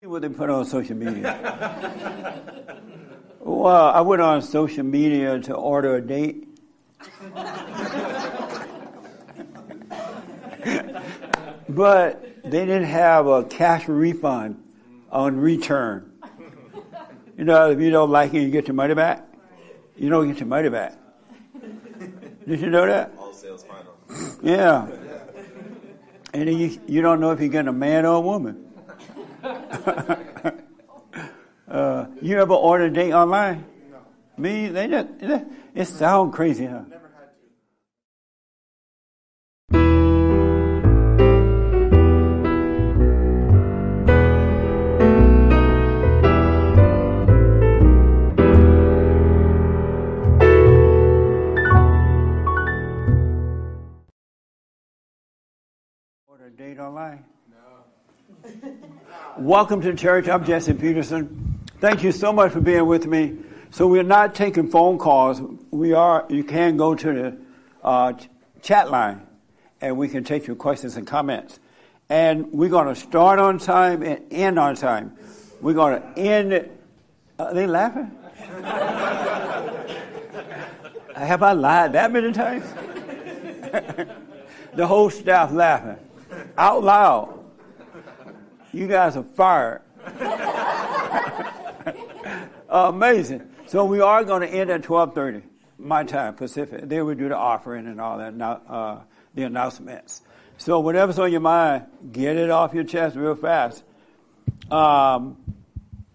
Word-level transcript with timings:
What 0.00 0.22
they 0.22 0.28
put 0.28 0.48
on 0.48 0.64
social 0.64 0.94
media? 0.94 1.34
well, 3.40 3.88
I 3.88 4.00
went 4.00 4.22
on 4.22 4.42
social 4.42 4.84
media 4.84 5.40
to 5.40 5.54
order 5.54 5.96
a 5.96 6.00
date. 6.00 6.46
but 11.68 12.22
they 12.44 12.64
didn't 12.64 12.84
have 12.84 13.26
a 13.26 13.42
cash 13.42 13.88
refund 13.88 14.62
on 15.10 15.36
return. 15.36 16.12
You 17.36 17.42
know, 17.42 17.72
if 17.72 17.80
you 17.80 17.90
don't 17.90 18.10
like 18.10 18.32
it, 18.34 18.42
you 18.42 18.50
get 18.50 18.68
your 18.68 18.74
money 18.74 18.94
back. 18.94 19.26
You 19.96 20.10
don't 20.10 20.28
get 20.28 20.38
your 20.38 20.46
money 20.46 20.68
back. 20.68 20.94
Did 22.46 22.60
you 22.60 22.70
know 22.70 22.86
that? 22.86 23.14
All 23.18 23.32
sales 23.32 23.64
final. 23.64 23.96
Yeah. 24.44 24.86
And 26.32 26.48
you, 26.48 26.80
you 26.86 27.02
don't 27.02 27.18
know 27.18 27.32
if 27.32 27.40
you're 27.40 27.48
getting 27.48 27.66
a 27.66 27.72
man 27.72 28.06
or 28.06 28.14
a 28.14 28.20
woman. 28.20 28.67
uh, 31.68 32.06
you 32.20 32.38
ever 32.40 32.54
order 32.54 32.84
a 32.86 32.90
date 32.90 33.12
online? 33.12 33.64
No. 33.90 33.98
Me, 34.36 34.66
they 34.68 34.88
just, 34.88 35.08
it 35.74 35.86
sounds 35.86 36.34
crazy, 36.34 36.66
huh? 36.66 36.82
Never 36.88 37.08
had 37.14 37.30
to. 37.30 37.46
Order 56.26 56.46
a 56.46 56.50
date 56.50 56.78
online? 56.80 57.24
No. 57.50 58.88
Welcome 59.38 59.80
to 59.82 59.92
the 59.92 59.96
church. 59.96 60.28
I'm 60.28 60.44
Jesse 60.44 60.74
Peterson. 60.74 61.60
Thank 61.78 62.02
you 62.02 62.10
so 62.10 62.32
much 62.32 62.50
for 62.50 62.60
being 62.60 62.86
with 62.86 63.06
me. 63.06 63.36
So 63.70 63.86
we're 63.86 64.02
not 64.02 64.34
taking 64.34 64.68
phone 64.68 64.98
calls. 64.98 65.40
We 65.70 65.92
are. 65.92 66.26
You 66.28 66.42
can 66.42 66.76
go 66.76 66.96
to 66.96 67.12
the 67.12 67.36
uh, 67.84 68.14
chat 68.62 68.90
line, 68.90 69.24
and 69.80 69.96
we 69.96 70.08
can 70.08 70.24
take 70.24 70.48
your 70.48 70.56
questions 70.56 70.96
and 70.96 71.06
comments. 71.06 71.60
And 72.08 72.52
we're 72.52 72.68
going 72.68 72.88
to 72.88 72.96
start 72.96 73.38
on 73.38 73.58
time 73.58 74.02
and 74.02 74.24
end 74.32 74.58
on 74.58 74.74
time. 74.74 75.16
We're 75.60 75.74
going 75.74 76.02
to 76.02 76.18
end. 76.18 76.52
It. 76.52 76.72
Are 77.38 77.54
they 77.54 77.68
laughing? 77.68 78.10
Have 81.14 81.44
I 81.44 81.52
lied 81.52 81.92
that 81.92 82.10
many 82.10 82.32
times? 82.32 82.64
the 84.74 84.86
whole 84.86 85.10
staff 85.10 85.52
laughing 85.52 85.98
out 86.56 86.82
loud. 86.82 87.37
You 88.72 88.86
guys 88.86 89.16
are 89.16 89.22
fired. 89.22 89.82
Amazing. 92.68 93.48
So 93.66 93.84
we 93.84 94.00
are 94.00 94.24
going 94.24 94.42
to 94.42 94.48
end 94.48 94.70
at 94.70 94.82
12:30 94.82 95.42
my 95.78 96.04
time 96.04 96.34
Pacific. 96.34 96.88
Then 96.88 97.06
we 97.06 97.14
do 97.14 97.28
the 97.28 97.36
offering 97.36 97.86
and 97.86 98.00
all 98.00 98.18
that, 98.18 98.34
uh, 98.40 99.00
the 99.34 99.44
announcements. 99.44 100.22
So 100.56 100.80
whatever's 100.80 101.18
on 101.18 101.30
your 101.30 101.40
mind, 101.40 101.86
get 102.10 102.36
it 102.36 102.50
off 102.50 102.74
your 102.74 102.84
chest 102.84 103.16
real 103.16 103.36
fast. 103.36 103.84
Um, 104.70 105.36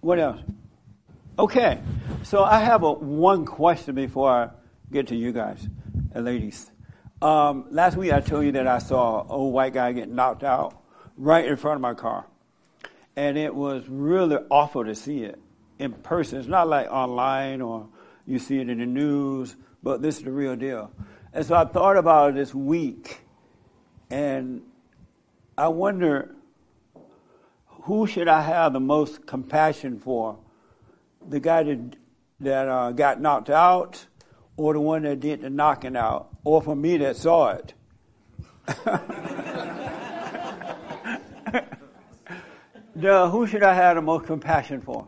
what 0.01 0.19
else? 0.19 0.41
Okay. 1.39 1.79
So 2.23 2.43
I 2.43 2.59
have 2.59 2.83
a 2.83 2.91
one 2.91 3.45
question 3.45 3.95
before 3.95 4.29
I 4.29 4.49
get 4.91 5.07
to 5.07 5.15
you 5.15 5.31
guys, 5.31 5.67
uh, 6.15 6.19
ladies. 6.19 6.69
Um, 7.21 7.65
last 7.69 7.95
week 7.95 8.11
I 8.11 8.19
told 8.19 8.45
you 8.45 8.51
that 8.53 8.67
I 8.67 8.79
saw 8.79 9.21
an 9.21 9.27
old 9.29 9.53
white 9.53 9.73
guy 9.73 9.93
get 9.93 10.09
knocked 10.09 10.43
out 10.43 10.77
right 11.17 11.45
in 11.45 11.55
front 11.55 11.75
of 11.75 11.81
my 11.81 11.93
car. 11.93 12.25
And 13.15 13.37
it 13.37 13.53
was 13.53 13.87
really 13.87 14.37
awful 14.49 14.85
to 14.85 14.95
see 14.95 15.23
it 15.23 15.39
in 15.79 15.93
person. 15.93 16.39
It's 16.39 16.47
not 16.47 16.67
like 16.67 16.89
online 16.89 17.61
or 17.61 17.87
you 18.25 18.39
see 18.39 18.59
it 18.59 18.69
in 18.69 18.79
the 18.79 18.85
news, 18.85 19.55
but 19.81 20.01
this 20.01 20.17
is 20.17 20.23
the 20.23 20.31
real 20.31 20.55
deal. 20.55 20.91
And 21.33 21.45
so 21.45 21.55
I 21.55 21.65
thought 21.65 21.97
about 21.97 22.31
it 22.31 22.35
this 22.35 22.53
week, 22.53 23.21
and 24.09 24.61
I 25.57 25.67
wonder 25.67 26.35
who 27.67 28.07
should 28.07 28.27
I 28.27 28.41
have 28.41 28.73
the 28.73 28.79
most 28.79 29.25
compassion 29.25 29.99
for? 29.99 30.37
The 31.27 31.39
guy 31.39 31.63
that, 31.63 31.95
that 32.39 32.67
uh, 32.69 32.91
got 32.91 33.19
knocked 33.19 33.49
out, 33.49 34.05
or 34.55 34.73
the 34.73 34.79
one 34.79 35.03
that 35.03 35.19
did 35.19 35.41
the 35.41 35.49
knocking 35.49 35.97
out, 35.97 36.29
or 36.43 36.61
for 36.61 36.75
me 36.75 36.97
that 36.97 37.17
saw 37.17 37.49
it? 37.49 37.73
the, 42.95 43.29
who 43.29 43.47
should 43.47 43.63
I 43.63 43.73
have 43.73 43.95
the 43.95 44.01
most 44.01 44.25
compassion 44.25 44.81
for? 44.81 45.07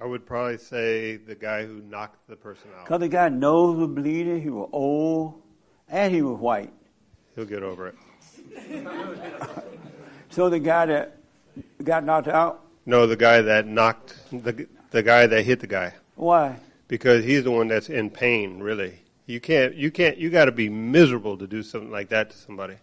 I 0.00 0.04
would 0.04 0.26
probably 0.26 0.58
say 0.58 1.16
the 1.16 1.36
guy 1.36 1.64
who 1.64 1.80
knocked 1.82 2.26
the 2.28 2.34
person 2.34 2.70
out. 2.76 2.86
Because 2.86 3.00
the 3.00 3.08
guy 3.08 3.28
nose 3.28 3.76
was 3.76 3.88
bleeding, 3.88 4.42
he 4.42 4.50
was 4.50 4.68
old, 4.72 5.40
and 5.88 6.12
he 6.12 6.22
was 6.22 6.40
white. 6.40 6.72
He'll 7.36 7.44
get 7.44 7.62
over 7.62 7.88
it. 7.88 7.94
so 10.30 10.50
the 10.50 10.58
guy 10.58 10.86
that 10.86 11.18
got 11.84 12.04
knocked 12.04 12.26
out? 12.26 12.64
No, 12.84 13.06
the 13.06 13.16
guy 13.16 13.42
that 13.42 13.66
knocked 13.66 14.16
the 14.32 14.66
the 14.90 15.02
guy 15.02 15.26
that 15.28 15.44
hit 15.44 15.60
the 15.60 15.68
guy. 15.68 15.94
Why? 16.16 16.58
Because 16.88 17.24
he's 17.24 17.44
the 17.44 17.52
one 17.52 17.68
that's 17.68 17.88
in 17.88 18.10
pain. 18.10 18.58
Really, 18.58 18.98
you 19.26 19.40
can't 19.40 19.74
you 19.74 19.90
can't 19.90 20.18
you 20.18 20.30
got 20.30 20.46
to 20.46 20.52
be 20.52 20.68
miserable 20.68 21.38
to 21.38 21.46
do 21.46 21.62
something 21.62 21.90
like 21.90 22.08
that 22.08 22.30
to 22.30 22.36
somebody. 22.36 22.74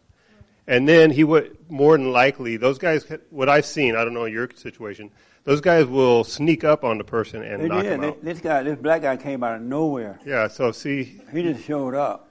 And 0.69 0.87
then 0.87 1.09
he 1.09 1.23
would 1.23 1.57
more 1.67 1.97
than 1.97 2.11
likely 2.11 2.55
those 2.55 2.77
guys. 2.77 3.03
What 3.31 3.49
I've 3.49 3.65
seen, 3.65 3.95
I 3.95 4.03
don't 4.03 4.13
know 4.13 4.25
your 4.25 4.47
situation. 4.53 5.09
Those 5.43 5.61
guys 5.61 5.87
will 5.87 6.23
sneak 6.23 6.63
up 6.63 6.83
on 6.83 6.99
the 6.99 7.03
person 7.03 7.41
and 7.41 7.63
they 7.63 7.67
knock 7.67 7.81
did. 7.81 7.93
him 7.93 8.03
out. 8.03 8.23
This 8.23 8.39
guy, 8.39 8.61
this 8.61 8.77
black 8.77 9.01
guy, 9.01 9.17
came 9.17 9.43
out 9.43 9.55
of 9.55 9.63
nowhere. 9.63 10.19
Yeah. 10.23 10.47
So 10.47 10.71
see, 10.71 11.21
he 11.33 11.41
just 11.41 11.65
showed 11.65 11.95
up. 11.95 12.29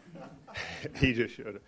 he 1.00 1.12
just 1.12 1.34
showed 1.34 1.60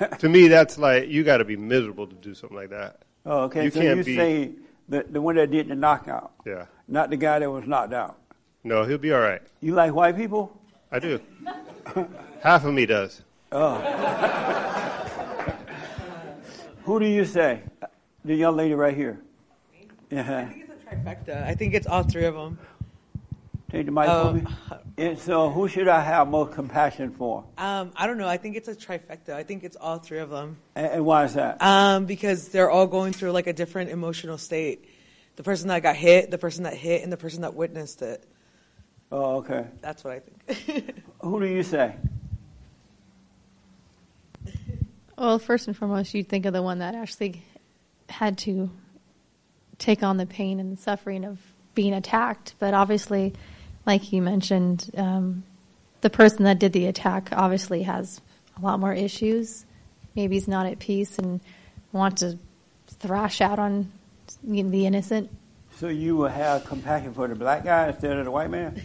up. 0.00 0.18
to 0.20 0.28
me, 0.28 0.46
that's 0.46 0.78
like 0.78 1.08
you 1.08 1.24
got 1.24 1.38
to 1.38 1.44
be 1.44 1.56
miserable 1.56 2.06
to 2.06 2.14
do 2.14 2.34
something 2.34 2.56
like 2.56 2.70
that. 2.70 3.02
Oh, 3.26 3.40
okay. 3.42 3.64
You 3.64 3.70
so 3.72 3.80
can't 3.80 3.98
you 3.98 4.04
be, 4.04 4.16
say 4.16 4.50
the 4.88 5.04
the 5.10 5.20
one 5.20 5.34
that 5.34 5.50
did 5.50 5.66
the 5.66 5.74
knockout. 5.74 6.34
Yeah. 6.46 6.66
Not 6.86 7.10
the 7.10 7.16
guy 7.16 7.40
that 7.40 7.50
was 7.50 7.66
knocked 7.66 7.94
out. 7.94 8.20
No, 8.62 8.84
he'll 8.84 8.96
be 8.96 9.12
all 9.12 9.20
right. 9.20 9.42
You 9.60 9.74
like 9.74 9.92
white 9.92 10.16
people? 10.16 10.56
I 10.92 11.00
do. 11.00 11.20
Half 12.44 12.64
of 12.64 12.72
me 12.72 12.86
does. 12.86 13.22
Oh. 13.50 14.68
Who 16.84 16.98
do 16.98 17.06
you 17.06 17.24
say? 17.24 17.62
The 18.24 18.34
young 18.34 18.56
lady 18.56 18.74
right 18.74 18.94
here. 18.94 19.20
Uh-huh. 20.10 20.32
I 20.32 20.44
think 20.44 20.68
it's 20.68 20.72
a 20.72 20.94
trifecta. 20.94 21.42
I 21.44 21.54
think 21.54 21.74
it's 21.74 21.86
all 21.86 22.02
three 22.02 22.24
of 22.24 22.34
them. 22.34 22.58
Take 23.70 23.86
the 23.86 23.92
mic 23.92 24.08
um, 24.08 24.42
for 24.42 24.50
me. 24.50 24.54
And 24.98 25.18
so, 25.18 25.48
who 25.48 25.66
should 25.66 25.88
I 25.88 26.00
have 26.00 26.28
more 26.28 26.46
compassion 26.46 27.10
for? 27.10 27.44
Um, 27.56 27.92
I 27.96 28.06
don't 28.06 28.18
know. 28.18 28.28
I 28.28 28.36
think 28.36 28.56
it's 28.56 28.68
a 28.68 28.74
trifecta. 28.74 29.30
I 29.30 29.44
think 29.44 29.64
it's 29.64 29.76
all 29.76 29.98
three 29.98 30.18
of 30.18 30.28
them. 30.28 30.58
And, 30.74 30.86
and 30.86 31.04
why 31.06 31.24
is 31.24 31.34
that? 31.34 31.62
Um, 31.62 32.04
because 32.04 32.48
they're 32.48 32.70
all 32.70 32.86
going 32.86 33.14
through 33.14 33.32
like 33.32 33.46
a 33.46 33.52
different 33.54 33.90
emotional 33.90 34.36
state. 34.36 34.84
The 35.36 35.42
person 35.42 35.68
that 35.68 35.82
got 35.82 35.96
hit, 35.96 36.30
the 36.30 36.36
person 36.36 36.64
that 36.64 36.74
hit, 36.74 37.02
and 37.02 37.10
the 37.10 37.16
person 37.16 37.40
that 37.42 37.54
witnessed 37.54 38.02
it. 38.02 38.24
Oh, 39.10 39.36
okay. 39.36 39.66
That's 39.80 40.04
what 40.04 40.14
I 40.14 40.20
think. 40.20 41.02
who 41.22 41.40
do 41.40 41.46
you 41.46 41.62
say? 41.62 41.94
Well, 45.22 45.38
first 45.38 45.68
and 45.68 45.76
foremost, 45.76 46.14
you'd 46.14 46.28
think 46.28 46.46
of 46.46 46.52
the 46.52 46.64
one 46.64 46.80
that 46.80 46.96
actually 46.96 47.44
had 48.08 48.38
to 48.38 48.68
take 49.78 50.02
on 50.02 50.16
the 50.16 50.26
pain 50.26 50.58
and 50.58 50.76
the 50.76 50.82
suffering 50.82 51.24
of 51.24 51.38
being 51.76 51.94
attacked. 51.94 52.56
But 52.58 52.74
obviously, 52.74 53.32
like 53.86 54.12
you 54.12 54.20
mentioned, 54.20 54.90
um, 54.96 55.44
the 56.00 56.10
person 56.10 56.42
that 56.42 56.58
did 56.58 56.72
the 56.72 56.86
attack 56.86 57.28
obviously 57.30 57.84
has 57.84 58.20
a 58.58 58.62
lot 58.62 58.80
more 58.80 58.92
issues. 58.92 59.64
Maybe 60.16 60.34
he's 60.34 60.48
not 60.48 60.66
at 60.66 60.80
peace 60.80 61.20
and 61.20 61.40
wants 61.92 62.22
to 62.22 62.36
thrash 62.88 63.40
out 63.40 63.60
on 63.60 63.92
the 64.42 64.86
innocent. 64.86 65.30
So 65.76 65.86
you 65.86 66.16
will 66.16 66.30
have 66.30 66.64
compassion 66.64 67.14
for 67.14 67.28
the 67.28 67.36
black 67.36 67.62
guy 67.62 67.90
instead 67.90 68.18
of 68.18 68.24
the 68.24 68.30
white 68.32 68.50
man? 68.50 68.82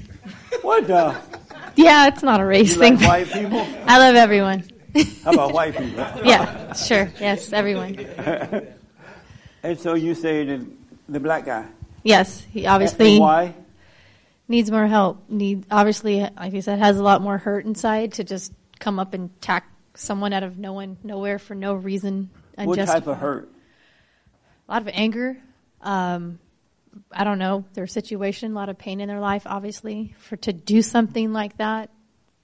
what 0.61 0.85
the? 0.85 1.19
Yeah, 1.75 2.07
it's 2.07 2.23
not 2.23 2.41
a 2.41 2.45
race 2.45 2.73
you 2.73 2.79
thing. 2.79 2.97
Like 2.97 3.07
white 3.07 3.31
people? 3.31 3.59
I 3.87 3.99
love 3.99 4.15
everyone. 4.15 4.76
How 5.23 5.33
about 5.33 5.53
white 5.53 5.77
people? 5.77 6.05
yeah, 6.23 6.73
sure. 6.73 7.11
Yes, 7.19 7.53
everyone. 7.53 7.95
and 9.63 9.79
so 9.79 9.93
you 9.93 10.15
say 10.15 10.45
the, 10.45 10.67
the 11.09 11.19
black 11.19 11.45
guy? 11.45 11.65
Yes, 12.03 12.45
he 12.51 12.65
obviously. 12.65 13.13
And 13.13 13.19
why? 13.19 13.53
Needs 14.47 14.71
more 14.71 14.87
help. 14.87 15.29
Need 15.29 15.65
obviously, 15.69 16.21
like 16.37 16.53
you 16.53 16.61
said, 16.61 16.79
has 16.79 16.97
a 16.97 17.03
lot 17.03 17.21
more 17.21 17.37
hurt 17.37 17.65
inside 17.65 18.13
to 18.13 18.23
just 18.23 18.53
come 18.79 18.99
up 18.99 19.13
and 19.13 19.29
attack 19.37 19.69
someone 19.95 20.31
out 20.31 20.43
of 20.43 20.57
no 20.57 20.73
one, 20.73 20.97
nowhere 21.03 21.39
for 21.39 21.55
no 21.55 21.73
reason. 21.73 22.29
What 22.55 22.77
type 22.77 23.07
of 23.07 23.17
hurt? 23.17 23.49
A 24.67 24.71
lot 24.71 24.81
of 24.81 24.89
anger. 24.93 25.37
Um, 25.81 26.39
I 27.11 27.23
don't 27.23 27.39
know 27.39 27.65
their 27.73 27.87
situation. 27.87 28.51
A 28.51 28.55
lot 28.55 28.69
of 28.69 28.77
pain 28.77 29.01
in 29.01 29.07
their 29.07 29.19
life, 29.19 29.43
obviously. 29.45 30.15
For 30.19 30.37
to 30.37 30.53
do 30.53 30.81
something 30.81 31.33
like 31.33 31.57
that, 31.57 31.89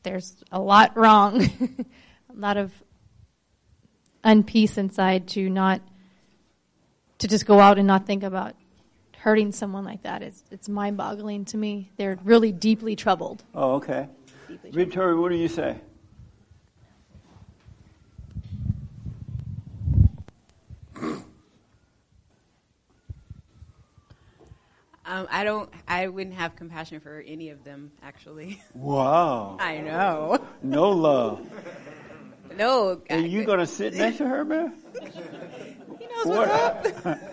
there's 0.03 0.35
a 0.51 0.59
lot 0.59 0.95
wrong. 0.97 1.49
a 2.35 2.39
lot 2.39 2.57
of 2.57 2.71
unpeace 4.23 4.77
inside 4.77 5.27
to 5.29 5.49
not 5.49 5.81
to 7.19 7.27
just 7.27 7.45
go 7.45 7.59
out 7.59 7.77
and 7.77 7.87
not 7.87 8.05
think 8.05 8.23
about 8.23 8.55
hurting 9.17 9.51
someone 9.51 9.85
like 9.85 10.03
that. 10.03 10.21
It's 10.21 10.43
it's 10.51 10.67
mind 10.67 10.97
boggling 10.97 11.45
to 11.45 11.57
me. 11.57 11.91
They're 11.97 12.17
really 12.23 12.51
deeply 12.51 12.95
troubled. 12.95 13.43
Oh, 13.53 13.75
okay. 13.75 14.07
Victoria, 14.71 15.19
what 15.19 15.29
do 15.29 15.35
you 15.37 15.47
say? 15.47 15.77
Um, 25.05 25.27
I 25.29 25.43
don't. 25.43 25.69
I 25.85 26.07
wouldn't 26.07 26.35
have 26.37 26.55
compassion 26.55 27.01
for 27.01 27.21
any 27.27 27.49
of 27.49 27.65
them. 27.65 27.91
Actually, 28.01 28.61
Wow. 28.73 29.57
I 29.59 29.79
know. 29.79 30.39
No 30.61 30.89
love. 30.91 31.45
No, 32.57 33.01
Are 33.09 33.17
you 33.17 33.43
going 33.45 33.59
to 33.59 33.67
sit 33.67 33.93
next 33.95 34.17
to 34.17 34.27
her, 34.27 34.43
man? 34.45 34.73
He 35.99 36.07
knows 36.07 36.25
what's 36.25 37.05
up. 37.05 37.19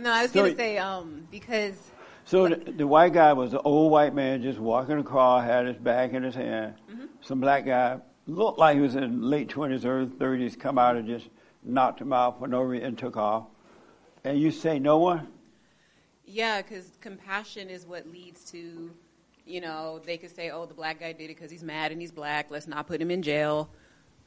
No, 0.00 0.10
I 0.12 0.22
was 0.22 0.30
So- 0.32 0.42
gonna 0.44 0.56
say 0.56 0.78
um 0.78 1.26
because 1.30 1.74
So 2.24 2.48
the, 2.48 2.56
the 2.72 2.86
white 2.86 3.12
guy 3.12 3.34
was 3.34 3.52
an 3.52 3.60
old 3.64 3.92
white 3.92 4.14
man 4.14 4.40
just 4.42 4.58
walking 4.58 4.98
across, 4.98 5.44
had 5.44 5.66
his 5.66 5.76
back 5.76 6.12
in 6.14 6.22
his 6.22 6.34
hand. 6.34 6.74
Mm-hmm. 6.90 7.04
Some 7.20 7.40
black 7.40 7.66
guy 7.66 7.98
looked 8.26 8.58
like 8.58 8.76
he 8.76 8.80
was 8.80 8.94
in 8.96 9.20
late 9.20 9.50
twenties, 9.50 9.84
early 9.84 10.08
thirties, 10.08 10.56
come 10.56 10.78
out 10.78 10.96
and 10.96 11.06
just 11.06 11.28
knocked 11.62 12.00
him 12.00 12.14
out 12.14 12.38
for 12.38 12.48
no 12.48 12.62
reason 12.62 12.86
and 12.88 12.98
took 12.98 13.18
off. 13.18 13.44
And 14.24 14.40
you 14.40 14.50
say 14.50 14.78
no 14.78 14.96
one? 14.98 15.28
yeah, 16.24 16.62
because 16.62 16.96
compassion 17.02 17.68
is 17.68 17.84
what 17.84 18.06
leads 18.10 18.44
to, 18.52 18.90
you 19.44 19.60
know, 19.60 19.98
they 19.98 20.16
could 20.16 20.34
say, 20.34 20.48
oh, 20.50 20.64
the 20.64 20.72
black 20.74 21.00
guy 21.00 21.12
did 21.12 21.24
it 21.24 21.36
because 21.36 21.50
he's 21.50 21.64
mad 21.64 21.90
and 21.92 22.00
he's 22.00 22.12
black. 22.12 22.50
Let's 22.50 22.68
not 22.68 22.86
put 22.86 23.02
him 23.02 23.10
in 23.10 23.20
jail. 23.20 23.68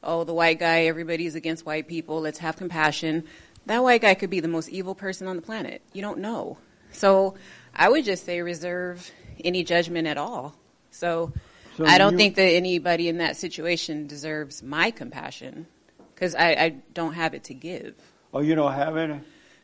Oh, 0.04 0.24
the 0.24 0.34
white 0.34 0.58
guy, 0.58 0.82
everybody's 0.84 1.34
against 1.34 1.64
white 1.66 1.88
people. 1.88 2.20
Let's 2.20 2.38
have 2.38 2.56
compassion. 2.56 3.24
That 3.66 3.82
white 3.82 4.02
guy 4.02 4.14
could 4.14 4.30
be 4.30 4.40
the 4.40 4.48
most 4.48 4.68
evil 4.68 4.94
person 4.94 5.26
on 5.26 5.36
the 5.36 5.42
planet. 5.42 5.82
You 5.92 6.02
don't 6.02 6.18
know. 6.18 6.58
So 6.92 7.34
I 7.74 7.88
would 7.88 8.04
just 8.04 8.24
say 8.24 8.40
reserve 8.42 9.10
any 9.42 9.64
judgment 9.64 10.06
at 10.06 10.18
all. 10.18 10.54
So, 10.90 11.32
So 11.76 11.86
I 11.86 11.98
don't 11.98 12.12
you- 12.12 12.18
think 12.18 12.36
that 12.36 12.42
anybody 12.52 13.08
in 13.08 13.18
that 13.18 13.36
situation 13.36 14.06
deserves 14.06 14.62
my 14.62 14.90
compassion 14.90 15.66
because 16.14 16.34
I, 16.34 16.50
I 16.52 16.68
don't 16.92 17.14
have 17.14 17.34
it 17.34 17.44
to 17.44 17.54
give. 17.54 17.94
Oh, 18.32 18.40
you 18.40 18.54
don't 18.54 18.72
have 18.72 18.96
any? 18.96 19.20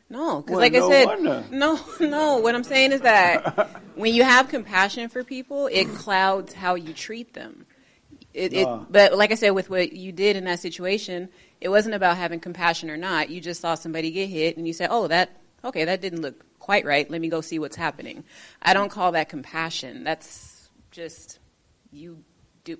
No, 0.09 0.41
because 0.41 0.51
Well, 0.51 0.59
like 0.59 0.73
no 0.73 0.87
I 0.87 0.91
said, 0.91 1.05
wonder. 1.05 1.43
no, 1.51 1.79
no. 2.01 2.37
What 2.39 2.53
I'm 2.55 2.65
saying 2.65 2.91
is 2.91 3.01
that 3.01 3.69
when 3.95 4.13
you 4.13 4.23
have 4.23 4.49
compassion 4.49 5.07
for 5.07 5.23
people, 5.23 5.67
it 5.67 5.85
clouds 5.93 6.53
how 6.53 6.75
you 6.75 6.91
treat 6.93 7.33
them. 7.33 7.65
It, 8.33 8.53
it, 8.53 8.65
Ah. 8.67 8.85
but 8.89 9.17
like 9.17 9.31
I 9.31 9.35
said, 9.35 9.51
with 9.51 9.69
what 9.69 9.91
you 9.93 10.11
did 10.11 10.35
in 10.35 10.45
that 10.45 10.59
situation, 10.59 11.29
it 11.59 11.69
wasn't 11.69 11.95
about 11.95 12.17
having 12.17 12.39
compassion 12.39 12.89
or 12.89 12.97
not. 12.97 13.29
You 13.29 13.41
just 13.41 13.59
saw 13.61 13.75
somebody 13.75 14.11
get 14.11 14.27
hit, 14.27 14.57
and 14.57 14.65
you 14.65 14.73
said, 14.73 14.89
"Oh, 14.91 15.07
that 15.07 15.31
okay, 15.65 15.83
that 15.85 16.01
didn't 16.01 16.21
look 16.21 16.45
quite 16.59 16.85
right. 16.85 17.09
Let 17.09 17.19
me 17.21 17.27
go 17.29 17.41
see 17.41 17.59
what's 17.59 17.75
happening." 17.75 18.23
I 18.61 18.73
don't 18.73 18.89
call 18.89 19.11
that 19.13 19.27
compassion. 19.29 20.03
That's 20.05 20.69
just 20.91 21.39
you 21.91 22.23
do. 22.63 22.77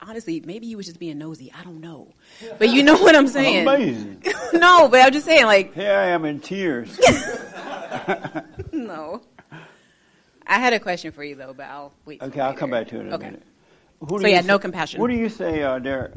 Honestly, 0.00 0.40
maybe 0.44 0.66
you 0.66 0.76
was 0.76 0.86
just 0.86 1.00
being 1.00 1.18
nosy. 1.18 1.52
I 1.58 1.64
don't 1.64 1.80
know, 1.80 2.12
but 2.58 2.68
you 2.68 2.82
know 2.84 2.96
what 2.96 3.16
I'm 3.16 3.28
saying. 3.38 3.66
Amazing. 3.66 4.22
no, 4.54 4.88
but 4.88 5.00
I'm 5.00 5.12
just 5.12 5.26
saying, 5.26 5.46
like, 5.46 5.74
Here 5.74 5.92
I 5.96 6.06
am 6.06 6.24
in 6.24 6.38
tears. 6.40 6.98
No. 8.72 9.22
I 10.46 10.58
had 10.58 10.72
a 10.72 10.80
question 10.80 11.10
for 11.12 11.24
you 11.24 11.36
though, 11.36 11.54
but 11.54 11.66
I'll 11.66 11.92
wait. 12.04 12.22
Okay, 12.22 12.40
I'll 12.40 12.52
come 12.54 12.70
back 12.70 12.88
to 12.88 12.96
it 12.96 13.06
in 13.06 13.12
a 13.12 13.14
okay. 13.14 13.26
minute. 13.26 13.42
Who 14.08 14.18
So 14.20 14.26
you 14.26 14.32
yeah, 14.34 14.40
say- 14.42 14.46
no 14.46 14.58
compassion. 14.58 15.00
What 15.00 15.10
do 15.10 15.16
you 15.16 15.28
say, 15.28 15.62
uh, 15.62 15.78
Derek? 15.78 16.12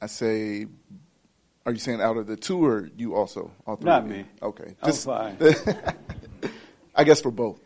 I 0.00 0.06
say, 0.06 0.66
are 1.64 1.72
you 1.72 1.78
saying 1.78 2.00
out 2.00 2.16
of 2.16 2.26
the 2.26 2.36
two 2.36 2.64
or 2.64 2.90
you 2.96 3.14
also? 3.14 3.52
All 3.66 3.76
three 3.76 3.86
Not 3.86 4.02
of 4.04 4.08
you? 4.10 4.16
me. 4.16 4.24
Okay. 4.42 4.74
I'm 4.82 4.92
fine. 4.92 5.36
I 6.94 7.04
guess 7.04 7.20
for 7.20 7.30
both. 7.30 7.60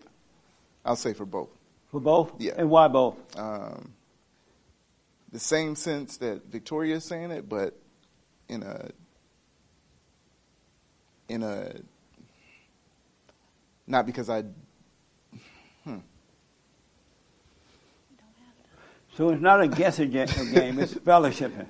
I'll 0.84 0.96
say 0.96 1.14
for 1.14 1.24
both. 1.24 1.48
For 1.90 2.00
both? 2.00 2.32
Yeah. 2.38 2.52
And 2.58 2.68
why 2.68 2.88
both? 2.88 3.16
Um, 3.38 3.92
the 5.32 5.38
same 5.38 5.74
sense 5.76 6.18
that 6.18 6.44
Victoria 6.46 6.96
is 6.96 7.04
saying 7.04 7.30
it, 7.30 7.48
but 7.48 7.74
in 8.48 8.62
a 8.62 8.90
in 11.28 11.42
a 11.42 11.72
not 13.86 14.06
because 14.06 14.28
I 14.30 14.44
So 19.16 19.30
it's 19.30 19.40
not 19.40 19.62
a 19.62 19.68
guessing 19.68 20.10
ga- 20.10 20.26
game, 20.26 20.78
it's 20.78 20.92
fellowshipping. 20.94 21.66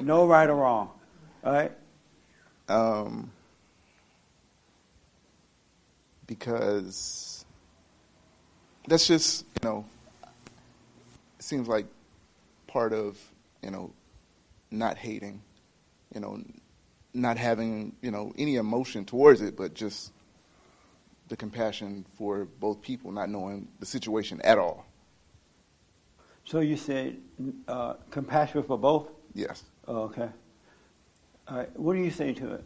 No 0.00 0.26
right 0.26 0.48
or 0.48 0.56
wrong. 0.56 0.90
All 1.42 1.52
right? 1.52 1.72
um, 2.68 3.30
because 6.26 7.44
that's 8.88 9.06
just 9.06 9.44
you 9.62 9.68
know 9.68 9.84
it 11.38 11.42
seems 11.42 11.68
like 11.68 11.86
part 12.66 12.92
of 12.92 13.18
you 13.62 13.70
know 13.70 13.92
not 14.70 14.96
hating 14.96 15.40
you 16.14 16.20
know 16.20 16.42
not 17.12 17.36
having 17.36 17.94
you 18.00 18.10
know 18.10 18.32
any 18.38 18.56
emotion 18.56 19.04
towards 19.04 19.40
it 19.42 19.56
but 19.56 19.74
just 19.74 20.12
the 21.28 21.36
compassion 21.36 22.04
for 22.14 22.46
both 22.60 22.80
people 22.82 23.12
not 23.12 23.28
knowing 23.28 23.68
the 23.80 23.86
situation 23.86 24.40
at 24.42 24.58
all 24.58 24.86
So 26.44 26.60
you 26.60 26.76
said 26.76 27.16
uh, 27.68 27.94
compassion 28.10 28.62
for 28.62 28.78
both? 28.78 29.08
yes 29.34 29.64
Oh, 29.86 30.02
okay. 30.04 30.28
All 31.48 31.58
right. 31.58 31.78
What 31.78 31.94
do 31.94 32.00
you 32.00 32.10
say 32.10 32.32
to 32.32 32.54
it? 32.54 32.64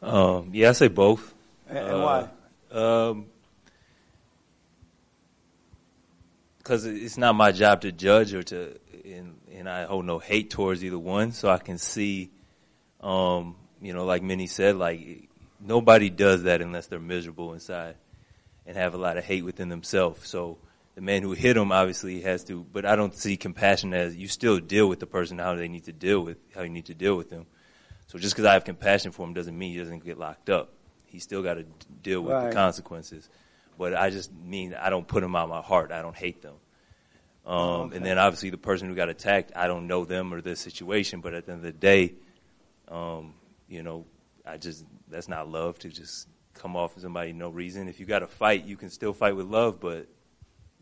Um, 0.00 0.50
yeah, 0.52 0.68
I 0.68 0.72
say 0.72 0.88
both. 0.88 1.34
And, 1.68 1.78
and 1.78 2.02
why? 2.02 2.28
Um, 2.70 3.26
because 6.58 6.84
it's 6.84 7.16
not 7.16 7.34
my 7.34 7.52
job 7.52 7.80
to 7.82 7.92
judge 7.92 8.34
or 8.34 8.42
to, 8.42 8.78
and, 9.04 9.36
and 9.52 9.68
I 9.68 9.84
hold 9.84 10.04
no 10.04 10.18
hate 10.18 10.50
towards 10.50 10.84
either 10.84 10.98
one. 10.98 11.32
So 11.32 11.48
I 11.48 11.58
can 11.58 11.78
see, 11.78 12.30
um, 13.00 13.56
you 13.80 13.92
know, 13.92 14.04
like 14.04 14.22
Minnie 14.22 14.46
said, 14.48 14.76
like 14.76 15.28
nobody 15.60 16.10
does 16.10 16.44
that 16.44 16.60
unless 16.60 16.86
they're 16.86 16.98
miserable 17.00 17.54
inside 17.54 17.94
and 18.66 18.76
have 18.76 18.94
a 18.94 18.98
lot 18.98 19.16
of 19.16 19.24
hate 19.24 19.44
within 19.44 19.68
themselves. 19.68 20.28
So 20.28 20.58
the 20.96 21.02
man 21.02 21.22
who 21.22 21.32
hit 21.32 21.56
him 21.56 21.70
obviously 21.72 22.22
has 22.22 22.42
to, 22.44 22.64
but 22.72 22.86
I 22.86 22.96
don't 22.96 23.14
see 23.14 23.36
compassion 23.36 23.92
as 23.92 24.16
you 24.16 24.28
still 24.28 24.58
deal 24.58 24.88
with 24.88 24.98
the 24.98 25.06
person 25.06 25.38
how 25.38 25.54
they 25.54 25.68
need 25.68 25.84
to 25.84 25.92
deal 25.92 26.22
with 26.22 26.38
how 26.54 26.62
you 26.62 26.70
need 26.70 26.86
to 26.86 26.94
deal 26.94 27.16
with 27.16 27.28
them. 27.28 27.46
So 28.06 28.18
just 28.18 28.34
because 28.34 28.46
I 28.46 28.54
have 28.54 28.64
compassion 28.64 29.12
for 29.12 29.26
him 29.26 29.34
doesn't 29.34 29.56
mean 29.56 29.72
he 29.72 29.78
doesn't 29.78 30.04
get 30.04 30.18
locked 30.18 30.48
up. 30.48 30.72
He 31.04 31.18
still 31.18 31.42
got 31.42 31.54
to 31.54 31.66
deal 32.02 32.22
with 32.22 32.32
Right. 32.32 32.48
the 32.48 32.54
consequences. 32.54 33.28
But 33.78 33.94
I 33.94 34.08
just 34.08 34.32
mean 34.32 34.74
I 34.74 34.88
don't 34.88 35.06
put 35.06 35.20
them 35.20 35.36
out 35.36 35.44
of 35.44 35.50
my 35.50 35.60
heart. 35.60 35.92
I 35.92 36.00
don't 36.00 36.16
hate 36.16 36.40
them. 36.40 36.54
Um, 37.44 37.58
okay. 37.58 37.96
And 37.96 38.06
then 38.06 38.18
obviously 38.18 38.48
the 38.48 38.56
person 38.56 38.88
who 38.88 38.94
got 38.94 39.10
attacked, 39.10 39.52
I 39.54 39.66
don't 39.66 39.86
know 39.86 40.06
them 40.06 40.32
or 40.32 40.40
their 40.40 40.54
situation. 40.56 41.20
But 41.20 41.34
at 41.34 41.44
the 41.44 41.52
end 41.52 41.58
of 41.58 41.64
the 41.64 41.78
day, 41.78 42.14
um, 42.88 43.34
you 43.68 43.82
know, 43.82 44.06
I 44.46 44.56
just 44.56 44.84
that's 45.08 45.28
not 45.28 45.48
love 45.48 45.78
to 45.80 45.90
just 45.90 46.26
come 46.54 46.74
off 46.74 46.96
of 46.96 47.02
somebody 47.02 47.34
no 47.34 47.50
reason. 47.50 47.86
If 47.86 48.00
you 48.00 48.06
got 48.06 48.20
to 48.20 48.26
fight, 48.26 48.64
you 48.64 48.78
can 48.78 48.88
still 48.88 49.12
fight 49.12 49.36
with 49.36 49.46
love. 49.46 49.78
But 49.78 50.08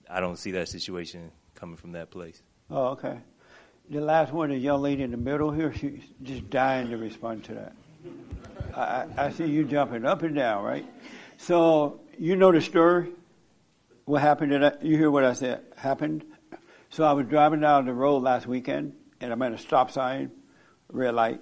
I 0.08 0.20
don't 0.20 0.36
see 0.36 0.52
that 0.52 0.68
situation 0.68 1.30
coming 1.54 1.76
from 1.76 1.92
that 1.92 2.10
place. 2.10 2.42
Oh, 2.70 2.88
okay. 2.88 3.18
The 3.90 4.00
last 4.00 4.32
one, 4.32 4.50
the 4.50 4.56
young 4.56 4.80
lady 4.80 5.02
in 5.02 5.10
the 5.10 5.16
middle 5.16 5.50
here, 5.50 5.72
she's 5.72 6.00
just 6.22 6.48
dying 6.50 6.90
to 6.90 6.96
respond 6.96 7.44
to 7.44 7.54
that. 7.54 7.72
I, 8.74 9.06
I 9.16 9.30
see 9.30 9.46
you 9.46 9.64
jumping 9.64 10.04
up 10.04 10.22
and 10.22 10.34
down, 10.34 10.64
right? 10.64 10.86
So 11.36 12.00
you 12.18 12.36
know 12.36 12.52
the 12.52 12.60
story. 12.60 13.10
What 14.04 14.20
happened? 14.20 14.52
Did 14.52 14.64
I, 14.64 14.72
you 14.82 14.96
hear 14.96 15.10
what 15.10 15.24
I 15.24 15.32
said 15.32 15.62
happened? 15.76 16.24
So 16.90 17.04
I 17.04 17.12
was 17.12 17.26
driving 17.26 17.60
down 17.60 17.86
the 17.86 17.92
road 17.92 18.22
last 18.22 18.46
weekend, 18.46 18.94
and 19.20 19.32
I'm 19.32 19.42
at 19.42 19.52
a 19.52 19.58
stop 19.58 19.90
sign, 19.90 20.30
red 20.92 21.14
light, 21.14 21.40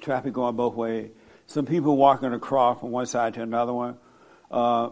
traffic 0.00 0.32
going 0.32 0.56
both 0.56 0.74
ways. 0.74 1.10
Some 1.46 1.66
people 1.66 1.96
walking 1.96 2.32
across 2.32 2.80
from 2.80 2.90
one 2.90 3.06
side 3.06 3.34
to 3.34 3.42
another 3.42 3.72
one. 3.72 3.98
Uh, 4.50 4.90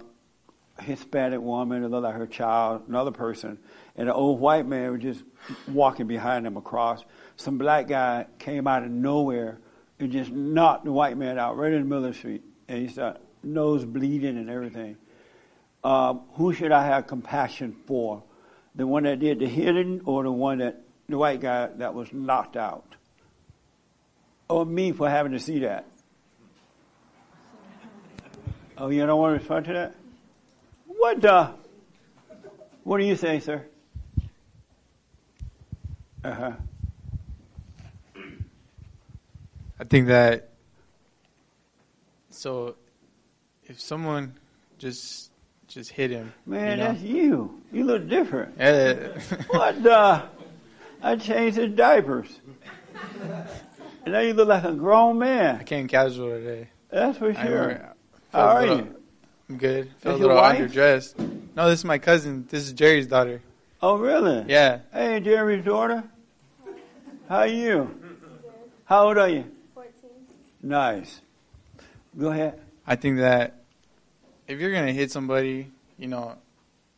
Hispanic 0.80 1.40
woman, 1.40 1.88
like 1.90 2.14
her 2.14 2.26
child, 2.26 2.84
another 2.88 3.10
person, 3.10 3.58
and 3.96 4.08
an 4.08 4.14
old 4.14 4.40
white 4.40 4.66
man 4.66 4.92
was 4.92 5.02
just 5.02 5.22
walking 5.68 6.06
behind 6.06 6.46
them 6.46 6.56
across. 6.56 7.04
Some 7.36 7.58
black 7.58 7.88
guy 7.88 8.26
came 8.38 8.66
out 8.66 8.82
of 8.82 8.90
nowhere 8.90 9.58
and 9.98 10.10
just 10.10 10.30
knocked 10.30 10.84
the 10.84 10.92
white 10.92 11.16
man 11.16 11.38
out 11.38 11.56
right 11.56 11.72
in 11.72 11.80
the 11.80 11.84
middle 11.86 12.04
of 12.04 12.12
the 12.12 12.18
street, 12.18 12.42
and 12.68 12.78
he 12.78 12.88
started 12.88 13.20
nose 13.42 13.84
bleeding 13.84 14.36
and 14.38 14.48
everything. 14.48 14.96
Um, 15.84 16.22
who 16.34 16.52
should 16.52 16.72
I 16.72 16.86
have 16.86 17.06
compassion 17.06 17.76
for? 17.86 18.22
The 18.74 18.86
one 18.86 19.02
that 19.02 19.18
did 19.18 19.40
the 19.40 19.46
hitting, 19.46 20.00
or 20.04 20.22
the 20.22 20.32
one 20.32 20.58
that 20.58 20.80
the 21.08 21.18
white 21.18 21.40
guy 21.40 21.66
that 21.66 21.92
was 21.92 22.12
knocked 22.12 22.56
out, 22.56 22.94
or 24.48 24.64
me 24.64 24.92
for 24.92 25.10
having 25.10 25.32
to 25.32 25.38
see 25.38 25.58
that? 25.60 25.86
Oh, 28.78 28.88
you 28.88 29.04
don't 29.04 29.20
want 29.20 29.34
to 29.34 29.38
respond 29.38 29.66
to 29.66 29.72
that? 29.74 29.94
What 31.02 31.20
the? 31.20 31.50
What 32.84 32.98
do 32.98 33.04
you 33.04 33.16
say, 33.16 33.40
sir? 33.40 33.66
Uh 36.22 36.32
huh. 36.32 36.52
I 39.80 39.84
think 39.90 40.06
that 40.06 40.50
so 42.30 42.76
if 43.64 43.80
someone 43.80 44.34
just 44.78 45.32
just 45.66 45.90
hit 45.90 46.12
him, 46.12 46.32
Man, 46.46 46.70
you 46.78 46.84
know, 46.84 46.92
that's 46.92 47.02
you. 47.02 47.62
You 47.72 47.82
look 47.82 48.08
different. 48.08 48.54
eh, 48.60 49.08
What 49.50 49.82
the? 49.82 50.22
I 51.02 51.16
changed 51.16 51.56
his 51.56 51.72
diapers. 51.74 52.28
And 54.04 54.12
now 54.14 54.20
you 54.20 54.34
look 54.34 54.46
like 54.46 54.62
a 54.62 54.70
grown 54.72 55.18
man. 55.18 55.56
I 55.56 55.58
man. 55.58 55.64
came 55.64 55.88
casual 55.88 56.28
today. 56.30 56.68
That's 56.90 57.18
for 57.18 57.30
I 57.36 57.44
sure. 57.44 57.92
How 58.32 58.40
are 58.40 58.60
little- 58.60 58.76
you? 58.78 58.96
I'm 59.52 59.58
good. 59.58 59.90
Feel 59.98 60.14
a 60.14 60.16
little 60.16 60.36
wife? 60.36 60.58
underdressed. 60.58 61.14
No, 61.54 61.68
this 61.68 61.80
is 61.80 61.84
my 61.84 61.98
cousin. 61.98 62.46
This 62.48 62.64
is 62.66 62.72
Jerry's 62.72 63.06
daughter. 63.06 63.42
Oh, 63.82 63.98
really? 63.98 64.46
Yeah, 64.48 64.78
Hey, 64.90 65.20
Jerry's 65.20 65.62
daughter. 65.62 66.04
How 67.28 67.40
are 67.40 67.46
you? 67.46 67.94
How 68.86 69.08
old 69.08 69.18
are 69.18 69.28
you? 69.28 69.44
14. 69.74 69.92
Nice. 70.62 71.20
Go 72.18 72.28
ahead. 72.28 72.60
I 72.86 72.96
think 72.96 73.18
that 73.18 73.58
if 74.48 74.58
you're 74.58 74.72
gonna 74.72 74.92
hit 74.92 75.10
somebody, 75.10 75.70
you 75.98 76.08
know, 76.08 76.36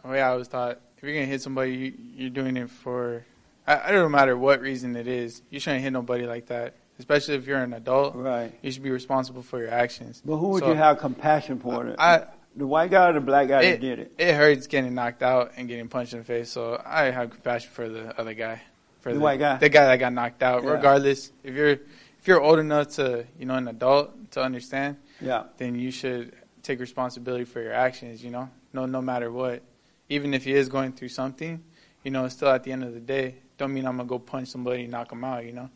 the 0.02 0.08
way 0.10 0.22
I 0.22 0.34
was 0.36 0.46
taught, 0.46 0.78
if 0.96 1.02
you're 1.02 1.12
gonna 1.14 1.26
hit 1.26 1.42
somebody, 1.42 1.72
you, 1.72 1.92
you're 2.14 2.30
doing 2.30 2.56
it 2.56 2.70
for. 2.70 3.24
I, 3.66 3.88
I 3.88 3.92
don't 3.92 4.12
matter 4.12 4.36
what 4.36 4.60
reason 4.60 4.94
it 4.94 5.08
is. 5.08 5.42
You 5.50 5.58
shouldn't 5.58 5.82
hit 5.82 5.92
nobody 5.92 6.26
like 6.26 6.46
that, 6.46 6.74
especially 7.00 7.34
if 7.34 7.46
you're 7.48 7.58
an 7.58 7.72
adult. 7.74 8.14
Right. 8.14 8.52
You 8.62 8.70
should 8.70 8.82
be 8.84 8.90
responsible 8.90 9.42
for 9.42 9.58
your 9.58 9.70
actions. 9.70 10.22
But 10.24 10.36
who 10.36 10.48
would 10.50 10.62
So, 10.62 10.68
you 10.70 10.74
have 10.76 10.98
compassion 10.98 11.58
for? 11.58 11.84
The, 11.84 12.00
I 12.00 12.26
the 12.56 12.66
white 12.66 12.90
guy 12.90 13.10
or 13.10 13.12
the 13.14 13.20
black 13.20 13.48
guy 13.48 13.62
that 13.62 13.74
it, 13.74 13.80
did 13.80 13.98
it? 13.98 14.12
it 14.18 14.34
hurts 14.34 14.66
getting 14.66 14.94
knocked 14.94 15.22
out 15.22 15.52
and 15.56 15.68
getting 15.68 15.88
punched 15.88 16.12
in 16.12 16.20
the 16.20 16.24
face. 16.24 16.50
So 16.50 16.80
I 16.84 17.04
have 17.04 17.30
compassion 17.30 17.70
for 17.72 17.88
the 17.88 18.18
other 18.18 18.34
guy, 18.34 18.62
for 19.00 19.12
The 19.12 19.20
white 19.20 19.38
guy? 19.40 19.56
the 19.56 19.68
guy 19.68 19.86
that 19.86 19.96
got 19.96 20.12
knocked 20.12 20.42
out. 20.42 20.62
Yeah. 20.62 20.70
Regardless, 20.70 21.32
if 21.42 21.54
you're 21.54 21.70
if 21.70 22.28
you're 22.28 22.40
old 22.40 22.58
enough 22.58 22.88
to 22.96 23.26
you 23.38 23.46
know 23.46 23.54
an 23.54 23.68
adult 23.68 24.30
to 24.32 24.42
understand, 24.42 24.96
Yeah. 25.20 25.44
then 25.58 25.74
you 25.78 25.90
should 25.90 26.32
take 26.62 26.80
responsibility 26.80 27.44
for 27.44 27.60
your 27.60 27.72
actions. 27.74 28.22
You 28.24 28.30
know, 28.30 28.48
no 28.72 28.86
no 28.86 29.02
matter 29.02 29.30
what, 29.30 29.62
even 30.08 30.32
if 30.34 30.44
he 30.44 30.52
is 30.54 30.68
going 30.68 30.92
through 30.92 31.08
something, 31.10 31.62
you 32.02 32.10
know, 32.10 32.28
still 32.28 32.48
at 32.48 32.62
the 32.62 32.72
end 32.72 32.84
of 32.84 32.94
the 32.94 33.00
day, 33.00 33.36
don't 33.58 33.72
mean 33.74 33.86
I'm 33.86 33.96
gonna 33.96 34.08
go 34.08 34.18
punch 34.18 34.48
somebody 34.48 34.82
and 34.82 34.92
knock 34.92 35.10
him 35.12 35.24
out. 35.24 35.44
You 35.44 35.52
know, 35.52 35.70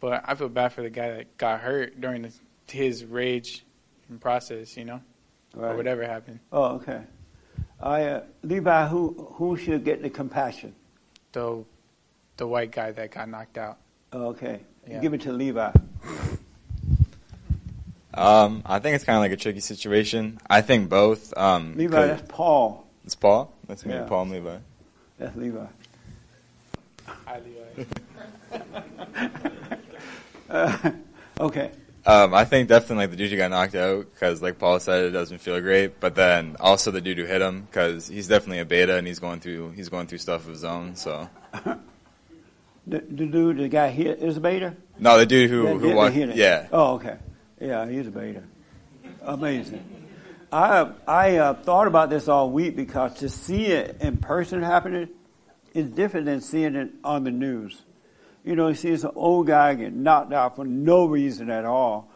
but 0.00 0.22
I 0.26 0.34
feel 0.34 0.48
bad 0.48 0.72
for 0.72 0.82
the 0.82 0.90
guy 0.90 1.10
that 1.10 1.36
got 1.38 1.60
hurt 1.60 2.00
during 2.00 2.24
his, 2.24 2.40
his 2.68 3.04
rage 3.04 3.64
process. 4.20 4.76
You 4.76 4.84
know, 4.84 5.00
or 5.56 5.76
whatever 5.76 6.04
happened. 6.06 6.40
Oh, 6.52 6.76
okay. 6.76 7.02
I 7.80 8.02
uh, 8.04 8.22
Levi, 8.42 8.88
who 8.88 9.12
who 9.34 9.56
should 9.56 9.84
get 9.84 10.02
the 10.02 10.10
compassion? 10.10 10.74
The 11.32 11.64
the 12.36 12.46
white 12.46 12.72
guy 12.72 12.92
that 12.92 13.10
got 13.12 13.28
knocked 13.28 13.58
out. 13.58 13.78
Oh, 14.12 14.28
okay. 14.28 14.60
Yeah. 14.86 15.00
Give 15.00 15.14
it 15.14 15.20
to 15.22 15.32
Levi. 15.32 15.70
Um, 18.14 18.62
I 18.66 18.78
think 18.80 18.96
it's 18.96 19.04
kind 19.04 19.16
of 19.16 19.20
like 19.20 19.32
a 19.32 19.36
tricky 19.36 19.60
situation. 19.60 20.38
I 20.48 20.60
think 20.60 20.88
both. 20.88 21.36
Um, 21.36 21.76
Levi, 21.76 22.06
that's 22.06 22.22
Paul. 22.26 22.86
it's 23.04 23.14
Paul. 23.14 23.52
That's 23.68 23.84
me, 23.86 23.94
Yeah. 23.94 24.04
Paul 24.04 24.22
and 24.22 24.32
Levi. 24.32 24.56
That's 25.18 25.36
Levi. 25.36 25.66
Hi, 27.06 27.40
Levi. 27.40 27.84
Uh, 30.50 30.92
okay. 31.40 31.70
Um, 32.08 32.32
I 32.32 32.46
think 32.46 32.70
definitely 32.70 33.04
like 33.04 33.10
the 33.10 33.16
dude 33.16 33.30
who 33.30 33.36
got 33.36 33.50
knocked 33.50 33.74
out 33.74 34.06
because, 34.14 34.40
like 34.40 34.58
Paul 34.58 34.80
said, 34.80 35.04
it 35.04 35.10
doesn't 35.10 35.38
feel 35.38 35.60
great. 35.60 36.00
But 36.00 36.14
then 36.14 36.56
also 36.58 36.90
the 36.90 37.02
dude 37.02 37.18
who 37.18 37.26
hit 37.26 37.42
him 37.42 37.62
because 37.70 38.08
he's 38.08 38.26
definitely 38.28 38.60
a 38.60 38.64
beta 38.64 38.96
and 38.96 39.06
he's 39.06 39.18
going 39.18 39.40
through 39.40 39.72
he's 39.72 39.90
going 39.90 40.06
through 40.06 40.18
stuff 40.18 40.44
of 40.44 40.48
his 40.50 40.64
own. 40.64 40.96
So 40.96 41.28
The, 42.86 43.00
the 43.00 43.26
dude 43.26 43.58
that 43.58 43.68
got 43.68 43.90
hit 43.90 44.20
is 44.20 44.38
a 44.38 44.40
beta? 44.40 44.74
no, 44.98 45.18
the 45.18 45.26
dude 45.26 45.50
who 45.50 45.78
who 45.78 45.94
walked, 45.94 46.14
hit 46.14 46.30
him. 46.30 46.38
yeah, 46.38 46.68
Oh, 46.72 46.94
okay. 46.94 47.18
Yeah, 47.60 47.86
he's 47.86 48.06
a 48.06 48.10
beta. 48.10 48.42
Amazing. 49.20 49.84
I 50.50 50.90
I 51.06 51.36
uh, 51.36 51.54
thought 51.54 51.86
about 51.86 52.08
this 52.08 52.28
all 52.28 52.50
week 52.50 52.74
because 52.74 53.12
to 53.18 53.28
see 53.28 53.66
it 53.66 53.98
in 54.00 54.16
person 54.16 54.62
happening 54.62 55.10
is 55.74 55.90
different 55.90 56.24
than 56.24 56.40
seeing 56.40 56.74
it 56.76 56.90
on 57.04 57.24
the 57.24 57.30
news. 57.30 57.82
You 58.48 58.56
know, 58.56 58.72
see 58.72 58.88
this 58.88 59.04
old 59.14 59.46
guy 59.46 59.74
get 59.74 59.92
knocked 59.92 60.32
out 60.32 60.56
for 60.56 60.64
no 60.64 61.04
reason 61.04 61.50
at 61.50 61.66
all. 61.66 62.10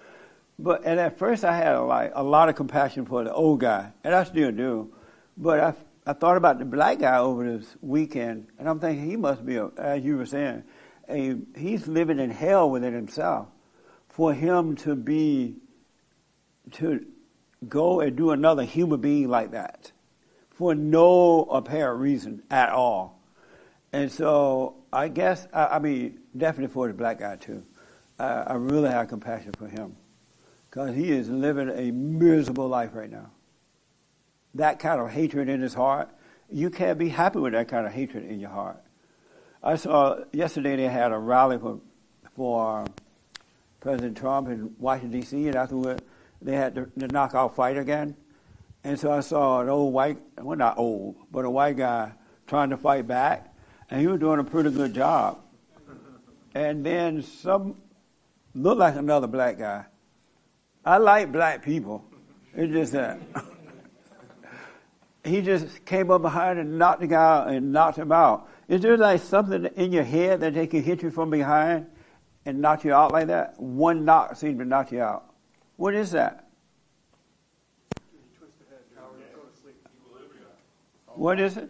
But 0.58 0.86
and 0.86 0.98
at 0.98 1.18
first 1.18 1.44
I 1.44 1.54
had 1.54 1.76
like 1.80 2.12
a 2.14 2.22
lot 2.22 2.48
of 2.48 2.54
compassion 2.54 3.04
for 3.04 3.22
the 3.22 3.34
old 3.34 3.60
guy, 3.60 3.92
and 4.02 4.14
I 4.14 4.24
still 4.24 4.50
do. 4.50 4.94
But 5.36 5.60
I 5.60 5.74
I 6.06 6.14
thought 6.14 6.38
about 6.38 6.58
the 6.58 6.64
black 6.64 7.00
guy 7.00 7.18
over 7.18 7.44
this 7.44 7.76
weekend, 7.82 8.46
and 8.58 8.66
I'm 8.66 8.80
thinking 8.80 9.04
he 9.10 9.16
must 9.18 9.44
be, 9.44 9.56
a, 9.56 9.68
as 9.76 10.02
you 10.04 10.16
were 10.16 10.24
saying, 10.24 10.64
a 11.06 11.36
he's 11.54 11.86
living 11.86 12.18
in 12.18 12.30
hell 12.30 12.70
within 12.70 12.94
himself. 12.94 13.48
For 14.08 14.32
him 14.32 14.74
to 14.76 14.96
be 14.96 15.56
to 16.70 17.04
go 17.68 18.00
and 18.00 18.16
do 18.16 18.30
another 18.30 18.64
human 18.64 19.02
being 19.02 19.28
like 19.28 19.50
that 19.50 19.92
for 20.48 20.74
no 20.74 21.42
apparent 21.42 22.00
reason 22.00 22.42
at 22.50 22.70
all. 22.70 23.20
And 23.92 24.10
so 24.10 24.81
I 24.92 25.08
guess, 25.08 25.46
I, 25.52 25.66
I 25.66 25.78
mean, 25.78 26.20
definitely 26.36 26.72
for 26.72 26.88
the 26.88 26.94
black 26.94 27.18
guy 27.18 27.36
too. 27.36 27.64
I, 28.18 28.54
really 28.54 28.88
have 28.88 29.08
compassion 29.08 29.52
for 29.58 29.66
him 29.66 29.96
because 30.70 30.94
he 30.94 31.10
is 31.10 31.28
living 31.28 31.70
a 31.70 31.90
miserable 31.90 32.68
life 32.68 32.90
right 32.94 33.10
now. 33.10 33.30
That 34.54 34.78
kind 34.78 35.00
of 35.00 35.10
hatred 35.10 35.48
in 35.48 35.60
his 35.60 35.74
heart, 35.74 36.08
you 36.48 36.70
can't 36.70 36.98
be 36.98 37.08
happy 37.08 37.40
with 37.40 37.52
that 37.54 37.66
kind 37.66 37.84
of 37.84 37.92
hatred 37.92 38.24
in 38.24 38.38
your 38.38 38.50
heart. 38.50 38.80
I 39.62 39.76
saw 39.76 40.18
yesterday 40.32 40.76
they 40.76 40.88
had 40.88 41.10
a 41.10 41.18
rally 41.18 41.58
for 41.58 41.80
for 42.36 42.80
um, 42.80 42.86
President 43.80 44.16
Trump 44.16 44.48
in 44.48 44.74
Washington 44.78 45.20
D.C. 45.20 45.46
and 45.46 45.56
afterward 45.56 46.02
they 46.40 46.56
had 46.56 46.74
the, 46.74 46.90
the 46.96 47.08
knockout 47.08 47.54
fight 47.54 47.76
again. 47.76 48.16
And 48.84 48.98
so 48.98 49.12
I 49.12 49.20
saw 49.20 49.60
an 49.60 49.68
old 49.68 49.92
white, 49.92 50.18
well 50.38 50.56
not 50.56 50.78
old, 50.78 51.16
but 51.30 51.44
a 51.44 51.50
white 51.50 51.76
guy 51.76 52.12
trying 52.46 52.70
to 52.70 52.76
fight 52.76 53.06
back, 53.06 53.51
and 53.92 54.00
he 54.00 54.06
was 54.06 54.18
doing 54.20 54.38
a 54.38 54.44
pretty 54.44 54.70
good 54.70 54.94
job. 54.94 55.38
And 56.54 56.84
then 56.84 57.22
some 57.22 57.76
looked 58.54 58.78
like 58.78 58.96
another 58.96 59.26
black 59.26 59.58
guy. 59.58 59.84
I 60.82 60.96
like 60.96 61.30
black 61.30 61.62
people. 61.62 62.02
It's 62.54 62.72
just 62.72 62.92
that 62.92 63.20
he 65.24 65.42
just 65.42 65.84
came 65.84 66.10
up 66.10 66.22
behind 66.22 66.58
and 66.58 66.78
knocked 66.78 67.00
the 67.00 67.06
guy 67.06 67.22
out 67.22 67.48
and 67.48 67.70
knocked 67.70 67.98
him 67.98 68.12
out. 68.12 68.48
Is 68.66 68.80
there 68.80 68.96
like 68.96 69.20
something 69.20 69.66
in 69.76 69.92
your 69.92 70.04
head 70.04 70.40
that 70.40 70.54
they 70.54 70.66
can 70.66 70.82
hit 70.82 71.02
you 71.02 71.10
from 71.10 71.28
behind 71.28 71.86
and 72.46 72.62
knock 72.62 72.84
you 72.84 72.94
out 72.94 73.12
like 73.12 73.26
that? 73.26 73.60
One 73.60 74.06
knock 74.06 74.36
seems 74.36 74.58
to 74.58 74.64
knock 74.64 74.90
you 74.90 75.02
out. 75.02 75.34
What 75.76 75.94
is 75.94 76.12
that? 76.12 76.48
What 81.14 81.38
is 81.38 81.58
it? 81.58 81.68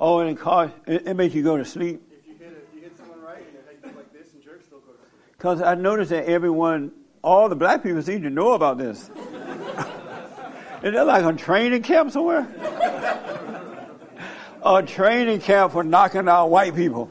Oh, 0.00 0.20
and 0.20 0.30
it 0.30 0.40
cause 0.40 0.70
it, 0.86 1.06
it 1.06 1.14
makes 1.14 1.34
you 1.34 1.42
go 1.42 1.56
to 1.56 1.64
sleep. 1.64 2.02
If 2.10 2.26
you 2.26 2.34
hit, 2.34 2.48
a, 2.48 2.76
you 2.76 2.82
hit 2.82 2.96
someone 2.96 3.20
right 3.20 3.44
and 3.46 3.56
they 3.68 3.88
go 3.88 3.96
like 3.96 4.12
this 4.12 4.32
and 4.32 4.42
jerks, 4.42 4.66
they'll 4.68 4.80
go 4.80 4.92
to 4.92 4.98
sleep. 4.98 5.32
Because 5.32 5.60
I 5.60 5.74
noticed 5.74 6.10
that 6.10 6.24
everyone, 6.24 6.92
all 7.22 7.48
the 7.48 7.56
black 7.56 7.82
people 7.82 8.02
seem 8.02 8.22
to 8.22 8.30
know 8.30 8.52
about 8.52 8.78
this. 8.78 9.10
Is 10.82 10.94
that 10.94 11.06
like 11.06 11.24
a 11.24 11.36
training 11.36 11.82
camp 11.82 12.10
somewhere? 12.10 12.48
a 14.64 14.82
training 14.82 15.40
camp 15.40 15.72
for 15.72 15.84
knocking 15.84 16.28
out 16.28 16.48
white 16.48 16.74
people. 16.74 17.10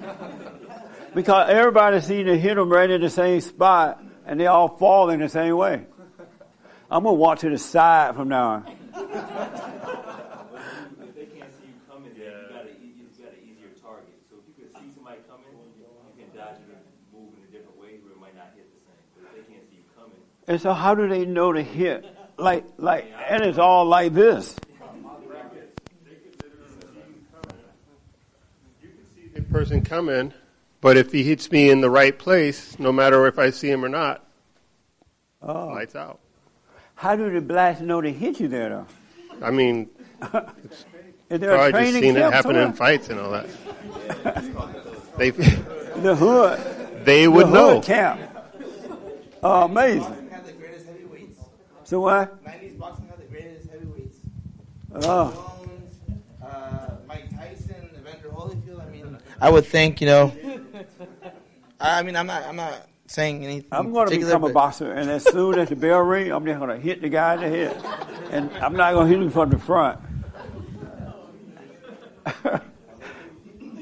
Because 1.13 1.49
everybody 1.49 2.01
seems 2.01 2.25
to 2.27 2.37
hit 2.37 2.55
them 2.55 2.71
right 2.71 2.89
in 2.89 3.01
the 3.01 3.09
same 3.09 3.41
spot 3.41 4.01
and 4.25 4.39
they 4.39 4.47
all 4.47 4.67
fall 4.67 5.09
in 5.09 5.19
the 5.19 5.29
same 5.29 5.55
way. 5.57 5.85
I'm 6.89 7.03
going 7.03 7.15
to 7.15 7.19
walk 7.19 7.39
to 7.39 7.49
the 7.49 7.57
side 7.57 8.15
from 8.15 8.29
now 8.29 8.49
on. 8.49 8.65
If 8.67 8.75
they 11.15 11.25
can't 11.25 11.51
see 11.57 11.65
you 11.69 11.73
coming, 11.89 12.13
then 12.13 12.25
you 12.25 12.31
got 12.49 12.65
a, 12.65 12.69
you 12.81 12.93
just 13.05 13.19
got 13.21 13.31
an 13.33 13.39
easier 13.45 13.69
target. 13.81 14.17
So 14.29 14.35
if 14.41 14.45
you 14.49 14.53
can 14.57 14.69
see 14.73 14.89
somebody 14.93 15.19
coming, 15.29 15.45
you 15.77 15.85
can 16.17 16.29
dodge 16.33 16.61
it 16.61 16.69
and 16.69 16.81
move 17.13 17.33
in 17.37 17.41
a 17.45 17.47
different 17.53 17.77
way 17.77 17.97
where 18.01 18.13
it 18.13 18.19
might 18.21 18.35
not 18.37 18.53
hit 18.53 18.65
the 18.69 18.77
same. 18.85 19.01
But 19.17 19.23
if 19.29 19.33
they 19.37 19.45
can't 19.53 19.65
see 19.69 19.77
you 19.81 19.85
coming, 19.97 20.21
And 20.49 20.59
so 20.59 20.73
how 20.73 20.95
do 20.95 21.07
they 21.07 21.25
know 21.25 21.53
to 21.53 21.61
hit? 21.63 22.05
Like, 22.37 22.65
like, 22.77 23.05
and 23.29 23.43
it's 23.43 23.57
all 23.59 23.85
like 23.85 24.13
this. 24.13 24.55
You 28.81 28.89
can 28.89 29.05
see 29.15 29.29
the 29.35 29.41
person 29.43 29.83
coming, 29.83 30.33
but 30.81 30.97
if 30.97 31.11
he 31.11 31.23
hits 31.23 31.51
me 31.51 31.69
in 31.69 31.81
the 31.81 31.89
right 31.89 32.17
place, 32.17 32.77
no 32.79 32.91
matter 32.91 33.27
if 33.27 33.37
I 33.37 33.49
see 33.51 33.69
him 33.69 33.83
or 33.85 33.89
not, 33.89 34.25
Oh. 35.41 35.67
lights 35.67 35.95
out. 35.95 36.19
How 36.95 37.15
do 37.15 37.29
the 37.31 37.39
blacks 37.41 37.79
know 37.79 38.01
to 38.01 38.11
hit 38.11 38.39
you 38.41 38.47
there 38.49 38.69
though? 38.69 38.87
I 39.41 39.51
mean, 39.51 39.89
Is 41.29 41.39
there 41.39 41.55
probably 41.55 41.81
just 41.83 41.93
seen 41.99 42.17
it 42.17 42.21
happen 42.23 42.41
somewhere? 42.43 42.65
in 42.65 42.73
fights 42.73 43.09
and 43.09 43.19
all 43.19 43.31
that. 43.31 43.47
they 45.17 45.29
The 45.29 46.15
hood. 46.15 47.05
they 47.05 47.27
would 47.27 47.47
the 47.47 47.51
know. 47.51 47.75
Hood 47.75 47.83
camp. 47.83 48.21
Oh, 49.41 49.63
amazing. 49.63 50.01
had 50.29 50.45
the 50.45 50.51
greatest 50.53 50.87
heavyweights. 50.87 51.39
So 51.89 51.99
what? 52.01 52.45
90s 52.45 52.77
boxing 52.77 53.07
had 53.07 53.17
the 53.17 53.25
greatest 53.25 53.67
heavyweights. 53.67 54.19
Oh, 54.93 55.65
Jones, 55.65 55.95
uh, 56.45 56.97
Mike 57.07 57.35
Tyson, 57.35 57.89
Evander 57.97 58.29
Holyfield. 58.29 58.87
I 58.87 58.91
mean, 58.91 59.17
I 59.41 59.49
would 59.49 59.65
think, 59.65 59.99
you 59.99 60.05
know. 60.05 60.31
I 61.79 61.97
I 61.97 62.03
mean, 62.03 62.15
I'm 62.15 62.27
not, 62.27 62.43
I'm 62.43 62.57
not 62.57 62.87
saying 63.07 63.43
anything. 63.43 63.69
I'm 63.71 63.91
going 63.91 64.07
to 64.07 64.19
become 64.19 64.43
a 64.43 64.53
boxer, 64.53 64.91
and 64.91 65.09
as 65.09 65.23
soon 65.23 65.57
as 65.57 65.69
the 65.69 65.75
bell 65.75 66.01
rings, 66.01 66.31
I'm 66.31 66.45
just 66.45 66.59
going 66.59 66.69
to 66.69 66.79
hit 66.79 67.01
the 67.01 67.09
guy 67.09 67.33
in 67.33 67.39
the 67.41 67.49
head, 67.49 67.83
and 68.29 68.51
I'm 68.57 68.73
not 68.73 68.93
going 68.93 69.07
to 69.07 69.11
hit 69.11 69.23
him 69.23 69.31
from 69.31 69.49
the 69.49 69.57
front. 69.57 69.99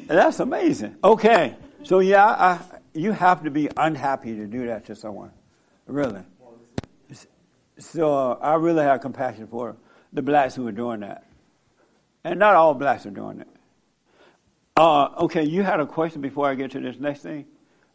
That's 0.07 0.39
amazing. 0.39 0.95
Okay, 1.03 1.57
so 1.83 1.99
yeah, 1.99 2.25
I, 2.25 2.59
you 2.93 3.11
have 3.11 3.43
to 3.43 3.51
be 3.51 3.67
unhappy 3.75 4.33
to 4.37 4.47
do 4.47 4.67
that 4.67 4.85
to 4.85 4.95
someone, 4.95 5.31
really. 5.87 6.23
So 7.79 8.13
uh, 8.13 8.37
I 8.41 8.55
really 8.55 8.83
have 8.83 9.01
compassion 9.01 9.47
for 9.47 9.77
the 10.13 10.21
blacks 10.21 10.55
who 10.55 10.67
are 10.67 10.71
doing 10.71 11.01
that, 11.01 11.25
and 12.23 12.39
not 12.39 12.55
all 12.55 12.73
blacks 12.73 13.05
are 13.05 13.11
doing 13.11 13.41
it. 13.41 13.47
Uh, 14.75 15.09
okay, 15.19 15.43
you 15.43 15.63
had 15.63 15.79
a 15.79 15.85
question 15.85 16.21
before 16.21 16.47
I 16.47 16.55
get 16.55 16.71
to 16.71 16.79
this 16.79 16.99
next 16.99 17.21
thing, 17.21 17.45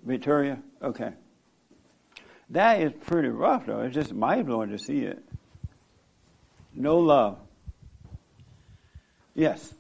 Victoria. 0.05 0.61
Okay. 0.83 1.12
That 2.51 2.83
is 2.83 2.93
pretty 3.07 3.29
rough, 3.29 3.67
though. 3.67 3.81
It's 3.81 3.95
just 3.95 4.12
mind 4.12 4.47
blowing 4.47 4.71
to 4.71 4.79
see 4.79 5.01
it. 5.01 5.23
No 6.75 6.99
love. 6.99 7.39
Yes. 9.35 9.73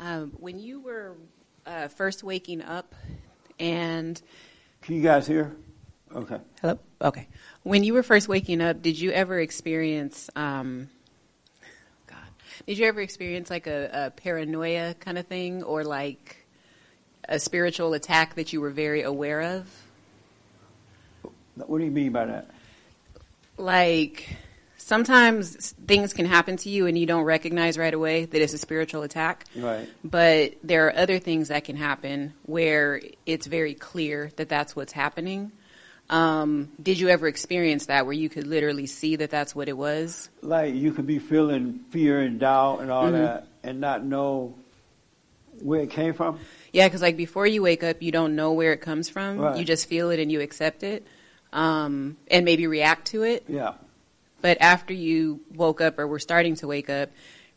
Um, 0.00 0.32
when 0.38 0.58
you 0.58 0.80
were 0.80 1.16
uh, 1.64 1.88
first 1.88 2.24
waking 2.24 2.62
up 2.62 2.94
and 3.60 4.20
Can 4.80 4.96
you 4.96 5.02
guys 5.02 5.26
hear? 5.26 5.54
Okay. 6.14 6.38
Hello. 6.60 6.78
Okay. 7.00 7.28
When 7.62 7.84
you 7.84 7.94
were 7.94 8.02
first 8.02 8.28
waking 8.28 8.60
up, 8.60 8.82
did 8.82 8.98
you 8.98 9.12
ever 9.12 9.38
experience, 9.38 10.28
um, 10.34 10.88
God, 12.06 12.18
did 12.66 12.78
you 12.78 12.86
ever 12.86 13.00
experience 13.00 13.50
like 13.50 13.66
a, 13.66 14.06
a 14.06 14.10
paranoia 14.10 14.94
kind 14.94 15.16
of 15.16 15.26
thing, 15.26 15.62
or 15.62 15.84
like 15.84 16.44
a 17.28 17.38
spiritual 17.38 17.94
attack 17.94 18.34
that 18.34 18.52
you 18.52 18.60
were 18.60 18.70
very 18.70 19.02
aware 19.02 19.40
of? 19.42 19.68
What 21.54 21.78
do 21.78 21.84
you 21.84 21.90
mean 21.90 22.12
by 22.12 22.26
that? 22.26 22.50
Like 23.58 24.36
sometimes 24.76 25.72
things 25.86 26.12
can 26.12 26.26
happen 26.26 26.56
to 26.56 26.68
you 26.68 26.86
and 26.86 26.98
you 26.98 27.06
don't 27.06 27.24
recognize 27.24 27.78
right 27.78 27.94
away 27.94 28.24
that 28.24 28.42
it's 28.42 28.52
a 28.52 28.58
spiritual 28.58 29.02
attack. 29.02 29.44
Right. 29.54 29.88
But 30.02 30.54
there 30.64 30.88
are 30.88 30.96
other 30.96 31.18
things 31.20 31.48
that 31.48 31.64
can 31.64 31.76
happen 31.76 32.34
where 32.44 33.00
it's 33.24 33.46
very 33.46 33.74
clear 33.74 34.32
that 34.36 34.48
that's 34.48 34.74
what's 34.74 34.92
happening. 34.92 35.52
Um, 36.10 36.70
did 36.82 36.98
you 36.98 37.08
ever 37.08 37.26
experience 37.26 37.86
that 37.86 38.04
where 38.04 38.12
you 38.12 38.28
could 38.28 38.46
literally 38.46 38.86
see 38.86 39.16
that 39.16 39.30
that's 39.30 39.54
what 39.54 39.68
it 39.68 39.76
was? 39.76 40.28
Like 40.42 40.74
you 40.74 40.92
could 40.92 41.06
be 41.06 41.18
feeling 41.18 41.80
fear 41.90 42.20
and 42.20 42.38
doubt 42.38 42.80
and 42.80 42.90
all 42.90 43.04
Mhm. 43.04 43.12
that, 43.12 43.46
and 43.62 43.80
not 43.80 44.04
know 44.04 44.54
where 45.60 45.80
it 45.80 45.90
came 45.90 46.12
from. 46.12 46.38
Yeah, 46.72 46.86
because 46.88 47.02
like 47.02 47.16
before 47.16 47.46
you 47.46 47.62
wake 47.62 47.82
up, 47.82 48.02
you 48.02 48.12
don't 48.12 48.34
know 48.36 48.52
where 48.52 48.72
it 48.72 48.80
comes 48.80 49.08
from. 49.08 49.38
Right. 49.38 49.56
You 49.56 49.64
just 49.64 49.88
feel 49.88 50.10
it 50.10 50.18
and 50.18 50.30
you 50.30 50.40
accept 50.40 50.82
it, 50.82 51.06
um, 51.52 52.16
and 52.30 52.44
maybe 52.44 52.66
react 52.66 53.06
to 53.08 53.22
it. 53.22 53.44
Yeah. 53.48 53.74
But 54.40 54.58
after 54.60 54.92
you 54.92 55.40
woke 55.54 55.80
up 55.80 55.98
or 55.98 56.06
were 56.06 56.18
starting 56.18 56.56
to 56.56 56.66
wake 56.66 56.90
up, 56.90 57.10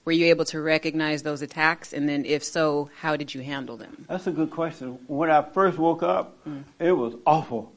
were 0.06 0.12
you 0.12 0.28
able 0.28 0.46
to 0.46 0.62
recognize 0.62 1.24
those 1.24 1.42
attacks? 1.42 1.94
And 1.94 2.08
then, 2.08 2.26
if 2.26 2.44
so, 2.44 2.92
how 3.02 3.18
did 3.18 3.34
you 3.34 3.42
handle 3.42 3.76
them? 3.76 4.06
That's 4.08 4.28
a 4.28 4.32
good 4.32 4.52
question. 4.52 5.00
When 5.08 5.32
I 5.32 5.42
first 5.42 5.80
woke 5.80 6.04
up, 6.04 6.38
it 6.80 6.92
was 6.92 7.16
awful. 7.26 7.72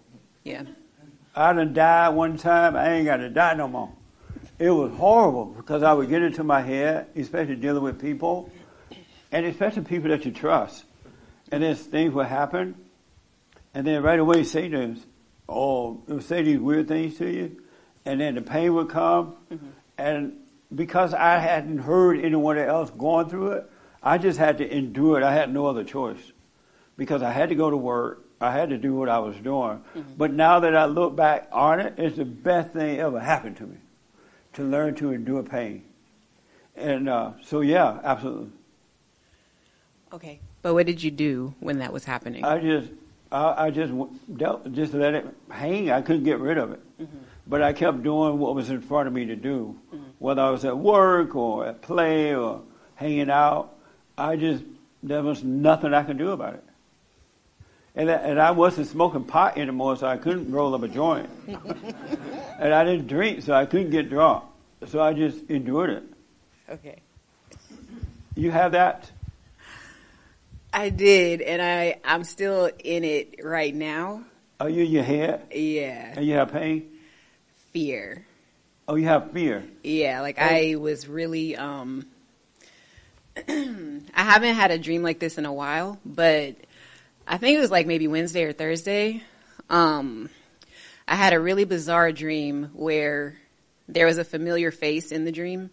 Yeah. 0.45 0.65
I 1.35 1.53
done 1.53 1.73
died 1.73 2.11
one 2.11 2.37
time. 2.37 2.77
I 2.77 2.95
ain't 2.95 3.07
got 3.07 3.19
to 3.19 3.31
die 3.31 3.55
no 3.55 3.69
more. 3.69 3.93
It 4.59 4.71
was 4.71 4.93
horrible 4.93 5.47
because 5.47 5.83
I 5.83 5.93
would 5.93 6.09
get 6.09 6.23
into 6.23 6.43
my 6.43 6.61
head, 6.61 7.07
especially 7.15 7.57
dealing 7.57 7.83
with 7.83 8.01
people, 8.01 8.51
and 9.31 9.47
especially 9.47 9.83
people 9.83 10.11
that 10.11 10.25
you 10.25 10.33
trust. 10.33 10.85
And 11.53 11.63
then 11.63 11.77
things 11.77 12.13
would 12.13 12.27
happen, 12.27 12.75
and 13.73 13.87
then 13.87 14.03
right 14.03 14.19
away 14.19 14.43
Satan, 14.43 15.01
oh, 15.49 16.03
it 16.09 16.13
would 16.13 16.25
say 16.25 16.43
these 16.43 16.59
weird 16.59 16.89
things 16.89 17.17
to 17.19 17.31
you, 17.31 17.63
and 18.05 18.21
then 18.21 18.35
the 18.35 18.43
pain 18.43 18.75
would 18.75 18.89
come, 18.89 19.37
mm-hmm. 19.51 19.69
and 19.97 20.37
because 20.75 21.15
I 21.15 21.39
hadn't 21.39 21.79
heard 21.79 22.21
anyone 22.21 22.59
else 22.59 22.91
going 22.91 23.29
through 23.31 23.53
it, 23.53 23.71
I 24.03 24.19
just 24.19 24.39
had 24.39 24.59
to 24.59 24.77
endure 24.77 25.19
it. 25.19 25.25
I 25.25 25.33
had 25.33 25.53
no 25.53 25.67
other 25.67 25.85
choice 25.85 26.21
because 26.97 27.23
I 27.23 27.31
had 27.31 27.49
to 27.49 27.55
go 27.55 27.71
to 27.71 27.77
work. 27.77 28.28
I 28.41 28.53
had 28.53 28.71
to 28.71 28.79
do 28.79 28.95
what 28.95 29.09
I 29.09 29.19
was 29.19 29.37
doing. 29.37 29.83
Mm-hmm. 29.95 30.03
But 30.17 30.33
now 30.33 30.61
that 30.61 30.77
I 30.77 30.85
look 30.87 31.17
back 31.17 31.49
on 31.53 31.81
it, 31.81 31.95
it's 31.97 32.17
the 32.17 32.25
best 32.25 32.73
thing 32.73 33.01
ever 33.01 33.19
happened 33.21 33.57
to 33.59 33.65
me 33.65 33.77
to 34.55 34.63
learn 34.63 34.95
to 34.97 35.13
endure 35.13 35.43
pain. 35.43 35.85
And 36.77 37.09
uh, 37.09 37.33
so, 37.43 37.61
yeah, 37.61 37.99
absolutely. 38.05 38.53
Okay. 40.13 40.41
But 40.63 40.75
what 40.75 40.87
did 40.87 41.03
you 41.03 41.11
do 41.11 41.55
when 41.61 41.79
that 41.79 41.93
was 41.93 42.05
happening? 42.05 42.45
I 42.45 42.59
just, 42.59 42.91
I, 43.31 43.67
I 43.67 43.71
just 43.71 43.93
dealt, 44.37 44.73
just 44.73 44.95
let 44.95 45.15
it 45.15 45.27
hang. 45.51 45.91
I 45.91 46.03
couldn't 46.03 46.25
get 46.25 46.39
rid 46.39 46.59
of 46.59 46.73
it, 46.73 46.81
mm-hmm. 47.01 47.19
but 47.47 47.63
I 47.63 47.73
kept 47.73 48.03
doing 48.03 48.39
what 48.39 48.55
was 48.55 48.71
in 48.71 48.81
front 48.81 49.09
of 49.09 49.15
me 49.15 49.27
to 49.27 49.37
do, 49.37 49.79
mm-hmm. 49.93 50.05
whether 50.19 50.43
I 50.43 50.51
was 50.51 50.65
at 50.65 50.77
work 50.79 51.35
or 51.37 51.67
at 51.67 51.83
play 51.83 52.35
or 52.35 52.63
hanging 52.95 53.31
out. 53.31 53.75
I 54.17 54.37
just 54.37 54.65
there 55.03 55.23
was 55.23 55.45
nothing 55.45 55.95
I 55.95 56.03
could 56.03 56.19
do 56.19 56.31
about 56.31 56.55
it, 56.55 56.65
and 57.99 58.11
I, 58.11 58.15
and 58.15 58.41
I 58.41 58.53
wasn't 58.53 58.87
smoking 58.87 59.25
pot 59.25 59.59
anymore, 59.59 59.97
so 59.97 60.07
I 60.07 60.17
couldn't 60.17 60.51
roll 60.51 60.75
up 60.75 60.83
a 60.83 60.89
joint, 60.89 61.29
and 61.47 62.73
I 62.73 62.85
didn't 62.85 63.09
drink, 63.09 63.43
so 63.43 63.53
I 63.53 63.67
couldn't 63.67 63.91
get 63.91 64.09
drunk. 64.09 64.45
So 64.87 65.03
I 65.03 65.13
just 65.13 65.51
endured 65.51 65.91
it. 65.91 66.03
Okay. 66.71 67.01
You 68.37 68.51
have 68.53 68.73
that? 68.73 69.11
I 70.73 70.91
did, 70.91 71.41
and 71.43 71.61
I 71.61 71.99
I'm 72.05 72.23
still 72.25 72.71
in 72.85 73.03
it 73.05 73.41
right 73.45 73.75
now. 73.75 74.23
Are 74.61 74.69
you 74.71 74.85
in 74.85 74.91
your 74.91 75.03
head? 75.03 75.47
Yeah. 75.53 76.13
And 76.17 76.25
you 76.27 76.35
have 76.35 76.53
pain? 76.53 76.89
Fear. 77.73 78.25
Oh, 78.87 78.95
you 78.95 79.07
have 79.07 79.33
fear. 79.33 79.65
Yeah, 79.83 80.21
like 80.21 80.37
Oh. 80.39 80.45
I 80.45 80.77
was 80.77 81.09
really 81.09 81.57
um 81.57 82.07
I 83.49 84.01
haven't 84.15 84.55
had 84.55 84.71
a 84.71 84.79
dream 84.79 85.03
like 85.03 85.19
this 85.19 85.39
in 85.39 85.47
a 85.47 85.53
while, 85.53 85.99
but 86.05 86.55
I 87.31 87.37
think 87.37 87.57
it 87.57 87.61
was 87.61 87.71
like 87.71 87.87
maybe 87.87 88.09
Wednesday 88.09 88.45
or 88.45 88.53
Thursday. 88.53 89.23
Um 89.69 90.31
I 91.07 91.15
had 91.15 91.33
a 91.33 91.41
really 91.41 91.65
bizarre 91.65 92.13
dream 92.13 92.71
where 92.75 93.37
there 93.89 94.07
was 94.07 94.19
a 94.19 94.25
familiar 94.25 94.71
face 94.71 95.13
in 95.13 95.25
the 95.25 95.33
dream 95.33 95.71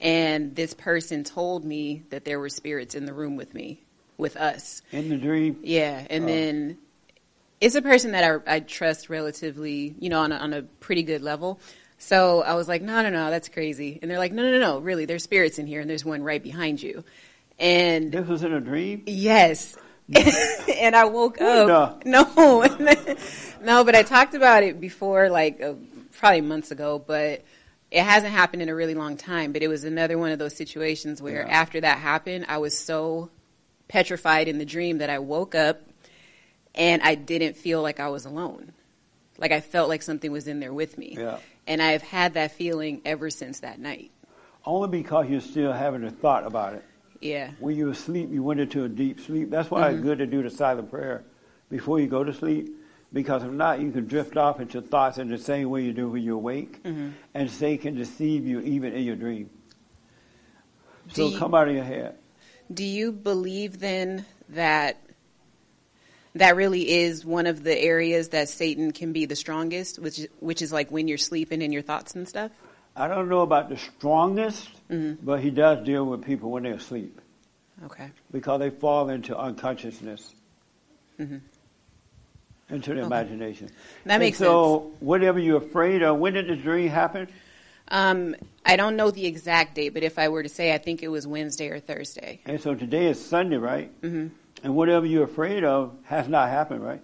and 0.00 0.54
this 0.54 0.74
person 0.74 1.24
told 1.24 1.64
me 1.64 2.04
that 2.10 2.24
there 2.24 2.38
were 2.38 2.48
spirits 2.48 2.94
in 2.94 3.04
the 3.06 3.12
room 3.12 3.36
with 3.36 3.52
me, 3.54 3.82
with 4.16 4.36
us. 4.36 4.82
In 4.92 5.08
the 5.08 5.16
dream? 5.16 5.58
Yeah, 5.62 6.06
and 6.08 6.24
Oh. 6.24 6.26
then 6.28 6.78
it's 7.60 7.74
a 7.74 7.82
person 7.82 8.12
that 8.12 8.22
I, 8.46 8.56
I 8.56 8.60
trust 8.60 9.10
relatively, 9.10 9.94
you 9.98 10.08
know, 10.08 10.20
on 10.20 10.30
a, 10.30 10.36
on 10.36 10.52
a 10.52 10.62
pretty 10.62 11.02
good 11.02 11.22
level. 11.22 11.58
So 11.98 12.42
I 12.42 12.54
was 12.54 12.68
like, 12.68 12.80
no, 12.80 13.02
no, 13.02 13.10
no, 13.10 13.28
that's 13.30 13.48
crazy. 13.48 13.98
And 14.00 14.08
they're 14.08 14.18
like, 14.18 14.30
no, 14.32 14.44
no, 14.44 14.52
no, 14.52 14.58
no, 14.60 14.78
really, 14.78 15.04
there's 15.04 15.24
spirits 15.24 15.58
in 15.58 15.66
here, 15.66 15.80
and 15.80 15.90
there's 15.90 16.04
one 16.04 16.22
right 16.22 16.40
behind 16.40 16.80
you. 16.80 17.02
And 17.58 18.12
this 18.12 18.28
was 18.28 18.44
in 18.44 18.52
a 18.52 18.60
dream. 18.60 19.02
Yes. 19.06 19.74
and 20.78 20.96
I 20.96 21.04
woke 21.04 21.40
up. 21.40 22.04
No, 22.04 22.22
no, 23.62 23.84
but 23.84 23.94
I 23.94 24.02
talked 24.02 24.34
about 24.34 24.62
it 24.62 24.80
before, 24.80 25.28
like 25.28 25.60
uh, 25.62 25.74
probably 26.12 26.40
months 26.40 26.70
ago, 26.70 26.98
but 27.04 27.44
it 27.90 28.02
hasn't 28.02 28.32
happened 28.32 28.62
in 28.62 28.68
a 28.68 28.74
really 28.74 28.94
long 28.94 29.16
time. 29.16 29.52
But 29.52 29.62
it 29.62 29.68
was 29.68 29.84
another 29.84 30.18
one 30.18 30.30
of 30.30 30.38
those 30.38 30.54
situations 30.56 31.20
where 31.20 31.42
Yeah. 31.46 31.52
after 31.60 31.80
that 31.80 31.98
happened, 31.98 32.46
I 32.48 32.58
was 32.58 32.76
so 32.76 33.30
petrified 33.88 34.48
in 34.48 34.58
the 34.58 34.64
dream 34.64 34.98
that 34.98 35.10
I 35.10 35.18
woke 35.18 35.54
up 35.54 35.80
and 36.74 37.02
I 37.02 37.14
didn't 37.14 37.56
feel 37.56 37.82
like 37.82 38.00
I 38.00 38.08
was 38.08 38.24
alone. 38.26 38.72
Like 39.38 39.52
I 39.52 39.60
felt 39.60 39.88
like 39.88 40.02
something 40.02 40.30
was 40.30 40.46
in 40.48 40.60
there 40.60 40.72
with 40.72 40.98
me. 40.98 41.16
Yeah. 41.18 41.38
And 41.66 41.80
I've 41.82 42.02
had 42.02 42.34
that 42.34 42.52
feeling 42.52 43.00
ever 43.04 43.30
since 43.30 43.60
that 43.60 43.78
night. 43.78 44.10
Only 44.64 44.88
because 44.88 45.28
you're 45.28 45.40
still 45.40 45.72
having 45.72 46.04
a 46.04 46.10
thought 46.10 46.46
about 46.46 46.74
it. 46.74 46.84
Yeah. 47.20 47.50
When 47.58 47.76
you 47.76 47.86
were 47.86 47.92
asleep, 47.92 48.30
you 48.32 48.42
went 48.42 48.60
into 48.60 48.84
a 48.84 48.88
deep 48.88 49.20
sleep. 49.20 49.50
That's 49.50 49.70
why 49.70 49.90
it's 49.90 49.98
Mhm. 50.00 50.02
good 50.02 50.18
to 50.18 50.26
do 50.26 50.42
the 50.42 50.50
silent 50.50 50.90
prayer 50.90 51.24
before 51.68 51.98
you 52.00 52.06
go 52.06 52.22
to 52.24 52.32
sleep. 52.32 52.74
Because 53.12 53.42
if 53.42 53.50
not, 53.50 53.80
you 53.80 53.90
can 53.90 54.06
drift 54.06 54.36
off 54.36 54.60
into 54.60 54.82
thoughts 54.82 55.18
in 55.18 55.28
the 55.28 55.38
same 55.38 55.70
way 55.70 55.82
you 55.82 55.92
do 55.92 56.10
when 56.10 56.22
you're 56.22 56.36
awake. 56.36 56.82
Mhm. 56.82 57.12
And 57.34 57.50
Satan 57.50 57.78
can 57.78 57.94
deceive 57.96 58.46
you 58.46 58.60
even 58.60 58.92
in 58.92 59.02
your 59.02 59.16
dream. 59.16 59.48
So 61.12 61.28
you- 61.28 61.38
come 61.38 61.54
out 61.54 61.68
of 61.68 61.74
your 61.74 61.84
head. 61.84 62.16
Do 62.72 62.84
you 62.84 63.12
believe 63.12 63.78
then 63.80 64.26
that 64.50 64.98
that 66.34 66.54
really 66.54 66.90
is 66.90 67.24
one 67.24 67.46
of 67.46 67.64
the 67.64 67.76
areas 67.76 68.28
that 68.28 68.48
Satan 68.48 68.92
can 68.92 69.12
be 69.12 69.24
the 69.24 69.34
strongest, 69.34 69.98
which 69.98 70.18
is, 70.20 70.28
which 70.38 70.62
is 70.62 70.70
like 70.70 70.90
when 70.90 71.08
you're 71.08 71.18
sleeping 71.18 71.62
in 71.62 71.72
your 71.72 71.82
thoughts 71.82 72.14
and 72.14 72.28
stuff? 72.28 72.52
I 72.98 73.06
don't 73.08 73.28
know 73.28 73.40
about 73.42 73.68
the 73.68 73.76
strongest, 73.76 74.68
Mm-hmm. 74.90 75.24
but 75.24 75.40
he 75.40 75.50
does 75.50 75.84
deal 75.84 76.04
with 76.06 76.24
people 76.24 76.50
when 76.50 76.62
they're 76.62 76.74
asleep 76.74 77.20
Okay. 77.84 78.10
because 78.32 78.58
they 78.58 78.70
fall 78.70 79.08
into 79.10 79.36
unconsciousness, 79.38 80.34
Mhm. 81.20 81.40
into 82.70 82.90
the 82.94 83.00
Okay. 83.00 83.06
imagination. 83.06 83.68
That 84.06 84.14
And 84.14 84.22
makes 84.22 84.38
so, 84.38 84.90
whatever 85.00 85.38
you're 85.38 85.58
afraid 85.58 86.02
of, 86.02 86.18
when 86.18 86.32
did 86.34 86.48
the 86.48 86.56
dream 86.56 86.88
happen? 86.88 87.28
Um, 87.88 88.34
I 88.66 88.76
don't 88.76 88.96
know 88.96 89.10
the 89.10 89.26
exact 89.26 89.74
date, 89.74 89.90
but 89.94 90.02
if 90.02 90.18
I 90.18 90.28
were 90.28 90.42
to 90.42 90.48
say, 90.48 90.72
I 90.74 90.78
think 90.78 91.02
it 91.02 91.08
was 91.08 91.26
Wednesday 91.26 91.68
or 91.68 91.80
Thursday. 91.80 92.40
And 92.46 92.60
so 92.60 92.74
today 92.74 93.06
is 93.06 93.22
Sunday, 93.24 93.56
right? 93.58 93.90
hmm 94.00 94.28
And 94.64 94.74
whatever 94.74 95.06
you're 95.06 95.24
afraid 95.24 95.62
of 95.64 95.94
has 96.04 96.28
not 96.28 96.48
happened, 96.48 96.82
right? 96.82 97.02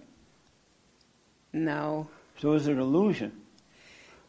No. 1.53 2.09
So 2.41 2.53
it's 2.53 2.67
an 2.67 2.79
illusion. 2.81 3.33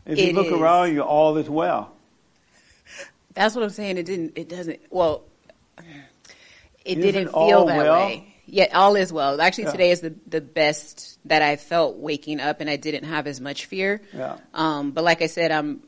If 0.06 0.20
you 0.20 0.26
It 0.28 0.36
look 0.36 0.48
is. 0.48 0.54
around 0.54 0.94
you, 0.94 1.02
all 1.02 1.38
is 1.38 1.50
well. 1.50 1.92
That's 3.34 3.56
what 3.56 3.64
I'm 3.64 3.70
saying. 3.72 3.98
It 3.98 4.06
didn't. 4.06 4.34
It 4.38 4.48
doesn't. 4.50 4.80
Well, 4.90 5.24
it 5.78 6.98
Isn't 6.98 7.02
didn't 7.02 7.28
all 7.30 7.48
feel 7.50 7.66
that 7.66 7.78
well? 7.78 8.06
way. 8.08 8.32
Yeah, 8.48 8.68
all 8.78 8.96
is 8.96 9.12
well. 9.12 9.42
Actually, 9.42 9.66
Yeah. 9.66 9.72
today 9.72 9.92
is 9.92 10.02
the 10.02 10.14
the 10.28 10.42
best 10.42 11.18
that 11.26 11.42
I 11.42 11.56
felt 11.56 11.98
waking 11.98 12.40
up, 12.40 12.62
and 12.62 12.70
I 12.70 12.76
didn't 12.76 13.06
have 13.06 13.26
as 13.28 13.42
much 13.42 13.66
fear. 13.66 14.02
Yeah. 14.14 14.38
Um, 14.54 14.92
but 14.92 15.04
like 15.04 15.22
I 15.22 15.28
said, 15.28 15.52
I'm 15.52 15.82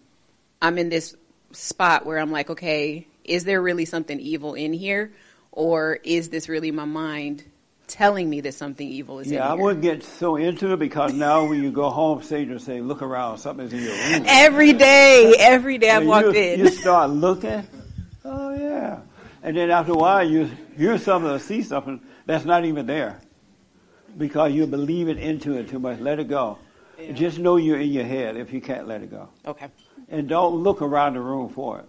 I'm 0.61 0.77
in 0.77 0.89
this 0.89 1.15
spot 1.51 2.05
where 2.05 2.17
I'm 2.17 2.31
like, 2.31 2.49
okay, 2.49 3.07
is 3.23 3.43
there 3.45 3.61
really 3.61 3.85
something 3.85 4.19
evil 4.19 4.55
in 4.55 4.73
here, 4.73 5.11
or 5.51 5.99
is 6.03 6.29
this 6.29 6.49
really 6.49 6.71
my 6.71 6.85
mind 6.85 7.43
telling 7.87 8.29
me 8.29 8.41
that 8.41 8.53
something 8.53 8.87
evil 8.87 9.19
is. 9.19 9.31
Yeah, 9.31 9.47
I 9.47 9.51
in 9.51 9.57
here? 9.57 9.63
wouldn't 9.63 9.81
get 9.81 10.03
so 10.03 10.35
into 10.35 10.73
it 10.73 10.79
because 10.79 11.13
now 11.13 11.47
when 11.47 11.63
you 11.63 11.71
go 11.71 11.89
home, 11.89 12.21
Satan 12.21 12.53
will 12.53 12.59
say, 12.59 12.81
look 12.81 13.01
around, 13.01 13.37
something's 13.37 13.73
in 13.73 13.81
your 13.83 13.93
room. 13.93 14.23
Every 14.27 14.73
day, 14.73 15.35
every 15.39 15.77
day 15.77 15.91
I've 15.91 16.05
walked 16.05 16.27
you, 16.27 16.31
in. 16.33 16.59
You 16.59 16.69
start 16.69 17.09
looking. 17.09 17.65
Oh 18.25 18.55
yeah. 18.55 18.99
And 19.41 19.55
then 19.55 19.71
after 19.71 19.93
a 19.93 19.95
while, 19.95 20.27
you 20.27 20.49
hear 20.75 20.97
something 20.97 21.31
or 21.31 21.39
see 21.39 21.63
something 21.63 22.01
that's 22.25 22.43
not 22.43 22.65
even 22.65 22.85
there, 22.85 23.21
because 24.17 24.51
you 24.51 24.67
believe 24.67 25.07
it 25.07 25.17
into 25.17 25.53
it 25.57 25.69
too 25.69 25.79
much. 25.79 25.99
Let 25.99 26.19
it 26.19 26.27
go. 26.27 26.57
Just 27.13 27.37
know 27.39 27.57
you're 27.57 27.79
in 27.79 27.91
your 27.91 28.03
head 28.03 28.35
if 28.35 28.51
you 28.51 28.59
can't 28.59 28.87
let 28.87 29.03
it 29.03 29.11
go. 29.11 29.29
Okay. 29.45 29.67
And 30.09 30.27
don't 30.27 30.55
look 30.55 30.81
around 30.81 31.13
the 31.13 31.21
room 31.21 31.49
for 31.49 31.79
it. 31.79 31.85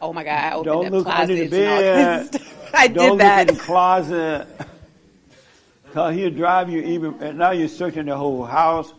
Oh 0.00 0.12
my 0.12 0.22
God! 0.22 0.32
I 0.32 0.52
opened 0.52 0.64
Don't 0.64 0.90
look 0.90 1.06
under 1.06 1.34
the 1.34 1.48
closets 1.48 1.54
and 1.54 1.68
all 1.68 2.16
kinds 2.16 2.30
bed. 2.30 2.42
I 2.74 2.88
don't 2.88 3.10
did 3.12 3.20
that. 3.20 3.38
look 3.40 3.48
in 3.48 3.54
the 3.56 3.62
closet. 3.62 4.46
Because 5.94 6.16
he'll 6.16 6.30
drive 6.30 6.68
you 6.70 6.80
even, 6.80 7.14
and 7.22 7.38
now 7.38 7.52
you're 7.52 7.68
searching 7.68 8.06
the 8.06 8.16
whole 8.16 8.44
house. 8.44 8.92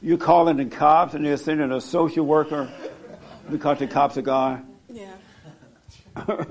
You're 0.00 0.16
calling 0.16 0.58
the 0.58 0.66
cops 0.66 1.14
and 1.14 1.26
they're 1.26 1.36
sending 1.38 1.72
a 1.72 1.80
social 1.80 2.24
worker 2.24 2.70
because 3.50 3.80
the 3.80 3.88
cops 3.88 4.16
are 4.16 4.22
gone. 4.22 4.64
Yeah. 4.88 5.10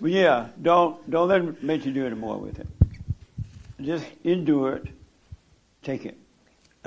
But 0.00 0.12
yeah, 0.12 0.48
don't, 0.62 1.10
don't 1.10 1.28
let 1.28 1.44
them 1.44 1.58
make 1.60 1.84
you 1.84 1.92
do 1.92 2.06
any 2.06 2.14
more 2.14 2.38
with 2.38 2.58
it. 2.58 2.66
Just 3.82 4.06
endure 4.24 4.76
it. 4.76 4.86
Take 5.82 6.06
it. 6.06 6.16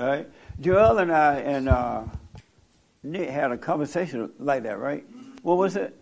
All 0.00 0.08
right? 0.08 0.28
Joel 0.60 0.98
and 0.98 1.12
I 1.12 1.34
and 1.36 1.68
uh, 1.68 2.02
Nick 3.04 3.30
had 3.30 3.52
a 3.52 3.56
conversation 3.56 4.32
like 4.40 4.64
that, 4.64 4.80
right? 4.80 5.06
What 5.42 5.58
was 5.58 5.76
it? 5.76 5.96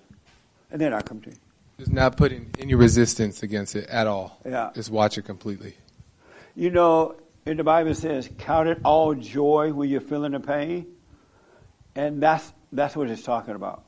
And 0.71 0.81
then 0.81 0.95
I 0.95 1.03
come 1.03 1.21
to 1.21 1.29
you. 1.29 1.37
Just 1.79 1.93
not 1.93 2.17
putting 2.17 2.49
any 2.59 2.75
resistance 2.75 3.43
against 3.43 3.77
it 3.77 3.91
at 3.91 4.07
all. 4.07 4.41
Yeah. 4.47 4.71
Just 4.75 4.91
watch 4.91 5.19
it 5.19 5.27
completely. 5.27 5.75
You 6.55 6.71
know, 6.71 7.17
in 7.47 7.57
the 7.57 7.65
Bible 7.65 7.91
it 7.91 7.97
says, 7.97 8.29
"Count 8.39 8.69
it 8.69 8.79
all 8.85 9.15
joy 9.15 9.73
when 9.73 9.89
you're 9.89 10.01
feeling 10.01 10.33
the 10.33 10.41
pain," 10.41 10.87
and 11.95 12.23
that's 12.23 12.53
that's 12.73 12.95
what 12.95 13.09
it's 13.09 13.23
talking 13.23 13.55
about. 13.55 13.85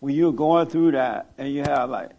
When 0.00 0.14
you're 0.14 0.32
going 0.32 0.68
through 0.68 0.92
that 0.92 1.32
and 1.38 1.52
you 1.52 1.62
have 1.62 1.90
like 1.90 2.10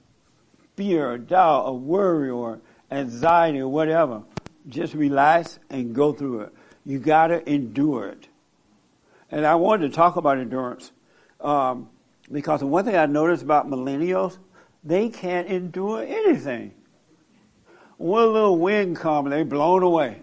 fear, 0.75 1.11
or 1.11 1.17
doubt, 1.17 1.65
or 1.65 1.77
worry, 1.77 2.29
or 2.29 2.61
anxiety, 2.91 3.59
or 3.59 3.67
whatever, 3.67 4.23
just 4.69 4.93
relax 4.93 5.59
and 5.69 5.93
go 5.93 6.13
through 6.13 6.41
it. 6.41 6.53
You 6.85 6.99
got 6.99 7.27
to 7.27 7.49
endure 7.49 8.07
it. 8.07 8.27
And 9.29 9.45
I 9.45 9.55
wanted 9.55 9.89
to 9.89 9.95
talk 9.95 10.15
about 10.15 10.37
endurance 10.37 10.91
um, 11.41 11.89
because 12.31 12.61
the 12.61 12.67
one 12.67 12.85
thing 12.85 12.95
I 12.95 13.05
noticed 13.05 13.43
about 13.43 13.69
millennials, 13.69 14.37
they 14.83 15.09
can't 15.09 15.47
endure 15.47 16.03
anything. 16.03 16.73
One 17.97 18.33
little 18.33 18.57
wind 18.57 18.95
comes, 18.95 19.29
they 19.29 19.43
blown 19.43 19.83
away. 19.83 20.21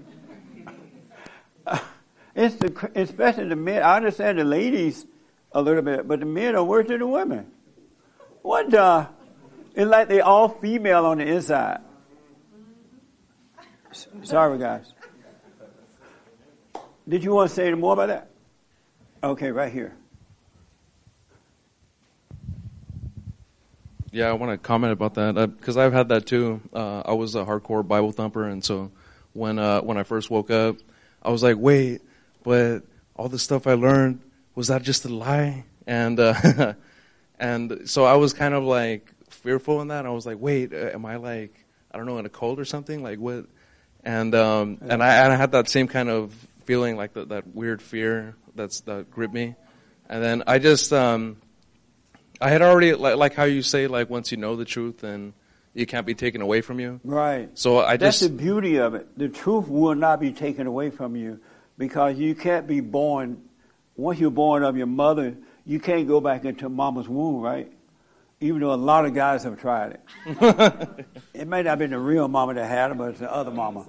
It's 2.36 2.56
the, 2.56 2.90
especially 2.96 3.48
the 3.48 3.54
men. 3.54 3.84
I 3.84 3.96
understand 3.96 4.40
the 4.40 4.44
ladies 4.44 5.06
a 5.52 5.62
little 5.62 5.82
bit, 5.82 6.08
but 6.08 6.18
the 6.18 6.26
men 6.26 6.56
are 6.56 6.64
worse 6.64 6.88
than 6.88 6.98
the 6.98 7.06
women. 7.06 7.46
What 8.42 8.70
the? 8.70 9.06
It's 9.76 9.88
like 9.88 10.08
they 10.08 10.20
all 10.20 10.48
female 10.48 11.06
on 11.06 11.18
the 11.18 11.26
inside. 11.26 11.80
Sorry, 14.24 14.58
guys. 14.58 14.92
Did 17.08 17.22
you 17.22 17.34
want 17.34 17.50
to 17.50 17.54
say 17.54 17.72
more 17.72 17.92
about 17.92 18.08
that? 18.08 18.30
Okay, 19.22 19.52
right 19.52 19.72
here. 19.72 19.94
Yeah, 24.14 24.28
I 24.28 24.34
want 24.34 24.52
to 24.52 24.58
comment 24.58 24.92
about 24.92 25.14
that 25.14 25.34
because 25.58 25.76
I've 25.76 25.92
had 25.92 26.10
that 26.10 26.24
too. 26.24 26.60
Uh, 26.72 27.00
I 27.04 27.14
was 27.14 27.34
a 27.34 27.44
hardcore 27.44 27.84
Bible 27.84 28.12
thumper, 28.12 28.44
and 28.44 28.64
so 28.64 28.92
when 29.32 29.58
uh, 29.58 29.80
when 29.80 29.96
I 29.96 30.04
first 30.04 30.30
woke 30.30 30.52
up, 30.52 30.76
I 31.20 31.32
was 31.32 31.42
like, 31.42 31.56
"Wait, 31.58 32.00
but 32.44 32.84
all 33.16 33.28
the 33.28 33.40
stuff 33.40 33.66
I 33.66 33.74
learned 33.74 34.20
was 34.54 34.68
that 34.68 34.82
just 34.82 35.04
a 35.04 35.08
lie?" 35.08 35.64
And 35.88 36.20
uh, 36.20 36.74
and 37.40 37.90
so 37.90 38.04
I 38.04 38.14
was 38.14 38.32
kind 38.32 38.54
of 38.54 38.62
like 38.62 39.10
fearful 39.30 39.80
in 39.82 39.88
that. 39.88 40.06
I 40.06 40.10
was 40.10 40.26
like, 40.26 40.38
"Wait, 40.38 40.72
uh, 40.72 40.90
am 40.94 41.04
I 41.06 41.16
like 41.16 41.52
I 41.90 41.96
don't 41.96 42.06
know 42.06 42.18
in 42.18 42.24
a 42.24 42.30
cult 42.30 42.60
or 42.60 42.64
something? 42.64 43.02
Like 43.02 43.18
what?" 43.18 43.46
And 44.04 44.32
um, 44.36 44.78
and 44.82 45.02
I, 45.02 45.24
and 45.24 45.32
I 45.32 45.34
had 45.34 45.50
that 45.52 45.68
same 45.68 45.88
kind 45.88 46.08
of 46.08 46.32
feeling, 46.66 46.96
like 46.96 47.14
that 47.14 47.30
that 47.30 47.48
weird 47.48 47.82
fear 47.82 48.36
that's 48.54 48.82
that 48.82 49.10
gripped 49.10 49.34
me. 49.34 49.56
And 50.08 50.22
then 50.22 50.44
I 50.46 50.60
just 50.60 50.92
um, 50.92 51.38
I 52.40 52.50
had 52.50 52.62
already 52.62 52.94
like, 52.94 53.16
like 53.16 53.34
how 53.34 53.44
you 53.44 53.62
say 53.62 53.86
like 53.86 54.10
once 54.10 54.30
you 54.30 54.38
know 54.38 54.56
the 54.56 54.64
truth 54.64 55.04
and 55.04 55.32
it 55.74 55.86
can't 55.86 56.06
be 56.06 56.14
taken 56.14 56.40
away 56.40 56.60
from 56.60 56.80
you. 56.80 57.00
Right. 57.04 57.50
So 57.58 57.80
I 57.80 57.96
That's 57.96 58.20
just 58.20 58.30
the 58.32 58.36
beauty 58.36 58.76
of 58.76 58.94
it. 58.94 59.18
The 59.18 59.28
truth 59.28 59.68
will 59.68 59.94
not 59.94 60.20
be 60.20 60.32
taken 60.32 60.66
away 60.66 60.90
from 60.90 61.16
you 61.16 61.40
because 61.78 62.18
you 62.18 62.34
can't 62.34 62.66
be 62.66 62.80
born. 62.80 63.42
Once 63.96 64.18
you're 64.18 64.30
born 64.30 64.62
of 64.62 64.76
your 64.76 64.86
mother, 64.86 65.36
you 65.64 65.80
can't 65.80 66.06
go 66.06 66.20
back 66.20 66.44
into 66.44 66.68
mama's 66.68 67.08
womb, 67.08 67.40
right? 67.40 67.70
Even 68.40 68.60
though 68.60 68.74
a 68.74 68.76
lot 68.76 69.04
of 69.04 69.14
guys 69.14 69.44
have 69.44 69.60
tried 69.60 69.92
it. 69.92 71.06
it 71.34 71.48
may 71.48 71.62
not 71.62 71.70
have 71.70 71.78
been 71.78 71.90
the 71.90 71.98
real 71.98 72.28
mama 72.28 72.54
that 72.54 72.68
had 72.68 72.90
it, 72.90 72.98
but 72.98 73.10
it's 73.10 73.20
the 73.20 73.32
other 73.32 73.50
mama. 73.50 73.86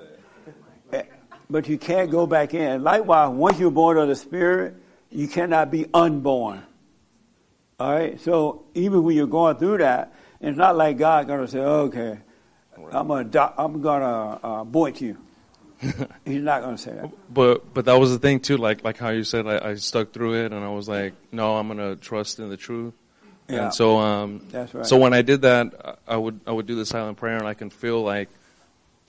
Eh, 0.93 1.03
But 1.49 1.67
you 1.67 1.77
can't 1.77 2.09
go 2.11 2.25
back 2.27 2.53
in. 2.53 2.83
Likewise, 2.83 3.29
once 3.29 3.59
you're 3.59 3.71
born 3.71 3.97
of 3.97 4.07
the 4.07 4.15
Spirit, 4.15 4.75
you 5.09 5.27
cannot 5.27 5.71
be 5.71 5.87
unborn. 5.93 6.63
All 7.79 7.91
right. 7.91 8.19
So 8.21 8.65
even 8.73 9.03
when 9.03 9.15
you're 9.15 9.27
going 9.27 9.57
through 9.57 9.79
that, 9.79 10.13
it's 10.39 10.57
not 10.57 10.75
like 10.77 10.97
God 10.97 11.27
gonna 11.27 11.47
say, 11.47 11.59
"Okay, 11.59 12.19
I'm 12.91 13.07
gonna 13.07 13.23
do- 13.25 13.39
I'm 13.57 13.81
gonna 13.81 14.39
uh, 14.43 14.61
abort 14.61 15.01
you." 15.01 15.17
He's 16.25 16.41
not 16.41 16.61
gonna 16.61 16.77
say 16.77 16.91
that. 16.93 17.11
but 17.33 17.73
but 17.73 17.85
that 17.85 17.99
was 17.99 18.11
the 18.11 18.19
thing 18.19 18.39
too. 18.39 18.57
Like 18.57 18.83
like 18.83 18.97
how 18.97 19.09
you 19.09 19.23
said, 19.23 19.45
I, 19.45 19.69
I 19.71 19.75
stuck 19.75 20.13
through 20.13 20.45
it 20.45 20.53
and 20.53 20.63
I 20.63 20.69
was 20.69 20.87
like, 20.87 21.13
no, 21.33 21.57
I'm 21.57 21.67
gonna 21.67 21.95
trust 21.97 22.39
in 22.39 22.49
the 22.49 22.57
truth. 22.57 22.93
Yeah. 23.49 23.65
And 23.65 23.73
so 23.73 23.97
um 23.97 24.41
That's 24.51 24.73
right. 24.73 24.85
so 24.85 24.97
when 24.97 25.13
I 25.13 25.21
did 25.21 25.41
that, 25.41 25.99
I 26.07 26.15
would 26.15 26.39
I 26.47 26.51
would 26.53 26.65
do 26.65 26.75
the 26.75 26.85
silent 26.85 27.17
prayer 27.17 27.37
and 27.37 27.45
I 27.47 27.53
can 27.55 27.69
feel 27.69 28.01
like 28.01 28.29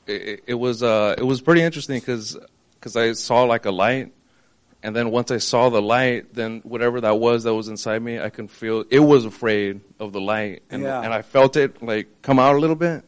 it, 0.07 0.23
it- 0.23 0.45
it 0.49 0.55
was 0.55 0.83
uh 0.83 1.15
it 1.17 1.23
was 1.25 1.41
pretty 1.41 1.63
interesting 1.63 2.01
because 2.01 2.37
because 2.75 2.97
I 2.97 3.13
saw 3.13 3.45
like 3.45 3.65
a 3.67 3.71
light. 3.71 4.13
And 4.87 4.95
then 4.95 5.11
once 5.11 5.33
I 5.33 5.39
saw 5.39 5.69
the 5.69 5.83
light, 5.83 6.33
then 6.33 6.61
whatever 6.63 7.01
that 7.01 7.19
was 7.19 7.43
that 7.43 7.53
was 7.53 7.67
inside 7.67 8.03
me, 8.03 8.21
I 8.21 8.31
can 8.31 8.47
feel 8.47 8.85
it 8.89 9.01
was 9.01 9.25
afraid 9.25 9.81
of 9.99 10.13
the 10.13 10.21
light, 10.21 10.63
and 10.71 10.81
Yeah. 10.85 11.03
and 11.03 11.13
I 11.13 11.23
felt 11.23 11.57
it 11.57 11.83
like 11.83 12.07
come 12.23 12.39
out 12.39 12.55
a 12.55 12.59
little 12.61 12.77
bit, 12.77 13.03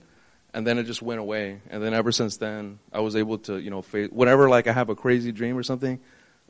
and 0.53 0.67
then 0.67 0.79
it 0.79 0.85
just 0.91 1.03
went 1.03 1.21
away. 1.21 1.61
And 1.71 1.81
then 1.81 1.95
ever 1.95 2.11
since 2.11 2.37
then, 2.39 2.81
I 2.93 2.99
was 2.99 3.15
able 3.15 3.39
to 3.47 3.59
you 3.61 3.71
know 3.71 3.81
face 3.83 4.11
whenever 4.11 4.49
like 4.49 4.67
I 4.67 4.73
have 4.73 4.89
a 4.89 4.97
crazy 4.97 5.31
dream 5.31 5.57
or 5.57 5.63
something, 5.63 6.01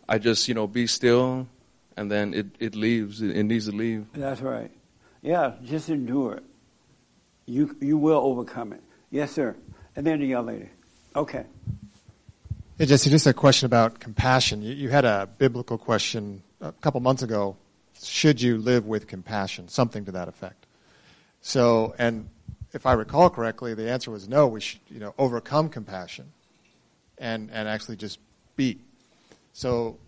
I 0.09 0.17
just 0.17 0.49
you 0.49 0.55
know 0.55 0.67
be 0.67 0.87
still, 0.87 1.47
and 1.95 2.11
then 2.11 2.33
it 2.33 2.47
it 2.59 2.75
leaves. 2.75 3.21
It, 3.21 3.37
it 3.37 3.43
needs 3.45 3.67
to 3.69 3.73
leave. 3.77 4.07
That's 4.15 4.41
right. 4.41 4.71
Yeah, 5.21 5.57
just 5.63 5.91
endure 5.91 6.37
it. 6.41 6.45
You 7.45 7.77
you 7.83 7.99
will 7.99 8.21
overcome 8.25 8.73
it. 8.73 8.83
Yes, 9.11 9.31
sir. 9.33 9.57
And 9.95 10.07
then 10.07 10.21
the 10.21 10.27
young 10.27 10.47
lady. 10.47 10.71
Okay. 11.15 11.45
Hey, 12.79 12.87
Jesse, 12.87 13.11
just 13.11 13.27
a 13.27 13.35
question 13.35 13.67
about 13.67 13.99
compassion. 13.99 14.63
You, 14.63 14.73
you 14.73 14.89
had 14.89 15.05
a 15.05 15.29
biblical 15.37 15.79
question 15.79 16.45
a 16.61 16.71
couple 16.71 17.01
months 17.01 17.25
ago. 17.25 17.57
Should 18.01 18.41
you 18.41 18.57
live 18.57 18.87
with 18.87 19.09
compassion? 19.09 19.67
Something 19.67 20.05
to 20.05 20.13
that 20.13 20.29
effect. 20.29 20.65
So, 21.41 21.97
and 21.99 22.29
if 22.73 22.87
I 22.87 22.93
recall 22.93 23.31
correctly, 23.31 23.75
the 23.75 23.91
answer 23.91 24.13
was 24.13 24.29
no. 24.29 24.47
We 24.47 24.61
should, 24.61 24.79
you 24.89 25.01
know, 25.01 25.13
overcome 25.19 25.71
compassion, 25.71 26.27
and 27.19 27.51
and 27.51 27.67
actually 27.67 27.97
just 27.97 28.21
be. 28.55 28.79
So, 29.55 29.99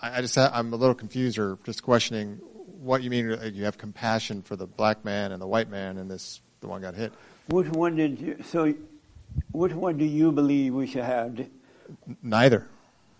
I, 0.00 0.16
I 0.16 0.20
just 0.22 0.38
I'm 0.38 0.72
a 0.72 0.76
little 0.76 0.94
confused 0.94 1.36
or 1.36 1.58
just 1.64 1.82
questioning 1.82 2.36
what 2.80 3.02
you 3.02 3.10
mean. 3.10 3.30
uh, 3.30 3.50
You 3.52 3.64
have 3.64 3.76
compassion 3.76 4.40
for 4.40 4.56
the 4.56 4.66
black 4.66 5.04
man 5.04 5.32
and 5.32 5.42
the 5.42 5.46
white 5.46 5.68
man, 5.68 5.98
and 5.98 6.10
this 6.10 6.40
the 6.62 6.66
one 6.66 6.80
got 6.80 6.94
hit. 6.94 7.12
Which 7.48 7.68
one 7.68 7.96
did 7.96 8.18
you? 8.18 8.38
So, 8.42 8.72
which 9.52 9.74
one 9.74 9.98
do 9.98 10.06
you 10.06 10.32
believe 10.32 10.72
we 10.72 10.86
should 10.86 11.04
have? 11.04 11.46
Neither. 12.22 12.66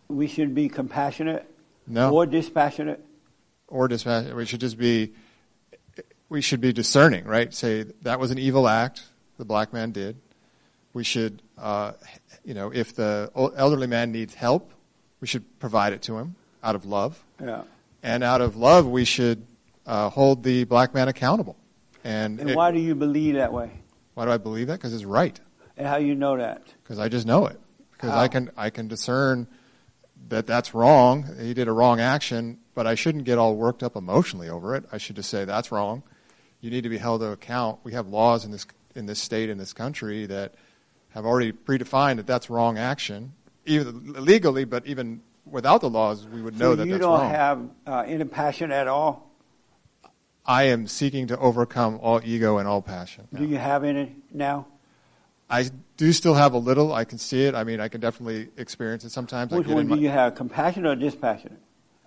We 0.09 0.26
should 0.29 0.55
be 0.55 0.68
compassionate. 0.68 1.48
No. 1.87 2.12
Or 2.14 2.26
dispassionate. 2.26 3.05
or 3.68 3.88
dispassionate. 3.88 4.37
We 4.37 4.46
should 4.46 4.61
just 4.61 4.79
be, 4.79 5.12
we 6.29 6.40
should 6.40 6.61
be 6.61 6.72
discerning, 6.72 7.24
right? 7.24 7.52
Say 7.52 7.85
that 8.02 8.18
was 8.20 8.31
an 8.31 8.38
evil 8.38 8.68
act 8.68 9.02
the 9.38 9.44
black 9.44 9.72
man 9.72 9.90
did. 9.92 10.16
We 10.94 11.05
should, 11.05 11.42
uh, 11.59 11.92
you 12.44 12.55
know, 12.55 12.72
if 12.72 12.94
the 12.94 13.31
elderly 13.35 13.87
man 13.87 14.12
needs 14.12 14.35
help, 14.35 14.70
we 15.20 15.26
should 15.26 15.59
provide 15.59 15.92
it 15.92 16.02
to 16.02 16.16
him 16.16 16.37
out 16.62 16.74
of 16.74 16.87
love. 16.87 17.22
Yeah. 17.40 17.62
And 18.02 18.24
out 18.24 18.40
of 18.40 18.57
love, 18.57 18.87
we 18.87 19.05
should 19.05 19.46
uh, 19.87 20.09
hold 20.09 20.42
the 20.42 20.64
black 20.64 20.94
man 20.94 21.09
accountable. 21.09 21.57
And, 22.02 22.40
And 22.40 22.50
it- 22.50 22.57
why 22.57 22.70
do 22.72 22.79
you 22.81 22.94
believe 22.94 23.35
that 23.35 23.52
way? 23.52 23.70
why 24.14 24.24
do 24.24 24.31
I 24.31 24.38
believe 24.38 24.68
that? 24.68 24.74
Because 24.74 24.94
it's 24.94 25.05
right. 25.05 25.38
And 25.76 25.87
how 25.87 25.96
you 25.98 26.14
know 26.14 26.38
that? 26.38 26.62
Because 26.83 26.98
I 26.98 27.09
just 27.11 27.26
know 27.26 27.46
it. 27.46 27.61
Because? 27.96 28.11
I 28.11 28.28
can 28.28 28.50
I 28.56 28.70
can 28.70 28.88
discern 28.88 29.46
that 30.28 30.46
that's 30.46 30.74
wrong. 30.74 31.26
He 31.40 31.54
did 31.54 31.68
a 31.68 31.72
wrong 31.72 32.00
action, 32.00 32.59
but 32.74 32.87
I 32.87 32.94
shouldn't 32.94 33.24
get 33.24 33.38
all 33.38 33.56
worked 33.56 33.82
up 33.82 33.96
emotionally 33.96 34.48
over 34.48 34.74
it. 34.74 34.85
I 34.92 34.98
should 34.98 35.16
just 35.16 35.30
say 35.30 35.44
that's 35.44 35.72
wrong. 35.72 36.02
You 36.61 36.70
need 36.70 36.82
to 36.82 36.88
be 36.88 36.98
held 36.98 37.20
to 37.20 37.28
account. 37.28 37.80
We 37.85 37.92
have 37.92 38.09
laws 38.09 38.44
in 38.44 38.50
this 38.50 38.66
in 38.94 39.06
this 39.06 39.18
state 39.18 39.48
in 39.48 39.59
this 39.59 39.72
country 39.72 40.26
that 40.26 40.54
have 41.11 41.24
already 41.24 41.52
predefined 41.52 42.16
that 42.16 42.26
that's 42.26 42.50
wrong 42.50 42.76
action, 42.76 43.32
even 43.64 44.12
legally, 44.24 44.64
but 44.64 44.87
even 44.87 45.22
without 45.46 45.80
the 45.80 45.90
laws, 45.90 46.26
we 46.26 46.42
would 46.42 46.59
know 46.59 46.72
so 46.72 46.76
that 46.76 46.87
you 46.87 46.98
don't 46.98 47.30
have 47.30 47.68
uh, 47.87 48.04
any 48.06 48.24
passion 48.24 48.72
at 48.72 48.88
all. 48.88 49.30
I 50.44 50.64
am 50.64 50.87
seeking 50.87 51.26
to 51.28 51.38
overcome 51.38 51.98
all 52.02 52.20
ego 52.24 52.59
and 52.59 52.68
all 52.68 52.82
passion. 52.82 53.26
Do 53.35 53.44
you 53.44 53.56
have 53.56 53.82
any 53.82 54.14
now? 54.32 54.66
I 55.50 55.70
do 55.96 56.06
you 56.06 56.12
still 56.12 56.35
have 56.35 56.52
a 56.54 56.59
little. 56.59 56.92
I 56.92 57.04
can 57.04 57.18
see 57.18 57.44
it. 57.44 57.54
I 57.54 57.64
mean, 57.64 57.80
I 57.80 57.88
can 57.88 58.00
definitely 58.00 58.48
experience 58.56 59.04
it 59.04 59.11
sometimes. 59.11 59.52
I 59.52 59.56
Which 59.56 59.66
get 59.66 59.74
one 59.74 59.87
do 59.87 59.94
my- 59.94 60.00
you 60.00 60.09
have? 60.09 60.35
Compassionate 60.35 60.90
or 60.90 60.96
dispassionate? 60.96 61.61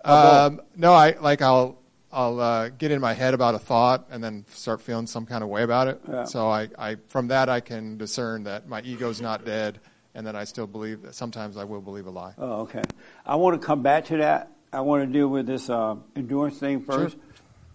Um, 0.04 0.62
no, 0.76 0.92
I 0.94 1.16
like 1.20 1.42
I'll 1.42 1.78
I'll 2.12 2.40
uh, 2.40 2.68
get 2.70 2.90
in 2.90 3.00
my 3.00 3.12
head 3.12 3.34
about 3.34 3.54
a 3.54 3.58
thought 3.58 4.06
and 4.10 4.24
then 4.24 4.44
start 4.50 4.80
feeling 4.80 5.06
some 5.06 5.26
kind 5.26 5.42
of 5.44 5.50
way 5.50 5.62
about 5.62 5.88
it. 5.88 6.00
Yeah. 6.08 6.24
So 6.24 6.48
I, 6.48 6.68
I 6.78 6.96
from 7.08 7.28
that 7.28 7.48
I 7.48 7.60
can 7.60 7.98
discern 7.98 8.44
that 8.44 8.66
my 8.66 8.80
ego's 8.82 9.20
not 9.20 9.44
dead, 9.44 9.78
and 10.14 10.26
that 10.26 10.36
I 10.36 10.44
still 10.44 10.66
believe 10.66 11.02
that 11.02 11.14
sometimes 11.14 11.56
I 11.56 11.64
will 11.64 11.80
believe 11.82 12.06
a 12.06 12.10
lie. 12.10 12.34
Oh, 12.38 12.62
okay. 12.62 12.82
I 13.26 13.36
want 13.36 13.60
to 13.60 13.66
come 13.66 13.82
back 13.82 14.06
to 14.06 14.16
that. 14.18 14.50
I 14.72 14.80
want 14.80 15.06
to 15.06 15.12
deal 15.12 15.28
with 15.28 15.46
this 15.46 15.68
uh, 15.68 15.96
endurance 16.16 16.58
thing 16.58 16.80
first, 16.80 17.16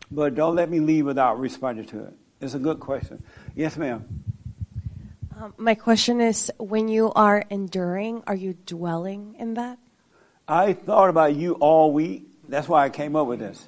but 0.09 0.33
don't 0.33 0.55
let 0.55 0.69
me 0.69 0.79
leave 0.79 1.05
without 1.05 1.39
responding 1.39 1.85
to 1.87 2.05
it. 2.05 2.13
It's 2.41 2.53
a 2.53 2.59
good 2.59 2.79
question. 2.79 3.23
Yes, 3.55 3.77
ma'am. 3.77 4.24
Um, 5.37 5.53
my 5.57 5.75
question 5.75 6.21
is 6.21 6.51
when 6.57 6.87
you 6.87 7.11
are 7.13 7.43
enduring, 7.49 8.23
are 8.25 8.35
you 8.35 8.53
dwelling 8.65 9.35
in 9.37 9.55
that? 9.55 9.77
I 10.47 10.73
thought 10.73 11.09
about 11.09 11.35
you 11.35 11.55
all 11.55 11.91
week. 11.91 12.27
That's 12.47 12.69
why 12.69 12.85
I 12.85 12.89
came 12.89 13.15
up 13.17 13.27
with 13.27 13.39
this. 13.39 13.67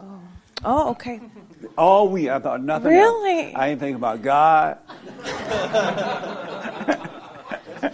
Oh, 0.00 0.20
oh 0.64 0.90
okay. 0.90 1.20
All 1.76 2.08
week, 2.08 2.28
I 2.28 2.38
thought 2.38 2.62
nothing. 2.62 2.92
Really? 2.92 3.46
Else. 3.46 3.56
I 3.56 3.68
didn't 3.68 3.80
think 3.80 3.96
about 3.96 4.22
God. 4.22 4.78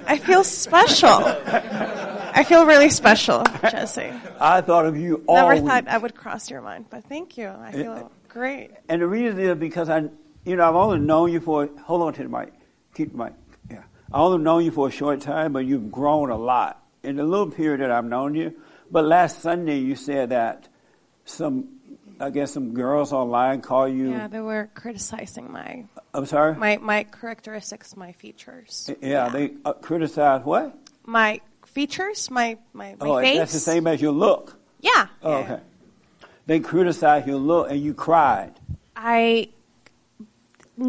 I 0.07 0.19
feel 0.19 0.45
special. 0.45 1.25
I 1.25 2.45
feel 2.45 2.67
really 2.67 2.91
special, 2.91 3.43
Jesse. 3.63 4.13
I 4.39 4.61
thought 4.61 4.87
of 4.87 4.97
you 4.97 5.25
all 5.27 5.37
Never 5.37 5.55
week. 5.55 5.65
thought 5.65 5.89
I 5.89 5.99
would 5.99 6.15
cross 6.15 6.51
your 6.51 6.61
mind, 6.61 6.85
but 6.89 7.03
thank 7.05 7.37
you. 7.37 7.49
I 7.49 7.73
feel 7.73 8.13
great. 8.29 8.71
And 8.89 9.03
the 9.03 9.07
reason 9.09 9.41
is 9.41 9.57
because 9.57 9.89
I, 9.89 10.05
you 10.45 10.55
know, 10.57 10.69
I've 10.69 10.77
only 10.77 11.01
known 11.01 11.33
you 11.33 11.41
for. 11.41 11.69
Hold 11.85 12.03
on 12.03 12.13
to 12.13 12.23
the 12.23 12.29
mic. 12.29 12.53
Keep 12.99 13.15
mic. 13.15 13.33
Yeah. 13.71 13.85
I 14.13 14.19
only 14.19 14.43
known 14.43 14.65
you 14.65 14.73
for 14.73 14.89
a 14.89 14.91
short 14.91 15.21
time, 15.21 15.53
but 15.53 15.65
you've 15.65 15.93
grown 15.93 16.31
a 16.31 16.37
lot 16.37 16.83
in 17.05 17.15
the 17.15 17.23
little 17.23 17.49
period 17.49 17.81
that 17.81 17.93
I've 17.93 18.05
known 18.05 18.35
you. 18.35 18.61
But 18.91 19.05
last 19.05 19.39
Sunday 19.39 19.79
you 19.79 19.95
said 19.95 20.31
that 20.31 20.67
some, 21.25 21.69
I 22.19 22.31
guess 22.31 22.51
some 22.51 22.75
girls 22.75 23.13
online 23.13 23.61
call 23.61 23.87
you. 23.87 24.11
Yeah, 24.11 24.27
they 24.27 24.41
were 24.41 24.69
criticizing 24.75 25.53
my 25.53 25.85
I'm 26.13 26.27
sorry. 26.27 26.57
my 26.57 26.79
my 26.79 27.05
characteristics, 27.05 27.97
my 27.97 28.11
features. 28.11 28.91
yeah, 29.01 29.29
they 29.29 29.53
uh, 29.65 29.75
criticize 29.75 30.45
what? 30.45 30.77
My 31.07 31.41
features, 31.67 32.33
my 32.33 32.59
my, 32.73 32.97
my 32.99 33.07
oh, 33.07 33.21
face. 33.21 33.39
that's 33.39 33.53
the 33.53 33.61
same 33.61 33.87
as 33.87 34.03
your 34.03 34.11
look. 34.11 34.59
Yeah. 34.81 35.07
Oh, 35.23 35.35
okay. 35.35 35.61
They 36.47 36.59
criticized 36.59 37.29
your 37.29 37.39
look, 37.39 37.71
and 37.71 37.81
you 37.81 37.95
cried. 37.95 38.59
I 38.97 39.51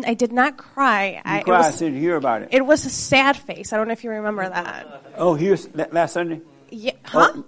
I 0.05 0.13
did 0.13 0.31
not 0.31 0.57
cry. 0.57 1.21
I, 1.25 1.41
cried. 1.41 1.55
I 1.55 1.67
was, 1.67 1.75
said, 1.75 1.93
hear 1.93 2.15
about 2.15 2.43
it. 2.43 2.49
it 2.51 2.65
was 2.65 2.85
a 2.85 2.89
sad 2.89 3.37
face. 3.37 3.73
I 3.73 3.77
don't 3.77 3.87
know 3.87 3.93
if 3.93 4.03
you 4.03 4.11
remember 4.11 4.47
that. 4.47 5.03
Oh, 5.15 5.33
here's 5.33 5.67
that 5.67 5.93
last 5.93 6.13
Sunday. 6.13 6.41
Yeah, 6.69 6.93
huh? 7.03 7.41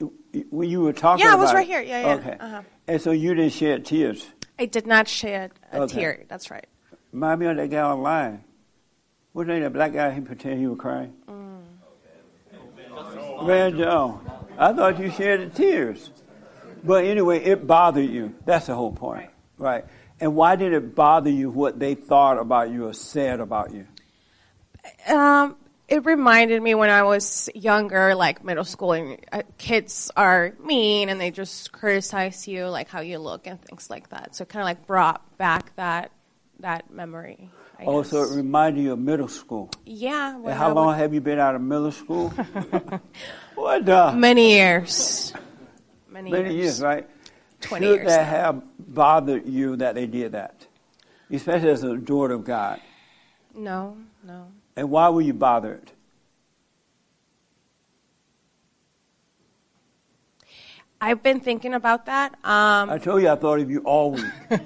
Oh, 0.00 0.12
when 0.50 0.68
you 0.68 0.80
were 0.80 0.92
talking. 0.92 1.24
Yeah, 1.24 1.32
I 1.32 1.36
was 1.36 1.52
right 1.52 1.66
it. 1.66 1.70
here. 1.70 1.82
Yeah, 1.82 2.00
yeah. 2.00 2.14
Okay. 2.14 2.36
Uh-huh. 2.40 2.62
And 2.88 3.00
so 3.00 3.12
you 3.12 3.34
didn't 3.34 3.52
shed 3.52 3.84
tears. 3.84 4.26
I 4.58 4.66
did 4.66 4.86
not 4.86 5.08
shed 5.08 5.52
a 5.72 5.82
Okay. 5.82 5.94
tear. 5.94 6.24
That's 6.28 6.50
right. 6.50 6.66
Remind 7.12 7.40
me 7.40 7.46
of 7.46 7.56
that 7.56 7.70
guy 7.70 7.80
online. 7.82 8.44
Name? 9.34 9.62
That 9.62 9.72
black 9.72 9.92
guy. 9.92 10.12
He 10.12 10.20
pretended 10.20 10.60
he 10.60 10.66
was 10.66 10.78
crying. 10.78 11.12
Man, 13.44 13.76
Joe, 13.76 14.20
I 14.56 14.72
thought 14.72 14.98
you 14.98 15.10
shed 15.10 15.40
the 15.40 15.56
tears. 15.56 16.10
But 16.84 17.04
anyway, 17.04 17.42
it 17.42 17.66
bothered 17.66 18.08
you. 18.08 18.34
That's 18.44 18.66
the 18.66 18.74
whole 18.74 18.92
point, 18.92 19.30
right? 19.58 19.84
And 20.24 20.34
why 20.34 20.56
did 20.56 20.72
it 20.72 20.94
bother 20.94 21.28
you 21.28 21.50
what 21.50 21.78
they 21.78 21.94
thought 21.94 22.38
about 22.38 22.70
you 22.70 22.86
or 22.86 22.94
said 22.94 23.40
about 23.40 23.74
you? 23.74 23.86
Um, 25.06 25.56
it 25.86 26.06
reminded 26.06 26.62
me 26.62 26.74
when 26.74 26.88
I 26.88 27.02
was 27.02 27.50
younger, 27.54 28.14
like 28.14 28.42
middle 28.42 28.64
school, 28.64 28.92
and 28.92 29.18
uh, 29.30 29.42
kids 29.58 30.10
are 30.16 30.54
mean 30.64 31.10
and 31.10 31.20
they 31.20 31.30
just 31.30 31.72
criticize 31.72 32.48
you, 32.48 32.68
like 32.68 32.88
how 32.88 33.02
you 33.02 33.18
look 33.18 33.46
and 33.46 33.60
things 33.60 33.90
like 33.90 34.08
that. 34.08 34.34
So 34.34 34.44
it 34.44 34.48
kind 34.48 34.62
of 34.62 34.64
like 34.64 34.86
brought 34.86 35.36
back 35.36 35.76
that 35.76 36.10
that 36.60 36.90
memory. 36.90 37.50
I 37.78 37.84
oh, 37.84 38.00
guess. 38.00 38.12
so 38.12 38.22
it 38.22 38.34
reminded 38.34 38.82
you 38.82 38.92
of 38.92 38.98
middle 39.00 39.28
school. 39.28 39.70
yeah. 39.84 40.36
And 40.36 40.48
how 40.54 40.70
I 40.70 40.72
long 40.72 40.86
would- 40.86 40.96
have 40.96 41.12
you 41.12 41.20
been 41.20 41.38
out 41.38 41.54
of 41.54 41.60
middle 41.60 41.92
school? 41.92 42.30
what 43.56 43.84
the? 43.84 44.14
Many 44.16 44.52
years. 44.52 45.34
Many, 46.08 46.30
Many 46.30 46.54
years. 46.54 46.64
years, 46.64 46.80
right? 46.80 47.10
20 47.64 47.86
Should 47.86 47.94
years 47.94 48.08
that 48.08 48.24
now. 48.24 48.30
have 48.30 48.62
bothered 48.78 49.46
you 49.46 49.76
that 49.76 49.94
they 49.94 50.06
did 50.06 50.32
that? 50.32 50.66
Especially 51.30 51.70
as 51.70 51.82
a 51.82 51.96
daughter 51.96 52.34
of 52.34 52.44
God. 52.44 52.80
No, 53.54 53.96
no. 54.22 54.48
And 54.76 54.90
why 54.90 55.08
were 55.08 55.20
you 55.20 55.34
bothered? 55.34 55.90
I've 61.00 61.22
been 61.22 61.40
thinking 61.40 61.74
about 61.74 62.06
that. 62.06 62.32
Um, 62.44 62.88
I 62.88 62.98
told 62.98 63.20
you 63.20 63.28
I 63.28 63.36
thought 63.36 63.60
of 63.60 63.70
you 63.70 63.80
all 63.80 64.12
week. 64.12 64.24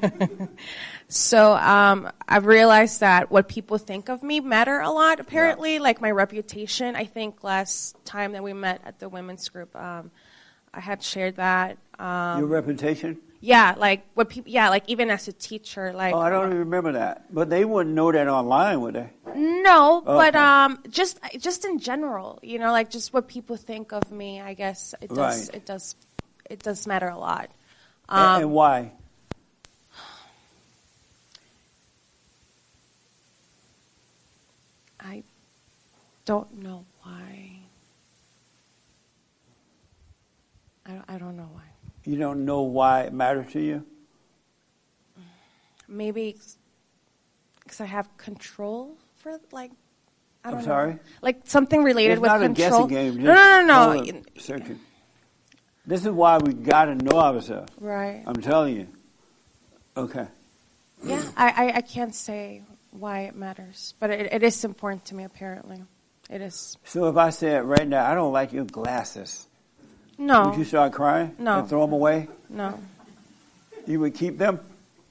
So 1.11 1.55
um, 1.55 2.11
I've 2.29 2.45
realized 2.45 3.01
that 3.01 3.31
what 3.31 3.49
people 3.49 3.79
think 3.79 4.11
of 4.11 4.23
me 4.23 4.41
matter 4.41 4.79
a 4.81 4.91
lot. 4.91 5.21
Apparently, 5.21 5.79
like 5.79 6.03
my 6.03 6.11
reputation. 6.11 6.95
I 6.97 7.07
think 7.07 7.43
last 7.43 7.97
time 8.05 8.33
that 8.33 8.43
we 8.43 8.53
met 8.53 8.83
at 8.85 8.99
the 8.99 9.09
women's 9.09 9.49
group, 9.49 9.75
um, 9.75 10.11
I 10.73 10.81
had 10.81 11.03
shared 11.03 11.37
that. 11.37 11.79
Um, 11.99 12.39
Your 12.39 12.47
reputation? 12.49 13.19
yeah, 13.41 13.75
like 13.77 14.05
what 14.15 14.29
people. 14.29 14.51
Yeah, 14.53 14.69
like 14.71 14.85
even 14.87 15.11
as 15.11 15.27
a 15.29 15.33
teacher, 15.33 15.93
like 15.93 16.15
Oh, 16.15 16.19
I 16.19 16.31
don't 16.31 16.47
even 16.47 16.59
remember 16.59 16.93
that. 16.93 17.33
But 17.35 17.51
they 17.51 17.65
wouldn't 17.65 17.95
know 17.95 18.13
that 18.13 18.29
online, 18.29 18.81
would 18.83 18.95
they? 18.95 19.11
no, 19.35 20.01
but 20.05 20.35
Okay. 20.35 20.39
um, 20.39 20.79
just 20.91 21.19
just 21.39 21.65
in 21.65 21.79
general, 21.79 22.39
you 22.43 22.59
know, 22.59 22.71
like 22.73 22.89
just 22.91 23.13
what 23.13 23.27
people 23.29 23.57
think 23.57 23.93
of 23.93 24.11
me. 24.13 24.41
I 24.41 24.55
guess 24.55 24.95
it 25.01 25.09
does. 25.11 25.19
Right. 25.49 25.57
It 25.57 25.67
does. 25.67 25.97
It 26.49 26.63
does 26.63 26.87
matter 26.87 27.09
a 27.09 27.19
lot. 27.19 27.51
And- 28.09 28.21
Um, 28.21 28.43
and 28.43 28.51
why? 28.53 28.93
I 35.01 35.23
don't 36.25 36.63
know 36.63 36.85
why. 37.03 37.51
I 40.87 40.91
don't, 40.93 41.05
I 41.09 41.19
don't 41.19 41.37
know 41.37 41.49
why. 41.53 41.63
You 42.09 42.17
don't 42.17 42.47
know 42.47 42.63
why 42.63 43.03
it 43.03 43.13
matters 43.13 43.53
to 43.53 43.61
you? 43.61 43.85
Maybe 45.87 46.39
because 47.63 47.83
I 47.83 47.85
have 47.85 48.17
control 48.17 48.97
for 49.19 49.39
like. 49.53 49.73
I 50.43 50.49
I'm 50.49 50.55
don't 50.55 50.65
sorry? 50.65 50.93
know. 50.95 50.99
Like 51.21 51.41
something 51.45 51.83
related 51.83 52.13
it's 52.13 52.21
with 52.23 52.31
not 52.31 52.41
control. 52.41 52.87
a 52.87 52.89
guessing 52.89 53.15
game. 53.15 53.23
no, 53.23 53.35
no, 53.35 53.93
no, 53.93 54.03
no. 54.03 54.23
Searching. 54.39 54.81
This 55.87 56.07
is 56.07 56.11
why 56.11 56.39
we 56.39 56.55
got 56.55 56.87
to 56.87 56.95
know 56.95 57.19
ourselves. 57.19 57.71
Right. 57.79 58.23
I'm 58.27 58.41
telling 58.41 58.77
you. 58.77 58.89
Okay. 59.95 60.27
Yeah, 61.05 61.23
I, 61.37 61.49
I, 61.49 61.73
I 61.77 61.81
can't 61.83 62.15
say 62.15 62.63
why 62.93 63.23
it 63.25 63.35
matters, 63.35 63.93
but 64.01 64.09
it, 64.09 64.33
it 64.33 64.43
is 64.43 64.65
important 64.65 65.05
to 65.07 65.15
me. 65.15 65.25
Apparently, 65.25 65.83
it 66.31 66.41
is. 66.41 66.79
So 66.85 67.09
if 67.09 67.19
I 67.19 67.29
said 67.31 67.65
right 67.65 67.87
now, 67.87 68.11
I 68.11 68.15
don't 68.15 68.33
like 68.33 68.55
your 68.55 68.65
glasses, 68.65 69.48
No. 70.19 70.49
would 70.49 70.59
you 70.59 70.65
start 70.65 70.93
crying? 70.93 71.35
No. 71.39 71.61
And 71.61 71.69
throw 71.69 71.83
them 71.83 71.93
away? 71.93 72.29
No. 72.49 72.79
You 73.87 74.01
would 74.01 74.15
keep 74.15 74.37
them? 74.37 74.61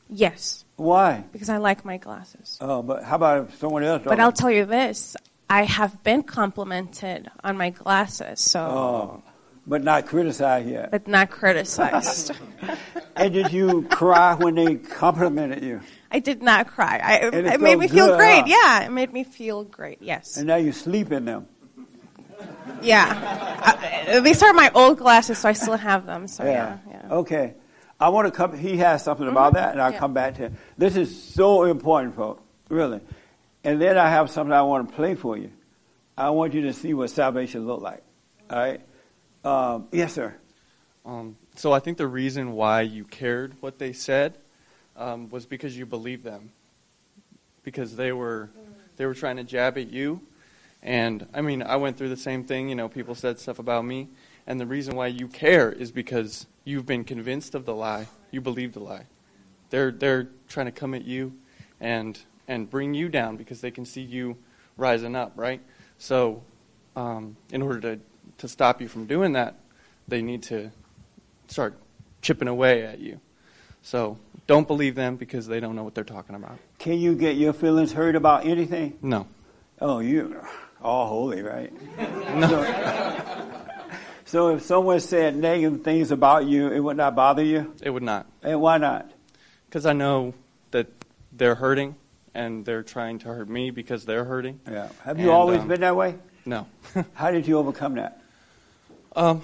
Yes. 0.09 0.65
Why? 0.75 1.23
Because 1.31 1.49
I 1.49 1.57
like 1.57 1.83
my 1.83 1.97
glasses. 1.97 2.57
Oh, 2.61 2.81
but 2.81 3.03
how 3.03 3.15
about 3.15 3.49
if 3.49 3.57
someone 3.57 3.83
else? 3.83 4.03
But? 4.03 4.19
I'll 4.19 4.31
tell 4.31 4.51
you 4.51 4.65
this: 4.65 5.15
I 5.49 5.63
have 5.63 6.03
been 6.03 6.23
complimented 6.23 7.29
on 7.43 7.57
my 7.57 7.71
glasses, 7.71 8.39
so 8.39 8.59
Oh, 8.59 9.23
but 9.65 9.83
not 9.83 10.05
criticized 10.05 10.69
yet. 10.69 10.91
but 10.91 11.07
not 11.07 11.29
criticized. 11.31 12.31
and 13.15 13.33
did 13.33 13.51
you 13.51 13.83
cry 13.89 14.35
when 14.35 14.55
they 14.55 14.75
complimented 14.75 15.63
you? 15.63 15.81
I 16.11 16.19
did 16.19 16.41
not 16.41 16.67
cry. 16.67 16.99
I, 17.03 17.15
it 17.27 17.33
it 17.33 17.59
made 17.59 17.77
me 17.79 17.87
feel 17.87 18.07
good, 18.07 18.17
great. 18.17 18.41
huh? 18.41 18.45
Yeah, 18.47 18.85
it 18.85 18.91
made 18.91 19.11
me 19.11 19.23
feel 19.25 19.63
great. 19.63 20.01
Yes. 20.01 20.37
And 20.37 20.47
now 20.47 20.55
you 20.55 20.71
sleep 20.71 21.11
in 21.11 21.25
them. 21.25 21.47
Yeah. 22.81 23.07
I, 24.09 24.19
these 24.19 24.41
are 24.43 24.53
my 24.53 24.71
old 24.73 24.97
glasses, 24.97 25.39
so 25.39 25.49
I 25.49 25.53
still 25.53 25.77
have 25.77 26.05
them. 26.05 26.27
So 26.27 26.43
yeah, 26.43 26.77
yeah. 26.89 27.07
Okay. 27.11 27.53
I 27.99 28.09
want 28.09 28.27
to 28.27 28.31
come. 28.31 28.55
He 28.57 28.77
has 28.77 29.03
something 29.03 29.27
about 29.27 29.53
that, 29.53 29.71
and 29.71 29.81
I'll 29.81 29.91
Yeah. 29.91 29.99
come 29.99 30.13
back 30.13 30.35
to 30.35 30.45
it. 30.45 30.53
This 30.77 30.95
is 30.95 31.23
so 31.33 31.63
important, 31.63 32.15
folks. 32.15 32.41
Really. 32.69 33.01
And 33.63 33.81
then 33.81 33.97
I 33.97 34.09
have 34.09 34.29
something 34.29 34.53
I 34.53 34.61
want 34.61 34.89
to 34.89 34.95
play 34.95 35.15
for 35.15 35.35
you. 35.37 35.51
I 36.17 36.29
want 36.29 36.53
you 36.53 36.61
to 36.63 36.73
see 36.73 36.93
what 36.93 37.09
salvation 37.09 37.65
look 37.65 37.81
like. 37.81 38.03
All 38.49 38.57
right. 38.57 38.81
Um, 39.43 39.87
yes, 39.91 40.13
sir. 40.13 40.35
Um, 41.05 41.37
so 41.55 41.71
I 41.73 41.79
think 41.79 41.97
the 41.97 42.07
reason 42.07 42.51
why 42.53 42.81
you 42.81 43.03
cared 43.03 43.55
what 43.61 43.79
they 43.79 43.93
said 43.93 44.37
um, 44.95 45.29
was 45.29 45.45
because 45.45 45.77
you 45.77 45.85
believed 45.85 46.23
them, 46.23 46.51
because 47.63 47.95
they 47.95 48.11
were 48.11 48.49
they 48.97 49.05
were 49.05 49.13
trying 49.13 49.37
to 49.37 49.43
jab 49.43 49.77
at 49.77 49.91
you, 49.91 50.21
and 50.87 51.27
I 51.33 51.41
mean 51.41 51.61
I 51.61 51.75
went 51.75 51.97
through 51.97 52.09
the 52.09 52.17
same 52.17 52.45
thing. 52.45 52.69
You 52.69 52.75
know, 52.75 52.87
people 52.87 53.13
said 53.13 53.37
stuff 53.39 53.59
about 53.59 53.83
me, 53.83 54.07
and 54.47 54.57
the 54.57 54.65
reason 54.65 54.95
why 54.95 55.07
you 55.07 55.27
care 55.27 55.69
is 55.69 55.91
because 55.91 56.47
you've 56.63 56.85
been 56.85 57.03
convinced 57.03 57.53
of 57.53 57.65
the 57.65 57.75
lie. 57.75 58.07
You 58.31 58.39
believe 58.39 58.73
the 58.73 58.79
lie. 58.79 59.05
They're 59.69 59.91
they're 59.91 60.29
trying 60.47 60.67
to 60.67 60.71
come 60.71 60.93
at 60.93 61.03
you, 61.03 61.33
and 61.81 62.17
and 62.47 62.69
bring 62.69 62.93
you 62.93 63.09
down 63.09 63.35
because 63.35 63.59
they 63.59 63.69
can 63.69 63.83
see 63.85 64.01
you 64.01 64.37
rising 64.77 65.13
up, 65.13 65.33
right? 65.35 65.59
So, 65.97 66.41
um, 66.95 67.35
in 67.51 67.61
order 67.61 67.81
to 67.81 67.99
to 68.37 68.47
stop 68.47 68.79
you 68.81 68.87
from 68.87 69.07
doing 69.07 69.33
that, 69.33 69.55
they 70.07 70.21
need 70.21 70.43
to 70.43 70.71
start 71.49 71.75
chipping 72.21 72.47
away 72.47 72.83
at 72.83 72.99
you. 72.99 73.19
So 73.81 74.17
don't 74.47 74.67
believe 74.67 74.95
them 74.95 75.17
because 75.17 75.47
they 75.47 75.59
don't 75.59 75.75
know 75.75 75.83
what 75.83 75.95
they're 75.95 76.03
talking 76.05 76.35
about. 76.35 76.57
Can 76.79 76.93
you 76.93 77.13
get 77.13 77.35
your 77.35 77.51
feelings 77.51 77.91
hurt 77.91 78.15
about 78.15 78.45
anything? 78.45 78.97
No. 79.01 79.27
Oh, 79.79 79.99
you 79.99 80.41
all 80.81 81.07
holy, 81.07 81.41
right? 81.41 81.71
No. 82.37 83.23
So, 84.25 84.49
if 84.55 84.63
someone 84.63 84.99
said 84.99 85.37
negative 85.37 85.83
things 85.85 86.11
about 86.11 86.45
you, 86.45 86.67
it 86.67 86.81
would 86.81 86.97
not 86.97 87.15
bother 87.15 87.41
you? 87.43 87.73
It 87.81 87.89
would 87.89 88.03
not. 88.03 88.27
And 88.43 88.59
why 88.59 88.77
not? 88.77 89.09
Because 89.69 89.85
I 89.85 89.93
know 89.93 90.33
that 90.71 90.87
they're 91.31 91.55
hurting 91.55 91.95
and 92.33 92.65
they're 92.65 92.83
trying 92.83 93.19
to 93.19 93.29
hurt 93.29 93.47
me 93.47 93.71
because 93.71 94.03
they're 94.03 94.25
hurting. 94.25 94.59
Yeah. 94.69 94.89
Have 95.05 95.17
you 95.17 95.27
And, 95.27 95.31
always 95.31 95.61
um, 95.61 95.69
been 95.69 95.79
that 95.79 95.95
way? 95.95 96.15
No. 96.45 96.67
How 97.13 97.31
did 97.31 97.47
you 97.47 97.57
overcome 97.57 97.95
that? 97.95 98.21
Um, 99.15 99.41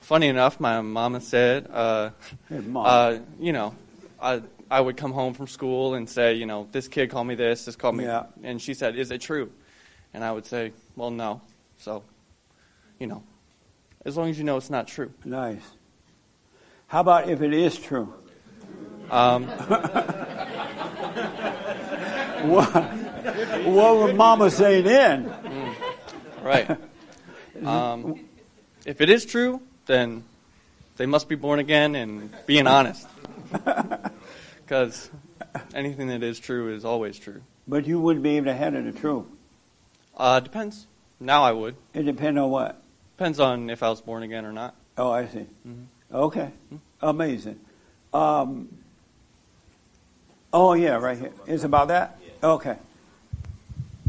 funny 0.00 0.28
enough, 0.28 0.60
my 0.60 0.82
mama 0.82 1.22
said, 1.22 1.66
uh, 1.72 2.10
Hey, 2.50 2.58
Mom. 2.60 2.84
uh, 2.86 3.18
you 3.40 3.52
know, 3.54 3.74
I 4.20 4.42
I 4.70 4.78
would 4.80 4.98
come 4.98 5.12
home 5.12 5.32
from 5.32 5.46
school 5.46 5.94
and 5.94 6.06
say, 6.08 6.34
you 6.34 6.44
know, 6.44 6.68
this 6.70 6.86
kid 6.88 7.08
called 7.10 7.26
me 7.26 7.34
this, 7.34 7.64
this 7.64 7.76
called 7.76 7.96
me, 7.96 8.04
Yeah. 8.04 8.24
and 8.42 8.60
she 8.60 8.74
said, 8.74 8.94
is 8.96 9.10
it 9.10 9.22
true? 9.22 9.50
And 10.14 10.24
I 10.24 10.32
would 10.32 10.46
say, 10.46 10.72
well, 10.96 11.10
no. 11.10 11.42
So, 11.78 12.04
you 12.98 13.06
know, 13.06 13.22
as 14.04 14.16
long 14.16 14.30
as 14.30 14.38
you 14.38 14.44
know 14.44 14.56
it's 14.56 14.70
not 14.70 14.86
true. 14.88 15.12
Nice. 15.24 15.60
How 16.86 17.00
about 17.00 17.28
if 17.28 17.42
it 17.42 17.52
is 17.52 17.76
true? 17.76 18.14
Um, 19.10 19.44
what, 22.48 22.66
what 23.64 23.96
would 23.98 24.16
Mama 24.16 24.50
say 24.50 24.80
then? 24.80 25.34
right. 26.42 26.78
Um, 27.64 28.26
if 28.84 29.00
it 29.00 29.08
is 29.08 29.24
true, 29.24 29.62
then 29.86 30.24
they 30.96 31.06
must 31.06 31.28
be 31.28 31.36
born 31.36 31.60
again 31.60 31.94
and 31.94 32.34
being 32.46 32.66
honest. 32.66 33.06
Because 34.66 35.10
anything 35.74 36.08
that 36.08 36.22
is 36.22 36.40
true 36.40 36.74
is 36.74 36.84
always 36.84 37.18
true. 37.18 37.42
But 37.68 37.86
you 37.86 38.00
wouldn't 38.00 38.22
be 38.22 38.38
able 38.38 38.46
to 38.46 38.54
handle 38.54 38.82
the 38.82 38.98
truth. 38.98 39.26
Uh, 40.16 40.40
depends. 40.40 40.86
Now 41.20 41.42
I 41.44 41.52
would. 41.52 41.76
It 41.92 42.02
depends 42.02 42.38
on 42.38 42.50
what? 42.50 42.80
Depends 43.16 43.40
on 43.40 43.70
if 43.70 43.82
I 43.82 43.88
was 43.88 44.00
born 44.00 44.22
again 44.22 44.44
or 44.44 44.52
not. 44.52 44.74
Oh, 44.98 45.10
I 45.10 45.26
see. 45.26 45.46
Mhm. 45.66 45.86
Okay. 46.12 46.50
Amazing. 47.02 47.58
Um, 48.12 48.68
oh, 50.52 50.74
yeah, 50.74 50.96
right 50.96 51.18
here. 51.18 51.32
It's 51.46 51.64
about 51.64 51.88
that? 51.88 52.18
Okay. 52.42 52.76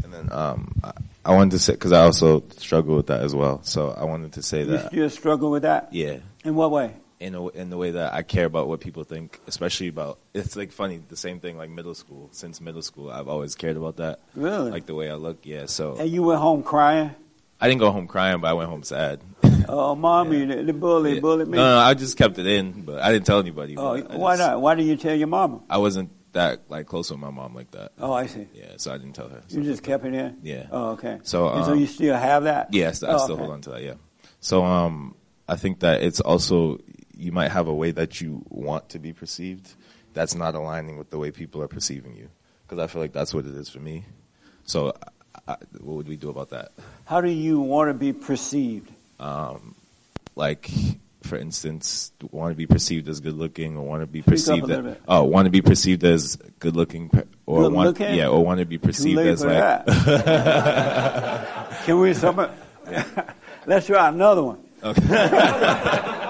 And 0.04 0.12
then 0.12 0.28
um, 0.32 0.72
I, 0.84 0.92
I 1.24 1.34
wanted 1.34 1.50
to 1.52 1.58
say 1.58 1.72
because 1.72 1.92
I 1.92 2.02
also 2.04 2.44
struggle 2.56 2.94
with 2.96 3.08
that 3.08 3.22
as 3.22 3.34
well. 3.34 3.60
So 3.64 3.90
I 3.90 4.04
wanted 4.04 4.32
to 4.34 4.42
say 4.42 4.60
You 4.60 4.66
that 4.66 4.88
still 4.88 5.10
struggle 5.10 5.50
with 5.50 5.62
that? 5.62 5.88
yeah, 5.92 6.18
In 6.44 6.54
what 6.54 6.70
way? 6.70 6.92
In 7.18 7.34
a, 7.34 7.46
in 7.48 7.70
the 7.70 7.76
way 7.76 7.92
that 7.92 8.12
I 8.12 8.22
care 8.22 8.44
about 8.44 8.68
what 8.68 8.80
people 8.80 9.04
think, 9.04 9.40
especially 9.46 9.88
about 9.88 10.18
it's 10.34 10.54
like 10.56 10.72
funny 10.72 11.00
the 11.08 11.16
same 11.16 11.40
thing 11.40 11.56
like 11.56 11.70
middle 11.70 11.94
school. 11.94 12.28
Since 12.32 12.60
middle 12.60 12.82
school, 12.82 13.10
I've 13.10 13.28
always 13.28 13.54
cared 13.54 13.76
about 13.76 13.96
that. 13.96 14.20
Really? 14.34 14.70
Like 14.70 14.86
the 14.86 14.94
way 14.94 15.10
I 15.10 15.14
look. 15.14 15.38
Yeah. 15.44 15.66
So 15.66 15.96
And 15.96 16.08
you 16.10 16.22
went 16.22 16.40
home 16.40 16.62
crying? 16.62 17.14
I 17.60 17.68
didn't 17.68 17.80
go 17.80 17.90
home 17.90 18.06
crying, 18.06 18.40
but 18.40 18.48
I 18.48 18.52
went 18.52 18.68
home 18.70 18.82
sad. 18.82 19.20
Oh, 19.68 19.96
mommy, 19.96 20.44
the, 20.44 20.62
the 20.62 20.72
bully, 20.72 21.18
bullied 21.18 21.48
me. 21.48 21.56
No, 21.58 21.74
no, 21.74 21.78
I 21.78 21.94
just 21.94 22.16
kept 22.16 22.38
it 22.38 22.46
in, 22.46 22.82
but 22.82 23.02
I 23.02 23.10
didn't 23.10 23.26
tell 23.26 23.40
anybody. 23.40 23.76
oh, 23.76 24.00
why 24.16 24.36
just- 24.36 24.48
not? 24.48 24.60
Why 24.60 24.76
didn't 24.76 24.90
you 24.90 24.96
tell 24.96 25.14
your 25.16 25.26
mama? 25.26 25.58
I 25.68 25.78
wasn't 25.78 26.10
that 26.34 26.60
like 26.68 26.86
close 26.86 27.10
with 27.10 27.18
my 27.18 27.30
mom 27.30 27.52
like 27.52 27.72
that. 27.72 27.90
Oh, 27.98 28.12
I 28.12 28.26
see. 28.26 28.46
Yeah, 28.54 28.74
so 28.76 28.94
I 28.94 28.98
didn't 28.98 29.14
tell 29.14 29.28
her. 29.28 29.42
You 29.48 29.64
just 29.64 29.82
kept 29.82 30.04
it 30.04 30.14
in? 30.14 30.36
Yeah. 30.44 30.66
Oh, 30.70 30.90
okay. 30.90 31.18
So, 31.24 31.48
and 31.48 31.64
so 31.64 31.72
um, 31.72 31.80
you 31.80 31.88
still 31.88 32.14
have 32.14 32.44
that? 32.44 32.72
Yes, 32.72 33.02
I 33.02 33.14
Oh, 33.14 33.18
still 33.18 33.32
okay. 33.34 33.40
hold 33.40 33.54
on 33.54 33.60
to 33.62 33.70
that. 33.70 33.82
Yeah. 33.82 33.94
So, 34.38 34.64
um, 34.64 35.16
I 35.48 35.56
think 35.56 35.80
that 35.80 36.02
it's 36.02 36.20
also 36.20 36.78
you 37.16 37.32
might 37.32 37.50
have 37.50 37.66
a 37.68 37.74
way 37.74 37.90
that 37.92 38.20
you 38.20 38.44
want 38.48 38.88
to 38.90 38.98
be 38.98 39.12
perceived 39.12 39.74
that's 40.16 40.34
not 40.34 40.54
aligning 40.54 40.96
with 40.96 41.10
the 41.10 41.18
way 41.18 41.30
people 41.30 41.62
are 41.62 41.68
perceiving 41.68 42.16
you. 42.16 42.28
Because 42.66 42.82
I 42.82 42.88
feel 42.88 43.02
like 43.02 43.12
that's 43.12 43.32
what 43.32 43.44
it 43.44 43.54
is 43.54 43.68
for 43.68 43.78
me. 43.78 44.04
So, 44.64 44.92
I, 45.46 45.52
I, 45.52 45.56
what 45.78 45.96
would 45.96 46.08
we 46.08 46.16
do 46.16 46.30
about 46.30 46.50
that? 46.50 46.72
How 47.04 47.20
do 47.20 47.28
you 47.28 47.60
want 47.60 47.90
to 47.90 47.94
be 47.94 48.12
perceived? 48.12 48.90
Um, 49.20 49.76
like, 50.34 50.70
for 51.22 51.36
instance, 51.36 52.10
want 52.32 52.50
to 52.50 52.56
be 52.56 52.66
perceived 52.66 53.08
as 53.08 53.20
good 53.20 53.34
looking, 53.34 53.76
or 53.76 53.86
want 53.86 54.02
to 54.02 54.06
be 54.06 54.22
Speak 54.22 54.32
perceived 54.32 54.70
as 54.70 54.96
oh, 55.06 55.24
want 55.24 55.44
to 55.44 55.50
be 55.50 55.60
perceived 55.62 56.02
as 56.02 56.36
good 56.58 56.74
looking, 56.74 57.10
or 57.44 57.62
Good 57.62 57.72
want 57.72 57.88
looking? 57.88 58.14
yeah, 58.14 58.28
or 58.28 58.44
want 58.44 58.58
to 58.60 58.66
be 58.66 58.78
perceived 58.78 59.20
as 59.20 59.44
like. 59.44 59.84
that. 59.84 61.82
Can 61.84 62.00
we 62.00 62.14
some? 62.14 62.36
Let's 63.66 63.86
try 63.86 64.08
another 64.08 64.42
one. 64.42 64.62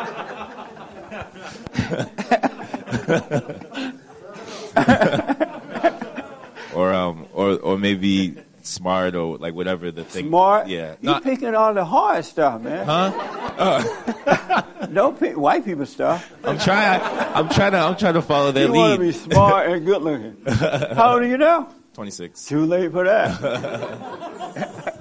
or 6.75 6.92
um 6.92 7.27
or 7.33 7.57
or 7.59 7.79
maybe 7.79 8.37
smart 8.62 9.14
or 9.14 9.38
like 9.38 9.55
whatever 9.55 9.90
the 9.90 10.05
thing. 10.05 10.29
Smart? 10.29 10.68
Yeah. 10.68 10.96
You 11.01 11.11
Not- 11.11 11.22
picking 11.22 11.55
all 11.55 11.72
the 11.75 11.85
hard 11.85 12.25
stuff, 12.25 12.61
man. 12.61 12.87
Huh? 12.87 14.62
Don't 14.92 15.18
pick 15.18 15.37
white 15.37 15.64
people 15.64 15.87
stuff. 15.87 16.33
I'm 16.44 16.59
trying. 16.59 17.01
I'm 17.35 17.49
trying 17.49 17.72
to. 17.72 17.79
I'm 17.79 17.96
trying 17.96 18.14
to 18.14 18.22
follow 18.22 18.53
their 18.53 18.66
you 18.66 18.72
want 18.72 18.94
to 18.94 19.01
be 19.01 19.12
smart 19.12 19.68
and 19.70 19.85
good 19.85 20.03
looking. 20.03 20.37
How 20.94 21.14
old 21.14 21.22
are 21.22 21.27
you 21.27 21.38
now? 21.38 21.72
Twenty 21.94 22.11
six. 22.11 22.44
Too 22.46 22.66
late 22.66 22.92
for 22.92 23.05
that. 23.05 25.01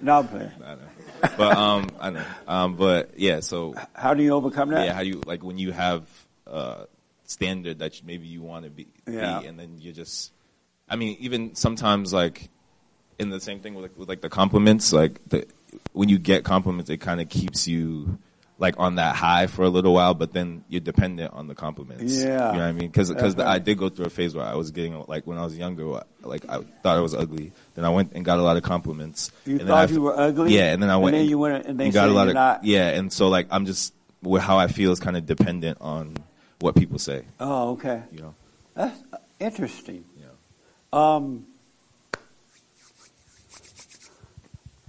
no, 0.00 0.18
I'm 0.18 0.28
playing. 0.28 0.50
But 1.36 1.56
um, 1.56 1.88
I 2.00 2.10
know. 2.10 2.24
Um, 2.48 2.74
but 2.74 3.12
yeah. 3.16 3.40
So 3.40 3.74
how 3.92 4.14
do 4.14 4.22
you 4.24 4.32
overcome 4.32 4.70
that? 4.70 4.86
Yeah. 4.86 4.92
How 4.94 5.02
do 5.02 5.08
you 5.08 5.22
like 5.24 5.44
when 5.44 5.58
you 5.58 5.70
have 5.72 6.02
uh 6.52 6.84
standard 7.24 7.78
that 7.78 8.00
maybe 8.04 8.26
you 8.26 8.42
want 8.42 8.64
to 8.64 8.70
be, 8.70 8.86
Yeah. 9.08 9.40
be, 9.40 9.46
and 9.46 9.58
then 9.58 9.78
you 9.80 9.92
just. 9.92 10.32
I 10.88 10.96
mean, 10.96 11.16
even 11.20 11.54
sometimes 11.54 12.12
like 12.12 12.50
in 13.18 13.30
the 13.30 13.40
same 13.40 13.60
thing 13.60 13.74
with 13.74 13.84
like, 13.84 13.98
with 13.98 14.08
like 14.08 14.20
the 14.20 14.28
compliments, 14.28 14.92
like 14.92 15.20
the 15.28 15.46
when 15.92 16.08
you 16.10 16.18
get 16.18 16.44
compliments, 16.44 16.90
it 16.90 16.98
kind 16.98 17.20
of 17.20 17.28
keeps 17.30 17.66
you 17.66 18.18
like 18.58 18.74
on 18.78 18.96
that 18.96 19.16
high 19.16 19.46
for 19.46 19.62
a 19.64 19.68
little 19.68 19.94
while, 19.94 20.12
but 20.14 20.32
then 20.32 20.62
you're 20.68 20.80
dependent 20.80 21.32
on 21.32 21.48
the 21.48 21.54
compliments. 21.54 22.14
Yeah. 22.22 22.24
you 22.52 22.58
know 22.58 22.64
what 22.64 22.68
I 22.68 22.72
mean? 22.72 22.88
Because 22.90 23.08
That's 23.08 23.34
right. 23.36 23.46
I 23.46 23.58
did 23.58 23.78
go 23.78 23.88
through 23.88 24.04
a 24.06 24.10
phase 24.10 24.34
where 24.34 24.44
I 24.44 24.54
was 24.54 24.70
getting 24.70 25.02
like 25.08 25.26
when 25.26 25.38
I 25.38 25.44
was 25.44 25.56
younger, 25.56 25.84
like 26.22 26.44
I 26.48 26.58
thought 26.82 26.96
I 26.98 27.00
was 27.00 27.14
ugly. 27.14 27.52
Then 27.74 27.84
I 27.84 27.88
went 27.88 28.12
and 28.14 28.24
got 28.24 28.38
a 28.38 28.42
lot 28.42 28.56
of 28.58 28.62
compliments. 28.62 29.32
You 29.46 29.52
and 29.52 29.60
then 29.60 29.66
thought 29.68 29.88
I- 29.88 29.92
you 29.92 30.02
were 30.02 30.18
ugly? 30.18 30.54
Yeah, 30.54 30.72
and 30.72 30.82
then 30.82 30.90
I 30.90 30.96
went 30.98 31.16
And 31.16 31.22
then 31.22 31.30
you 31.30 31.38
went 31.38 31.66
and 31.66 31.80
they 31.80 31.90
got 31.90 32.08
a 32.08 32.12
lot 32.12 32.28
of 32.28 32.34
not? 32.34 32.64
yeah, 32.64 32.88
and 32.90 33.10
so 33.12 33.28
like 33.28 33.46
I'm 33.50 33.64
just 33.66 33.94
how 34.40 34.58
I 34.58 34.66
feel 34.68 34.92
is 34.92 35.00
kind 35.00 35.16
of 35.16 35.24
dependent 35.26 35.78
on 35.80 36.14
what 36.62 36.76
people 36.76 36.98
say. 36.98 37.24
Oh, 37.40 37.72
okay. 37.72 38.02
You 38.12 38.22
know. 38.22 38.34
That's 38.74 39.02
uh, 39.12 39.16
interesting. 39.40 40.04
Yeah. 40.18 40.26
Um, 40.92 41.46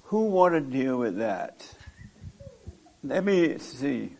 who 0.03 0.25
want 0.25 0.53
to 0.53 0.61
deal 0.61 0.97
with 0.97 1.17
that? 1.17 1.67
Let 3.03 3.25
me 3.25 3.57
see. 3.57 4.15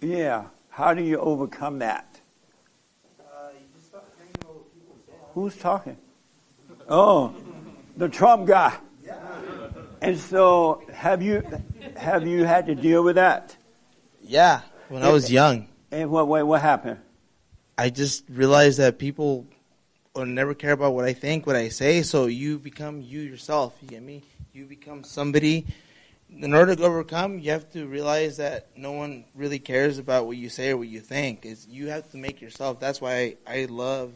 Yeah. 0.00 0.46
How 0.70 0.92
do 0.94 1.02
you 1.02 1.18
overcome 1.18 1.78
that? 1.78 2.20
Who's 5.34 5.56
talking? 5.56 5.96
Oh, 6.88 7.34
the 7.96 8.08
Trump 8.08 8.46
guy. 8.46 8.76
And 10.04 10.18
so, 10.18 10.82
have 10.92 11.22
you 11.22 11.42
have 11.96 12.26
you 12.26 12.44
had 12.44 12.66
to 12.66 12.74
deal 12.74 13.02
with 13.02 13.14
that? 13.14 13.56
Yeah, 14.20 14.60
when 14.90 15.02
I 15.02 15.10
was 15.10 15.32
young. 15.32 15.66
And 15.90 16.10
what 16.10 16.28
what 16.28 16.46
what 16.46 16.60
happened? 16.60 16.98
I 17.78 17.88
just 17.88 18.24
realized 18.28 18.78
that 18.80 18.98
people 18.98 19.46
or 20.12 20.26
never 20.26 20.52
care 20.52 20.72
about 20.72 20.92
what 20.92 21.06
I 21.06 21.14
think, 21.14 21.46
what 21.46 21.56
I 21.56 21.70
say. 21.70 22.02
So 22.02 22.26
you 22.26 22.58
become 22.58 23.00
you 23.00 23.20
yourself. 23.20 23.72
You 23.80 23.88
get 23.88 24.02
me? 24.02 24.22
You 24.52 24.66
become 24.66 25.04
somebody. 25.04 25.64
In 26.28 26.52
order 26.52 26.76
to 26.76 26.82
overcome, 26.82 27.38
you 27.38 27.52
have 27.52 27.72
to 27.72 27.86
realize 27.86 28.36
that 28.36 28.76
no 28.76 28.92
one 28.92 29.24
really 29.34 29.58
cares 29.58 29.96
about 29.96 30.26
what 30.26 30.36
you 30.36 30.50
say 30.50 30.72
or 30.72 30.76
what 30.76 30.88
you 30.88 31.00
think. 31.00 31.46
Is 31.46 31.66
you 31.66 31.88
have 31.88 32.10
to 32.10 32.18
make 32.18 32.42
yourself. 32.42 32.78
That's 32.78 33.00
why 33.00 33.14
I, 33.14 33.36
I 33.46 33.64
love 33.70 34.12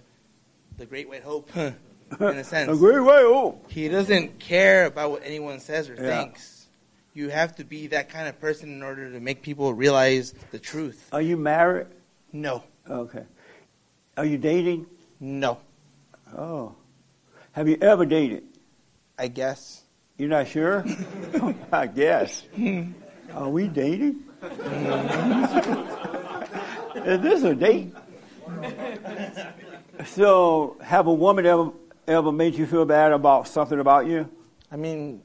the 0.77 0.85
Great 0.85 1.09
White 1.09 1.23
Hope. 1.23 1.49
in 2.21 2.27
a 2.39 2.45
sense, 2.45 2.71
A 2.71 2.77
great 2.77 3.01
white 3.01 3.23
hope. 3.25 3.71
He 3.71 3.89
doesn't 3.89 4.39
care 4.39 4.87
about 4.87 5.11
what 5.11 5.23
anyone 5.25 5.61
says 5.61 5.89
or 5.91 5.95
Yeah. 5.95 6.23
thinks. 6.23 6.67
You 7.15 7.31
have 7.31 7.57
to 7.57 7.65
be 7.65 7.89
that 7.89 8.09
kind 8.09 8.29
of 8.29 8.39
person 8.41 8.71
in 8.71 8.83
order 8.83 9.11
to 9.11 9.21
make 9.21 9.43
people 9.43 9.73
realize 9.75 10.35
the 10.53 10.59
truth. 10.59 11.09
Are 11.13 11.23
you 11.23 11.37
married? 11.37 11.89
No. 12.33 12.63
Okay. 12.89 13.25
Are 14.17 14.25
you 14.25 14.39
dating? 14.39 14.87
No. 15.21 15.59
Oh. 16.37 16.75
Have 17.53 17.69
you 17.69 17.77
ever 17.81 18.05
dated? 18.07 18.45
I 19.19 19.29
guess. 19.29 19.83
You're 20.17 20.29
not 20.29 20.47
sure? 20.49 20.85
I 21.73 21.87
guess. 21.89 22.45
Are 23.35 23.49
we 23.49 23.69
dating? 23.69 24.23
Is 27.05 27.21
this 27.21 27.43
a 27.43 27.55
date? 27.55 27.95
So, 30.07 30.77
have 30.83 31.07
a 31.09 31.13
woman 31.13 31.47
ever 31.47 31.71
ever 32.09 32.33
made 32.33 32.55
you 32.55 32.67
feel 32.67 32.85
bad 32.85 33.13
about 33.13 33.49
something 33.49 33.79
about 33.79 34.07
you? 34.07 34.29
I 34.73 34.77
mean, 34.77 35.23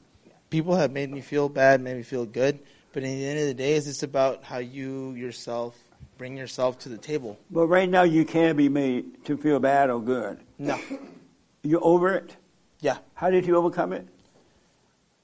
people 0.50 0.76
have 0.76 0.92
made 0.92 1.10
me 1.10 1.20
feel 1.20 1.48
bad, 1.48 1.80
made 1.80 1.96
me 1.96 2.02
feel 2.02 2.26
good, 2.26 2.58
but 2.92 3.02
at 3.02 3.06
the 3.06 3.26
end 3.26 3.40
of 3.40 3.46
the 3.46 3.54
day, 3.54 3.74
it's 3.74 3.86
just 3.86 4.02
about 4.02 4.44
how 4.44 4.58
you 4.58 5.12
yourself 5.12 5.76
bring 6.16 6.36
yourself 6.36 6.78
to 6.80 6.88
the 6.88 6.98
table. 6.98 7.38
But 7.50 7.66
right 7.66 7.88
now, 7.88 8.02
you 8.02 8.24
can't 8.24 8.56
be 8.56 8.68
made 8.68 9.24
to 9.24 9.36
feel 9.36 9.58
bad 9.58 9.90
or 9.90 10.00
good. 10.00 10.38
No. 10.58 10.78
You're 11.62 11.84
over 11.84 12.14
it? 12.14 12.36
Yeah. 12.80 12.98
How 13.14 13.30
did 13.30 13.46
you 13.46 13.56
overcome 13.56 13.92
it? 13.92 14.06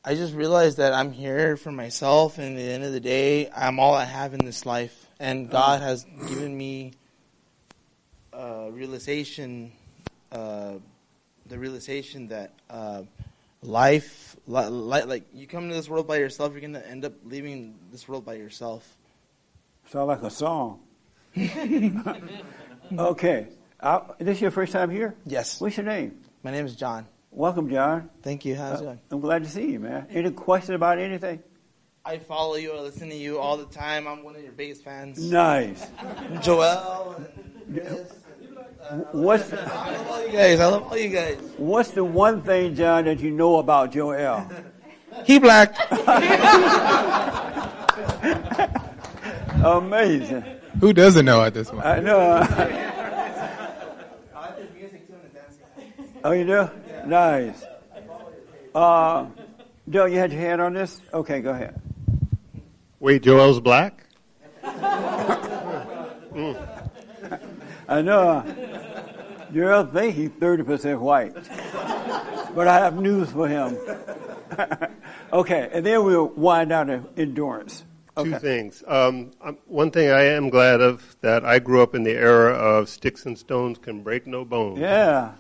I 0.05 0.15
just 0.15 0.35
realized 0.35 0.79
that 0.79 0.95
I'm 0.95 1.13
here 1.13 1.57
for 1.57 1.71
myself, 1.71 2.39
and 2.39 2.57
at 2.57 2.61
the 2.61 2.73
end 2.73 2.85
of 2.85 2.93
the 2.93 3.01
day, 3.01 3.51
I'm 3.55 3.79
all 3.79 3.95
I 3.95 4.07
have 4.07 4.33
in 4.33 4.45
this 4.45 4.65
life. 4.65 5.07
And 5.21 5.51
God 5.51 5.83
has 5.83 6.05
given 6.29 6.57
me 6.57 6.93
uh, 8.33 8.69
realization, 8.71 9.73
uh, 10.33 10.75
the 11.51 11.59
realization 11.59 12.29
that 12.29 12.53
uh, 12.71 13.03
life, 13.63 14.37
li- 14.47 14.69
li- 14.69 15.03
like 15.03 15.25
you 15.35 15.47
come 15.47 15.69
to 15.69 15.75
this 15.75 15.89
world 15.89 16.07
by 16.07 16.17
yourself, 16.17 16.53
you're 16.53 16.61
going 16.61 16.73
to 16.73 16.89
end 16.89 17.05
up 17.05 17.13
leaving 17.25 17.75
this 17.93 18.09
world 18.09 18.25
by 18.25 18.35
yourself. 18.35 18.97
Sound 19.91 20.07
like 20.09 20.23
a 20.23 20.31
song. 20.31 20.81
okay. 22.99 23.49
Uh, 23.81 24.01
this 24.19 24.41
your 24.41 24.51
first 24.53 24.73
time 24.73 24.91
here? 24.91 25.17
Yes. 25.27 25.61
What's 25.61 25.77
your 25.77 25.87
name? 25.87 26.21
My 26.43 26.53
name 26.53 26.65
is 26.67 26.77
John. 26.77 27.07
Welcome, 27.33 27.69
John. 27.69 28.11
Thank 28.23 28.45
you. 28.45 28.55
How's 28.57 28.81
it 28.81 28.85
Uh, 28.85 28.87
going? 28.87 29.01
I'm 29.11 29.21
glad 29.21 29.43
to 29.45 29.51
see 29.51 29.71
you, 29.73 29.81
man. 29.81 30.07
Any 30.11 30.31
question 30.31 30.75
about 30.75 30.99
anything? 30.99 31.43
I 32.05 32.19
follow 32.19 32.55
you. 32.55 32.73
I 32.73 32.81
listen 32.81 33.09
to 33.11 33.15
you 33.17 33.39
all 33.39 33.57
the 33.57 33.67
time. 33.67 34.07
I'm 34.07 34.23
one 34.23 34.37
of 34.37 34.43
your 34.43 34.53
biggest 34.53 34.85
fans. 34.85 35.19
Nice. 35.31 35.85
Joel. 36.43 37.17
And 37.69 38.07
Chris. 38.89 39.05
What's 39.13 39.53
I 39.53 39.91
love 39.91 40.09
all 40.09 40.27
you 40.27 40.33
guys. 40.33 40.61
I 40.61 40.67
love 40.67 40.83
all 40.85 40.97
you 40.97 41.09
guys. 41.09 41.39
What's 41.57 41.91
the 41.91 42.05
one 42.05 42.43
thing, 42.43 42.75
John, 42.75 43.05
that 43.05 43.21
you 43.21 43.31
know 43.31 43.59
about 43.59 43.93
Joel? 43.93 44.51
He 45.25 45.41
black. 45.41 45.75
Amazing. 49.65 50.45
Who 50.81 50.93
doesn't 50.93 51.25
know 51.25 51.43
at 51.43 51.53
this 51.53 51.69
point? 51.69 51.85
I 51.85 51.99
know. 51.99 52.47
oh, 56.25 56.31
you 56.31 56.47
do? 56.47 56.71
Nice. 57.07 57.65
Uh, 58.75 59.27
Joe, 59.89 60.07
you 60.07 60.19
had 60.19 60.33
your 60.33 60.41
hand 60.41 60.61
on 60.63 60.75
this? 60.75 61.01
Okay, 61.13 61.41
go 61.41 61.51
ahead. 61.51 61.81
Wait, 63.01 63.23
Joel's 63.23 63.61
black? 63.61 64.05
I 67.91 68.03
know. 68.03 68.45
Joel 69.53 69.85
think 69.87 70.15
he's 70.15 70.31
30% 70.31 71.01
white. 71.01 71.35
But 72.55 72.69
I 72.69 72.79
have 72.79 72.97
news 72.97 73.31
for 73.31 73.49
him. 73.49 73.77
okay, 75.33 75.69
and 75.73 75.85
then 75.85 76.05
we'll 76.05 76.29
wind 76.29 76.71
down 76.71 76.87
to 76.87 77.03
endurance. 77.17 77.85
Two 78.17 78.39
things. 78.39 78.85
Um, 78.87 79.31
one 79.67 79.91
thing 79.91 80.11
I 80.11 80.23
am 80.23 80.51
glad 80.51 80.81
of 80.81 81.17
that 81.21 81.45
I 81.45 81.59
grew 81.59 81.83
up 81.83 81.95
in 81.95 82.03
the 82.03 82.13
era 82.13 82.53
of 82.53 82.89
sticks 82.89 83.27
and 83.27 83.37
stones 83.37 83.79
can 83.79 84.03
break 84.03 84.27
no 84.27 84.45
bones. 84.45 84.79
Yeah. 84.79 85.33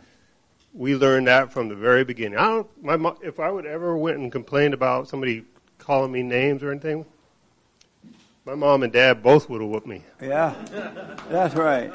We 0.72 0.96
learned 0.96 1.26
that 1.26 1.52
from 1.52 1.68
the 1.68 1.74
very 1.74 2.04
beginning. 2.04 2.38
I 2.38 2.46
don't. 2.46 2.82
My 2.82 2.96
mo- 2.96 3.18
if 3.22 3.38
I 3.38 3.50
would 3.50 3.66
ever 3.66 3.96
went 3.96 4.18
and 4.18 4.30
complained 4.30 4.72
about 4.72 5.08
somebody 5.08 5.44
calling 5.78 6.12
me 6.12 6.22
names 6.22 6.62
or 6.62 6.70
anything, 6.70 7.04
my 8.44 8.54
mom 8.54 8.82
and 8.82 8.92
dad 8.92 9.22
both 9.22 9.50
would 9.50 9.60
have 9.60 9.68
whooped 9.68 9.86
me. 9.86 10.04
Yeah, 10.20 10.54
that's 11.28 11.54
right. 11.54 11.92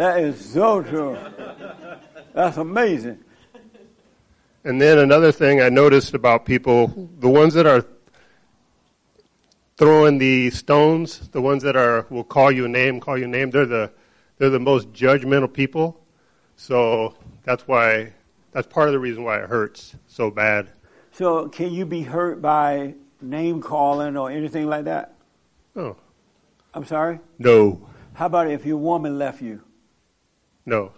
That 0.00 0.20
is 0.20 0.42
so 0.42 0.82
true. 0.82 1.18
That's 2.32 2.56
amazing. 2.56 3.22
And 4.64 4.80
then 4.80 4.96
another 4.96 5.30
thing 5.30 5.60
I 5.60 5.68
noticed 5.68 6.14
about 6.14 6.46
people, 6.46 7.10
the 7.18 7.28
ones 7.28 7.52
that 7.52 7.66
are 7.66 7.84
throwing 9.76 10.16
the 10.16 10.48
stones, 10.52 11.28
the 11.32 11.42
ones 11.42 11.62
that 11.64 11.76
are 11.76 12.06
will 12.08 12.24
call 12.24 12.50
you 12.50 12.64
a 12.64 12.68
name, 12.68 12.98
call 12.98 13.18
you 13.18 13.26
a 13.26 13.28
name, 13.28 13.50
they're 13.50 13.66
the 13.66 13.92
they're 14.38 14.48
the 14.48 14.58
most 14.58 14.90
judgmental 14.90 15.52
people. 15.52 16.02
So 16.56 17.14
that's 17.44 17.68
why 17.68 18.14
that's 18.52 18.66
part 18.66 18.88
of 18.88 18.94
the 18.94 18.98
reason 18.98 19.22
why 19.22 19.40
it 19.40 19.50
hurts 19.50 19.96
so 20.06 20.30
bad. 20.30 20.70
So, 21.12 21.46
can 21.50 21.74
you 21.74 21.84
be 21.84 22.04
hurt 22.04 22.40
by 22.40 22.94
name 23.20 23.60
calling 23.60 24.16
or 24.16 24.30
anything 24.30 24.66
like 24.66 24.86
that? 24.86 25.12
Oh. 25.76 25.98
I'm 26.72 26.86
sorry? 26.86 27.20
No. 27.38 27.86
How 28.14 28.24
about 28.24 28.50
if 28.50 28.64
your 28.64 28.78
woman 28.78 29.18
left 29.18 29.42
you? 29.42 29.60
No. 30.66 30.92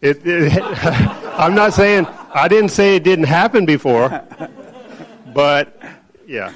It, 0.00 0.24
it 0.24 0.62
I'm 1.38 1.54
not 1.54 1.74
saying 1.74 2.06
I 2.32 2.48
didn't 2.48 2.70
say 2.70 2.96
it 2.96 3.04
didn't 3.04 3.26
happen 3.26 3.66
before, 3.66 4.08
but 5.34 5.80
yeah. 6.26 6.52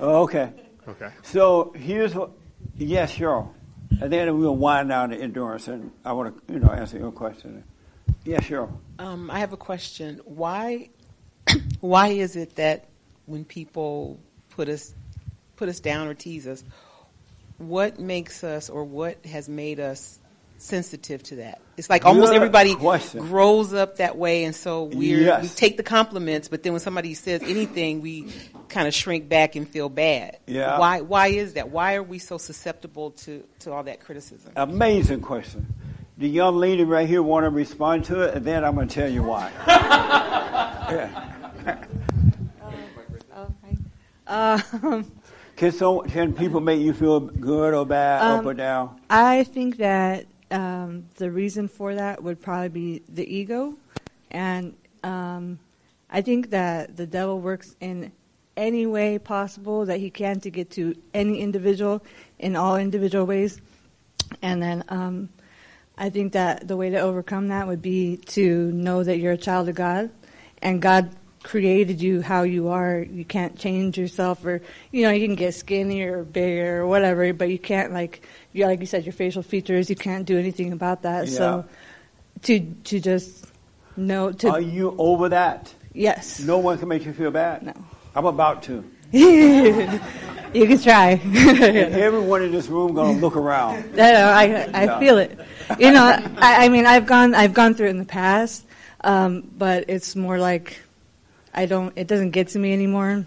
Oh, 0.00 0.22
okay. 0.22 0.52
Okay. 0.86 1.10
So 1.22 1.72
here's 1.76 2.14
what. 2.14 2.30
Yes, 2.76 3.10
sure. 3.10 3.50
And 4.00 4.12
then 4.12 4.38
we'll 4.38 4.56
wind 4.56 4.88
down 4.90 5.10
to 5.10 5.16
endurance, 5.16 5.68
and 5.68 5.90
I 6.04 6.12
want 6.12 6.46
to, 6.46 6.52
you 6.52 6.60
know, 6.60 6.68
answer 6.68 6.98
your 6.98 7.10
question. 7.10 7.64
Yes, 8.24 8.44
sure. 8.44 8.68
Um, 8.98 9.30
I 9.30 9.40
have 9.40 9.52
a 9.52 9.56
question. 9.56 10.20
Why, 10.24 10.90
why 11.80 12.08
is 12.08 12.36
it 12.36 12.56
that 12.56 12.86
when 13.26 13.44
people 13.44 14.20
put 14.50 14.68
us, 14.68 14.94
put 15.56 15.68
us 15.68 15.80
down 15.80 16.06
or 16.06 16.14
tease 16.14 16.46
us, 16.46 16.62
what 17.56 17.98
makes 17.98 18.44
us 18.44 18.70
or 18.70 18.84
what 18.84 19.24
has 19.26 19.48
made 19.48 19.80
us 19.80 20.20
sensitive 20.58 21.22
to 21.24 21.36
that? 21.36 21.60
It's 21.76 21.88
like 21.88 22.04
almost 22.04 22.28
Good 22.32 22.36
everybody 22.36 22.74
question. 22.74 23.20
grows 23.26 23.72
up 23.72 23.96
that 23.96 24.16
way, 24.18 24.44
and 24.44 24.54
so 24.54 24.84
we're, 24.84 25.20
Yes. 25.20 25.42
we 25.42 25.48
take 25.48 25.76
the 25.76 25.82
compliments, 25.82 26.48
but 26.48 26.62
then 26.62 26.72
when 26.72 26.80
somebody 26.80 27.14
says 27.14 27.42
anything, 27.42 28.00
we 28.00 28.28
kind 28.68 28.86
of 28.88 28.94
shrink 28.94 29.28
back 29.28 29.54
and 29.56 29.68
feel 29.68 29.88
bad. 29.88 30.38
Yeah. 30.46 30.78
Why? 30.78 31.00
Why 31.00 31.28
is 31.28 31.54
that? 31.54 31.70
Why 31.70 31.94
are 31.94 32.02
we 32.02 32.18
so 32.18 32.36
susceptible 32.38 33.12
to 33.12 33.44
to 33.60 33.72
all 33.72 33.82
that 33.84 34.00
criticism? 34.00 34.52
Amazing 34.56 35.20
question. 35.22 35.66
The 36.18 36.28
young 36.28 36.56
lady 36.56 36.82
right 36.82 37.08
here 37.08 37.22
want 37.22 37.44
to 37.44 37.50
respond 37.50 38.04
to 38.06 38.22
it, 38.22 38.34
and 38.34 38.44
then 38.44 38.64
I'm 38.64 38.74
going 38.74 38.88
to 38.88 38.94
tell 38.94 39.08
you 39.08 39.22
why. 39.22 39.52
yeah. 39.68 41.28
Um, 44.26 45.10
Can, 45.56 45.72
so, 45.72 46.00
can 46.00 46.34
people 46.34 46.60
make 46.60 46.80
you 46.80 46.92
feel 46.92 47.18
good 47.20 47.74
or 47.74 47.84
bad, 47.86 48.22
up 48.22 48.40
Um, 48.40 48.46
or 48.48 48.54
down? 48.54 49.00
I 49.10 49.44
think 49.44 49.78
that 49.78 50.26
um, 50.50 51.06
the 51.16 51.30
reason 51.30 51.68
for 51.68 51.94
that 51.94 52.22
would 52.22 52.40
probably 52.40 52.68
be 52.68 53.02
the 53.08 53.26
ego, 53.26 53.76
and 54.30 54.74
um, 55.02 55.58
I 56.10 56.22
think 56.22 56.50
that 56.50 56.96
the 56.96 57.06
devil 57.06 57.40
works 57.40 57.76
in 57.80 58.12
any 58.56 58.86
way 58.86 59.18
possible 59.18 59.86
that 59.86 60.00
he 60.00 60.10
can 60.10 60.40
to 60.40 60.50
get 60.50 60.70
to 60.72 60.96
any 61.14 61.40
individual 61.40 62.02
in 62.38 62.56
all 62.56 62.76
individual 62.76 63.26
ways, 63.26 63.60
and 64.42 64.62
then 64.62 64.84
um, 64.88 65.28
I 65.96 66.10
think 66.10 66.32
that 66.32 66.66
the 66.66 66.76
way 66.76 66.90
to 66.90 66.98
overcome 66.98 67.48
that 67.48 67.66
would 67.66 67.82
be 67.82 68.16
to 68.28 68.72
know 68.72 69.02
that 69.02 69.18
you're 69.18 69.32
a 69.32 69.38
child 69.38 69.68
of 69.68 69.74
God, 69.74 70.10
and 70.62 70.80
God 70.80 71.10
created 71.42 72.00
you 72.02 72.20
how 72.20 72.42
you 72.42 72.68
are. 72.68 73.00
You 73.00 73.24
can't 73.24 73.58
change 73.58 73.98
yourself, 73.98 74.44
or 74.44 74.60
you 74.92 75.02
know, 75.02 75.10
you 75.10 75.26
can 75.26 75.36
get 75.36 75.54
skinnier 75.54 76.20
or 76.20 76.24
bigger 76.24 76.82
or 76.82 76.86
whatever, 76.86 77.32
but 77.32 77.48
you 77.48 77.58
can't 77.58 77.92
like 77.92 78.22
you 78.52 78.66
like 78.66 78.80
you 78.80 78.86
said, 78.86 79.04
your 79.04 79.12
facial 79.12 79.42
features. 79.42 79.90
You 79.90 79.96
can't 79.96 80.24
do 80.24 80.38
anything 80.38 80.72
about 80.72 81.02
that. 81.02 81.28
So 81.28 81.64
to 82.42 82.60
to 82.60 83.00
just 83.00 83.46
know 83.96 84.32
to 84.32 84.48
Are 84.50 84.60
you 84.60 84.94
over 84.98 85.28
that? 85.30 85.72
Yes. 85.92 86.40
No 86.40 86.58
one 86.58 86.78
can 86.78 86.88
make 86.88 87.04
you 87.04 87.12
feel 87.12 87.30
bad? 87.30 87.62
No. 87.62 87.72
I'm 88.14 88.26
about 88.26 88.62
to. 88.64 88.84
you 89.12 90.66
can 90.66 90.78
try. 90.78 91.10
and 91.22 91.94
everyone 91.94 92.42
in 92.42 92.52
this 92.52 92.68
room 92.68 92.94
gonna 92.94 93.18
look 93.18 93.36
around. 93.36 93.76
I, 93.94 93.96
know, 93.96 94.28
I, 94.28 94.44
I 94.74 94.84
Yeah. 94.84 94.98
feel 94.98 95.18
it. 95.18 95.38
You 95.78 95.92
know, 95.92 96.04
I, 96.38 96.66
I 96.66 96.68
mean, 96.68 96.84
I've 96.86 97.06
gone, 97.06 97.34
I've 97.34 97.54
gone 97.54 97.74
through 97.74 97.86
it 97.86 97.90
in 97.90 97.98
the 97.98 98.04
past, 98.04 98.64
um, 99.02 99.50
but 99.56 99.86
it's 99.88 100.14
more 100.14 100.38
like 100.38 100.78
I 101.54 101.66
don't. 101.66 101.92
It 101.96 102.06
doesn't 102.06 102.30
get 102.30 102.48
to 102.48 102.58
me 102.58 102.72
anymore. 102.72 103.26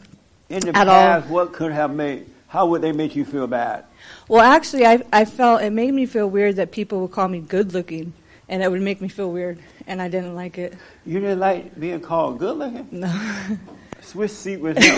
In 0.49 0.59
the 0.59 0.69
at 0.69 0.87
past, 0.87 1.27
all. 1.27 1.33
what 1.33 1.53
could 1.53 1.71
have 1.71 1.93
made? 1.93 2.27
How 2.47 2.67
would 2.67 2.81
they 2.81 2.91
make 2.91 3.15
you 3.15 3.25
feel 3.25 3.47
bad? 3.47 3.85
Well, 4.27 4.41
actually, 4.41 4.85
I, 4.85 5.03
I 5.11 5.25
felt 5.25 5.61
it 5.61 5.71
made 5.71 5.93
me 5.93 6.05
feel 6.05 6.29
weird 6.29 6.55
that 6.57 6.71
people 6.71 7.01
would 7.01 7.11
call 7.11 7.27
me 7.27 7.39
good 7.39 7.73
looking, 7.73 8.13
and 8.47 8.63
it 8.63 8.71
would 8.71 8.81
make 8.81 9.01
me 9.01 9.07
feel 9.07 9.31
weird, 9.31 9.59
and 9.87 10.01
I 10.01 10.07
didn't 10.07 10.35
like 10.35 10.57
it. 10.57 10.73
You 11.05 11.19
didn't 11.19 11.39
like 11.39 11.79
being 11.79 11.99
called 11.99 12.39
good 12.39 12.57
looking? 12.57 12.87
No. 12.91 13.57
Swiss 14.01 14.37
seat 14.37 14.57
with 14.57 14.77
him. 14.77 14.83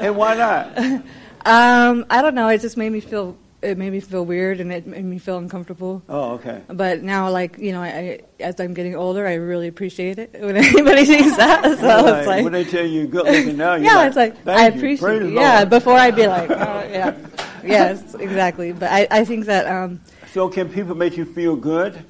and 0.00 0.16
why 0.16 0.34
not? 0.34 1.04
Um, 1.46 2.04
I 2.10 2.20
don't 2.20 2.34
know. 2.34 2.48
It 2.48 2.60
just 2.60 2.76
made 2.76 2.90
me 2.90 3.00
feel. 3.00 3.34
It 3.60 3.76
made 3.76 3.90
me 3.90 3.98
feel 3.98 4.24
weird, 4.24 4.60
and 4.60 4.72
it 4.72 4.86
made 4.86 5.04
me 5.04 5.18
feel 5.18 5.36
uncomfortable. 5.38 6.00
Oh, 6.08 6.34
okay. 6.34 6.62
But 6.68 7.02
now, 7.02 7.28
like 7.28 7.58
you 7.58 7.72
know, 7.72 7.82
I, 7.82 7.88
I 7.88 8.20
as 8.38 8.60
I'm 8.60 8.72
getting 8.72 8.94
older, 8.94 9.26
I 9.26 9.34
really 9.34 9.66
appreciate 9.66 10.18
it 10.20 10.30
when 10.40 10.56
anybody 10.64 11.04
sees 11.04 11.36
that. 11.36 11.64
So 11.64 11.86
Like, 11.86 12.14
it's 12.18 12.26
like, 12.28 12.44
when 12.44 12.52
they 12.52 12.64
tell 12.64 12.86
you 12.86 13.08
good 13.08 13.26
looking 13.26 13.56
now, 13.56 13.74
you're 13.74 13.84
yeah, 13.86 13.96
like, 13.96 14.06
it's 14.08 14.16
like 14.16 14.42
"Thank 14.44 14.60
I 14.60 14.66
appreciate. 14.76 15.22
It. 15.22 15.32
Yeah, 15.32 15.56
Lord." 15.58 15.70
before 15.70 15.94
I'd 15.94 16.14
be 16.14 16.28
like, 16.28 16.50
oh, 16.50 16.54
yeah, 16.88 17.16
yes, 17.64 18.14
exactly. 18.14 18.70
But 18.70 18.92
I, 18.92 19.08
I 19.10 19.24
think 19.24 19.46
that, 19.46 19.66
um, 19.66 20.00
So 20.32 20.48
can 20.48 20.68
people 20.68 20.94
make 20.94 21.16
you 21.16 21.24
feel 21.24 21.56
good 21.56 22.04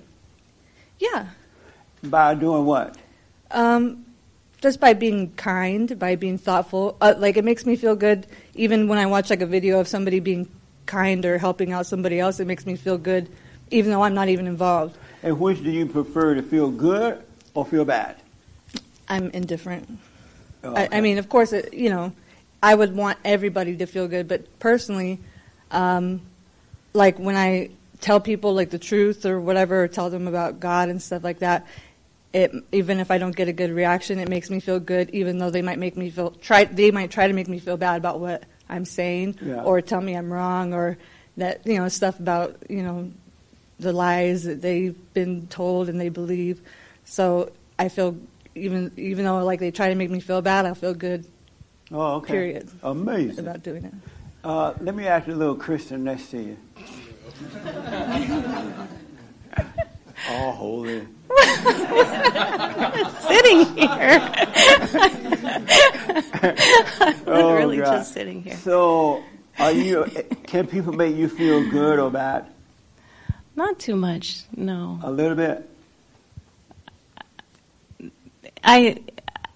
yeah, 0.98 1.28
by 2.04 2.34
doing 2.34 2.66
what? 2.66 2.96
um, 3.52 4.04
just 4.60 4.80
by 4.80 4.92
being 4.92 5.32
kind, 5.34 5.98
by 5.98 6.16
being 6.16 6.36
thoughtful. 6.36 6.96
Uh, 7.00 7.14
like 7.16 7.36
it 7.38 7.44
makes 7.44 7.64
me 7.64 7.76
feel 7.76 7.96
good, 7.96 8.26
even 8.54 8.88
when 8.88 8.98
I 8.98 9.06
watch 9.06 9.30
like 9.30 9.40
a 9.40 9.46
video 9.46 9.78
of 9.80 9.88
somebody 9.88 10.20
being 10.20 10.48
kind 10.88 11.24
or 11.24 11.38
helping 11.38 11.72
out 11.72 11.86
somebody 11.86 12.18
else. 12.18 12.40
It 12.40 12.46
makes 12.46 12.66
me 12.66 12.74
feel 12.74 12.98
good, 12.98 13.28
even 13.70 13.92
though 13.92 14.02
I'm 14.02 14.14
not 14.14 14.28
even 14.28 14.48
involved. 14.48 14.98
And 15.22 15.38
which 15.38 15.62
do 15.62 15.70
you 15.70 15.86
prefer 15.86 16.34
to 16.34 16.42
feel 16.42 16.70
good 16.70 17.22
or 17.54 17.64
feel 17.64 17.84
bad? 17.84 18.16
I'm 19.08 19.30
indifferent. 19.30 19.98
Oh, 20.64 20.74
I, 20.74 20.88
I 20.90 21.00
mean, 21.00 21.18
of 21.18 21.28
course, 21.28 21.52
it, 21.52 21.72
you 21.72 21.90
know, 21.90 22.12
I 22.62 22.74
would 22.74 22.96
want 22.96 23.18
everybody 23.24 23.76
to 23.76 23.86
feel 23.86 24.08
good, 24.08 24.26
but 24.26 24.58
personally, 24.58 25.20
um, 25.70 26.20
like 26.92 27.18
when 27.18 27.36
I 27.36 27.70
tell 28.00 28.20
people 28.20 28.54
like 28.54 28.70
the 28.70 28.78
truth 28.78 29.24
or 29.24 29.40
whatever, 29.40 29.84
or 29.84 29.88
tell 29.88 30.10
them 30.10 30.26
about 30.26 30.58
God 30.58 30.88
and 30.88 31.00
stuff 31.00 31.22
like 31.22 31.38
that, 31.40 31.66
it 32.32 32.52
even 32.72 33.00
if 33.00 33.10
I 33.10 33.18
don't 33.18 33.34
get 33.34 33.48
a 33.48 33.52
good 33.52 33.70
reaction, 33.70 34.18
it 34.18 34.28
makes 34.28 34.50
me 34.50 34.60
feel 34.60 34.80
good, 34.80 35.10
even 35.10 35.38
though 35.38 35.50
they 35.50 35.62
might 35.62 35.78
make 35.78 35.96
me 35.96 36.10
feel 36.10 36.30
try 36.32 36.64
they 36.64 36.90
might 36.90 37.10
try 37.10 37.26
to 37.26 37.32
make 37.32 37.48
me 37.48 37.58
feel 37.58 37.76
bad 37.76 37.96
about 37.96 38.20
what 38.20 38.44
I'm 38.68 38.84
saying 38.84 39.36
Yeah. 39.42 39.62
or 39.62 39.80
tell 39.80 40.00
me 40.00 40.14
I'm 40.14 40.32
wrong 40.32 40.74
or 40.74 40.98
that 41.36 41.66
you 41.66 41.76
know 41.78 41.88
stuff 41.88 42.18
about 42.20 42.56
you 42.68 42.82
know 42.82 43.10
the 43.78 43.92
lies 43.92 44.44
that 44.44 44.60
they've 44.60 44.96
been 45.14 45.46
told 45.48 45.88
and 45.88 46.00
they 46.00 46.08
believe. 46.08 46.60
So 47.04 47.52
I 47.78 47.88
feel 47.88 48.16
even 48.54 48.90
even 48.96 49.24
though 49.24 49.44
like 49.44 49.60
they 49.60 49.70
try 49.70 49.88
to 49.88 49.94
make 49.94 50.10
me 50.10 50.20
feel 50.20 50.42
bad, 50.42 50.66
I 50.66 50.74
feel 50.74 50.94
good. 50.94 51.24
Oh, 51.90 52.16
okay. 52.16 52.32
Period. 52.32 52.68
Amazing. 52.82 53.38
About 53.40 53.62
doing 53.62 53.84
it. 53.84 53.94
Uh, 54.44 54.74
let 54.80 54.94
me 54.94 55.06
ask 55.06 55.26
you 55.26 55.34
a 55.34 55.36
little 55.36 55.54
Christian 55.56 56.04
next 56.04 56.30
to 56.30 56.38
you. 56.42 56.56
All 60.30 60.52
holy. 60.52 61.06
sitting 63.28 63.64
here. 63.76 64.34
Oh, 66.40 67.32
Literally 67.34 67.78
God. 67.78 67.92
just 67.98 68.14
sitting 68.14 68.42
here. 68.42 68.56
So, 68.56 69.22
are 69.58 69.72
you? 69.72 70.06
Can 70.46 70.66
people 70.66 70.92
make 70.92 71.14
you 71.16 71.28
feel 71.28 71.68
good 71.70 71.98
or 71.98 72.10
bad? 72.10 72.46
Not 73.56 73.78
too 73.78 73.96
much, 73.96 74.42
no. 74.56 74.98
A 75.02 75.10
little 75.10 75.36
bit. 75.36 75.68
I 78.62 78.98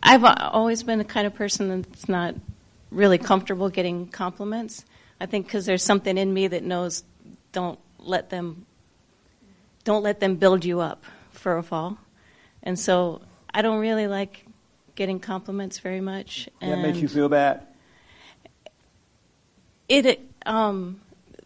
I've 0.02 0.24
always 0.24 0.82
been 0.82 0.98
the 0.98 1.04
kind 1.04 1.26
of 1.26 1.34
person 1.34 1.82
that's 1.82 2.08
not 2.08 2.34
really 2.90 3.18
comfortable 3.18 3.68
getting 3.68 4.08
compliments. 4.08 4.84
I 5.20 5.26
think 5.26 5.46
because 5.46 5.66
there's 5.66 5.84
something 5.84 6.18
in 6.18 6.34
me 6.34 6.48
that 6.48 6.64
knows 6.64 7.04
don't 7.52 7.78
let 7.98 8.30
them 8.30 8.66
don't 9.84 10.02
let 10.02 10.20
them 10.20 10.36
build 10.36 10.64
you 10.64 10.80
up 10.80 11.04
for 11.30 11.56
a 11.56 11.62
fall, 11.62 11.98
and 12.62 12.78
so 12.78 13.22
I 13.52 13.62
don't 13.62 13.80
really 13.80 14.06
like 14.06 14.46
getting 14.94 15.20
compliments 15.20 15.78
very 15.78 16.00
much. 16.00 16.48
That 16.60 16.78
makes 16.78 16.98
you 16.98 17.08
feel 17.08 17.28
bad. 17.28 17.66
it 19.88 20.20
um, 20.46 21.00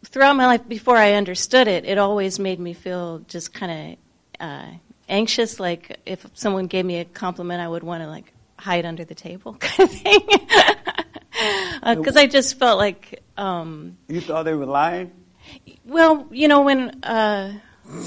throughout 0.04 0.36
my 0.36 0.46
life 0.46 0.68
before 0.68 0.96
I 0.96 1.12
understood 1.14 1.68
it, 1.68 1.84
it 1.84 1.98
always 1.98 2.38
made 2.38 2.60
me 2.60 2.72
feel 2.72 3.20
just 3.28 3.52
kind 3.52 3.98
of 4.40 4.46
uh, 4.48 4.70
anxious. 5.08 5.60
Like 5.60 5.98
if 6.06 6.26
someone 6.34 6.66
gave 6.66 6.84
me 6.84 6.98
a 6.98 7.04
compliment, 7.04 7.60
I 7.60 7.68
would 7.68 7.82
want 7.82 8.02
to 8.02 8.08
like 8.08 8.32
hide 8.58 8.84
under 8.84 9.04
the 9.04 9.14
table 9.14 9.54
kind 9.60 9.90
of 9.90 9.96
thing. 9.96 10.20
Because 11.84 12.16
I 12.16 12.26
just 12.26 12.58
felt 12.58 12.78
like, 12.78 13.22
um, 13.36 13.98
You 14.08 14.22
thought 14.22 14.44
they 14.44 14.54
were 14.54 14.64
lying. 14.66 15.12
well, 15.84 16.26
you 16.30 16.48
know, 16.48 16.62
when 16.62 17.04
uh, 17.04 17.52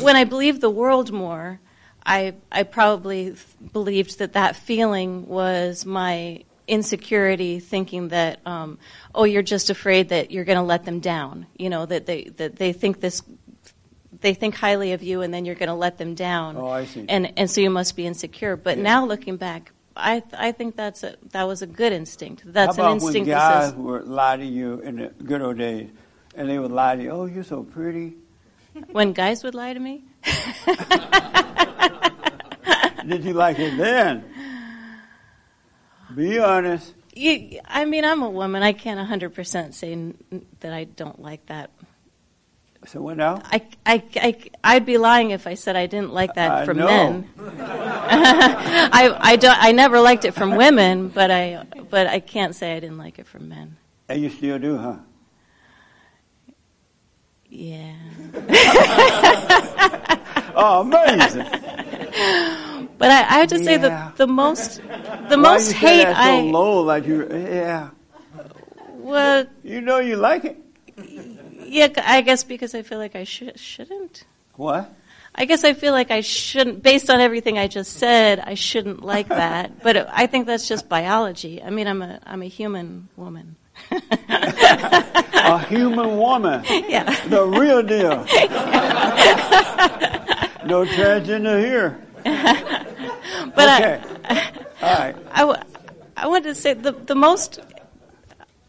when 0.01 0.15
I 0.15 0.23
believed 0.23 0.61
the 0.61 0.69
world 0.69 1.11
more, 1.11 1.59
I 2.05 2.35
I 2.51 2.63
probably 2.63 3.25
th- 3.25 3.37
believed 3.73 4.19
that 4.19 4.33
that 4.33 4.55
feeling 4.55 5.27
was 5.27 5.85
my 5.85 6.43
insecurity, 6.67 7.59
thinking 7.59 8.09
that 8.09 8.39
um, 8.45 8.77
oh, 9.13 9.23
you're 9.23 9.41
just 9.41 9.69
afraid 9.69 10.09
that 10.09 10.31
you're 10.31 10.45
going 10.45 10.57
to 10.57 10.63
let 10.63 10.85
them 10.85 10.99
down. 10.99 11.45
You 11.57 11.69
know 11.69 11.85
that 11.85 12.05
they 12.05 12.25
that 12.37 12.55
they 12.55 12.73
think 12.73 12.99
this. 12.99 13.21
They 14.21 14.33
think 14.33 14.55
highly 14.55 14.91
of 14.91 15.01
you, 15.01 15.21
and 15.21 15.33
then 15.33 15.45
you're 15.45 15.55
going 15.55 15.69
to 15.69 15.75
let 15.75 15.97
them 15.97 16.13
down. 16.13 16.57
Oh, 16.57 16.67
I 16.67 16.85
see. 16.85 17.05
And 17.07 17.31
and 17.37 17.49
so 17.49 17.61
you 17.61 17.69
must 17.69 17.95
be 17.95 18.05
insecure. 18.05 18.57
But 18.57 18.77
Yeah. 18.77 18.83
now 18.83 19.05
looking 19.05 19.37
back, 19.37 19.71
I 19.95 20.23
I 20.33 20.51
think 20.51 20.75
that's 20.75 21.03
a 21.03 21.15
that 21.31 21.43
was 21.43 21.61
a 21.61 21.67
good 21.67 21.93
instinct. 21.93 22.43
That's 22.45 22.75
How 22.75 22.83
about 22.83 22.91
an 22.91 22.95
instinct 22.95 23.27
when 23.27 23.37
that 23.37 23.47
guys 23.47 23.65
says 23.65 23.73
would 23.75 24.07
lie 24.07 24.35
to 24.37 24.45
you 24.45 24.79
in 24.81 24.97
the 24.97 25.07
good 25.23 25.41
old 25.41 25.57
days, 25.57 25.89
and 26.35 26.49
they 26.49 26.59
would 26.59 26.71
lie 26.71 26.95
to 26.97 27.03
you? 27.03 27.09
Oh, 27.11 27.25
you're 27.25 27.43
so 27.43 27.63
pretty. 27.63 28.15
When 28.91 29.13
guys 29.13 29.43
would 29.43 29.55
lie 29.55 29.73
to 29.73 29.79
me. 29.79 30.03
Did 33.07 33.23
you 33.23 33.33
like 33.33 33.57
it 33.59 33.77
then? 33.77 34.23
Be 36.15 36.39
honest. 36.39 36.93
You, 37.15 37.59
I 37.65 37.85
mean, 37.85 38.05
I'm 38.05 38.21
a 38.21 38.29
woman. 38.29 38.61
I 38.63 38.73
can't 38.73 38.99
100% 39.09 39.73
say 39.73 39.93
n- 39.93 40.17
that 40.59 40.73
I 40.73 40.83
don't 40.83 41.21
like 41.21 41.45
that. 41.47 41.71
So 42.85 43.01
what 43.01 43.17
now? 43.17 43.41
I, 43.45 43.61
I, 43.85 44.03
I, 44.15 44.37
I'd 44.63 44.85
be 44.85 44.97
lying 44.97 45.31
if 45.31 45.45
I 45.47 45.55
said 45.55 45.75
I 45.75 45.85
didn't 45.87 46.13
like 46.13 46.35
that 46.35 46.51
I 46.51 46.65
from 46.65 46.77
know. 46.77 46.87
men. 46.87 47.29
I, 47.59 49.15
I, 49.19 49.35
don't, 49.35 49.57
I 49.61 49.71
never 49.73 49.99
liked 49.99 50.23
it 50.23 50.33
from 50.33 50.55
women, 50.55 51.09
but 51.09 51.29
I, 51.29 51.63
but 51.89 52.07
I 52.07 52.19
can't 52.19 52.55
say 52.55 52.75
I 52.75 52.79
didn't 52.79 52.97
like 52.97 53.19
it 53.19 53.27
from 53.27 53.49
men. 53.49 53.75
And 54.07 54.21
you 54.21 54.29
still 54.29 54.57
do, 54.59 54.77
huh? 54.77 54.95
Yeah. 57.49 57.93
oh, 60.55 60.81
amazing. 60.81 61.45
But 62.97 63.11
I, 63.11 63.19
I 63.19 63.39
have 63.39 63.49
to 63.49 63.63
say 63.63 63.73
Yeah. 63.79 64.11
the, 64.15 64.25
the 64.25 64.27
most, 64.27 64.81
the 64.81 64.87
Why 65.29 65.35
most 65.35 65.71
hate 65.71 66.03
that 66.03 66.15
so 66.15 66.21
I, 66.21 66.41
low, 66.41 66.81
like 66.81 67.05
you, 67.07 67.27
yeah. 67.31 67.89
well, 68.97 69.45
You 69.63 69.81
know 69.81 69.99
you 69.99 70.15
like 70.17 70.45
it. 70.45 70.57
yeah, 71.65 71.87
I 72.05 72.21
guess 72.21 72.43
because 72.43 72.75
I 72.75 72.81
feel 72.81 72.97
like 72.97 73.15
I 73.15 73.23
should, 73.23 73.57
shouldn't. 73.59 74.23
What? 74.55 74.93
I 75.35 75.45
guess 75.45 75.63
I 75.63 75.73
feel 75.73 75.93
like 75.93 76.11
I 76.11 76.21
shouldn't, 76.21 76.83
based 76.83 77.09
on 77.09 77.21
everything 77.21 77.57
I 77.57 77.67
just 77.67 77.93
said, 77.93 78.39
I 78.39 78.55
shouldn't 78.55 79.03
like 79.03 79.29
that. 79.29 79.81
But 79.81 80.09
I 80.11 80.27
think 80.27 80.47
that's 80.47 80.67
just 80.67 80.89
biology. 80.89 81.63
I 81.63 81.69
mean, 81.69 81.87
I'm 81.87 82.01
a 82.01 82.19
I'm 82.25 82.41
a 82.41 82.47
human 82.47 83.07
woman. 83.15 83.55
A 83.91 85.59
human 85.67 86.17
woman. 86.17 86.63
Yeah. 86.89 87.03
The 87.27 87.45
real 87.45 87.81
deal. 87.83 88.25
no 90.65 90.85
transgender 90.85 91.59
here. 91.59 91.99
But 93.55 93.81
okay. 93.81 94.01
All 94.81 94.95
right. 94.97 95.15
I, 95.31 95.31
I, 95.31 95.39
w- 95.39 95.59
I 96.17 96.27
wanted 96.27 96.43
to 96.49 96.55
say 96.55 96.73
the 96.73 96.91
the 96.91 97.15
most, 97.15 97.59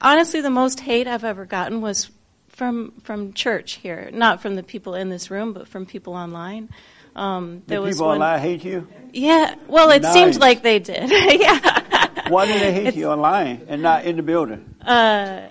honestly, 0.01 0.41
the 0.41 0.51
most 0.51 0.81
hate 0.81 1.07
I've 1.07 1.25
ever 1.25 1.45
gotten 1.45 1.81
was 1.81 2.11
from 2.49 2.93
from 3.03 3.33
church 3.33 3.73
here, 3.75 4.11
not 4.13 4.41
from 4.43 4.55
the 4.55 4.63
people 4.63 4.95
in 4.95 5.09
this 5.11 5.31
room, 5.31 5.53
but 5.53 5.69
from 5.69 5.87
people 5.87 6.15
online. 6.15 6.69
Um, 7.17 7.63
The 7.67 7.75
there 7.75 7.83
was 7.83 7.97
people 7.97 8.07
one, 8.09 8.17
online 8.23 8.41
hate 8.41 8.65
you? 8.65 8.87
Yeah, 9.13 9.55
well, 9.67 9.91
it 9.91 10.03
Nice. 10.03 10.13
seemed 10.15 10.37
like 10.39 10.63
they 10.63 10.79
did. 10.79 11.11
yeah. 11.11 11.99
Why 12.29 12.47
do 12.47 12.59
they 12.59 12.73
hate 12.73 12.95
you 12.95 13.07
online 13.09 13.66
and 13.68 13.83
not 13.83 14.05
in 14.05 14.16
the 14.16 14.23
building? 14.23 14.75
Uh, 14.81 15.49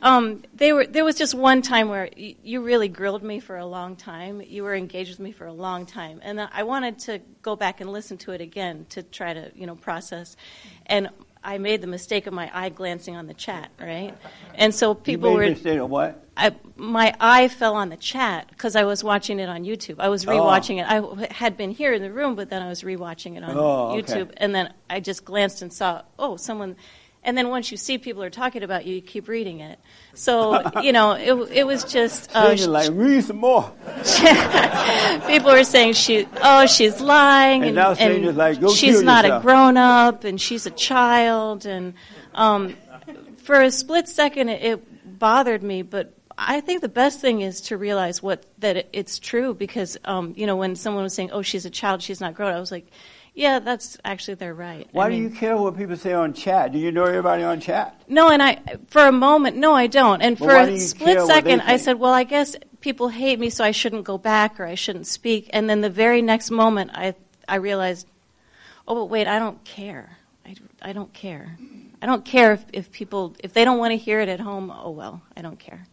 um, 0.00 0.42
they 0.54 0.72
were. 0.72 0.86
There 0.86 1.04
was 1.04 1.16
just 1.16 1.34
one 1.34 1.62
time 1.62 1.88
where 1.88 2.08
y- 2.16 2.36
you 2.42 2.62
really 2.62 2.88
grilled 2.88 3.22
me 3.22 3.40
for 3.40 3.56
a 3.56 3.66
long 3.66 3.96
time. 3.96 4.40
You 4.40 4.62
were 4.62 4.74
engaged 4.74 5.10
with 5.10 5.20
me 5.20 5.32
for 5.32 5.46
a 5.46 5.52
long 5.52 5.86
time, 5.86 6.20
and 6.22 6.40
I 6.40 6.62
wanted 6.62 7.00
to 7.00 7.20
go 7.42 7.56
back 7.56 7.80
and 7.80 7.90
listen 7.90 8.16
to 8.18 8.32
it 8.32 8.40
again 8.40 8.86
to 8.90 9.02
try 9.02 9.32
to, 9.34 9.50
you 9.54 9.66
know, 9.66 9.74
process. 9.74 10.36
And 10.86 11.10
I 11.42 11.58
made 11.58 11.80
the 11.80 11.86
mistake 11.86 12.26
of 12.26 12.34
my 12.34 12.50
eye 12.52 12.68
glancing 12.68 13.16
on 13.16 13.26
the 13.26 13.34
chat, 13.34 13.70
right? 13.80 14.16
And 14.54 14.74
so 14.74 14.94
people 14.94 15.30
you 15.30 15.34
were 15.34 15.40
made 15.40 15.46
a 15.48 15.54
mistake 15.54 15.78
of 15.80 15.90
what? 15.90 16.27
I, 16.40 16.54
my 16.76 17.14
eye 17.20 17.48
fell 17.48 17.74
on 17.74 17.88
the 17.88 17.96
chat 17.96 18.46
because 18.50 18.76
I 18.76 18.84
was 18.84 19.02
watching 19.02 19.40
it 19.40 19.48
on 19.48 19.64
YouTube. 19.64 19.96
I 19.98 20.08
was 20.08 20.24
Oh. 20.26 20.30
rewatching 20.30 20.78
it. 20.80 20.86
I 20.88 21.32
had 21.34 21.56
been 21.56 21.70
here 21.72 21.92
in 21.92 22.00
the 22.00 22.12
room, 22.12 22.36
but 22.36 22.48
then 22.48 22.62
I 22.62 22.68
was 22.68 22.82
rewatching 22.82 23.36
it 23.36 23.42
on 23.42 23.56
Oh, 23.56 23.98
okay. 23.98 24.00
YouTube, 24.22 24.30
and 24.36 24.54
then 24.54 24.72
I 24.88 25.00
just 25.00 25.24
glanced 25.24 25.62
and 25.62 25.72
saw, 25.72 26.02
oh, 26.18 26.36
someone. 26.36 26.76
And 27.24 27.36
then 27.36 27.48
once 27.48 27.72
you 27.72 27.76
see 27.76 27.98
people 27.98 28.22
are 28.22 28.30
talking 28.30 28.62
about 28.62 28.86
you, 28.86 28.94
you 28.94 29.02
keep 29.02 29.26
reading 29.26 29.58
it. 29.60 29.80
So 30.14 30.62
you 30.82 30.92
know, 30.92 31.12
it, 31.12 31.32
it 31.50 31.66
was 31.66 31.82
just. 31.84 32.30
So 32.30 32.38
Uh, 32.38 32.50
you're 32.52 32.68
like, 32.68 32.90
read 32.92 33.24
some 33.24 33.38
more. 33.38 33.70
people 35.26 35.50
were 35.50 35.64
saying 35.64 35.94
she, 35.94 36.26
oh, 36.42 36.66
she's 36.66 37.00
lying, 37.00 37.64
And 37.64 37.78
and, 37.78 37.96
saying 37.98 38.36
like, 38.36 38.60
go 38.60 38.72
she's 38.72 39.02
not 39.02 39.24
yourself. 39.24 39.42
a 39.42 39.46
grown 39.46 39.76
up, 39.76 40.24
and 40.24 40.40
she's 40.40 40.66
a 40.66 40.70
child, 40.70 41.66
and 41.66 41.94
um, 42.34 42.76
for 43.42 43.60
a 43.60 43.70
split 43.70 44.08
second, 44.08 44.48
it, 44.50 44.62
it 44.62 45.18
bothered 45.18 45.62
me. 45.62 45.82
But 45.82 46.14
I 46.40 46.60
think 46.60 46.82
the 46.82 46.88
best 46.88 47.20
thing 47.20 47.40
is 47.40 47.60
to 47.62 47.76
realize 47.76 48.22
what 48.22 48.44
that 48.58 48.76
it, 48.76 48.88
it's 48.92 49.18
true 49.18 49.54
because 49.54 49.96
um, 50.04 50.34
you 50.36 50.46
know 50.46 50.56
when 50.56 50.76
someone 50.76 51.02
was 51.02 51.12
saying, 51.12 51.32
oh, 51.32 51.42
she's 51.42 51.66
a 51.66 51.70
child, 51.70 52.00
she's 52.00 52.20
not 52.20 52.34
grown, 52.34 52.54
I 52.54 52.60
was 52.60 52.70
like, 52.70 52.86
yeah, 53.34 53.58
that's 53.58 53.98
actually 54.04 54.34
they're 54.34 54.54
right. 54.54 54.88
Why 54.92 55.06
I 55.06 55.08
mean, 55.10 55.18
do 55.18 55.24
you 55.24 55.30
care 55.34 55.56
what 55.56 55.76
people 55.76 55.96
say 55.96 56.12
on 56.12 56.32
chat? 56.32 56.72
Do 56.72 56.78
you 56.78 56.92
know 56.92 57.04
everybody 57.04 57.42
on 57.42 57.60
chat? 57.60 58.00
no, 58.08 58.30
and 58.30 58.42
I, 58.42 58.60
for 58.88 59.06
a 59.06 59.12
moment, 59.12 59.56
no, 59.56 59.74
I 59.74 59.88
don't. 59.88 60.22
And 60.22 60.38
Well, 60.38 60.66
for 60.66 60.70
a 60.70 60.78
split 60.78 61.06
care 61.06 61.24
what 61.24 61.28
they 61.28 61.34
second, 61.34 61.60
I 61.62 61.76
said, 61.76 61.98
well, 61.98 62.12
I 62.12 62.24
guess 62.24 62.54
people 62.80 63.08
hate 63.08 63.38
me, 63.38 63.50
so 63.50 63.64
I 63.64 63.72
shouldn't 63.72 64.04
go 64.04 64.16
back 64.16 64.60
or 64.60 64.64
I 64.64 64.76
shouldn't 64.76 65.06
speak. 65.06 65.50
And 65.52 65.68
then 65.68 65.80
the 65.80 65.90
very 65.90 66.22
next 66.22 66.50
moment, 66.50 66.92
I, 66.94 67.14
I 67.48 67.56
realized, 67.56 68.06
oh, 68.86 68.94
but 68.94 69.04
wait, 69.06 69.26
I 69.26 69.38
don't 69.38 69.62
care. 69.64 70.18
I, 70.46 70.54
I 70.82 70.92
don't 70.92 71.12
care. 71.12 71.58
I 72.00 72.06
don't 72.06 72.24
care 72.24 72.52
if, 72.52 72.64
if 72.72 72.92
people, 72.92 73.36
if 73.40 73.52
they 73.52 73.64
don't 73.64 73.78
want 73.78 73.92
to 73.92 73.96
hear 73.96 74.20
it 74.20 74.28
at 74.28 74.40
home, 74.40 74.72
oh 74.74 74.90
well, 74.90 75.22
I 75.36 75.42
don't 75.42 75.58
care. 75.58 75.84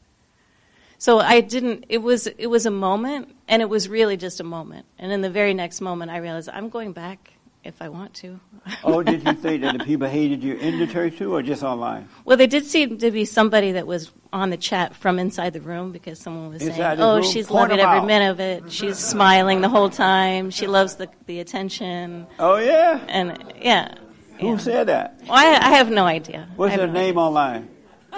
So 1.05 1.19
I 1.19 1.39
didn't, 1.41 1.85
it 1.89 1.99
was, 1.99 2.25
it 2.25 2.47
was 2.47 2.65
a 2.65 2.71
moment, 2.71 3.35
and 3.47 3.61
it 3.61 3.69
was 3.69 3.87
really 3.87 4.17
just 4.17 4.39
a 4.39 4.43
moment. 4.43 4.87
And 4.97 5.11
in 5.11 5.21
the 5.21 5.29
very 5.29 5.53
next 5.53 5.79
moment, 5.79 6.09
I 6.09 6.17
realized 6.17 6.49
I'm 6.49 6.67
going 6.69 6.93
back 6.93 7.33
if 7.63 7.79
I 7.79 7.89
want 7.89 8.15
to. 8.15 8.39
oh, 8.83 9.03
did 9.03 9.23
you 9.23 9.33
think 9.33 9.61
that 9.61 9.77
the 9.77 9.83
people 9.85 10.07
hated 10.07 10.41
you 10.41 10.55
in 10.55 10.79
the 10.79 10.87
church 10.87 11.19
too, 11.19 11.31
or 11.35 11.43
just 11.43 11.61
online? 11.61 12.09
Well, 12.25 12.37
there 12.37 12.47
did 12.47 12.65
seem 12.65 12.97
to 12.97 13.11
be 13.11 13.23
somebody 13.23 13.73
that 13.73 13.85
was 13.85 14.11
on 14.33 14.49
the 14.49 14.57
chat 14.57 14.95
from 14.95 15.19
inside 15.19 15.53
the 15.53 15.61
room 15.61 15.91
because 15.91 16.17
someone 16.17 16.49
was 16.49 16.63
Inside 16.63 16.97
saying, 16.97 16.99
"Oh, 16.99 17.17
room? 17.17 17.23
she's 17.23 17.51
loving 17.51 17.79
every 17.79 17.99
out." 17.99 18.07
minute 18.07 18.31
of 18.31 18.39
it. 18.39 18.71
She's 18.71 18.97
smiling 18.97 19.61
the 19.61 19.69
whole 19.69 19.91
time. 19.91 20.49
She 20.49 20.65
loves 20.65 20.95
the 20.95 21.07
the 21.27 21.39
attention." 21.39 22.25
Oh 22.39 22.57
yeah, 22.57 22.99
and 23.09 23.53
yeah. 23.61 23.93
Who 24.39 24.53
yeah. 24.53 24.57
said 24.57 24.87
that? 24.87 25.19
Well, 25.21 25.33
I, 25.33 25.67
I 25.67 25.69
have 25.75 25.91
no 25.91 26.05
idea. 26.05 26.49
What's 26.55 26.73
her 26.73 26.87
name 26.87 27.19
online? 27.19 27.74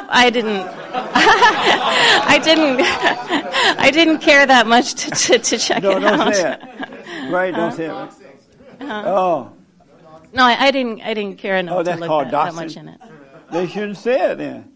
I 0.10 0.30
didn't. 0.30 0.62
I 0.94 2.40
didn't. 2.44 2.82
I 3.80 3.92
didn't 3.92 4.20
care 4.20 4.46
that 4.46 4.68
much 4.68 4.94
to 4.96 5.12
to, 5.12 5.40
to 5.40 5.58
check 5.58 5.84
No, 5.84 5.98
it 5.98 6.00
don't 6.02 6.20
out. 6.20 6.36
say 6.36 6.54
it. 6.54 7.32
Right, 7.32 7.54
don't 7.54 7.72
say 7.74 7.86
it. 7.86 7.92
Uh-huh. 7.92 9.04
Oh, 9.06 9.52
No, 10.34 10.44
I, 10.46 10.68
I 10.68 10.72
didn't. 10.72 11.02
I 11.02 11.14
didn't 11.14 11.38
care 11.38 11.58
enough 11.58 11.78
oh, 11.78 11.84
to 11.84 11.96
look 11.96 12.10
that, 12.26 12.32
that 12.32 12.54
much 12.56 12.78
in 12.78 12.88
it. 12.90 13.02
They 13.52 13.68
shouldn't 13.68 13.98
say 13.98 14.32
it 14.32 14.38
then. 14.38 14.72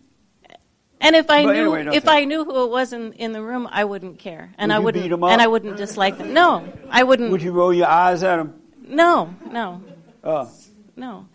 And 1.00 1.16
if 1.16 1.30
I 1.32 1.44
But 1.46 1.54
knew 1.54 1.74
anyway, 1.74 1.96
if 1.98 2.08
I 2.08 2.26
knew 2.26 2.44
who 2.46 2.64
it 2.66 2.70
was 2.70 2.94
in, 2.94 3.14
in 3.14 3.32
the 3.32 3.42
room, 3.42 3.68
I 3.72 3.84
wouldn't 3.86 4.20
care, 4.20 4.52
and 4.60 4.70
Would 4.70 4.76
I 4.76 4.80
wouldn't 4.80 5.04
beat 5.06 5.12
'em 5.12 5.24
up? 5.24 5.32
and 5.32 5.42
I 5.42 5.48
wouldn't 5.48 5.76
dislike 5.78 6.18
them. 6.20 6.32
No, 6.34 6.64
I 6.92 7.02
wouldn't. 7.04 7.32
Would 7.32 7.42
you 7.42 7.52
roll 7.54 7.74
your 7.74 7.88
eyes 7.88 8.22
at 8.24 8.38
them? 8.38 8.62
No, 8.88 9.34
no, 9.50 9.82
Oh, 10.24 10.48
no. 10.96 11.28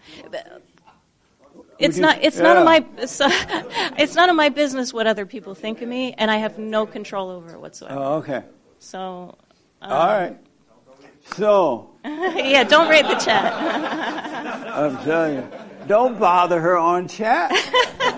It's 1.79 1.99
not. 1.99 2.23
It's 2.23 2.39
none 2.39 2.57
of 2.57 2.65
my. 2.65 2.85
It's, 2.99 3.21
it's 3.99 4.15
none 4.15 4.31
of 4.31 4.37
my 4.37 4.49
business 4.49 4.93
what 4.93 5.07
other 5.07 5.27
people 5.27 5.55
think 5.55 5.83
of 5.83 5.89
me, 5.89 6.15
and 6.17 6.31
I 6.31 6.37
have 6.37 6.59
no 6.59 6.87
control 6.87 7.31
over 7.31 7.55
it 7.55 7.61
whatsoever. 7.61 7.99
oh 7.99 8.15
okay. 8.15 8.43
So. 8.79 9.37
um, 9.83 9.93
All 9.93 10.07
right. 10.07 10.37
So 11.35 11.91
yeah, 12.05 12.63
don't 12.65 12.89
rate 12.89 13.03
the 13.07 13.17
chat. 13.17 13.53
I'm 14.77 14.97
telling 15.05 15.37
you, 15.37 15.49
don't 15.87 16.19
bother 16.19 16.61
her 16.61 16.77
on 16.77 17.09
chat. 17.09 17.51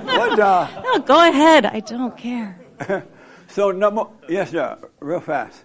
what 0.05 0.37
the? 0.37 0.83
no, 0.83 0.99
go 1.01 1.29
ahead. 1.29 1.67
I 1.67 1.81
don't 1.81 2.17
care. 2.17 2.59
So 3.49 3.71
number 3.71 4.05
yes, 4.29 4.51
sir. 4.51 4.79
Real 5.01 5.21
fast. 5.21 5.65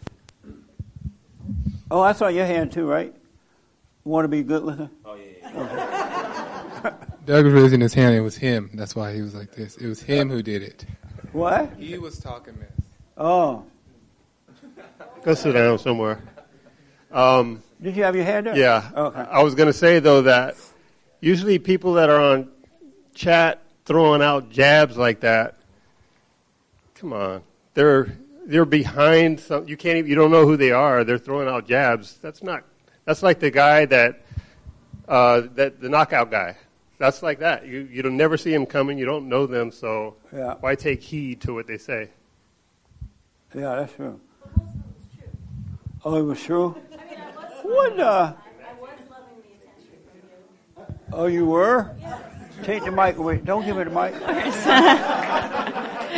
Oh, 1.91 2.01
I 2.01 2.13
saw 2.13 2.27
your 2.27 2.45
hand 2.45 2.71
too, 2.71 2.87
right? 2.87 3.13
Want 4.03 4.23
to 4.23 4.29
be 4.29 4.41
good 4.41 4.63
looking? 4.63 4.89
Oh 5.05 5.15
yeah. 5.15 6.09
Doug 7.26 7.45
was 7.45 7.53
raising 7.53 7.80
his 7.80 7.93
hand. 7.93 8.15
It 8.15 8.21
was 8.21 8.36
him. 8.36 8.69
That's 8.74 8.95
why 8.95 9.13
he 9.13 9.21
was 9.21 9.34
like 9.34 9.53
this. 9.53 9.78
It 9.78 9.88
was 9.88 10.01
him 10.01 10.30
who 10.30 10.43
did 10.43 10.61
it. 10.61 10.86
What? 11.32 11.74
He 11.78 11.97
was 11.97 12.19
talking 12.19 12.57
mess. 12.59 12.69
Oh, 13.17 13.65
Go 15.24 15.34
sit 15.36 15.53
down 15.53 15.80
somewhere. 15.80 16.21
Um, 17.11 17.63
did 17.82 17.95
you 17.95 18.03
have 18.03 18.15
your 18.15 18.26
hand 18.26 18.47
up? 18.47 18.57
Yeah. 18.57 18.89
Okay. 18.93 19.19
I 19.19 19.41
was 19.41 19.55
going 19.55 19.67
to 19.67 19.74
say 19.74 19.99
though 19.99 20.24
that 20.24 20.55
usually 21.21 21.59
people 21.59 21.93
that 21.93 22.09
are 22.09 22.19
on 22.19 22.49
chat 23.13 23.61
throwing 23.86 24.21
out 24.21 24.49
jabs 24.49 24.97
like 24.97 25.21
that, 25.21 25.55
come 26.95 27.13
on, 27.13 27.41
they're 27.74 28.17
they're 28.45 28.65
behind 28.65 29.39
some. 29.39 29.65
You 29.67 29.78
can't 29.78 29.97
even, 29.97 30.09
you 30.09 30.15
don't 30.15 30.32
know 30.32 30.45
who 30.45 30.57
they 30.57 30.71
are. 30.71 31.05
They're 31.05 31.17
throwing 31.17 31.47
out 31.47 31.67
jabs. 31.67 32.17
That's 32.21 32.43
not. 32.43 32.63
That's 33.05 33.24
like 33.24 33.39
the 33.39 33.51
guy 33.51 33.86
that 33.86 34.26
uh, 35.07 35.43
that 35.55 35.80
the 35.80 35.88
knockout 35.88 36.32
guy. 36.32 36.57
That's 37.04 37.22
like 37.22 37.39
that. 37.39 37.68
You 37.68 37.86
you 37.91 38.01
don't 38.01 38.16
never 38.16 38.38
see 38.38 38.51
them 38.51 38.66
coming. 38.66 38.97
You 38.97 39.04
don't 39.04 39.28
know 39.28 39.45
them. 39.45 39.72
So 39.74 40.16
Yeah. 40.32 40.56
why 40.62 40.76
take 40.76 41.01
heed 41.01 41.41
to 41.41 41.54
what 41.54 41.68
they 41.68 41.78
say? 41.78 42.12
Yeah, 43.54 43.76
that's 43.76 43.91
true. 43.91 44.22
Oh, 46.06 46.16
it 46.16 46.22
was 46.22 46.41
true. 46.41 46.70
What 47.64 47.97
the? 47.97 48.34
Oh, 51.12 51.26
you 51.26 51.45
were? 51.45 51.91
Take 52.64 52.86
the 52.86 52.91
mic 52.91 53.18
away. 53.18 53.36
Don't 53.43 53.66
give 53.66 53.76
her 53.76 53.84
the 53.84 53.89
mic. 53.91 54.14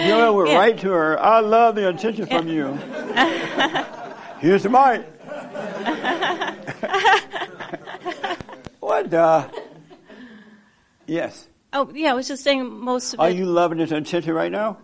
Give 0.06 0.20
it 0.20 0.34
went 0.36 0.50
Yeah. 0.50 0.56
right 0.56 0.78
to 0.82 0.92
her. 0.92 1.20
I 1.20 1.40
love 1.40 1.74
the 1.74 1.90
attention 1.90 2.28
from 2.28 2.48
you. 2.48 2.74
Here's 4.38 4.62
the 4.62 4.70
mic. 4.70 5.02
what 8.82 9.10
the? 9.10 9.65
Yes. 11.08 11.48
Oh 11.74 11.90
yeah, 11.94 12.12
I 12.12 12.14
was 12.14 12.28
just 12.28 12.44
saying 12.44 12.70
most 12.70 13.14
of 13.14 13.20
Are 13.20 13.30
it. 13.30 13.36
you 13.36 13.46
loving 13.46 13.78
this 13.78 13.92
attention 13.92 14.34
right 14.34 14.52
now? 14.52 14.78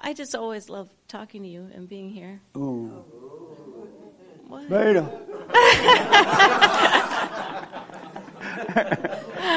I 0.00 0.14
just 0.14 0.34
always 0.34 0.68
love 0.68 0.88
talking 1.08 1.42
to 1.42 1.48
you 1.48 1.68
and 1.74 1.88
being 1.88 2.10
here. 2.10 2.40
Ooh. 2.56 3.04
Beta. 4.68 5.06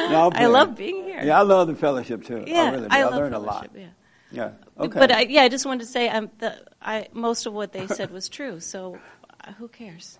No, 0.10 0.32
I 0.36 0.46
love 0.46 0.76
being 0.76 1.04
here. 1.04 1.22
Yeah, 1.24 1.39
I 1.39 1.44
love 1.44 1.68
the 1.68 1.76
fellowship 1.76 2.24
too. 2.24 2.44
Yeah, 2.46 2.64
I 2.64 2.70
really 2.72 2.89
do. 2.89 2.96
I 2.96 3.00
I, 3.02 3.08
learned 3.08 3.36
a 3.36 3.39
lot. 3.39 3.72
fellowship, 3.72 3.94
Yeah. 4.32 4.52
Okay. 4.78 5.00
But 5.00 5.12
I, 5.12 5.22
yeah, 5.22 5.44
I 5.44 5.50
just 5.50 5.66
wanted 5.66 5.82
to 5.82 5.91
say 5.91 6.10
um, 6.10 6.30
the, 6.39 6.56
I, 6.82 7.08
most 7.14 7.46
of 7.46 7.54
what 7.54 7.72
they 7.72 7.88
said 7.88 8.12
was 8.12 8.30
true. 8.30 8.60
So 8.60 9.00
uh, 9.41 9.54
who 9.54 9.68
cares? 9.68 10.20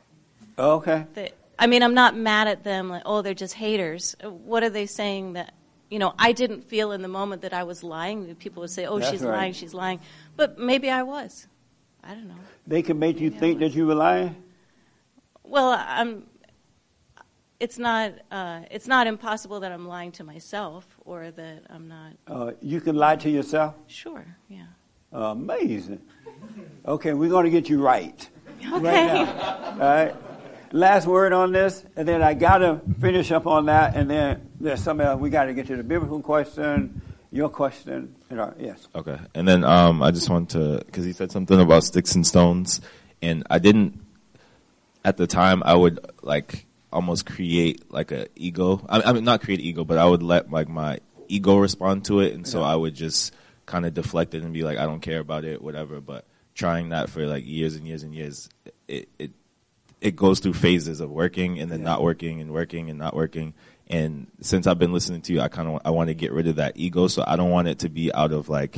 okay. 0.57 1.05
They, 1.13 1.32
I 1.60 1.68
mean, 1.68 1.84
I'm 1.84 1.93
not 1.93 2.16
mad 2.16 2.47
at 2.47 2.64
them. 2.64 2.89
Like, 2.89 3.04
oh, 3.06 3.22
they're 3.22 3.34
just 3.34 3.54
haters. 3.54 4.16
What 4.24 4.64
are 4.64 4.70
they 4.70 4.86
saying 4.86 5.34
that? 5.34 5.54
You 5.89 5.99
know, 5.99 6.14
I 6.18 6.32
didn't 6.32 6.64
feel 6.64 6.91
in 6.91 7.01
the 7.04 7.08
moment 7.08 7.43
that 7.43 7.54
I 7.54 7.64
was 7.64 7.84
lying. 7.84 8.34
People 8.36 8.62
would 8.62 8.72
say, 8.72 8.86
"Oh, 8.88 8.97
That's 8.97 9.12
she's 9.12 9.22
right. 9.22 9.38
lying, 9.38 9.54
she's 9.54 9.74
lying," 9.76 9.99
but 10.36 10.58
maybe 10.58 10.89
I 10.89 11.04
was. 11.04 11.47
I 12.04 12.16
don't 12.16 12.28
know. 12.28 12.39
They 12.66 12.82
can 12.82 12.97
make 12.97 13.20
you 13.20 13.30
think 13.30 13.60
that 13.60 13.76
you 13.76 13.86
were 13.86 13.93
lying. 13.93 14.36
Well, 15.43 15.70
I'm. 15.78 16.24
It's 17.60 17.78
not. 17.78 18.14
Uh, 18.32 18.62
it's 18.72 18.88
not 18.88 19.06
impossible 19.06 19.60
that 19.60 19.72
I'm 19.72 19.88
lying 19.88 20.12
to 20.14 20.24
myself 20.24 20.88
or 21.06 21.30
that 21.30 21.64
I'm 21.70 21.88
not. 21.88 22.14
Uh, 22.28 22.51
you 22.62 22.82
can 22.82 22.95
lie 22.95 23.16
to 23.18 23.30
yourself. 23.30 23.76
Sure. 23.88 24.26
Yeah. 24.49 24.66
Amazing. 25.12 26.01
Okay, 26.88 27.14
we're 27.14 27.30
going 27.30 27.45
to 27.45 27.51
get 27.51 27.70
you 27.70 27.80
right. 27.82 28.30
Right 28.64 28.74
Okay. 28.74 29.06
now. 29.08 29.72
All 29.72 29.78
right. 29.78 30.16
Last 30.76 31.05
word 31.05 31.34
on 31.34 31.51
this, 31.51 31.86
and 31.95 32.07
then 32.07 32.24
I 32.24 32.34
got 32.34 32.57
to 32.57 32.82
finish 32.99 33.32
up 33.32 33.45
on 33.45 33.67
that, 33.67 33.95
and 33.95 34.09
then 34.09 34.49
there's 34.59 34.82
something 34.84 35.05
else. 35.05 35.21
We 35.21 35.30
got 35.30 35.45
to 35.45 35.53
get 35.53 35.67
to 35.67 35.78
the 35.78 35.84
biblical 35.84 36.19
question, 36.19 36.99
your 37.32 37.47
question. 37.49 38.15
You 38.32 38.38
know, 38.38 38.55
yes. 38.57 38.88
Okay. 38.95 39.19
And 39.36 39.47
then 39.47 39.63
um, 39.63 40.01
I 40.01 40.09
just 40.09 40.32
want 40.32 40.49
to, 40.49 40.82
because 40.84 41.05
he 41.05 41.13
said 41.13 41.32
something 41.32 41.59
about 41.59 41.84
sticks 41.84 42.15
and 42.15 42.26
stones, 42.26 42.82
and 43.21 43.43
I 43.51 43.59
didn't, 43.59 44.03
at 45.05 45.17
the 45.17 45.28
time, 45.28 45.61
I 45.63 45.76
would 45.76 45.99
like 46.24 46.65
almost 46.91 47.28
create 47.28 47.91
like 47.91 48.11
a 48.11 48.26
ego. 48.36 48.84
I, 48.89 49.03
I 49.03 49.13
mean, 49.13 49.26
not 49.26 49.41
create 49.41 49.59
ego, 49.59 49.84
but 49.84 49.99
I 49.99 50.05
would 50.05 50.24
let 50.24 50.49
like 50.49 50.69
my 50.69 51.01
ego 51.28 51.57
respond 51.57 52.05
to 52.05 52.21
it, 52.21 52.34
and 52.34 52.47
so 52.47 52.61
Yeah. 52.61 52.65
I 52.69 52.76
would 52.76 52.95
just 52.95 53.32
kind 53.67 53.86
of 53.86 53.93
deflect 53.93 54.34
it 54.34 54.41
and 54.41 54.51
be 54.51 54.63
like, 54.63 54.80
I 54.80 54.86
don't 54.86 55.01
care 55.01 55.19
about 55.19 55.45
it, 55.45 55.61
whatever. 55.61 56.01
But 56.01 56.26
trying 56.55 56.89
that 56.89 57.11
for 57.11 57.28
like 57.28 57.45
years 57.45 57.76
and 57.76 57.88
years 57.88 58.01
and 58.01 58.15
years, 58.15 58.49
it 58.88 59.07
it 59.19 59.32
it 60.04 60.18
goes 60.18 60.39
through 60.39 60.54
phases 60.54 60.99
of 60.99 61.10
working 61.10 61.60
and 61.60 61.72
then 61.72 61.82
not 61.82 62.04
working 62.04 62.41
and 62.41 62.51
working 62.51 62.89
and 62.89 62.99
not 62.99 63.16
working. 63.16 63.54
And 63.88 64.28
since 64.41 64.68
I've 64.68 64.78
been 64.78 64.91
listening 64.91 65.22
to 65.22 65.34
you, 65.34 65.39
I 65.39 65.47
kind 65.47 65.70
of 65.70 65.82
I 65.86 65.91
want 65.91 66.10
to 66.10 66.14
get 66.14 66.34
rid 66.34 66.45
of 66.47 66.58
that 66.58 66.74
ego. 66.76 67.08
So 67.08 67.24
I 67.26 67.38
don't 67.38 67.49
want 67.49 67.70
it 67.70 67.80
to 67.80 67.89
be 67.89 68.14
out 68.14 68.34
of 68.34 68.49
like 68.49 68.76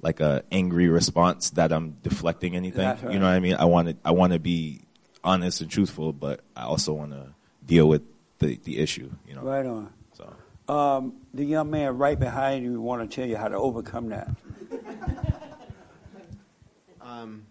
like 0.00 0.20
a 0.20 0.42
angry 0.50 0.88
response 0.88 1.50
that 1.50 1.72
I'm 1.72 1.98
deflecting 2.02 2.56
anything. 2.56 2.86
Right. 2.86 3.02
You 3.12 3.18
know 3.18 3.26
what 3.26 3.34
I 3.34 3.40
mean? 3.40 3.56
I 3.56 3.66
want 3.66 3.88
to 3.88 3.96
I 4.02 4.12
want 4.12 4.32
to 4.32 4.38
be 4.38 4.80
honest 5.22 5.60
and 5.60 5.70
truthful, 5.70 6.14
but 6.14 6.40
I 6.56 6.62
also 6.62 6.94
want 6.94 7.12
to 7.12 7.34
deal 7.64 7.86
with 7.86 8.02
the 8.38 8.58
the 8.64 8.78
issue. 8.78 9.10
You 9.28 9.34
know. 9.34 9.42
Right 9.42 9.66
on. 9.66 9.92
So 10.14 10.74
Um, 10.74 11.16
the 11.34 11.44
young 11.44 11.70
man 11.70 11.98
right 11.98 12.18
behind 12.18 12.64
you 12.64 12.80
want 12.80 13.08
to 13.08 13.14
tell 13.14 13.28
you 13.28 13.36
how 13.36 13.48
to 13.48 13.56
overcome 13.56 14.08
that. 14.08 14.30
Um, 17.02 17.46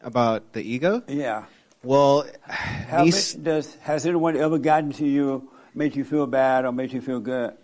about 0.00 0.54
the 0.54 0.62
ego? 0.62 1.02
Yeah. 1.08 1.44
Well, 1.84 2.26
How 2.48 3.04
does 3.04 3.74
has 3.82 4.06
anyone 4.06 4.36
ever 4.36 4.58
gotten 4.58 4.92
to 4.92 5.06
you, 5.06 5.50
made 5.74 5.94
you 5.96 6.04
feel 6.04 6.26
bad 6.26 6.64
or 6.64 6.72
made 6.72 6.92
you 6.92 7.00
feel 7.00 7.20
good? 7.20 7.54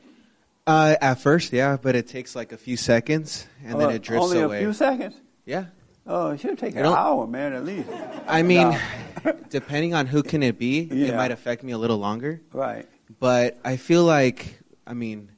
uh, 0.66 0.94
at 1.00 1.18
first, 1.20 1.52
yeah, 1.52 1.76
but 1.80 1.96
it 1.96 2.06
takes 2.06 2.36
like 2.36 2.52
a 2.52 2.56
few 2.56 2.76
seconds 2.76 3.46
and 3.64 3.80
then 3.80 3.88
Uh, 3.88 3.92
it 3.92 4.02
drifts 4.02 4.26
only 4.26 4.40
away. 4.40 4.58
a 4.58 4.60
few 4.60 4.72
seconds. 4.72 5.14
Yeah. 5.46 5.64
Oh, 6.06 6.30
it 6.30 6.40
should 6.40 6.58
take 6.58 6.76
an 6.76 6.84
hour, 6.86 7.26
man, 7.26 7.52
at 7.54 7.64
least. 7.64 7.88
I 8.28 8.42
mean, 8.42 8.76
No. 9.24 9.32
depending 9.50 9.94
on 9.94 10.06
who 10.06 10.22
can 10.22 10.42
it 10.42 10.58
be, 10.58 10.80
it 10.80 11.14
might 11.16 11.30
affect 11.32 11.62
me 11.62 11.72
a 11.72 11.78
little 11.78 11.98
longer. 11.98 12.40
Right. 12.52 12.86
But 13.18 13.58
I 13.64 13.76
feel 13.76 14.04
like, 14.04 14.60
I 14.86 14.94
mean, 14.94 15.30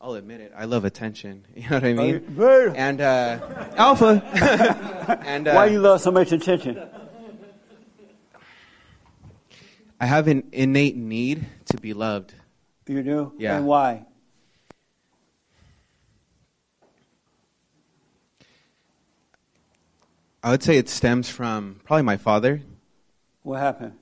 I'll 0.00 0.14
admit 0.14 0.40
it. 0.40 0.52
I 0.56 0.64
love 0.64 0.84
attention. 0.84 1.44
You 1.54 1.68
know 1.68 1.76
what 1.76 1.84
I 1.84 1.92
Oh, 1.92 1.94
mean? 1.94 2.76
And 2.76 3.00
uh, 3.00 3.38
alpha. 3.76 4.22
and 5.26 5.46
uh, 5.48 5.52
Why 5.54 5.66
you 5.66 5.80
love 5.80 6.00
so 6.00 6.10
much 6.10 6.32
attention? 6.32 6.80
I 10.02 10.06
have 10.06 10.26
an 10.26 10.48
innate 10.50 10.96
need 10.96 11.46
to 11.66 11.76
be 11.76 11.94
loved. 11.94 12.34
You 12.88 13.04
do? 13.04 13.32
Yeah. 13.38 13.56
And 13.56 13.68
why? 13.68 14.04
I 20.42 20.50
would 20.50 20.64
say 20.64 20.76
it 20.76 20.88
stems 20.88 21.28
from 21.28 21.80
probably 21.84 22.02
my 22.02 22.16
father. 22.16 22.62
What 23.44 23.60
happened? 23.60 23.92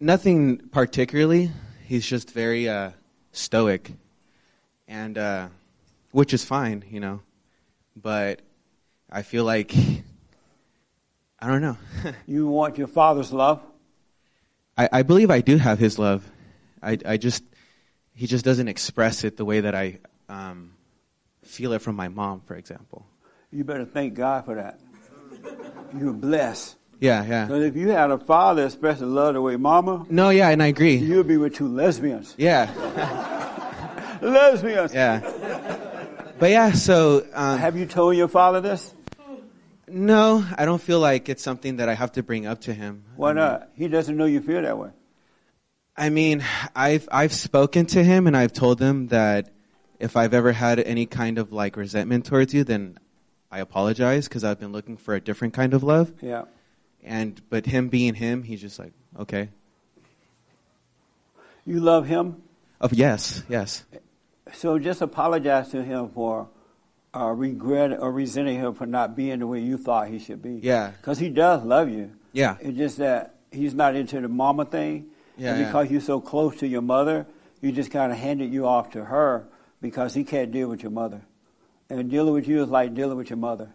Nothing 0.00 0.58
particularly. 0.58 1.52
He's 1.86 2.04
just 2.04 2.32
very 2.32 2.68
uh, 2.68 2.90
stoic, 3.30 3.92
and 4.88 5.16
uh, 5.16 5.48
which 6.10 6.34
is 6.34 6.44
fine, 6.44 6.84
you 6.90 6.98
know. 6.98 7.20
But 7.94 8.40
I 9.08 9.22
feel 9.22 9.44
like 9.44 9.72
I 11.38 11.46
don't 11.46 11.62
know. 11.62 11.78
You 12.26 12.48
want 12.48 12.76
your 12.76 12.88
father's 12.88 13.32
love? 13.32 13.69
I, 14.80 14.88
I 14.92 15.02
believe 15.02 15.30
I 15.30 15.40
do 15.42 15.58
have 15.58 15.78
his 15.78 15.98
love. 15.98 16.24
I, 16.82 16.96
I 17.04 17.16
just 17.18 17.44
he 18.14 18.26
just 18.26 18.44
doesn't 18.44 18.68
express 18.68 19.24
it 19.24 19.36
the 19.36 19.44
way 19.44 19.60
that 19.60 19.74
I 19.74 19.98
um, 20.28 20.72
feel 21.44 21.72
it 21.74 21.82
from 21.82 21.96
my 21.96 22.08
mom, 22.08 22.40
for 22.46 22.54
example. 22.54 23.04
You 23.50 23.64
better 23.64 23.84
thank 23.84 24.14
God 24.14 24.46
for 24.46 24.54
that. 24.54 24.80
You're 25.98 26.12
blessed. 26.14 26.76
Yeah, 26.98 27.24
yeah. 27.24 27.44
Because 27.46 27.64
if 27.64 27.76
you 27.76 27.88
had 27.88 28.10
a 28.10 28.18
father 28.18 28.64
expressing 28.66 29.14
love 29.14 29.34
the 29.34 29.40
way 29.42 29.56
mama, 29.56 30.06
No, 30.08 30.30
yeah, 30.30 30.48
and 30.50 30.62
I 30.62 30.66
agree. 30.68 30.96
you'd 30.96 31.26
be 31.28 31.36
with 31.36 31.54
two 31.54 31.68
lesbians. 31.68 32.34
Yeah, 32.38 32.68
lesbians. 34.22 34.94
yeah. 34.94 35.20
But 36.38 36.50
yeah, 36.50 36.72
so 36.72 37.26
um, 37.34 37.58
Have 37.58 37.76
you 37.76 37.84
told 37.86 38.16
your 38.16 38.28
father 38.28 38.60
this? 38.62 38.94
No, 39.90 40.44
I 40.56 40.64
don't 40.64 40.80
feel 40.80 41.00
like 41.00 41.28
it's 41.28 41.42
something 41.42 41.76
that 41.76 41.88
I 41.88 41.94
have 41.94 42.12
to 42.12 42.22
bring 42.22 42.46
up 42.46 42.62
to 42.62 42.74
him. 42.74 43.04
Why 43.16 43.32
not? 43.32 43.68
He 43.74 43.88
doesn't 43.88 44.16
know 44.16 44.24
you 44.24 44.40
feel 44.40 44.62
that 44.62 44.78
way. 44.78 44.90
I 45.96 46.08
mean, 46.08 46.44
I've 46.74 47.08
I've 47.12 47.32
spoken 47.32 47.86
to 47.86 48.02
him 48.02 48.26
and 48.26 48.36
I've 48.36 48.52
told 48.52 48.80
him 48.80 49.08
that 49.08 49.52
if 49.98 50.16
I've 50.16 50.32
ever 50.32 50.52
had 50.52 50.80
any 50.80 51.06
kind 51.06 51.38
of 51.38 51.52
like 51.52 51.76
resentment 51.76 52.24
towards 52.24 52.54
you, 52.54 52.64
then 52.64 52.98
I 53.50 53.60
apologize 53.60 54.26
because 54.28 54.44
I've 54.44 54.58
been 54.58 54.72
looking 54.72 54.96
for 54.96 55.14
a 55.14 55.20
different 55.20 55.52
kind 55.54 55.74
of 55.74 55.82
love. 55.82 56.12
Yeah. 56.22 56.44
And 57.02 57.40
but 57.50 57.66
him 57.66 57.88
being 57.88 58.14
him, 58.14 58.42
he's 58.42 58.60
just 58.60 58.78
like, 58.78 58.92
okay. 59.18 59.50
You 61.66 61.80
love 61.80 62.06
him, 62.06 62.42
Oh 62.80 62.88
yes, 62.90 63.42
yes. 63.48 63.84
so 64.52 64.78
just 64.78 65.02
apologize 65.02 65.68
to 65.70 65.82
him 65.84 66.08
for 66.08 66.48
uh, 67.14 67.26
regret 67.26 67.98
or 67.98 68.12
resenting 68.12 68.56
him 68.56 68.74
for 68.74 68.86
not 68.86 69.16
being 69.16 69.40
the 69.40 69.46
way 69.46 69.60
you 69.60 69.76
thought 69.76 70.08
he 70.08 70.18
should 70.18 70.42
be. 70.42 70.60
Yeah. 70.62 70.90
Because 70.90 71.18
he 71.18 71.28
does 71.28 71.64
love 71.64 71.88
you. 71.88 72.12
Yeah. 72.32 72.56
It's 72.60 72.76
just 72.76 72.98
that 72.98 73.36
he's 73.50 73.74
not 73.74 73.96
into 73.96 74.20
the 74.20 74.28
mama 74.28 74.64
thing. 74.64 75.06
Yeah, 75.36 75.52
and 75.52 75.60
yeah. 75.60 75.66
because 75.66 75.90
you're 75.90 76.00
so 76.00 76.20
close 76.20 76.58
to 76.58 76.68
your 76.68 76.82
mother, 76.82 77.26
you 77.60 77.72
just 77.72 77.90
kind 77.90 78.12
of 78.12 78.18
handed 78.18 78.52
you 78.52 78.66
off 78.66 78.90
to 78.90 79.04
her 79.04 79.48
because 79.80 80.14
he 80.14 80.24
can't 80.24 80.52
deal 80.52 80.68
with 80.68 80.82
your 80.82 80.92
mother. 80.92 81.22
And 81.88 82.10
dealing 82.10 82.34
with 82.34 82.46
you 82.46 82.62
is 82.62 82.68
like 82.68 82.94
dealing 82.94 83.16
with 83.16 83.30
your 83.30 83.38
mother. 83.38 83.70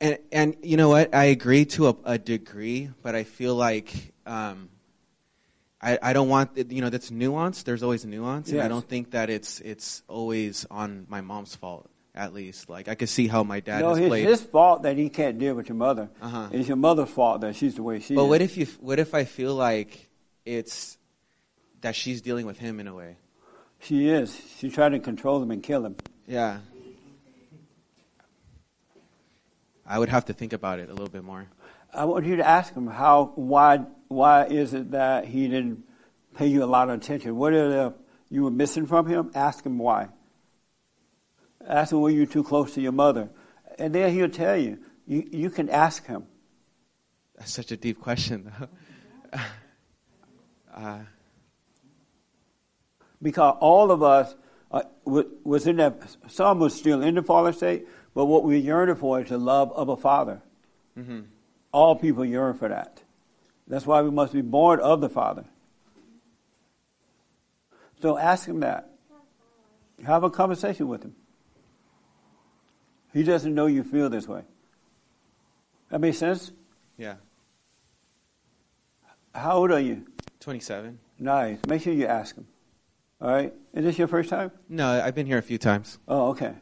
And 0.00 0.18
and 0.30 0.56
you 0.62 0.76
know 0.76 0.88
what? 0.90 1.14
I 1.14 1.24
agree 1.26 1.64
to 1.66 1.88
a, 1.88 1.96
a 2.04 2.18
degree, 2.18 2.90
but 3.02 3.14
I 3.14 3.24
feel 3.24 3.54
like 3.54 4.12
um, 4.26 4.68
I 5.86 5.98
I 6.02 6.12
don't 6.12 6.28
want 6.28 6.50
you 6.56 6.80
know 6.82 6.90
that's 6.90 7.10
nuance. 7.10 7.62
There's 7.62 7.82
always 7.82 8.04
nuance, 8.04 8.50
and 8.50 8.60
I 8.60 8.68
don't 8.68 8.86
think 8.86 9.12
that 9.12 9.30
it's 9.30 9.60
it's 9.60 10.02
always 10.08 10.66
on 10.70 11.06
my 11.08 11.20
mom's 11.20 11.54
fault. 11.54 11.88
At 12.14 12.32
least, 12.32 12.70
like 12.70 12.88
I 12.88 12.94
could 12.94 13.10
see 13.10 13.28
how 13.28 13.42
my 13.44 13.60
dad 13.60 13.82
no, 13.82 13.90
has 13.90 13.98
it's 13.98 14.08
played. 14.08 14.26
his 14.26 14.42
fault 14.42 14.84
that 14.84 14.96
he 14.96 15.10
can't 15.10 15.38
deal 15.38 15.54
with 15.54 15.68
your 15.68 15.76
mother. 15.76 16.08
Uh-huh. 16.22 16.48
It's 16.50 16.66
your 16.66 16.78
mother's 16.78 17.10
fault 17.10 17.42
that 17.42 17.56
she's 17.56 17.74
the 17.74 17.82
way 17.82 18.00
she 18.00 18.14
but 18.14 18.22
is. 18.22 18.24
But 18.24 18.28
what 18.28 18.40
if 18.40 18.56
you? 18.56 18.66
What 18.80 18.98
if 18.98 19.14
I 19.14 19.24
feel 19.24 19.54
like 19.54 20.08
it's 20.46 20.96
that 21.82 21.94
she's 21.94 22.22
dealing 22.22 22.46
with 22.46 22.58
him 22.58 22.80
in 22.80 22.88
a 22.88 22.94
way? 22.94 23.16
She 23.80 24.08
is. 24.08 24.40
She's 24.58 24.72
trying 24.72 24.92
to 24.92 24.98
control 24.98 25.42
him 25.42 25.50
and 25.50 25.62
kill 25.62 25.84
him. 25.84 25.96
Yeah. 26.26 26.60
I 29.86 29.98
would 29.98 30.08
have 30.08 30.24
to 30.24 30.32
think 30.32 30.52
about 30.52 30.80
it 30.80 30.88
a 30.88 30.92
little 30.92 31.10
bit 31.10 31.22
more. 31.22 31.46
I 31.94 32.06
want 32.06 32.26
you 32.26 32.36
to 32.36 32.46
ask 32.46 32.74
him 32.74 32.86
how, 32.88 33.32
why, 33.36 33.84
why 34.08 34.44
is 34.46 34.74
it 34.74 34.90
that 34.92 35.26
he 35.26 35.48
didn't 35.48 35.84
pay 36.34 36.46
you 36.46 36.62
a 36.62 36.66
lot 36.66 36.88
of 36.88 36.96
attention? 36.96 37.36
What 37.36 37.52
it 37.52 37.92
you 38.28 38.44
were 38.44 38.50
missing 38.50 38.86
from 38.86 39.06
him? 39.06 39.30
Ask 39.34 39.64
him 39.64 39.78
why. 39.78 40.08
Ask 41.66 41.92
him 41.92 42.00
were 42.00 42.10
you 42.10 42.26
too 42.26 42.42
close 42.42 42.74
to 42.74 42.80
your 42.80 42.92
mother, 42.92 43.28
and 43.78 43.94
then 43.94 44.12
he'll 44.12 44.28
tell 44.28 44.56
you. 44.56 44.78
You 45.06 45.28
you 45.30 45.50
can 45.50 45.68
ask 45.70 46.04
him. 46.06 46.26
That's 47.36 47.52
such 47.52 47.70
a 47.70 47.76
deep 47.76 48.00
question. 48.00 48.52
though. 49.32 49.38
uh, 50.74 50.98
because 53.22 53.56
all 53.60 53.90
of 53.90 54.02
us 54.02 54.34
uh, 54.70 54.82
was 55.04 55.66
in 55.66 55.76
that. 55.76 56.16
Some 56.28 56.58
was 56.58 56.74
still 56.74 57.02
in 57.02 57.14
the 57.14 57.22
fallen 57.22 57.52
state, 57.52 57.86
but 58.14 58.26
what 58.26 58.42
we 58.44 58.58
yearning 58.58 58.96
for 58.96 59.20
is 59.20 59.28
the 59.28 59.38
love 59.38 59.72
of 59.72 59.88
a 59.88 59.96
father. 59.96 60.42
mhm. 60.96 61.26
All 61.72 61.94
people 61.94 62.24
yearn 62.24 62.54
for 62.54 62.68
that. 62.68 63.02
That's 63.68 63.86
why 63.86 64.02
we 64.02 64.10
must 64.10 64.32
be 64.32 64.42
born 64.42 64.80
of 64.80 65.00
the 65.00 65.08
Father. 65.08 65.44
So 68.00 68.16
ask 68.16 68.46
him 68.46 68.60
that. 68.60 68.90
Have 70.04 70.22
a 70.24 70.30
conversation 70.30 70.88
with 70.88 71.02
him. 71.02 71.14
He 73.12 73.22
doesn't 73.22 73.54
know 73.54 73.66
you 73.66 73.82
feel 73.82 74.10
this 74.10 74.28
way. 74.28 74.42
That 75.90 76.00
makes 76.00 76.18
sense? 76.18 76.52
Yeah. 76.98 77.14
How 79.34 79.56
old 79.56 79.70
are 79.70 79.80
you? 79.80 80.06
27. 80.40 80.98
Nice. 81.18 81.58
Make 81.66 81.82
sure 81.82 81.92
you 81.92 82.06
ask 82.06 82.36
him. 82.36 82.46
All 83.20 83.30
right? 83.30 83.54
Is 83.72 83.84
this 83.84 83.98
your 83.98 84.08
first 84.08 84.28
time? 84.28 84.50
No, 84.68 84.86
I've 84.86 85.14
been 85.14 85.26
here 85.26 85.38
a 85.38 85.42
few 85.42 85.58
times. 85.58 85.98
Oh, 86.06 86.30
okay. 86.30 86.52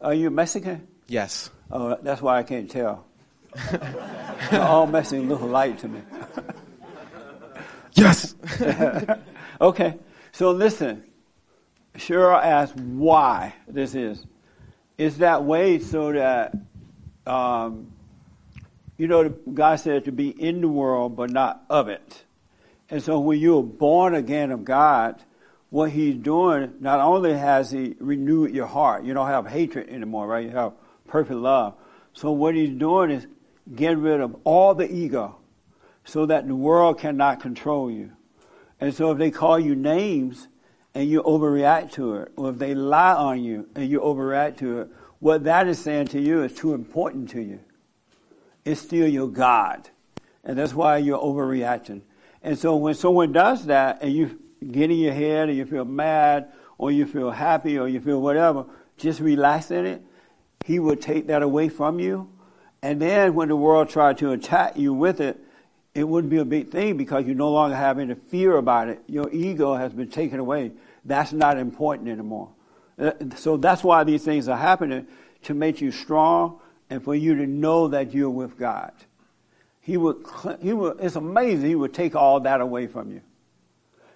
Are 0.00 0.14
you 0.14 0.28
a 0.28 0.30
Mexican? 0.30 0.86
Yes. 1.08 1.50
Oh, 1.70 1.98
that's 2.02 2.20
why 2.20 2.38
I 2.38 2.42
can't 2.42 2.70
tell. 2.70 3.06
All 4.52 4.86
messing 4.86 5.28
look 5.28 5.40
alike 5.40 5.78
to 5.80 5.88
me. 5.88 6.00
Yes. 7.94 8.34
okay. 9.60 9.98
So 10.32 10.52
listen. 10.52 11.04
Cheryl 11.96 12.40
asked 12.40 12.76
why 12.76 13.54
this 13.68 13.94
is. 13.94 14.24
It's 14.96 15.16
that 15.16 15.44
way 15.44 15.80
so 15.80 16.12
that, 16.12 16.54
um, 17.26 17.92
you 18.96 19.08
know, 19.08 19.28
God 19.28 19.76
said 19.80 20.04
to 20.04 20.12
be 20.12 20.28
in 20.28 20.60
the 20.60 20.68
world 20.68 21.16
but 21.16 21.30
not 21.30 21.64
of 21.68 21.88
it. 21.88 22.24
And 22.88 23.02
so 23.02 23.18
when 23.18 23.38
you're 23.38 23.62
born 23.62 24.14
again 24.14 24.50
of 24.50 24.64
God, 24.64 25.20
what 25.70 25.90
He's 25.90 26.16
doing, 26.16 26.74
not 26.80 27.00
only 27.00 27.32
has 27.32 27.70
He 27.70 27.96
renewed 27.98 28.54
your 28.54 28.66
heart, 28.66 29.04
you 29.04 29.14
don't 29.14 29.28
have 29.28 29.46
hatred 29.46 29.88
anymore, 29.88 30.26
right? 30.26 30.44
You 30.44 30.50
have 30.50 30.72
perfect 31.06 31.38
love. 31.38 31.74
So 32.12 32.32
what 32.32 32.54
He's 32.54 32.70
doing 32.70 33.10
is 33.10 33.26
getting 33.74 34.00
rid 34.00 34.20
of 34.20 34.36
all 34.44 34.74
the 34.74 34.90
ego 34.90 35.36
so 36.04 36.26
that 36.26 36.46
the 36.46 36.54
world 36.54 36.98
cannot 36.98 37.40
control 37.40 37.90
you. 37.90 38.12
And 38.80 38.94
so 38.94 39.12
if 39.12 39.18
they 39.18 39.30
call 39.30 39.58
you 39.58 39.74
names 39.74 40.48
and 40.94 41.08
you 41.08 41.22
overreact 41.22 41.92
to 41.92 42.16
it, 42.16 42.32
or 42.36 42.50
if 42.50 42.58
they 42.58 42.74
lie 42.74 43.14
on 43.14 43.42
you 43.42 43.68
and 43.74 43.88
you 43.88 44.00
overreact 44.00 44.58
to 44.58 44.80
it, 44.80 44.88
what 45.18 45.44
that 45.44 45.68
is 45.68 45.78
saying 45.78 46.08
to 46.08 46.20
you 46.20 46.42
is 46.42 46.54
too 46.54 46.72
important 46.72 47.30
to 47.30 47.42
you. 47.42 47.60
It's 48.64 48.80
still 48.80 49.06
your 49.06 49.28
God. 49.28 49.88
And 50.42 50.58
that's 50.58 50.74
why 50.74 50.96
you're 50.96 51.18
overreacting. 51.18 52.02
And 52.42 52.58
so 52.58 52.76
when 52.76 52.94
someone 52.94 53.32
does 53.32 53.66
that 53.66 54.02
and 54.02 54.12
you 54.12 54.40
get 54.66 54.90
in 54.90 54.98
your 54.98 55.12
head 55.12 55.48
and 55.48 55.58
you 55.58 55.66
feel 55.66 55.84
mad 55.84 56.50
or 56.78 56.90
you 56.90 57.04
feel 57.04 57.30
happy 57.30 57.78
or 57.78 57.86
you 57.88 58.00
feel 58.00 58.20
whatever, 58.20 58.64
just 58.96 59.20
relax 59.20 59.70
in 59.70 59.84
it. 59.84 60.02
He 60.64 60.78
will 60.78 60.96
take 60.96 61.26
that 61.26 61.42
away 61.42 61.68
from 61.68 62.00
you. 62.00 62.30
And 62.82 63.00
then 63.00 63.34
when 63.34 63.48
the 63.48 63.56
world 63.56 63.90
tried 63.90 64.18
to 64.18 64.32
attack 64.32 64.76
you 64.76 64.94
with 64.94 65.20
it, 65.20 65.38
it 65.94 66.04
wouldn't 66.04 66.30
be 66.30 66.38
a 66.38 66.44
big 66.44 66.70
thing 66.70 66.96
because 66.96 67.26
you 67.26 67.34
no 67.34 67.50
longer 67.50 67.76
have 67.76 67.98
any 67.98 68.14
fear 68.14 68.56
about 68.56 68.88
it. 68.88 69.02
Your 69.06 69.28
ego 69.30 69.74
has 69.74 69.92
been 69.92 70.08
taken 70.08 70.38
away. 70.38 70.72
That's 71.04 71.32
not 71.32 71.58
important 71.58 72.08
anymore. 72.08 72.50
Uh, 72.98 73.12
so 73.36 73.56
that's 73.56 73.82
why 73.82 74.04
these 74.04 74.24
things 74.24 74.48
are 74.48 74.56
happening 74.56 75.06
to 75.42 75.54
make 75.54 75.80
you 75.80 75.90
strong 75.90 76.60
and 76.88 77.02
for 77.02 77.14
you 77.14 77.34
to 77.36 77.46
know 77.46 77.88
that 77.88 78.14
you're 78.14 78.30
with 78.30 78.58
God. 78.58 78.92
He 79.80 79.96
would, 79.96 80.24
he 80.60 80.72
would, 80.72 81.00
it's 81.00 81.16
amazing. 81.16 81.68
He 81.68 81.74
would 81.74 81.94
take 81.94 82.14
all 82.14 82.40
that 82.40 82.60
away 82.60 82.86
from 82.86 83.10
you. 83.10 83.22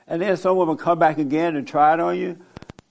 And 0.07 0.21
then 0.21 0.37
someone 0.37 0.69
would 0.69 0.79
come 0.79 0.99
back 0.99 1.19
again 1.19 1.57
and 1.57 1.67
try 1.67 1.95
it 1.95 2.01
on 2.01 2.19
you, 2.19 2.39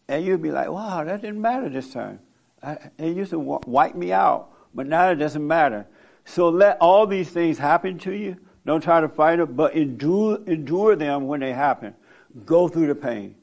and 0.07 0.25
you'd 0.25 0.41
be 0.41 0.51
like, 0.51 0.69
wow, 0.69 1.03
that 1.03 1.21
didn't 1.21 1.41
matter 1.41 1.69
this 1.69 1.91
time. 1.93 2.19
I, 2.61 2.77
it 2.97 3.15
used 3.15 3.31
to 3.31 3.39
wipe 3.39 3.93
me 3.93 4.11
out, 4.11 4.51
but 4.73 4.87
now 4.87 5.09
it 5.09 5.15
doesn't 5.15 5.45
matter. 5.45 5.85
So 6.25 6.49
let 6.49 6.77
all 6.79 7.05
these 7.05 7.29
things 7.29 7.57
happen 7.57 7.99
to 7.99 8.13
you. 8.13 8.37
Don't 8.65 8.81
try 8.81 9.01
to 9.01 9.09
fight 9.09 9.39
it, 9.39 9.55
but 9.55 9.75
endure, 9.75 10.39
endure 10.47 10.95
them 10.95 11.27
when 11.27 11.41
they 11.41 11.51
happen. 11.51 11.95
Go 12.45 12.67
through 12.67 12.87
the 12.87 12.95
pain. 12.95 13.35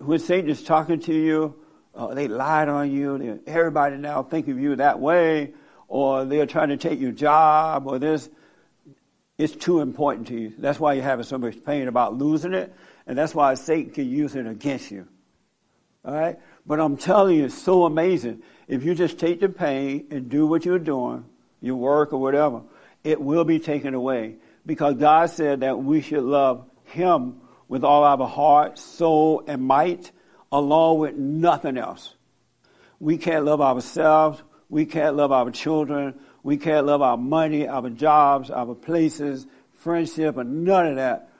When 0.00 0.18
Satan 0.18 0.50
is 0.50 0.62
talking 0.62 1.00
to 1.00 1.14
you, 1.14 1.54
uh, 1.94 2.14
they 2.14 2.26
lied 2.26 2.68
on 2.68 2.90
you. 2.90 3.40
Everybody 3.46 3.96
now 3.96 4.22
think 4.22 4.48
of 4.48 4.58
you 4.58 4.76
that 4.76 4.98
way, 4.98 5.52
or 5.86 6.24
they're 6.24 6.46
trying 6.46 6.70
to 6.70 6.76
take 6.76 6.98
your 6.98 7.12
job, 7.12 7.86
or 7.86 7.98
this. 7.98 8.28
It's 9.36 9.54
too 9.54 9.80
important 9.80 10.28
to 10.28 10.34
you. 10.34 10.54
That's 10.58 10.80
why 10.80 10.94
you're 10.94 11.04
having 11.04 11.24
so 11.24 11.38
much 11.38 11.62
pain 11.64 11.86
about 11.86 12.14
losing 12.14 12.54
it, 12.54 12.74
and 13.06 13.18
that's 13.18 13.34
why 13.34 13.54
Satan 13.54 13.92
can 13.92 14.08
use 14.08 14.34
it 14.34 14.46
against 14.46 14.90
you. 14.90 15.06
All 16.04 16.14
right? 16.14 16.38
But 16.66 16.80
I'm 16.80 16.96
telling 16.96 17.36
you, 17.36 17.44
it's 17.46 17.62
so 17.62 17.84
amazing. 17.84 18.42
If 18.66 18.84
you 18.84 18.94
just 18.94 19.18
take 19.18 19.40
the 19.40 19.48
pain 19.48 20.06
and 20.10 20.28
do 20.28 20.46
what 20.46 20.64
you're 20.64 20.78
doing, 20.78 21.24
your 21.60 21.76
work 21.76 22.12
or 22.12 22.20
whatever, 22.20 22.62
it 23.02 23.20
will 23.20 23.44
be 23.44 23.58
taken 23.58 23.94
away. 23.94 24.36
Because 24.66 24.94
God 24.94 25.30
said 25.30 25.60
that 25.60 25.78
we 25.78 26.00
should 26.00 26.22
love 26.22 26.64
Him 26.84 27.40
with 27.68 27.84
all 27.84 28.04
our 28.04 28.26
heart, 28.26 28.78
soul, 28.78 29.42
and 29.46 29.62
might, 29.62 30.10
along 30.50 30.98
with 30.98 31.16
nothing 31.16 31.76
else. 31.76 32.14
We 32.98 33.18
can't 33.18 33.44
love 33.44 33.60
ourselves. 33.60 34.42
We 34.70 34.86
can't 34.86 35.16
love 35.16 35.32
our 35.32 35.50
children. 35.50 36.14
We 36.42 36.56
can't 36.56 36.86
love 36.86 37.02
our 37.02 37.16
money, 37.16 37.68
our 37.68 37.90
jobs, 37.90 38.50
our 38.50 38.74
places, 38.74 39.46
friendship, 39.72 40.36
and 40.36 40.64
none 40.64 40.86
of 40.86 40.96
that 40.96 41.30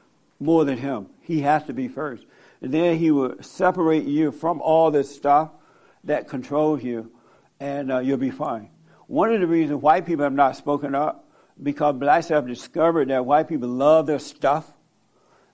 more 0.41 0.65
than 0.65 0.77
Him. 0.77 1.07
He 1.21 1.41
has 1.41 1.65
to 1.65 1.73
be 1.73 1.89
first. 1.89 2.25
And 2.61 2.73
then 2.73 2.99
He 2.99 3.11
will 3.11 3.43
separate 3.43 4.05
you 4.05 4.33
from 4.33 4.61
all 4.61 4.91
this 4.91 5.15
stuff 5.15 5.51
that 6.05 6.29
controls 6.29 6.83
you, 6.83 7.11
and 7.61 7.91
uh, 7.91 7.99
you'll 7.99 8.17
be 8.17 8.31
fine. 8.31 8.71
One 9.07 9.33
of 9.33 9.41
the 9.41 9.47
reasons 9.47 9.83
white 9.83 10.07
people 10.07 10.25
have 10.25 10.33
not 10.33 10.57
spoken 10.57 10.95
up 10.95 11.29
because 11.63 11.97
blacks 11.97 12.29
have 12.29 12.47
discovered 12.47 13.09
that 13.09 13.27
white 13.27 13.49
people 13.49 13.69
love 13.69 14.07
their 14.07 14.19
stuff. 14.19 14.71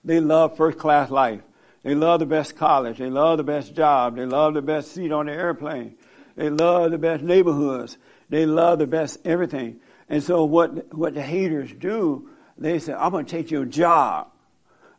They 0.05 0.21
love 0.21 0.57
first 0.57 0.79
class 0.79 1.11
life. 1.11 1.43
They 1.83 1.95
love 1.95 2.21
the 2.21 2.27
best 2.27 2.57
college. 2.57 2.99
They 2.99 3.11
love 3.11 3.39
the 3.39 3.45
best 3.45 3.75
job. 3.75 4.17
They 4.17 4.27
love 4.27 4.55
the 4.55 4.63
best 4.63 4.93
seat 4.93 5.13
on 5.13 5.27
the 5.27 5.33
airplane. 5.33 5.97
They 6.37 6.51
love 6.51 6.91
the 6.91 6.99
best 6.99 7.23
neighborhoods. 7.23 7.97
They 8.29 8.47
love 8.47 8.79
the 8.79 8.87
best 8.87 9.19
everything. 9.25 9.81
And 10.09 10.23
so 10.23 10.45
what, 10.45 10.95
what 10.95 11.15
the 11.15 11.23
haters 11.23 11.73
do, 11.73 12.31
they 12.59 12.79
say, 12.79 12.93
I'm 12.93 13.13
going 13.13 13.27
to 13.27 13.31
take 13.31 13.51
your 13.51 13.65
job. 13.65 14.29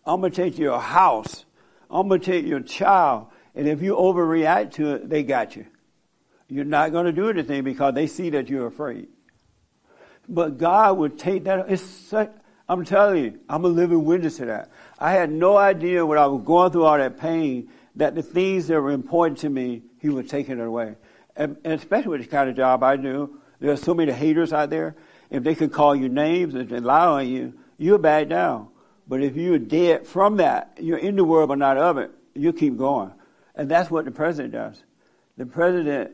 I'm 0.06 0.20
going 0.22 0.32
to 0.32 0.44
take 0.44 0.58
your 0.58 0.80
house. 0.80 1.46
I'm 1.90 2.08
going 2.08 2.22
to 2.22 2.26
take 2.26 2.46
your 2.46 2.62
child. 2.62 3.28
And 3.56 3.68
if 3.68 3.82
you 3.82 3.96
overreact 3.96 4.74
to 4.74 4.96
it, 4.96 5.10
they 5.10 5.24
got 5.24 5.56
you. 5.56 5.66
You're 6.48 6.66
not 6.66 6.92
going 6.92 7.06
to 7.06 7.12
do 7.12 7.30
anything 7.30 7.64
because 7.64 7.94
they 7.94 8.08
see 8.08 8.30
that 8.32 8.50
you're 8.50 8.68
afraid. 8.68 9.08
But 10.28 10.58
God 10.58 10.98
would 10.98 11.18
take 11.18 11.46
that. 11.46 11.70
It's 11.70 11.82
such, 11.82 12.32
I'm 12.68 12.86
telling 12.86 13.24
you, 13.24 13.40
I'm 13.50 13.66
a 13.66 13.70
living 13.70 14.06
witness 14.06 14.38
to 14.38 14.46
that. 14.46 14.70
I 15.00 15.12
had 15.12 15.32
no 15.32 15.58
idea 15.58 16.06
when 16.06 16.18
I 16.18 16.26
was 16.28 16.44
going 16.44 16.72
through 16.72 16.86
all 16.86 16.98
that 16.98 17.20
pain 17.20 17.70
that 17.96 18.16
the 18.16 18.22
things 18.22 18.68
that 18.68 18.80
were 18.80 18.92
important 18.92 19.40
to 19.40 19.50
me, 19.50 19.84
He 20.00 20.10
was 20.10 20.28
taking 20.28 20.60
it 20.60 20.66
away. 20.66 20.96
And, 21.36 21.58
and 21.64 21.74
especially 21.74 22.10
with 22.10 22.22
the 22.22 22.28
kind 22.28 22.50
of 22.50 22.56
job 22.56 22.84
I 22.84 22.96
do, 22.98 23.40
there 23.60 23.72
are 23.72 23.78
so 23.78 23.94
many 23.94 24.12
haters 24.12 24.54
out 24.54 24.70
there. 24.70 24.96
If 25.30 25.44
they 25.44 25.56
could 25.56 25.72
call 25.72 25.96
you 25.96 26.10
names 26.10 26.54
and 26.56 26.86
lie 26.86 27.06
on 27.06 27.28
you, 27.28 27.54
you'll 27.78 27.98
back 27.98 28.28
down. 28.28 28.68
But 29.08 29.24
if 29.24 29.36
you're 29.36 29.60
dead 29.60 30.06
from 30.06 30.38
that, 30.38 30.78
you're 30.80 30.98
in 30.98 31.16
the 31.16 31.24
world 31.24 31.50
but 31.50 31.58
not 31.58 31.78
of 31.78 31.98
it, 31.98 32.12
you 32.34 32.54
keep 32.54 32.78
going. 32.78 33.12
And 33.62 33.70
that's 33.70 33.92
what 33.92 34.06
the 34.06 34.12
president 34.12 34.54
does. 34.54 34.82
The 35.38 35.46
president, 35.46 36.14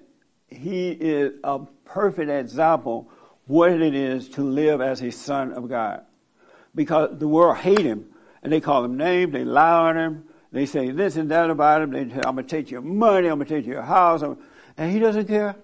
he 0.49 0.89
is 0.89 1.31
a 1.45 1.59
perfect 1.85 2.29
example 2.29 3.09
what 3.45 3.71
it 3.71 3.95
is 3.95 4.27
to 4.31 4.41
live 4.41 4.81
as 4.81 5.01
a 5.01 5.13
son 5.13 5.53
of 5.53 5.69
God. 5.69 6.03
Because 6.75 7.17
the 7.17 7.27
world 7.29 7.55
hate 7.55 7.85
him, 7.85 8.09
and 8.43 8.51
they 8.51 8.59
call 8.59 8.83
him 8.83 8.97
names, 8.97 9.31
they 9.31 9.45
lie 9.45 9.71
on 9.71 9.97
him, 9.97 10.23
they 10.51 10.65
say 10.65 10.91
this 10.91 11.15
and 11.15 11.31
that 11.31 11.49
about 11.49 11.83
him, 11.83 11.91
they 11.91 12.09
say, 12.09 12.19
I'm 12.25 12.35
to 12.35 12.43
take 12.43 12.69
your 12.69 12.81
money, 12.81 13.29
I'm 13.29 13.39
to 13.39 13.45
take 13.45 13.65
your 13.65 13.81
house, 13.81 14.23
and 14.75 14.91
he 14.91 14.99
doesn't 14.99 15.27
care. 15.27 15.55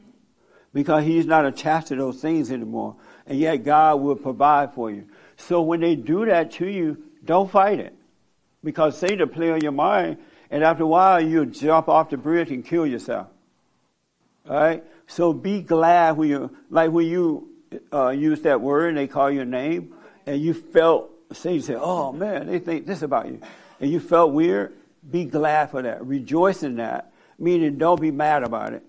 Because 0.74 1.04
he's 1.04 1.26
not 1.26 1.46
attached 1.46 1.90
to 1.90 1.98
those 1.98 2.22
things 2.22 2.50
anymore. 2.50 2.96
And 3.28 3.38
yet 3.38 3.58
God 3.58 3.96
will 3.96 4.16
provide 4.16 4.74
for 4.74 4.90
you. 4.90 5.10
So 5.36 5.62
when 5.62 5.82
they 5.82 5.98
do 5.98 6.28
that 6.28 6.54
to 6.54 6.66
you, 6.66 7.04
don't 7.26 7.52
fight 7.52 7.82
it. 7.82 7.94
Because 8.64 8.98
Satan 8.98 9.28
play 9.28 9.52
on 9.52 9.60
your 9.60 9.74
mind, 9.74 10.20
and 10.54 10.64
after 10.64 10.84
a 10.84 10.88
while 10.88 11.20
you'll 11.20 11.46
jump 11.46 11.90
off 11.90 12.12
the 12.12 12.18
bridge 12.18 12.52
and 12.52 12.64
kill 12.64 12.86
yourself. 12.86 13.28
Alright? 14.48 14.84
So 15.08 15.34
be 15.34 15.62
glad 15.62 16.16
when 16.16 16.30
you, 16.30 16.56
like 16.70 16.92
when 16.92 17.08
you 17.08 17.50
uh, 17.92 18.10
use 18.10 18.42
that 18.42 18.62
word 18.62 18.90
and 18.90 18.98
they 19.00 19.08
call 19.08 19.32
your 19.32 19.46
name, 19.46 19.96
and 20.28 20.40
you 20.40 20.54
felt, 20.54 21.10
say, 21.32 21.56
you 21.56 21.62
say, 21.62 21.74
oh 21.76 22.12
man, 22.12 22.46
they 22.46 22.60
think 22.60 22.86
this 22.86 23.02
about 23.02 23.26
you, 23.28 23.42
and 23.80 23.92
you 23.92 24.00
felt 24.00 24.32
weird, 24.32 24.74
be 25.10 25.26
glad 25.26 25.72
for 25.72 25.82
that. 25.82 26.06
Rejoice 26.06 26.62
in 26.62 26.76
that, 26.76 27.12
meaning 27.40 27.80
don't 27.80 28.00
be 28.00 28.12
mad 28.12 28.44
about 28.44 28.74
it. 28.74 28.84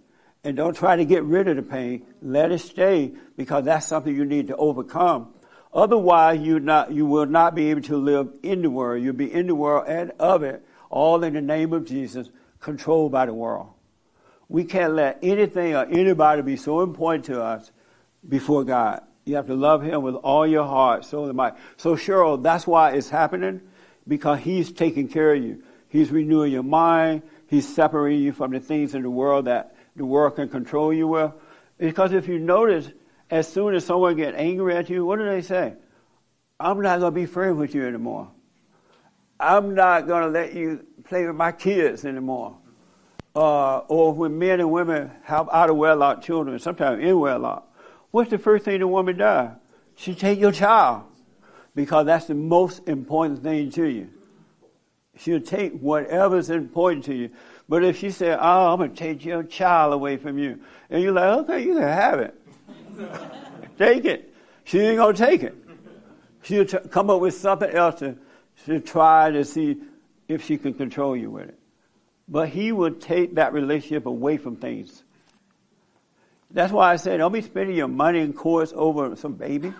And 0.44 0.58
don't 0.58 0.76
try 0.76 0.96
to 0.96 1.06
get 1.06 1.22
rid 1.22 1.48
of 1.48 1.56
the 1.56 1.62
pain. 1.62 2.04
Let 2.20 2.52
it 2.52 2.58
stay 2.58 3.12
because 3.38 3.64
that's 3.64 3.86
something 3.86 4.14
you 4.14 4.26
need 4.26 4.48
to 4.48 4.56
overcome. 4.56 5.32
Otherwise, 5.72 6.40
you 6.40 6.60
not 6.60 6.92
you 6.92 7.06
will 7.06 7.24
not 7.24 7.54
be 7.54 7.70
able 7.70 7.80
to 7.82 7.96
live 7.96 8.28
in 8.42 8.60
the 8.60 8.68
world. 8.68 9.02
You'll 9.02 9.14
be 9.14 9.32
in 9.32 9.46
the 9.46 9.54
world 9.54 9.86
and 9.88 10.12
of 10.20 10.42
it, 10.42 10.62
all 10.94 11.24
in 11.24 11.34
the 11.34 11.42
name 11.42 11.72
of 11.72 11.84
Jesus, 11.84 12.30
controlled 12.60 13.10
by 13.10 13.26
the 13.26 13.34
world. 13.34 13.68
We 14.48 14.62
can't 14.62 14.94
let 14.94 15.18
anything 15.22 15.74
or 15.74 15.84
anybody 15.84 16.42
be 16.42 16.56
so 16.56 16.82
important 16.82 17.24
to 17.26 17.42
us 17.42 17.72
before 18.26 18.62
God. 18.62 19.02
You 19.24 19.34
have 19.34 19.48
to 19.48 19.54
love 19.54 19.82
Him 19.82 20.02
with 20.02 20.14
all 20.14 20.46
your 20.46 20.64
heart, 20.64 21.04
soul, 21.04 21.26
and 21.26 21.36
mind. 21.36 21.56
So, 21.78 21.96
Cheryl, 21.96 22.40
that's 22.40 22.64
why 22.64 22.92
it's 22.92 23.08
happening 23.08 23.60
because 24.06 24.38
He's 24.38 24.70
taking 24.70 25.08
care 25.08 25.34
of 25.34 25.42
you. 25.42 25.64
He's 25.88 26.12
renewing 26.12 26.52
your 26.52 26.62
mind. 26.62 27.22
He's 27.48 27.74
separating 27.74 28.22
you 28.22 28.32
from 28.32 28.52
the 28.52 28.60
things 28.60 28.94
in 28.94 29.02
the 29.02 29.10
world 29.10 29.46
that 29.46 29.74
the 29.96 30.06
world 30.06 30.36
can 30.36 30.48
control 30.48 30.92
you 30.92 31.08
with. 31.08 31.32
Because 31.76 32.12
if 32.12 32.28
you 32.28 32.38
notice, 32.38 32.88
as 33.30 33.48
soon 33.48 33.74
as 33.74 33.84
someone 33.84 34.14
gets 34.16 34.36
angry 34.36 34.76
at 34.76 34.88
you, 34.90 35.04
what 35.04 35.18
do 35.18 35.24
they 35.24 35.42
say? 35.42 35.74
I'm 36.60 36.80
not 36.80 37.00
going 37.00 37.12
to 37.12 37.20
be 37.20 37.26
friends 37.26 37.56
with 37.56 37.74
you 37.74 37.84
anymore. 37.84 38.30
I'm 39.38 39.74
not 39.74 40.06
going 40.06 40.22
to 40.22 40.28
let 40.28 40.54
you 40.54 40.86
play 41.04 41.26
with 41.26 41.36
my 41.36 41.52
kids 41.52 42.04
anymore. 42.04 42.58
Uh, 43.36 43.78
or 43.78 44.12
when 44.12 44.38
men 44.38 44.60
and 44.60 44.70
women 44.70 45.10
have 45.24 45.48
out 45.52 45.68
of 45.68 45.76
wedlock 45.76 46.22
children, 46.22 46.58
sometimes 46.58 47.02
in 47.02 47.18
wedlock, 47.18 47.68
What's 48.14 48.30
the 48.30 48.38
first 48.38 48.64
thing 48.64 48.78
the 48.78 48.86
woman 48.86 49.16
does? 49.16 49.56
She 49.96 50.14
take 50.14 50.38
your 50.38 50.52
child 50.52 51.02
because 51.74 52.06
that's 52.06 52.26
the 52.26 52.34
most 52.36 52.86
important 52.86 53.42
thing 53.42 53.70
to 53.72 53.86
you. 53.86 54.08
She'll 55.18 55.40
take 55.40 55.80
whatever's 55.80 56.48
important 56.48 57.06
to 57.06 57.14
you. 57.16 57.30
But 57.68 57.82
if 57.82 57.98
she 57.98 58.10
said, 58.10 58.38
"Oh, 58.40 58.72
I'm 58.72 58.78
gonna 58.78 58.94
take 58.94 59.24
your 59.24 59.42
child 59.42 59.94
away 59.94 60.16
from 60.16 60.38
you," 60.38 60.60
and 60.90 61.02
you're 61.02 61.10
like, 61.10 61.38
"Okay, 61.40 61.64
you 61.64 61.74
can 61.74 61.82
have 61.82 62.20
it. 62.20 62.40
take 63.78 64.04
it," 64.04 64.32
she 64.62 64.78
ain't 64.78 64.98
gonna 64.98 65.12
take 65.12 65.42
it. 65.42 65.56
She'll 66.42 66.66
t- 66.66 66.88
come 66.92 67.10
up 67.10 67.20
with 67.20 67.34
something 67.34 67.70
else 67.70 67.98
to, 67.98 68.16
to 68.66 68.80
try 68.80 69.30
to 69.30 69.44
see 69.44 69.76
if 70.28 70.44
she 70.44 70.56
can 70.56 70.74
control 70.74 71.16
you 71.16 71.30
with 71.30 71.48
it. 71.48 71.58
But 72.28 72.48
he 72.48 72.72
will 72.72 72.92
take 72.92 73.34
that 73.34 73.52
relationship 73.52 74.06
away 74.06 74.38
from 74.38 74.56
things. 74.56 75.02
That's 76.50 76.72
why 76.72 76.92
I 76.92 76.96
said, 76.96 77.18
don't 77.18 77.32
be 77.32 77.42
spending 77.42 77.76
your 77.76 77.88
money 77.88 78.20
in 78.20 78.32
courts 78.32 78.72
over 78.74 79.16
some 79.16 79.34
baby. 79.34 79.74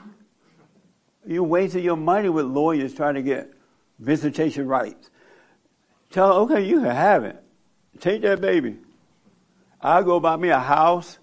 You're 1.27 1.45
wasting 1.45 1.85
your 1.85 1.97
money 1.97 2.29
with 2.29 2.47
lawyers 2.47 2.95
trying 2.95 3.15
to 3.15 3.23
get 3.23 3.51
visitation 3.99 4.67
rights. 4.67 5.09
Tell 6.11 6.29
her, 6.29 6.41
okay, 6.41 6.67
you 6.67 6.81
can 6.81 6.91
have 6.91 7.25
it. 7.25 7.43
Take 8.01 8.23
that 8.23 8.41
baby. 8.41 8.77
I'll 9.81 10.03
go 10.03 10.21
buy 10.21 10.37
me 10.37 10.49
a 10.51 10.59
house, 10.59 11.19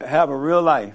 have 0.00 0.30
a 0.30 0.36
real 0.36 0.62
life. 0.62 0.94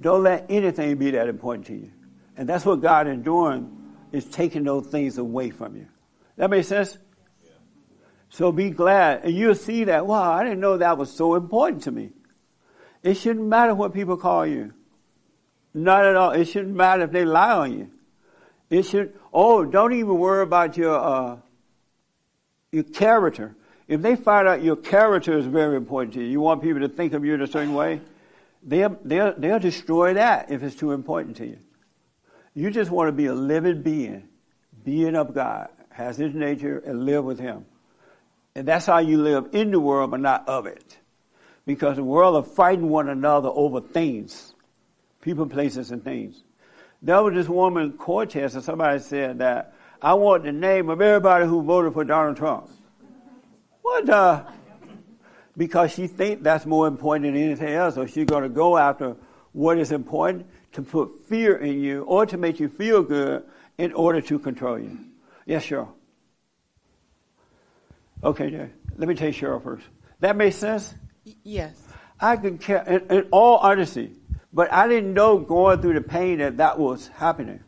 Don't 0.00 0.22
let 0.22 0.46
anything 0.50 0.96
be 0.96 1.12
that 1.12 1.28
important 1.28 1.66
to 1.68 1.74
you. 1.74 1.92
And 2.36 2.48
that's 2.48 2.64
what 2.64 2.80
God 2.80 3.06
is 3.06 3.18
doing 3.18 3.81
is 4.12 4.24
taking 4.26 4.64
those 4.64 4.86
things 4.86 5.18
away 5.18 5.50
from 5.50 5.76
you. 5.76 5.86
That 6.36 6.50
makes 6.50 6.68
sense? 6.68 6.98
So 8.28 8.50
be 8.52 8.70
glad. 8.70 9.24
And 9.24 9.34
you'll 9.34 9.54
see 9.54 9.84
that, 9.84 10.06
wow, 10.06 10.32
I 10.32 10.44
didn't 10.44 10.60
know 10.60 10.78
that 10.78 10.96
was 10.96 11.12
so 11.12 11.34
important 11.34 11.82
to 11.84 11.90
me. 11.90 12.12
It 13.02 13.14
shouldn't 13.14 13.46
matter 13.46 13.74
what 13.74 13.92
people 13.92 14.16
call 14.16 14.46
you. 14.46 14.72
Not 15.74 16.04
at 16.04 16.16
all. 16.16 16.30
It 16.30 16.46
shouldn't 16.46 16.74
matter 16.74 17.02
if 17.04 17.12
they 17.12 17.24
lie 17.24 17.52
on 17.52 17.78
you. 17.78 17.90
It 18.70 18.84
should, 18.84 19.18
oh, 19.32 19.64
don't 19.64 19.92
even 19.92 20.18
worry 20.18 20.42
about 20.42 20.76
your, 20.76 20.98
uh, 20.98 21.36
your 22.70 22.84
character. 22.84 23.54
If 23.86 24.00
they 24.00 24.16
find 24.16 24.48
out 24.48 24.62
your 24.62 24.76
character 24.76 25.36
is 25.36 25.44
very 25.44 25.76
important 25.76 26.14
to 26.14 26.20
you, 26.20 26.26
you 26.26 26.40
want 26.40 26.62
people 26.62 26.80
to 26.80 26.88
think 26.88 27.12
of 27.12 27.24
you 27.24 27.34
in 27.34 27.42
a 27.42 27.46
certain 27.46 27.74
way, 27.74 28.00
they'll, 28.62 28.96
they'll, 29.04 29.34
they'll 29.36 29.58
destroy 29.58 30.14
that 30.14 30.50
if 30.50 30.62
it's 30.62 30.76
too 30.76 30.92
important 30.92 31.36
to 31.36 31.46
you. 31.46 31.58
You 32.54 32.70
just 32.70 32.90
want 32.90 33.08
to 33.08 33.12
be 33.12 33.26
a 33.26 33.34
living 33.34 33.82
being, 33.82 34.28
being 34.84 35.16
of 35.16 35.34
God, 35.34 35.68
has 35.90 36.16
His 36.16 36.34
nature, 36.34 36.78
and 36.78 37.06
live 37.06 37.24
with 37.24 37.38
Him. 37.38 37.64
And 38.54 38.68
that's 38.68 38.84
how 38.86 38.98
you 38.98 39.18
live 39.18 39.48
in 39.52 39.70
the 39.70 39.80
world, 39.80 40.10
but 40.10 40.20
not 40.20 40.48
of 40.48 40.66
it. 40.66 40.98
Because 41.64 41.96
the 41.96 42.04
world 42.04 42.36
are 42.36 42.48
fighting 42.48 42.90
one 42.90 43.08
another 43.08 43.48
over 43.48 43.80
things, 43.80 44.54
people, 45.22 45.46
places, 45.46 45.90
and 45.90 46.04
things. 46.04 46.42
There 47.00 47.22
was 47.22 47.34
this 47.34 47.48
woman, 47.48 47.92
Cortez, 47.92 48.54
and 48.54 48.62
somebody 48.62 48.98
said 48.98 49.38
that 49.38 49.74
I 50.00 50.14
want 50.14 50.44
the 50.44 50.52
name 50.52 50.90
of 50.90 51.00
everybody 51.00 51.46
who 51.46 51.62
voted 51.62 51.94
for 51.94 52.04
Donald 52.04 52.36
Trump. 52.36 52.68
What 53.80 54.06
the? 54.06 54.44
Because 55.56 55.92
she 55.92 56.06
thinks 56.06 56.42
that's 56.42 56.66
more 56.66 56.86
important 56.86 57.32
than 57.32 57.42
anything 57.42 57.68
else, 57.68 57.94
so 57.94 58.06
she's 58.06 58.26
going 58.26 58.42
to 58.42 58.48
go 58.48 58.76
after 58.76 59.16
what 59.52 59.78
is 59.78 59.92
important 59.92 60.46
to 60.72 60.82
put 60.82 61.26
fear 61.26 61.56
in 61.56 61.80
you 61.80 62.02
or 62.04 62.26
to 62.26 62.36
make 62.36 62.60
you 62.60 62.68
feel 62.68 63.02
good 63.02 63.44
in 63.78 63.92
order 63.92 64.20
to 64.20 64.38
control 64.38 64.78
you. 64.78 64.98
Yes, 65.46 65.66
Cheryl. 65.66 65.88
Okay, 68.24 68.48
yeah. 68.48 68.66
let 68.96 69.08
me 69.08 69.14
take 69.14 69.34
Cheryl 69.34 69.62
first. 69.62 69.84
That 70.20 70.36
makes 70.36 70.56
sense? 70.56 70.94
Yes. 71.42 71.74
I 72.20 72.36
could 72.36 72.60
care, 72.60 72.82
in, 72.82 73.10
in 73.10 73.28
all 73.32 73.58
honesty, 73.58 74.12
but 74.52 74.72
I 74.72 74.86
didn't 74.86 75.12
know 75.12 75.38
going 75.38 75.80
through 75.80 75.94
the 75.94 76.02
pain 76.02 76.38
that 76.38 76.58
that 76.58 76.78
was 76.78 77.08
happening 77.08 77.60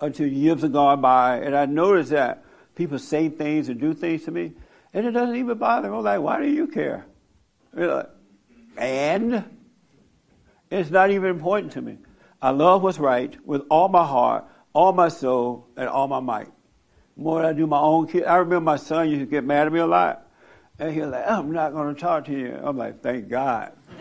until 0.00 0.26
years 0.26 0.62
have 0.62 0.72
gone 0.72 1.00
by, 1.00 1.38
and 1.38 1.56
I 1.56 1.66
noticed 1.66 2.10
that 2.10 2.44
people 2.74 2.98
say 2.98 3.28
things 3.28 3.68
and 3.68 3.80
do 3.80 3.94
things 3.94 4.24
to 4.24 4.30
me, 4.30 4.52
and 4.92 5.06
it 5.06 5.12
doesn't 5.12 5.36
even 5.36 5.56
bother 5.56 5.90
me. 5.90 5.96
I'm 5.96 6.04
like, 6.04 6.20
why 6.20 6.40
do 6.40 6.48
you 6.48 6.66
care? 6.66 7.06
Like, 7.72 8.10
and 8.76 9.44
it's 10.70 10.90
not 10.90 11.10
even 11.10 11.30
important 11.30 11.72
to 11.72 11.82
me. 11.82 11.98
I 12.42 12.50
love 12.50 12.82
what's 12.82 12.98
right 12.98 13.36
with 13.46 13.62
all 13.68 13.88
my 13.88 14.04
heart, 14.04 14.46
all 14.72 14.92
my 14.92 15.08
soul, 15.08 15.68
and 15.76 15.88
all 15.88 16.08
my 16.08 16.20
might. 16.20 16.48
More 17.16 17.42
than 17.42 17.50
I 17.50 17.52
do 17.52 17.66
my 17.66 17.78
own 17.78 18.06
kid. 18.06 18.24
I 18.24 18.36
remember 18.36 18.60
my 18.60 18.76
son 18.76 19.10
used 19.10 19.20
to 19.20 19.26
get 19.26 19.44
mad 19.44 19.66
at 19.66 19.72
me 19.72 19.80
a 19.80 19.86
lot. 19.86 20.26
And 20.78 20.94
he 20.94 21.00
was 21.00 21.10
like, 21.10 21.28
I'm 21.28 21.52
not 21.52 21.72
going 21.72 21.94
to 21.94 22.00
talk 22.00 22.24
to 22.26 22.32
you. 22.32 22.58
I'm 22.62 22.78
like, 22.78 23.02
thank 23.02 23.28
God. 23.28 23.72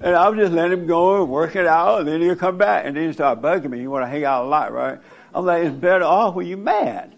and 0.00 0.14
I'll 0.14 0.34
just 0.34 0.52
let 0.52 0.70
him 0.70 0.86
go 0.86 1.22
and 1.22 1.30
work 1.30 1.56
it 1.56 1.66
out, 1.66 2.00
and 2.00 2.08
then 2.08 2.20
he'll 2.20 2.36
come 2.36 2.58
back, 2.58 2.84
and 2.86 2.96
then 2.96 3.04
he'll 3.04 3.12
start 3.12 3.42
bugging 3.42 3.70
me. 3.70 3.80
You 3.80 3.90
want 3.90 4.04
to 4.04 4.08
hang 4.08 4.24
out 4.24 4.44
a 4.44 4.48
lot, 4.48 4.72
right? 4.72 5.00
I'm 5.34 5.44
like, 5.44 5.64
it's 5.64 5.74
better 5.74 6.04
off 6.04 6.34
when 6.34 6.46
you're 6.46 6.58
mad. 6.58 7.16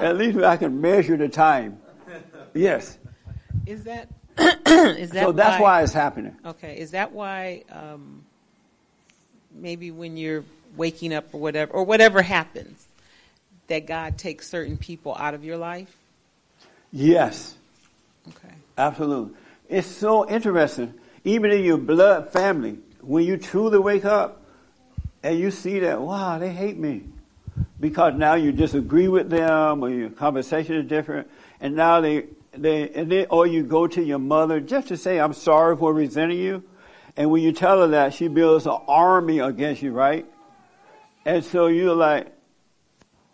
At 0.00 0.16
least 0.16 0.38
I 0.38 0.56
can 0.56 0.80
measure 0.80 1.18
the 1.18 1.28
time. 1.28 1.78
Yes. 2.54 2.98
Is 3.66 3.84
that 3.84 4.08
is 4.66 5.10
that 5.10 5.24
so? 5.24 5.32
That's 5.32 5.60
why, 5.60 5.78
why, 5.78 5.82
it's 5.82 5.92
happening. 5.92 6.36
Okay. 6.44 6.78
Is 6.78 6.90
that 6.92 7.12
why? 7.12 7.62
Um, 7.70 8.24
maybe 9.54 9.90
when 9.90 10.16
you're 10.16 10.44
waking 10.76 11.14
up 11.14 11.32
or 11.32 11.40
whatever, 11.40 11.72
or 11.72 11.84
whatever 11.84 12.22
happens, 12.22 12.86
that 13.68 13.86
God 13.86 14.18
takes 14.18 14.48
certain 14.48 14.76
people 14.76 15.14
out 15.16 15.34
of 15.34 15.44
your 15.44 15.56
life? 15.56 15.96
Yes. 16.92 17.54
Okay. 18.28 18.54
Absolutely. 18.76 19.34
It's 19.68 19.86
so 19.86 20.28
interesting. 20.28 20.94
Even 21.24 21.50
in 21.50 21.64
your 21.64 21.78
blood 21.78 22.30
family, 22.30 22.78
when 23.00 23.24
you 23.24 23.36
truly 23.36 23.78
wake 23.78 24.04
up 24.04 24.42
and 25.22 25.38
you 25.38 25.50
see 25.50 25.78
that, 25.80 26.00
wow, 26.00 26.38
they 26.38 26.52
hate 26.52 26.76
me. 26.76 27.02
Because 27.80 28.14
now 28.14 28.34
you 28.34 28.52
disagree 28.52 29.08
with 29.08 29.30
them 29.30 29.82
or 29.82 29.90
your 29.90 30.10
conversation 30.10 30.76
is 30.76 30.86
different, 30.86 31.28
and 31.60 31.76
now 31.76 32.00
they, 32.00 32.26
they, 32.56 32.90
and 32.90 33.10
then, 33.10 33.26
or 33.30 33.46
you 33.46 33.62
go 33.62 33.86
to 33.86 34.02
your 34.02 34.18
mother 34.18 34.60
just 34.60 34.88
to 34.88 34.96
say, 34.96 35.18
I'm 35.18 35.32
sorry 35.32 35.76
for 35.76 35.92
resenting 35.92 36.38
you. 36.38 36.64
And 37.16 37.30
when 37.30 37.42
you 37.42 37.52
tell 37.52 37.80
her 37.80 37.88
that, 37.88 38.14
she 38.14 38.28
builds 38.28 38.66
an 38.66 38.78
army 38.88 39.38
against 39.38 39.82
you, 39.82 39.92
right? 39.92 40.26
And 41.24 41.44
so 41.44 41.66
you're 41.68 41.94
like, 41.94 42.32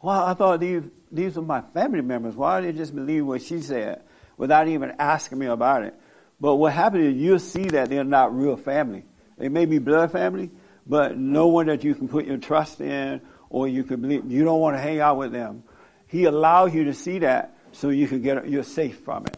well, 0.02 0.24
I 0.24 0.34
thought 0.34 0.60
these, 0.60 0.82
these 1.10 1.36
were 1.36 1.42
my 1.42 1.60
family 1.60 2.02
members. 2.02 2.34
Why 2.34 2.60
did 2.60 2.74
they 2.74 2.78
just 2.78 2.94
believe 2.94 3.26
what 3.26 3.42
she 3.42 3.60
said 3.60 4.02
without 4.36 4.68
even 4.68 4.94
asking 4.98 5.38
me 5.38 5.46
about 5.46 5.84
it? 5.84 5.94
But 6.40 6.56
what 6.56 6.72
happens 6.72 7.14
is 7.14 7.20
you'll 7.20 7.38
see 7.38 7.64
that 7.64 7.88
they're 7.88 8.04
not 8.04 8.34
real 8.36 8.56
family. 8.56 9.04
They 9.36 9.48
may 9.48 9.66
be 9.66 9.78
blood 9.78 10.12
family, 10.12 10.50
but 10.86 11.16
no 11.18 11.48
one 11.48 11.66
that 11.66 11.84
you 11.84 11.94
can 11.94 12.08
put 12.08 12.26
your 12.26 12.38
trust 12.38 12.80
in 12.80 13.20
or 13.48 13.68
you 13.68 13.84
can 13.84 14.00
believe. 14.00 14.30
You 14.30 14.44
don't 14.44 14.60
want 14.60 14.76
to 14.76 14.80
hang 14.80 15.00
out 15.00 15.18
with 15.18 15.32
them. 15.32 15.64
He 16.06 16.24
allows 16.24 16.74
you 16.74 16.84
to 16.84 16.94
see 16.94 17.20
that 17.20 17.56
so 17.72 17.90
you 17.90 18.08
can 18.08 18.22
get, 18.22 18.48
you're 18.48 18.62
safe 18.62 18.98
from 19.00 19.26
it. 19.26 19.36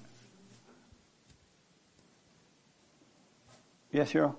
Yes, 3.93 4.12
Cheryl? 4.12 4.35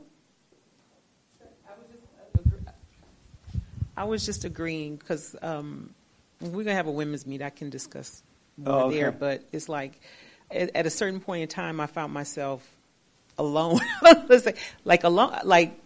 I 3.95 4.05
was 4.05 4.25
just 4.25 4.43
agreeing 4.43 4.95
because 4.95 5.35
um, 5.41 5.93
we're 6.41 6.49
going 6.49 6.65
to 6.65 6.75
have 6.75 6.87
a 6.87 6.91
women's 6.91 7.27
meet. 7.27 7.43
I 7.43 7.51
can 7.51 7.69
discuss 7.69 8.23
more 8.57 8.73
oh, 8.73 8.79
okay. 8.87 8.97
there, 8.97 9.11
but 9.11 9.43
it's 9.51 9.69
like 9.69 9.99
at, 10.49 10.75
at, 10.75 10.85
a 10.87 10.89
certain 10.89 11.19
point 11.19 11.43
in 11.43 11.47
time, 11.47 11.79
I 11.79 11.85
found 11.85 12.11
myself 12.11 12.67
alone. 13.37 13.79
like 14.83 15.03
alone, 15.03 15.39
like 15.43 15.79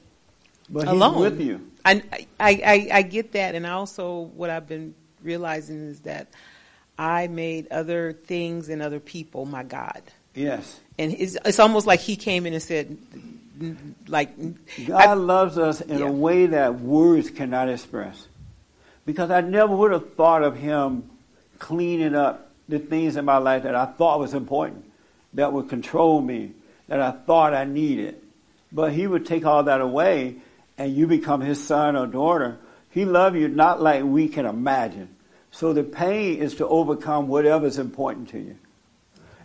but 0.69 0.87
alone 0.87 1.19
with 1.19 1.41
you. 1.41 1.69
I, 1.83 2.03
I, 2.13 2.21
I, 2.39 2.89
I 2.93 3.01
get 3.01 3.33
that, 3.33 3.55
and 3.55 3.65
also 3.65 4.19
what 4.35 4.49
I've 4.49 4.67
been 4.67 4.95
realizing 5.21 5.89
is 5.89 6.01
that 6.01 6.27
I 6.97 7.27
made 7.27 7.67
other 7.69 8.13
things 8.13 8.69
and 8.69 8.81
other 8.81 8.99
people 8.99 9.45
my 9.45 9.63
God. 9.63 10.01
Yes. 10.33 10.79
And 10.97 11.13
it's, 11.13 11.37
it's 11.45 11.59
almost 11.59 11.87
like 11.87 11.99
he 11.99 12.15
came 12.15 12.45
in 12.45 12.53
and 12.53 12.61
said, 12.61 12.97
like 14.07 14.35
God 14.85 15.07
I, 15.07 15.13
loves 15.13 15.57
us 15.57 15.81
in 15.81 15.99
yeah. 15.99 16.07
a 16.07 16.11
way 16.11 16.47
that 16.47 16.79
words 16.79 17.29
cannot 17.29 17.69
express. 17.69 18.27
Because 19.05 19.31
I 19.31 19.41
never 19.41 19.75
would 19.75 19.91
have 19.91 20.13
thought 20.13 20.43
of 20.43 20.57
him 20.57 21.09
cleaning 21.59 22.13
up 22.13 22.51
the 22.67 22.79
things 22.79 23.15
in 23.15 23.25
my 23.25 23.37
life 23.37 23.63
that 23.63 23.75
I 23.75 23.85
thought 23.85 24.19
was 24.19 24.33
important, 24.33 24.85
that 25.33 25.53
would 25.53 25.69
control 25.69 26.21
me, 26.21 26.51
that 26.87 26.99
I 26.99 27.11
thought 27.11 27.53
I 27.53 27.63
needed. 27.63 28.21
But 28.71 28.91
he 28.91 29.07
would 29.07 29.25
take 29.25 29.45
all 29.45 29.63
that 29.63 29.81
away 29.81 30.35
and 30.77 30.95
you 30.95 31.07
become 31.07 31.41
his 31.41 31.65
son 31.65 31.95
or 31.95 32.05
daughter. 32.05 32.57
He 32.91 33.05
loves 33.05 33.35
you 33.37 33.47
not 33.47 33.81
like 33.81 34.03
we 34.03 34.27
can 34.27 34.45
imagine. 34.45 35.15
So 35.57 35.73
the 35.73 35.81
pain 35.83 36.37
is 36.37 36.53
to 36.57 36.67
overcome 36.67 37.27
whatever 37.27 37.65
is 37.65 37.79
important 37.79 38.29
to 38.29 38.37
you. 38.37 38.57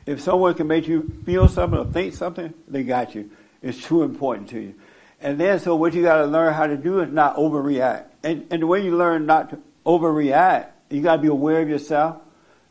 If 0.05 0.21
someone 0.21 0.53
can 0.53 0.67
make 0.67 0.87
you 0.87 1.11
feel 1.25 1.49
something 1.49 1.79
or 1.79 1.87
think 1.87 2.13
something, 2.13 2.53
they 2.69 2.83
got 2.83 3.15
you. 3.15 3.31
It's 3.63 3.83
too 3.83 4.03
important 4.03 4.51
to 4.51 4.61
you. 4.61 4.75
And 5.23 5.41
then, 5.41 5.59
so 5.59 5.75
what 5.75 5.95
you 5.95 6.03
got 6.03 6.17
to 6.19 6.27
learn 6.27 6.53
how 6.53 6.67
to 6.67 6.77
do 6.77 7.01
is 7.01 7.11
not 7.11 7.37
overreact. 7.37 8.05
And, 8.23 8.47
and 8.51 8.61
the 8.61 8.67
way 8.67 8.85
you 8.85 8.95
learn 8.95 9.25
not 9.25 9.51
to 9.51 9.59
overreact, 9.87 10.67
you 10.91 11.01
got 11.01 11.17
to 11.17 11.23
be 11.23 11.29
aware 11.29 11.63
of 11.63 11.71
yourself. 11.71 12.19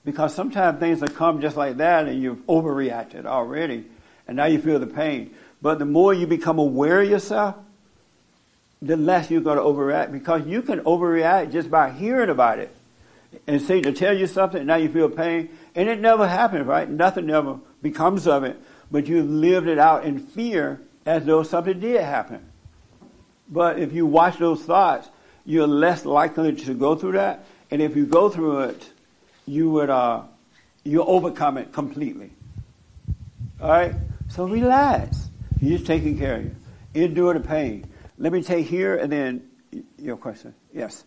Because 0.05 0.35
sometimes 0.35 0.79
things 0.79 1.01
will 1.01 1.07
come 1.07 1.41
just 1.41 1.57
like 1.57 1.77
that 1.77 2.07
and 2.07 2.21
you've 2.21 2.45
overreacted 2.45 3.25
already. 3.25 3.85
And 4.27 4.37
now 4.37 4.45
you 4.45 4.61
feel 4.61 4.77
the 4.77 4.85
pain. 4.85 5.33
But 5.63 5.79
the 5.79 5.85
more 5.85 6.13
you 6.13 6.27
become 6.27 6.59
aware 6.59 7.01
of 7.01 7.09
yourself, 7.09 7.55
the 8.83 8.97
less 8.97 9.31
you're 9.31 9.41
going 9.41 9.57
to 9.57 9.63
overreact. 9.63 10.11
Because 10.11 10.45
you 10.45 10.61
can 10.61 10.81
overreact 10.81 11.51
just 11.51 11.71
by 11.71 11.89
hearing 11.89 12.29
about 12.29 12.59
it. 12.59 12.75
And 13.47 13.61
say 13.61 13.81
to 13.81 13.93
tell 13.93 14.17
you 14.17 14.27
something, 14.27 14.65
now 14.65 14.75
you 14.75 14.89
feel 14.89 15.09
pain. 15.09 15.49
And 15.75 15.87
it 15.87 15.99
never 15.99 16.27
happens, 16.27 16.65
right? 16.65 16.89
Nothing 16.89 17.29
ever 17.29 17.59
becomes 17.81 18.27
of 18.27 18.43
it 18.43 18.61
but 18.91 19.07
you 19.07 19.23
lived 19.23 19.67
it 19.67 19.79
out 19.79 20.03
in 20.03 20.19
fear 20.19 20.81
as 21.05 21.25
though 21.25 21.43
something 21.43 21.79
did 21.79 22.01
happen. 22.01 22.45
But 23.47 23.79
if 23.79 23.93
you 23.93 24.05
watch 24.05 24.37
those 24.37 24.61
thoughts, 24.61 25.09
you're 25.45 25.67
less 25.67 26.05
likely 26.05 26.53
to 26.53 26.73
go 26.73 26.95
through 26.95 27.13
that. 27.13 27.45
And 27.71 27.81
if 27.81 27.95
you 27.95 28.05
go 28.05 28.29
through 28.29 28.59
it, 28.61 28.89
you 29.47 29.71
would, 29.71 29.89
uh, 29.89 30.23
you 30.83 31.03
overcome 31.03 31.57
it 31.57 31.71
completely. 31.71 32.31
All 33.61 33.69
right? 33.69 33.95
So 34.29 34.45
relax. 34.45 35.29
He's 35.59 35.83
taking 35.83 36.17
care 36.17 36.37
of 36.37 36.43
you. 36.43 36.55
Endure 36.93 37.33
the 37.33 37.39
pain. 37.39 37.85
Let 38.17 38.33
me 38.33 38.43
take 38.43 38.67
here 38.67 38.95
and 38.95 39.11
then 39.11 39.49
your 39.97 40.17
question. 40.17 40.53
Yes. 40.73 41.05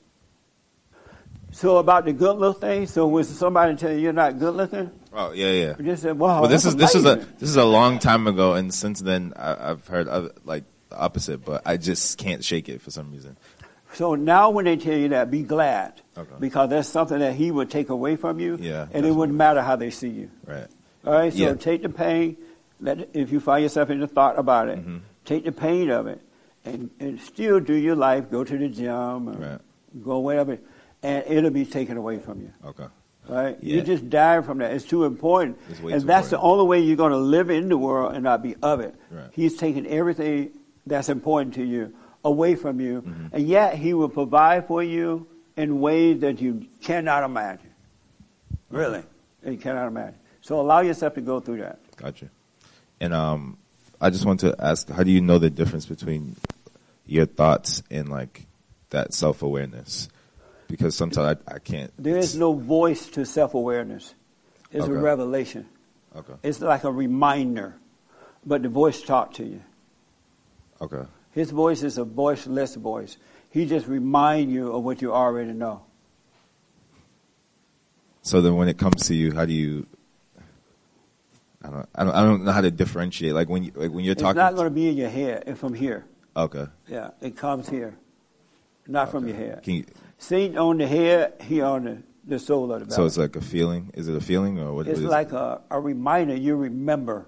So 1.55 1.77
about 1.77 2.05
the 2.05 2.13
good 2.13 2.37
look 2.37 2.61
thing. 2.61 2.87
So 2.89 3.07
when 3.07 3.23
somebody 3.23 3.77
tell 3.77 3.93
you 3.93 3.99
you're 3.99 4.13
not 4.13 4.39
good 4.41 4.55
looking, 4.57 4.91
oh 5.13 5.31
yeah, 5.31 5.51
yeah, 5.51 5.75
you 5.79 5.85
just 5.85 6.03
said, 6.03 6.19
"Wow." 6.19 6.41
Well, 6.43 6.51
this 6.51 6.65
is 6.65 6.75
this 6.75 6.97
is 6.97 7.05
a 7.05 7.17
this 7.39 7.49
is 7.49 7.57
a 7.57 7.65
long 7.65 8.01
time 8.01 8.27
ago, 8.27 8.55
and 8.55 8.75
since 8.75 9.01
then 9.01 9.33
I, 9.37 9.69
have 9.69 9.87
heard 9.87 10.09
other, 10.09 10.33
like 10.45 10.65
the 10.89 10.99
opposite, 10.99 11.45
but 11.45 11.63
I 11.65 11.77
just 11.77 12.19
can't 12.19 12.43
shake 12.45 12.69
it 12.69 12.83
for 12.83 12.91
some 12.91 13.13
reason. 13.13 13.37
So 13.93 14.17
now 14.17 14.51
when 14.51 14.65
they 14.65 14.77
tell 14.77 14.99
you 14.99 15.09
that, 15.11 15.31
be 15.31 15.43
glad. 15.45 16.01
Okay. 16.19 16.35
Because 16.41 16.71
that's 16.71 16.89
something 16.89 17.21
that 17.21 17.35
he 17.35 17.53
would 17.53 17.71
take 17.71 17.89
away 17.91 18.17
from 18.17 18.41
you. 18.41 18.59
Yeah, 18.61 18.89
And 18.91 19.07
it 19.07 19.13
wouldn't 19.13 19.39
matter 19.39 19.63
how 19.63 19.77
they 19.77 19.91
see 19.91 20.09
you. 20.09 20.31
Right. 20.45 20.67
All 21.07 21.13
right. 21.13 21.33
So 21.33 21.39
Yeah. 21.39 21.55
take 21.55 21.83
the 21.83 21.89
pain. 21.89 22.37
Let 22.81 23.11
if 23.15 23.31
you 23.31 23.39
find 23.39 23.63
yourself 23.63 23.91
in 23.91 24.01
the 24.01 24.09
thought 24.09 24.37
about 24.37 24.69
it, 24.69 24.79
Mm-hmm. 24.81 24.97
take 25.25 25.45
the 25.45 25.53
pain 25.53 25.91
of 25.91 26.09
it, 26.09 26.21
and, 26.65 26.91
and 26.99 27.21
still 27.21 27.61
do 27.61 27.75
your 27.75 27.95
life. 27.95 28.29
Go 28.33 28.43
to 28.43 28.59
the 28.59 28.69
gym, 28.69 29.29
or 29.29 29.61
go 30.03 30.19
wherever, 30.19 30.59
and 31.05 31.25
it'll 31.29 31.51
be 31.51 31.65
taken 31.67 31.97
away 31.97 32.19
from 32.19 32.41
you. 32.41 32.53
Okay. 32.65 32.87
Right? 33.29 33.57
Yeah. 33.63 33.77
You 33.77 33.83
just 33.83 34.11
die 34.11 34.41
from 34.43 34.59
that. 34.59 34.73
It's 34.73 34.85
too 34.85 35.05
important, 35.05 35.59
It's 35.71 35.79
and 35.81 36.01
too 36.01 36.07
that's 36.07 36.29
the 36.31 36.39
only 36.41 36.67
way 36.67 36.81
you're 36.81 36.97
going 36.97 37.13
to 37.13 37.19
live 37.19 37.49
in 37.51 37.69
the 37.69 37.79
world 37.79 38.15
and 38.15 38.25
not 38.25 38.43
be 38.43 38.55
of 38.63 38.81
it. 38.81 38.95
Right. 39.11 39.29
He's 39.33 39.57
taking 39.57 39.87
everything 39.87 40.51
that's 40.87 41.09
important 41.09 41.55
to 41.55 41.65
you 41.65 41.95
away 42.25 42.55
from 42.55 42.81
you, 42.81 43.03
Mm-hmm. 43.03 43.27
and 43.37 43.47
yet 43.47 43.77
he 43.77 43.95
will 43.95 44.09
provide 44.09 44.67
for 44.67 44.83
you 44.83 45.27
in 45.57 45.81
ways 45.81 46.21
that 46.21 46.41
you 46.41 46.67
cannot 46.83 47.23
imagine. 47.23 47.71
Really, 48.71 49.03
you 49.47 49.57
cannot 49.57 49.87
imagine. 49.89 50.19
So 50.41 50.61
allow 50.61 50.81
yourself 50.81 51.15
to 51.15 51.21
go 51.21 51.41
through 51.41 51.59
that. 51.59 51.79
Gotcha. 51.97 52.29
And 53.01 53.15
um, 53.15 53.57
I 54.01 54.11
just 54.11 54.25
want 54.27 54.41
to 54.41 54.55
ask, 54.59 54.89
how 54.91 55.03
do 55.03 55.11
you 55.11 55.21
know 55.21 55.39
the 55.39 55.51
difference 55.51 55.87
between 55.87 56.37
your 57.07 57.27
thoughts 57.27 57.83
and 57.91 58.09
like 58.09 58.47
that 58.91 59.15
self 59.15 59.43
awareness? 59.43 60.09
Because 60.75 60.97
sometimes 60.97 61.39
I, 61.47 61.55
I 61.55 61.59
can't. 61.61 61.93
There 61.97 62.17
is 62.17 62.35
no 62.35 62.53
voice 62.53 63.07
to 63.11 63.25
self 63.25 63.55
awareness. 63.55 64.13
It's 64.73 64.83
Okay. 64.83 64.93
a 64.93 64.97
revelation. 64.99 65.67
Okay. 66.17 66.33
It's 66.43 66.61
like 66.61 66.83
a 66.83 66.91
reminder, 66.91 67.77
but 68.45 68.63
the 68.65 68.69
voice 68.69 69.01
talked 69.03 69.37
to 69.37 69.45
you. 69.45 69.63
Okay. 70.81 71.05
His 71.31 71.53
voice 71.53 71.85
is 71.85 71.97
a 71.97 72.03
voiceless 72.03 72.75
voice. 72.75 73.19
He 73.51 73.67
just 73.67 73.87
remind 73.87 74.51
you 74.51 74.73
of 74.73 74.83
what 74.83 75.01
you 75.01 75.13
already 75.15 75.53
know. 75.53 75.83
So 78.23 78.41
then, 78.41 78.57
when 78.57 78.67
it 78.69 78.77
comes 78.77 79.07
to 79.07 79.15
you, 79.15 79.33
how 79.33 79.45
do 79.45 79.53
you? 79.53 79.87
I 81.63 81.71
don't. 81.71 81.89
I 81.95 82.05
don't, 82.05 82.15
I 82.17 82.23
don't 82.25 82.45
know 82.45 82.51
how 82.53 82.63
to 82.63 82.71
differentiate. 82.73 83.33
Like 83.33 83.49
when 83.49 83.63
you, 83.63 83.71
like 83.77 83.93
when 83.93 84.05
you're 84.05 84.13
it's 84.13 84.23
talking. 84.23 84.39
not 84.39 84.57
going 84.57 84.67
to 84.67 84.75
be 84.75 84.89
in 84.89 84.97
your 84.97 85.09
head. 85.11 85.45
It's 85.47 85.61
from 85.61 85.73
here. 85.75 86.05
okay. 86.37 86.67
Yeah, 86.89 87.11
it 87.21 87.37
comes 87.37 87.69
here, 87.69 87.95
not 88.89 89.13
from 89.13 89.29
your 89.29 89.37
head. 89.37 89.63
Can 89.63 89.75
you, 89.75 89.85
Satan 90.25 90.57
on 90.59 90.79
the 90.79 90.87
head, 90.87 91.35
he 91.43 91.61
on 91.61 91.85
the, 91.85 91.99
the 92.27 92.39
soul 92.39 92.73
of 92.73 92.81
the 92.81 92.87
belly. 92.87 92.97
so 92.97 93.05
it's 93.05 93.19
like 93.19 93.37
a 93.37 93.41
feeling. 93.41 93.91
Is 93.95 94.09
it 94.09 94.17
a 94.17 94.21
feeling 94.21 94.59
or 94.59 94.73
what? 94.73 94.87
It's 94.89 95.01
what 95.01 95.11
like 95.11 95.33
a, 95.33 95.61
a 95.71 95.79
reminder. 95.81 96.35
You 96.35 96.57
remember. 96.57 97.27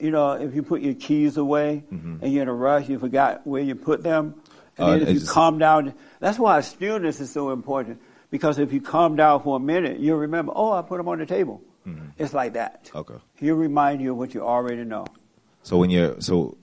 You 0.00 0.10
know, 0.10 0.32
if 0.32 0.54
you 0.54 0.62
put 0.62 0.80
your 0.80 0.94
keys 0.94 1.36
away 1.36 1.84
Mhm. 1.92 2.22
and 2.22 2.32
you're 2.32 2.42
in 2.42 2.48
a 2.48 2.54
rush, 2.54 2.88
you 2.88 2.98
forgot 2.98 3.46
where 3.46 3.62
you 3.62 3.74
put 3.74 4.02
them, 4.02 4.34
and 4.78 4.86
Uh, 4.86 4.90
then 4.92 5.02
if 5.02 5.08
you 5.08 5.20
just- 5.20 5.30
calm 5.30 5.58
down, 5.58 5.92
that's 6.20 6.38
why 6.38 6.60
stillness 6.62 7.20
is 7.20 7.30
so 7.30 7.50
important. 7.52 8.00
Because 8.30 8.58
if 8.58 8.72
you 8.72 8.80
calm 8.80 9.14
down 9.16 9.42
for 9.42 9.56
a 9.56 9.60
minute, 9.60 10.00
you'll 10.00 10.18
remember. 10.18 10.52
Oh, 10.56 10.72
I 10.72 10.82
put 10.82 10.96
them 10.98 11.08
on 11.08 11.18
the 11.18 11.26
table. 11.26 11.60
Mhm. 11.86 12.12
It's 12.18 12.32
like 12.32 12.54
that. 12.54 12.90
Okay. 12.94 13.14
He'll 13.36 13.56
remind 13.56 14.00
you 14.00 14.12
of 14.12 14.18
what 14.18 14.32
you 14.34 14.42
already 14.42 14.84
know. 14.84 15.04
So 15.62 15.76
when 15.76 15.90
you're 15.90 16.18
so, 16.20 16.56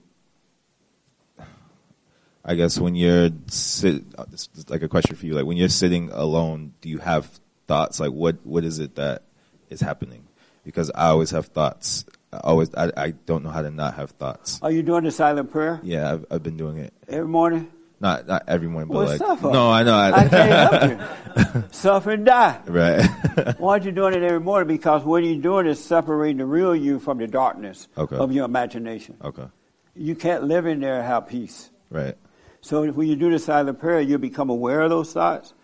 I 2.48 2.54
guess 2.54 2.78
when 2.78 2.94
you're 2.94 3.28
sit, 3.48 4.02
uh, 4.16 4.24
this 4.30 4.48
is 4.56 4.70
like 4.70 4.82
a 4.82 4.88
question 4.88 5.14
for 5.16 5.26
you. 5.26 5.34
Like 5.34 5.44
when 5.44 5.58
you're 5.58 5.68
sitting 5.68 6.10
alone, 6.10 6.72
do 6.80 6.88
you 6.88 6.96
have 6.98 7.28
thoughts? 7.66 8.00
Like 8.00 8.10
what 8.12 8.36
what 8.44 8.64
is 8.64 8.78
it 8.78 8.94
that 8.96 9.22
is 9.68 9.80
happening? 9.82 10.24
Because 10.64 10.90
I 10.94 11.08
always 11.08 11.30
have 11.32 11.46
thoughts. 11.48 12.06
I 12.32 12.38
always 12.38 12.74
I, 12.74 12.90
I 12.96 13.10
don't 13.10 13.44
know 13.44 13.50
how 13.50 13.60
to 13.62 13.70
not 13.70 13.94
have 13.94 14.12
thoughts. 14.12 14.58
Are 14.62 14.70
you 14.72 14.82
doing 14.82 15.04
the 15.04 15.10
silent 15.10 15.50
prayer 15.52 15.78
Yeah, 15.82 16.10
I've, 16.12 16.26
I've 16.30 16.42
been 16.42 16.56
doing 16.56 16.78
it. 16.78 16.94
every 17.06 17.28
morning? 17.28 17.70
Not 18.00 18.26
not 18.26 18.44
every 18.48 18.68
morning, 18.68 18.88
but 18.88 18.96
Well, 18.96 19.06
like 19.08 19.18
suffer. 19.18 19.50
no, 19.50 19.70
I 19.70 19.82
know. 19.82 19.94
I, 19.94 20.12
I 20.20 20.28
can't 20.30 20.72
help 20.72 21.54
you. 21.54 21.64
Suffer 21.70 22.12
and 22.12 22.24
die. 22.24 22.60
Right. 22.66 23.04
Why 23.58 23.72
aren't 23.72 23.84
you 23.84 23.92
doing 23.92 24.14
it 24.14 24.22
every 24.22 24.40
morning? 24.40 24.68
Because 24.68 25.04
what 25.04 25.22
you're 25.22 25.36
doing 25.42 25.66
is 25.66 25.84
separating 25.84 26.38
the 26.38 26.46
real 26.46 26.74
you 26.74 26.98
from 26.98 27.18
the 27.18 27.26
darkness 27.26 27.88
Okay. 27.98 28.16
of 28.16 28.32
your 28.32 28.44
imagination. 28.46 29.16
Okay. 29.22 29.46
You 29.94 30.14
can't 30.14 30.44
live 30.44 30.64
in 30.66 30.80
there 30.80 30.98
and 31.00 31.06
have 31.06 31.26
peace. 31.28 31.70
Right. 31.90 32.16
So 32.60 32.90
when 32.90 33.06
you 33.08 33.16
do 33.16 33.30
the 33.30 33.38
silent 33.38 33.78
prayer, 33.78 34.00
you'll 34.00 34.18
become 34.18 34.50
aware 34.50 34.80
of 34.82 34.90
those 34.90 35.12
thoughts. 35.12 35.54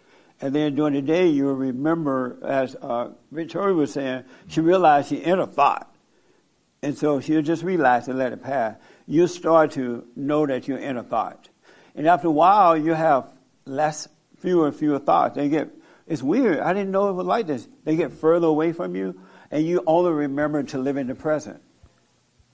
And 0.40 0.54
then 0.54 0.74
during 0.74 0.94
the 0.94 1.02
day, 1.02 1.28
you'll 1.28 1.54
remember, 1.54 2.38
as 2.42 2.74
uh, 2.76 3.10
Victoria 3.30 3.74
was 3.74 3.92
saying, 3.92 4.24
she 4.48 4.60
realized 4.60 5.08
she 5.08 5.16
in 5.16 5.38
a 5.38 5.46
thought. 5.46 5.94
And 6.82 6.96
so 6.98 7.20
she'll 7.20 7.42
just 7.42 7.62
relax 7.62 8.08
and 8.08 8.18
let 8.18 8.32
it 8.32 8.42
pass. 8.42 8.76
You'll 9.06 9.28
start 9.28 9.72
to 9.72 10.06
know 10.16 10.46
that 10.46 10.68
you're 10.68 10.78
in 10.78 10.96
a 10.96 11.02
thought. 11.02 11.48
And 11.94 12.06
after 12.06 12.28
a 12.28 12.32
while, 12.32 12.76
you 12.76 12.92
have 12.94 13.32
less, 13.64 14.08
fewer 14.38 14.66
and 14.66 14.76
fewer 14.76 14.98
thoughts. 14.98 15.36
They 15.36 15.48
get, 15.48 15.70
it's 16.06 16.22
weird. 16.22 16.60
I 16.60 16.74
didn't 16.74 16.90
know 16.90 17.08
it 17.08 17.12
was 17.14 17.26
like 17.26 17.46
this. 17.46 17.66
They 17.84 17.96
get 17.96 18.12
further 18.12 18.46
away 18.48 18.72
from 18.72 18.94
you, 18.96 19.18
and 19.50 19.64
you 19.66 19.82
only 19.86 20.12
remember 20.12 20.62
to 20.64 20.78
live 20.78 20.96
in 20.96 21.06
the 21.06 21.14
present. 21.14 21.62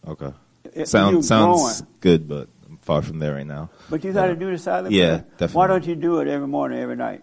Okay. 0.06 0.32
It- 0.74 0.88
Sound, 0.88 1.24
sounds 1.24 1.80
growing. 1.80 1.92
good, 2.00 2.28
but 2.28 2.48
far 2.90 3.02
from 3.02 3.20
there 3.20 3.34
right 3.34 3.46
now. 3.46 3.70
But 3.88 4.02
you 4.02 4.12
got 4.12 4.26
to 4.26 4.34
do 4.34 4.50
the 4.50 4.58
silent 4.58 4.92
Yeah, 4.92 5.06
prayer. 5.06 5.18
definitely. 5.38 5.54
Why 5.58 5.66
don't 5.68 5.86
you 5.86 5.94
do 5.94 6.18
it 6.20 6.26
every 6.26 6.48
morning, 6.48 6.80
every 6.80 6.96
night? 6.96 7.22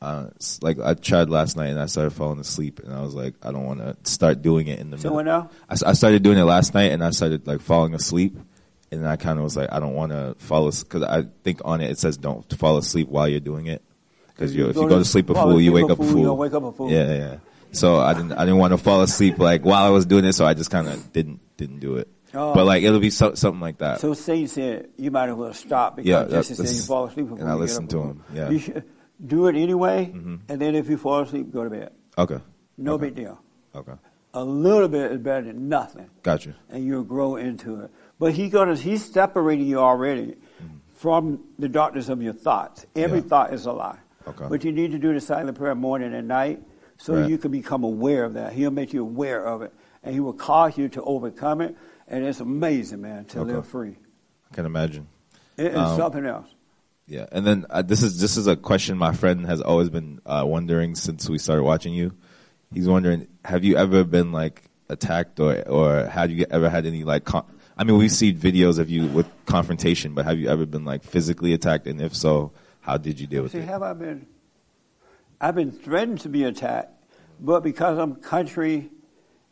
Uh, 0.00 0.28
like 0.62 0.78
I 0.78 0.94
tried 0.94 1.28
last 1.28 1.56
night 1.56 1.66
and 1.68 1.78
I 1.80 1.86
started 1.86 2.10
falling 2.12 2.38
asleep 2.40 2.80
and 2.82 2.94
I 2.94 3.00
was 3.02 3.14
like, 3.14 3.34
I 3.42 3.52
don't 3.52 3.64
want 3.66 3.80
to 3.80 3.96
start 4.10 4.40
doing 4.40 4.68
it 4.68 4.78
in 4.78 4.90
the 4.90 4.96
So 4.98 5.10
middle. 5.10 5.24
now? 5.24 5.50
I, 5.68 5.74
I 5.90 5.92
started 5.92 6.22
doing 6.22 6.38
it 6.38 6.44
last 6.44 6.72
night 6.74 6.92
and 6.92 7.02
I 7.04 7.10
started 7.10 7.46
like 7.46 7.60
falling 7.60 7.94
asleep 7.94 8.36
and 8.90 9.02
then 9.02 9.10
I 9.10 9.16
kind 9.16 9.38
of 9.38 9.44
was 9.44 9.56
like, 9.56 9.70
I 9.72 9.80
don't 9.80 9.94
want 9.94 10.12
to 10.12 10.34
fall 10.38 10.68
asleep 10.68 10.88
because 10.88 11.02
I 11.02 11.24
think 11.44 11.60
on 11.64 11.80
it 11.80 11.90
it 11.90 11.98
says 11.98 12.16
don't 12.16 12.44
fall 12.58 12.76
asleep 12.78 13.08
while 13.08 13.26
you're 13.28 13.40
doing 13.40 13.66
it 13.66 13.82
because 14.28 14.54
you 14.54 14.68
if 14.68 14.76
you 14.76 14.88
go 14.88 14.98
to 14.98 15.04
sleep 15.04 15.28
a 15.30 15.34
fool, 15.34 15.60
you 15.60 15.72
wake 15.72 15.90
up 15.90 15.98
a 15.98 16.04
fool. 16.04 16.36
wake 16.36 16.52
up 16.54 16.62
a 16.64 16.72
fool. 16.72 16.90
Yeah, 16.90 17.12
yeah. 17.14 17.36
So 17.72 17.96
I 17.98 18.12
didn't 18.14 18.32
I 18.32 18.44
didn't 18.46 18.58
want 18.58 18.72
to 18.72 18.78
fall 18.78 19.00
asleep 19.02 19.38
like 19.38 19.62
while 19.64 19.84
I 19.84 19.90
was 19.90 20.04
doing 20.06 20.24
it, 20.26 20.34
so 20.34 20.44
I 20.46 20.54
just 20.54 20.70
kind 20.70 20.88
of 20.88 21.12
didn't 21.12 21.40
didn't 21.56 21.80
do 21.80 21.96
it. 21.96 22.08
Oh. 22.34 22.54
But 22.54 22.64
like 22.66 22.82
it'll 22.82 23.00
be 23.00 23.10
so, 23.10 23.34
something 23.34 23.60
like 23.60 23.78
that. 23.78 24.00
So 24.00 24.12
Satan 24.14 24.48
said, 24.48 24.88
you 24.96 25.10
might 25.10 25.28
as 25.28 25.34
well 25.36 25.52
stop 25.54 25.96
because 25.96 26.08
Yeah, 26.08 26.24
to 26.24 26.42
say 26.42 26.74
you 26.74 26.82
fall 26.82 27.06
asleep 27.06 27.26
before 27.28 27.40
and 27.40 27.48
I 27.50 27.54
listened 27.54 27.90
to 27.90 28.02
him, 28.02 28.24
yeah. 28.34 28.50
You 28.50 28.58
should 28.58 28.84
do 29.24 29.46
it 29.46 29.56
anyway, 29.56 30.12
Mhm. 30.14 30.40
and 30.48 30.60
then 30.60 30.74
if 30.74 30.88
you 30.90 30.96
fall 30.98 31.20
asleep, 31.20 31.52
go 31.52 31.64
to 31.64 31.70
bed. 31.70 31.90
Okay. 32.18 32.38
No 32.76 32.94
Okay. 32.94 33.06
big 33.06 33.14
deal. 33.14 33.38
Okay. 33.74 33.92
A 34.34 34.44
little 34.44 34.88
bit 34.88 35.12
is 35.12 35.18
better 35.20 35.46
than 35.46 35.68
nothing, 35.68 36.10
Gotcha. 36.22 36.54
and 36.68 36.84
you'll 36.84 37.04
grow 37.04 37.36
into 37.36 37.80
it. 37.80 37.90
But 38.18 38.32
he 38.32 38.48
gonna, 38.50 38.74
he's 38.76 39.04
separating 39.04 39.66
you 39.66 39.78
already 39.78 40.36
from 40.94 41.40
the 41.58 41.68
darkness 41.68 42.08
of 42.08 42.22
your 42.22 42.32
thoughts. 42.32 42.86
Every 42.94 43.20
Mm-hmm. 43.20 43.26
Yeah. 43.26 43.28
thought 43.30 43.54
is 43.54 43.66
a 43.66 43.72
lie. 43.72 43.98
Okay. 44.28 44.46
But 44.48 44.64
you 44.64 44.72
need 44.72 44.92
to 44.92 44.98
do 44.98 45.14
the 45.14 45.20
silent 45.20 45.56
prayer 45.56 45.74
morning 45.74 46.12
and 46.14 46.26
night 46.28 46.62
so 46.98 47.14
Right. 47.14 47.30
you 47.30 47.38
can 47.38 47.50
become 47.50 47.84
aware 47.84 48.24
of 48.24 48.34
that. 48.34 48.52
He'll 48.52 48.70
make 48.70 48.92
you 48.92 49.02
aware 49.02 49.44
of 49.46 49.62
it, 49.62 49.72
and 50.02 50.12
he 50.14 50.20
will 50.20 50.32
cause 50.32 50.76
you 50.76 50.88
to 50.90 51.02
overcome 51.02 51.60
it. 51.60 51.76
And 52.08 52.24
it's 52.24 52.40
amazing, 52.40 53.00
man, 53.02 53.24
to 53.26 53.40
Okay. 53.40 53.52
live 53.54 53.66
free. 53.66 53.96
I 54.50 54.54
can 54.54 54.66
imagine. 54.66 55.08
It 55.56 55.72
is 55.72 55.76
Um, 55.76 55.96
something 55.96 56.24
else. 56.24 56.46
Yeah, 57.08 57.26
and 57.30 57.46
then 57.46 57.66
uh, 57.70 57.82
this 57.82 58.02
is 58.02 58.20
this 58.20 58.36
is 58.36 58.46
a 58.48 58.56
question 58.56 58.98
my 58.98 59.12
friend 59.12 59.46
has 59.46 59.60
always 59.60 59.88
been 59.90 60.20
uh, 60.26 60.42
wondering 60.46 60.94
since 60.96 61.28
we 61.28 61.38
started 61.38 61.62
watching 61.62 61.94
you. 61.94 62.12
He's 62.72 62.88
wondering, 62.88 63.28
have 63.44 63.62
you 63.64 63.76
ever 63.76 64.02
been 64.02 64.32
like 64.32 64.62
attacked 64.88 65.38
or 65.38 65.62
or 65.68 66.06
had 66.06 66.30
you 66.32 66.46
ever 66.50 66.68
had 66.68 66.84
any 66.84 67.04
like? 67.04 67.24
Con- 67.24 67.44
I 67.78 67.84
mean, 67.84 67.96
we 67.98 68.08
see 68.08 68.32
videos 68.34 68.78
of 68.78 68.90
you 68.90 69.06
with 69.06 69.26
confrontation, 69.46 70.14
but 70.14 70.24
have 70.24 70.38
you 70.38 70.48
ever 70.48 70.66
been 70.66 70.84
like 70.84 71.04
physically 71.04 71.52
attacked? 71.52 71.86
And 71.86 72.00
if 72.00 72.14
so, 72.16 72.52
how 72.80 72.96
did 72.96 73.20
you 73.20 73.26
deal 73.28 73.44
with 73.44 73.52
See, 73.52 73.58
it? 73.58 73.64
have 73.68 73.82
I 73.82 73.92
been? 73.92 74.26
I've 75.40 75.54
been 75.54 75.70
threatened 75.72 76.20
to 76.22 76.28
be 76.28 76.42
attacked, 76.44 76.90
but 77.38 77.62
because 77.62 77.98
I'm 77.98 78.16
country 78.16 78.90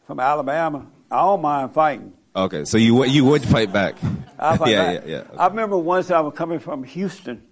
from 0.06 0.18
Alabama, 0.18 0.86
I 1.10 1.20
don't 1.20 1.42
mind 1.42 1.72
fighting. 1.72 2.14
Okay, 2.36 2.64
so 2.64 2.78
you 2.78 2.94
would- 2.96 3.10
you 3.10 3.24
would 3.24 3.42
fight 3.44 3.72
back. 3.72 3.94
I 4.38 4.56
fight 4.56 4.68
yeah, 4.70 4.94
back. 4.94 5.04
yeah, 5.06 5.22
yeah. 5.32 5.38
I 5.38 5.46
remember 5.46 5.78
once 5.78 6.10
I 6.10 6.20
was 6.20 6.34
coming 6.34 6.58
from 6.58 6.82
Houston, 6.84 7.42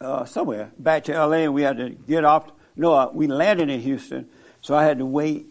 uh, 0.00 0.24
somewhere 0.24 0.70
back 0.78 1.04
to 1.04 1.14
L.A. 1.14 1.44
and 1.44 1.54
we 1.54 1.62
had 1.62 1.78
to 1.78 1.90
get 1.90 2.24
off. 2.24 2.50
No, 2.76 2.92
uh, 2.92 3.10
we 3.12 3.26
landed 3.26 3.70
in 3.70 3.80
Houston, 3.80 4.28
so 4.60 4.74
I 4.76 4.84
had 4.84 4.98
to 4.98 5.06
wait 5.06 5.46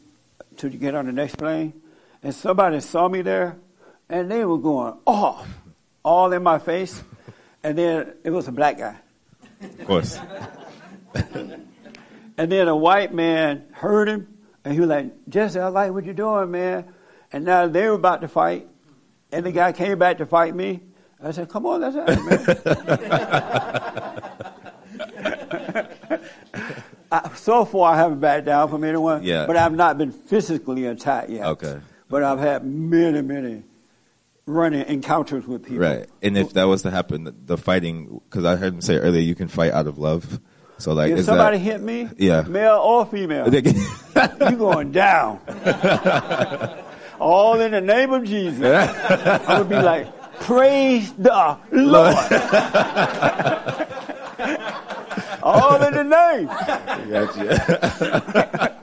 to 0.57 0.69
get 0.69 0.95
on 0.95 1.07
the 1.07 1.11
next 1.11 1.35
plane. 1.37 1.73
And 2.23 2.33
somebody 2.33 2.79
saw 2.79 3.07
me 3.09 3.21
there, 3.21 3.57
and 4.09 4.29
they 4.31 4.45
were 4.45 4.57
going 4.59 4.93
off, 5.05 5.47
all 6.03 6.31
in 6.31 6.41
my 6.43 6.59
face. 6.59 7.03
And 7.63 7.77
then 7.77 8.13
it 8.23 8.29
was 8.29 8.47
a 8.47 8.51
black 8.51 8.77
guy. 8.77 8.95
Of 9.61 9.85
course. 9.87 10.19
And 12.37 12.51
then 12.51 12.67
a 12.67 12.75
white 12.75 13.13
man 13.13 13.63
heard 13.71 14.09
him, 14.09 14.27
and 14.65 14.73
he 14.73 14.81
was 14.81 14.89
like, 14.89 15.13
Jesse, 15.29 15.57
I 15.57 15.69
like 15.69 15.93
what 15.93 16.03
you're 16.03 16.13
doing, 16.13 16.51
man. 16.51 16.83
And 17.35 17.43
now 17.43 17.67
they 17.67 17.85
were 17.89 17.95
about 17.95 18.21
to 18.21 18.29
fight, 18.29 18.65
and 19.29 19.45
the 19.45 19.51
guy 19.51 19.73
came 19.73 19.99
back 19.99 20.19
to 20.19 20.25
fight 20.25 20.55
me. 20.55 20.79
I 21.21 21.31
said, 21.31 21.49
come 21.49 21.65
on, 21.65 21.81
let's 21.81 21.93
have 21.97 22.07
it, 22.07 22.23
man. 26.15 26.21
I, 27.11 27.29
so 27.35 27.65
far, 27.65 27.93
I 27.93 27.97
haven't 27.97 28.21
backed 28.21 28.45
down 28.45 28.69
from 28.69 28.85
anyone, 28.85 29.21
Yeah. 29.23 29.47
but 29.47 29.57
I've 29.57 29.73
not 29.73 29.97
been 29.97 30.13
physically 30.13 30.85
attacked 30.85 31.29
yet. 31.29 31.45
Okay. 31.45 31.81
But 32.07 32.23
I've 32.23 32.39
had 32.39 32.63
many, 32.65 33.21
many 33.21 33.63
running 34.45 34.87
encounters 34.87 35.45
with 35.45 35.63
people. 35.63 35.79
Right. 35.79 36.05
And 36.21 36.37
if 36.37 36.53
that 36.53 36.63
was 36.69 36.83
to 36.83 36.91
happen, 36.91 37.25
the, 37.25 37.31
the 37.31 37.57
fighting, 37.57 38.21
because 38.29 38.45
I 38.45 38.55
heard 38.55 38.75
him 38.75 38.81
say 38.81 38.95
earlier, 38.95 39.19
you 39.21 39.35
can 39.35 39.49
fight 39.49 39.73
out 39.73 39.87
of 39.87 39.97
love. 39.97 40.39
So 40.77 40.93
like, 40.93 41.11
if 41.11 41.19
is 41.19 41.25
somebody 41.25 41.57
that, 41.57 41.63
hit 41.63 41.81
me, 41.81 42.07
Yeah. 42.17 42.43
male 42.43 42.77
or 42.77 43.05
female, 43.05 43.53
you're 43.53 44.51
going 44.51 44.93
down. 44.93 45.41
All 47.19 47.59
in 47.61 47.71
the 47.71 47.81
name 47.81 48.13
of 48.13 48.23
Jesus. 48.25 48.61
I 48.63 49.57
would 49.59 49.69
be 49.69 49.81
like, 49.81 50.07
praise 50.41 51.11
the 51.13 51.57
Lord. 51.71 52.15
All 55.43 55.81
in 55.83 55.93
the 55.93 56.03
name. 56.03 56.47
Gotcha. 57.11 58.75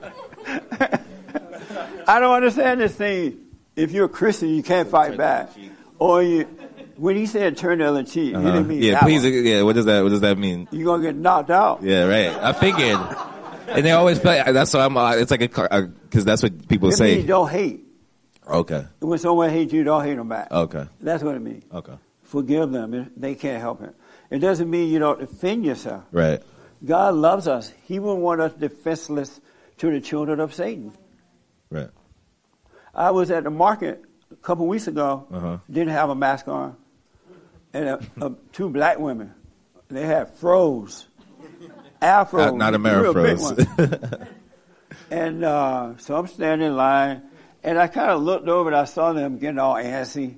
I 2.09 2.21
don't 2.21 2.35
understand 2.35 2.81
this 2.81 2.95
thing. 2.95 3.39
If 3.77 3.93
you're 3.93 4.07
a 4.07 4.09
Christian, 4.09 4.49
you 4.51 4.63
can't 4.63 4.89
fight 4.89 5.17
back. 5.17 5.51
Or 5.99 6.23
you, 6.23 6.45
when 6.97 7.17
he 7.17 7.27
said 7.27 7.57
turn 7.57 7.79
the 7.79 7.89
other 7.89 8.03
cheek, 8.05 8.31
he 8.31 8.35
Uh-huh. 8.35 8.53
didn't 8.53 8.69
mean 8.69 8.83
Yeah, 8.83 8.93
that 8.93 9.03
please. 9.05 9.23
one. 9.25 9.33
Yeah, 9.45 9.63
what 9.63 9.75
does 9.75 9.87
that? 9.87 10.03
What 10.03 10.11
does 10.11 10.21
that 10.21 10.39
mean? 10.39 10.69
You're 10.71 10.85
gonna 10.85 11.03
get 11.03 11.17
knocked 11.17 11.51
out. 11.51 11.83
Yeah, 11.83 12.05
right. 12.05 12.29
I 12.37 12.53
figured. 12.53 12.99
And 13.69 13.85
they 13.87 13.93
always 13.93 14.19
play. 14.19 14.43
That's 14.47 14.75
why 14.75 14.85
I'm. 14.85 14.97
Uh, 14.97 15.13
it's 15.17 15.31
like 15.31 15.41
a 15.43 15.49
because 15.87 16.25
that's 16.25 16.43
what 16.43 16.69
people 16.69 16.89
It 16.91 16.97
say. 16.97 17.17
means 17.17 17.27
don't 17.29 17.49
hate. 17.49 17.87
Okay. 18.53 18.85
When 19.01 19.19
someone 19.19 19.51
hates 19.51 19.73
you, 19.73 19.85
don't 19.85 20.05
hate 20.05 20.17
them 20.17 20.29
back. 20.29 20.51
Okay. 20.51 20.87
That's 21.01 21.23
what 21.23 21.35
it 21.35 21.41
means. 21.41 21.65
Okay. 21.73 21.95
Forgive 22.23 22.71
them. 22.71 23.11
They 23.17 23.35
can't 23.35 23.61
help 23.61 23.83
it. 23.83 23.95
It 24.31 24.39
doesn't 24.39 24.69
mean 24.71 24.91
you 24.91 24.99
don't 24.99 25.21
defend 25.21 25.65
yourself. 25.65 26.05
Right. 26.13 26.43
God 26.85 27.15
loves 27.15 27.47
us. 27.49 27.73
He 27.85 27.99
wouldn't 27.99 28.23
want 28.23 28.41
us 28.41 28.53
defenseless 28.55 29.41
to 29.79 29.91
the 29.91 30.01
children 30.01 30.41
of 30.41 30.55
Satan. 30.55 30.93
Right. 31.71 31.91
I 32.95 33.11
was 33.11 33.31
at 33.31 33.45
the 33.45 33.51
market 33.51 34.03
a 34.31 34.37
couple 34.37 34.67
weeks 34.67 34.87
ago, 34.87 35.27
Uh-huh. 35.31 35.59
didn't 35.71 35.93
have 35.93 36.11
a 36.11 36.15
mask 36.15 36.49
on, 36.49 36.77
and 37.73 37.89
a, 37.89 38.01
a, 38.21 38.33
two 38.53 38.69
black 38.69 38.99
women, 38.99 39.33
they 39.89 40.05
had 40.07 40.35
froze, 40.35 41.07
afro, 42.01 42.55
Not, 42.55 42.57
not 42.57 42.75
a 42.75 43.01
real 43.03 43.15
big 43.15 43.39
one. 43.39 44.29
And 45.11 45.45
uh, 45.45 45.97
so 45.99 46.17
I'm 46.17 46.27
standing 46.27 46.69
in 46.69 46.77
line, 46.77 47.23
and 47.65 47.79
I 47.79 47.87
kind 47.87 48.11
of 48.11 48.23
looked 48.23 48.49
over 48.49 48.69
and 48.69 48.77
I 48.77 48.85
saw 48.85 49.13
them 49.13 49.39
getting 49.39 49.59
all 49.59 49.75
antsy. 49.75 50.37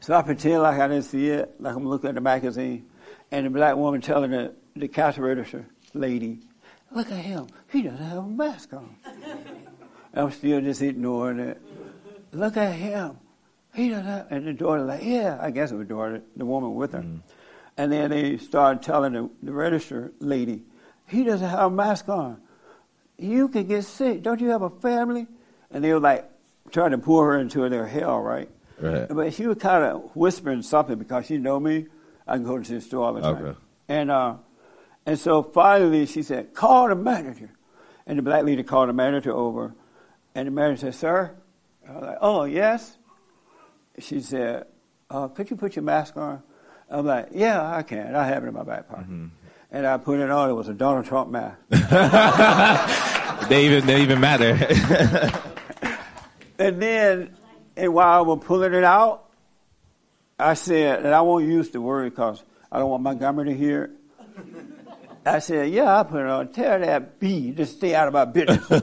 So 0.00 0.14
I 0.14 0.22
pretend 0.22 0.62
like 0.62 0.80
I 0.80 0.88
didn't 0.88 1.04
see 1.04 1.28
it, 1.28 1.54
like 1.58 1.76
I'm 1.76 1.86
looking 1.86 2.08
at 2.08 2.14
the 2.14 2.20
magazine. 2.20 2.86
And 3.30 3.46
the 3.46 3.50
black 3.50 3.76
woman 3.76 4.00
telling 4.00 4.30
the, 4.30 4.54
the 4.74 4.88
cash 4.88 5.18
register 5.18 5.66
lady, 5.94 6.40
look 6.90 7.10
at 7.10 7.18
him, 7.18 7.46
he 7.70 7.82
doesn't 7.82 8.04
have 8.04 8.18
a 8.18 8.26
mask 8.26 8.72
on. 8.72 8.96
I'm 10.14 10.30
still 10.32 10.60
just 10.60 10.82
ignoring 10.82 11.38
it. 11.38 11.60
Look 12.32 12.56
at 12.56 12.74
him. 12.74 13.18
He 13.74 13.88
doesn't 13.88 14.04
have, 14.04 14.26
and 14.32 14.46
the 14.46 14.52
daughter 14.52 14.82
like, 14.82 15.02
yeah, 15.04 15.38
I 15.40 15.50
guess 15.50 15.70
it 15.70 15.76
was 15.76 15.86
daughter, 15.86 16.22
the 16.36 16.44
woman 16.44 16.74
with 16.74 16.92
her. 16.92 17.00
Mm-hmm. 17.00 17.18
And 17.76 17.92
then 17.92 18.10
they 18.10 18.36
started 18.36 18.82
telling 18.82 19.12
the, 19.12 19.30
the 19.42 19.52
register 19.52 20.12
lady, 20.18 20.62
he 21.06 21.24
doesn't 21.24 21.48
have 21.48 21.60
a 21.60 21.70
mask 21.70 22.08
on. 22.08 22.40
You 23.16 23.48
can 23.48 23.66
get 23.66 23.84
sick. 23.84 24.22
Don't 24.22 24.40
you 24.40 24.48
have 24.48 24.62
a 24.62 24.70
family? 24.70 25.26
And 25.70 25.84
they 25.84 25.92
were 25.92 26.00
like 26.00 26.28
trying 26.70 26.92
to 26.92 26.98
pull 26.98 27.20
her 27.20 27.38
into 27.38 27.68
their 27.68 27.86
hell, 27.86 28.20
right? 28.20 28.48
Right. 28.80 29.08
But 29.08 29.34
she 29.34 29.46
was 29.46 29.58
kind 29.58 29.84
of 29.84 30.16
whispering 30.16 30.62
something 30.62 30.98
because 30.98 31.26
she 31.26 31.38
know 31.38 31.60
me. 31.60 31.86
I 32.26 32.34
can 32.34 32.44
go 32.44 32.58
to 32.58 32.72
the 32.72 32.80
store 32.80 33.06
all 33.06 33.12
the 33.14 33.20
time. 33.20 33.44
Okay. 33.44 33.58
And 33.88 34.10
uh, 34.10 34.36
and 35.04 35.18
so 35.18 35.42
finally 35.42 36.06
she 36.06 36.22
said, 36.22 36.54
"Call 36.54 36.88
the 36.88 36.94
manager." 36.94 37.50
And 38.06 38.18
the 38.18 38.22
black 38.22 38.44
lady 38.44 38.62
called 38.62 38.88
the 38.88 38.92
manager 38.92 39.32
over, 39.32 39.74
and 40.34 40.46
the 40.46 40.50
manager 40.50 40.92
said, 40.92 40.94
"Sir," 40.94 41.36
I 41.88 41.92
was 41.92 42.02
like, 42.02 42.18
"Oh 42.20 42.44
yes." 42.44 42.96
She 43.98 44.20
said, 44.20 44.66
uh, 45.10 45.28
"Could 45.28 45.50
you 45.50 45.56
put 45.56 45.76
your 45.76 45.82
mask 45.82 46.16
on?" 46.16 46.42
I'm 46.88 47.04
like, 47.04 47.28
"Yeah, 47.32 47.68
I 47.68 47.82
can. 47.82 48.14
I 48.14 48.26
have 48.26 48.44
it 48.44 48.48
in 48.48 48.54
my 48.54 48.62
back 48.62 48.88
pocket." 48.88 49.04
Mm-hmm. 49.04 49.26
And 49.72 49.86
I 49.86 49.98
put 49.98 50.18
it 50.18 50.30
on. 50.30 50.50
It 50.50 50.54
was 50.54 50.68
a 50.68 50.74
Donald 50.74 51.04
Trump 51.06 51.30
mask. 51.30 51.58
they 53.48 53.66
even 53.66 53.86
they 53.86 54.02
even 54.02 54.20
matter. 54.20 54.56
And 56.60 56.80
then, 56.80 57.30
and 57.76 57.94
while 57.94 58.18
I 58.18 58.20
was 58.20 58.40
pulling 58.44 58.74
it 58.74 58.84
out, 58.84 59.24
I 60.38 60.54
said, 60.54 61.04
and 61.04 61.14
I 61.14 61.22
won't 61.22 61.46
use 61.46 61.70
the 61.70 61.80
word 61.80 62.10
because 62.10 62.42
I 62.70 62.78
don't 62.78 62.90
want 62.90 63.02
Montgomery 63.02 63.46
to 63.46 63.54
hear 63.56 63.84
it. 63.84 63.90
I 65.26 65.38
said, 65.40 65.70
yeah, 65.70 65.98
I 66.00 66.02
put 66.02 66.20
it 66.20 66.26
on. 66.28 66.48
Tell 66.52 66.78
that 66.80 67.18
B 67.18 67.52
to 67.52 67.66
stay 67.66 67.94
out 67.94 68.08
of 68.08 68.14
my 68.14 68.24
business. 68.26 68.64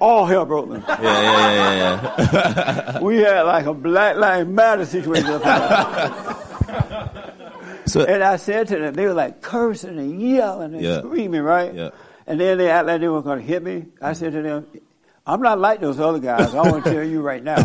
All 0.00 0.26
hell 0.26 0.44
broke 0.46 0.68
loose. 0.68 0.84
yeah, 0.88 1.00
yeah, 1.02 1.32
yeah, 1.32 1.74
yeah, 1.76 2.92
yeah. 2.94 2.98
We 3.02 3.18
had 3.18 3.42
like 3.42 3.66
a 3.66 3.74
Black 3.74 4.16
Lives 4.16 4.48
Matter 4.48 4.84
situation 4.86 5.30
up 5.30 5.42
there. 7.94 8.06
and 8.08 8.22
I 8.24 8.36
said 8.36 8.68
to 8.68 8.78
them, 8.78 8.94
they 8.94 9.06
were 9.06 9.14
like 9.14 9.40
cursing 9.42 9.98
and 9.98 10.20
yelling 10.20 10.74
and 10.74 10.82
Yeah. 10.82 10.98
screaming, 11.00 11.42
right? 11.42 11.72
Yeah. 11.74 11.90
And 12.26 12.40
then 12.40 12.58
they 12.58 12.68
act 12.70 12.86
like 12.86 13.00
they 13.00 13.08
were 13.08 13.22
going 13.22 13.38
to 13.40 13.44
hit 13.44 13.62
me. 13.62 13.86
I 14.00 14.12
said 14.14 14.32
to 14.32 14.42
them, 14.42 14.66
I'm 15.26 15.40
not 15.40 15.58
like 15.58 15.80
those 15.80 16.00
other 16.00 16.18
guys. 16.18 16.54
I 16.54 16.62
want 16.70 16.84
to 16.84 16.92
tell 16.92 17.04
you 17.04 17.20
right 17.22 17.42
now. 17.42 17.56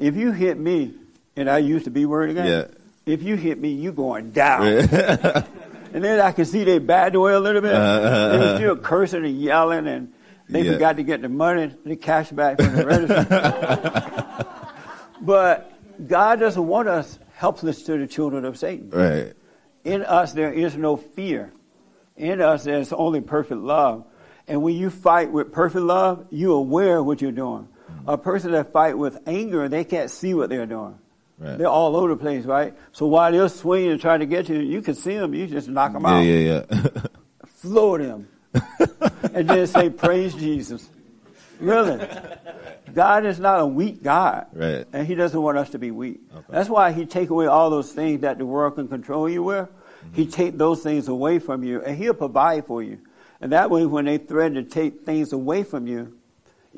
if 0.00 0.16
you 0.16 0.32
hit 0.32 0.58
me, 0.58 0.94
and 1.36 1.48
I 1.48 1.58
used 1.58 1.84
to 1.84 1.90
be 1.90 2.04
word 2.06 2.30
again, 2.30 2.46
Yeah. 2.46 2.64
if 3.12 3.22
you 3.22 3.36
hit 3.36 3.58
me, 3.60 3.70
you 3.70 3.92
going 3.92 4.30
down. 4.32 4.66
and 4.66 6.04
then 6.04 6.20
I 6.20 6.32
could 6.32 6.48
see 6.48 6.64
they 6.64 6.78
bad 6.78 7.14
away 7.14 7.32
a 7.32 7.40
little 7.40 7.62
bit. 7.62 7.72
Uh, 7.74 8.28
they 8.30 8.38
were 8.38 8.56
still 8.56 8.76
cursing 8.76 9.24
and 9.24 9.40
yelling, 9.40 9.86
and 9.86 10.12
they 10.48 10.62
Yeah. 10.62 10.72
forgot 10.72 10.96
to 10.96 11.04
get 11.04 11.22
the 11.22 11.28
money, 11.28 11.72
the 11.84 11.94
cash 11.96 12.30
back 12.30 12.56
from 12.60 12.74
the 12.74 12.84
register. 12.86 14.26
but 15.20 15.72
God 16.06 16.40
doesn't 16.40 16.66
want 16.66 16.88
us 16.88 17.18
helpless 17.34 17.84
to 17.84 17.98
the 17.98 18.06
children 18.08 18.44
of 18.44 18.58
Satan. 18.58 18.90
Right. 18.90 19.32
In 19.84 20.02
us, 20.02 20.32
there 20.32 20.52
is 20.52 20.76
no 20.76 20.96
fear. 20.96 21.52
In 22.16 22.40
us, 22.40 22.64
there's 22.64 22.92
only 22.92 23.20
perfect 23.20 23.60
love. 23.60 24.04
And 24.50 24.62
when 24.62 24.74
you 24.74 24.90
fight 24.90 25.30
with 25.30 25.52
perfect 25.52 25.84
love, 25.84 26.26
you're 26.30 26.56
aware 26.56 26.98
of 26.98 27.06
what 27.06 27.22
you're 27.22 27.30
doing. 27.30 27.68
A 28.06 28.18
person 28.18 28.50
that 28.52 28.72
fight 28.72 28.98
with 28.98 29.18
anger, 29.26 29.68
they 29.68 29.84
can't 29.84 30.10
see 30.10 30.34
what 30.34 30.48
they're 30.50 30.66
doing. 30.66 30.98
Right. 31.38 31.56
They're 31.56 31.68
all 31.68 31.94
over 31.96 32.08
the 32.08 32.16
place, 32.16 32.44
right? 32.44 32.74
So 32.92 33.06
while 33.06 33.30
they're 33.30 33.48
swinging 33.48 33.92
and 33.92 34.00
trying 34.00 34.20
to 34.20 34.26
get 34.26 34.48
you, 34.48 34.58
you 34.58 34.82
can 34.82 34.94
see 34.94 35.16
them. 35.16 35.34
You 35.34 35.46
just 35.46 35.68
knock 35.68 35.92
them 35.92 36.02
Yeah, 36.02 36.10
out. 36.10 36.20
yeah, 36.20 36.62
yeah. 36.70 37.02
Floor 37.46 37.98
them. 37.98 38.28
and 39.32 39.48
then 39.48 39.66
say, 39.68 39.88
praise 39.88 40.34
Jesus. 40.34 40.88
Really. 41.60 42.04
God 42.92 43.24
is 43.26 43.38
not 43.38 43.60
a 43.60 43.66
weak 43.66 44.02
God. 44.02 44.46
Right. 44.52 44.84
And 44.92 45.06
he 45.06 45.14
doesn't 45.14 45.40
want 45.40 45.58
us 45.58 45.70
to 45.70 45.78
be 45.78 45.92
weak. 45.92 46.20
That's 46.48 46.68
why 46.68 46.90
he 46.90 47.06
take 47.06 47.30
away 47.30 47.46
all 47.46 47.70
those 47.70 47.92
things 47.92 48.22
that 48.22 48.38
the 48.38 48.46
world 48.46 48.74
can 48.74 48.88
control 48.88 49.28
you 49.28 49.44
with. 49.44 49.68
He 50.12 50.22
mm-hmm. 50.22 50.30
take 50.32 50.58
those 50.58 50.82
things 50.82 51.06
away 51.06 51.38
from 51.38 51.62
you 51.62 51.82
and 51.82 51.96
he'll 51.96 52.14
provide 52.14 52.66
for 52.66 52.82
you. 52.82 52.98
And 53.40 53.52
that 53.52 53.70
way 53.70 53.86
when 53.86 54.04
they 54.04 54.18
threaten 54.18 54.54
to 54.54 54.62
take 54.62 55.04
things 55.06 55.32
away 55.32 55.62
from 55.62 55.86
you, 55.86 56.16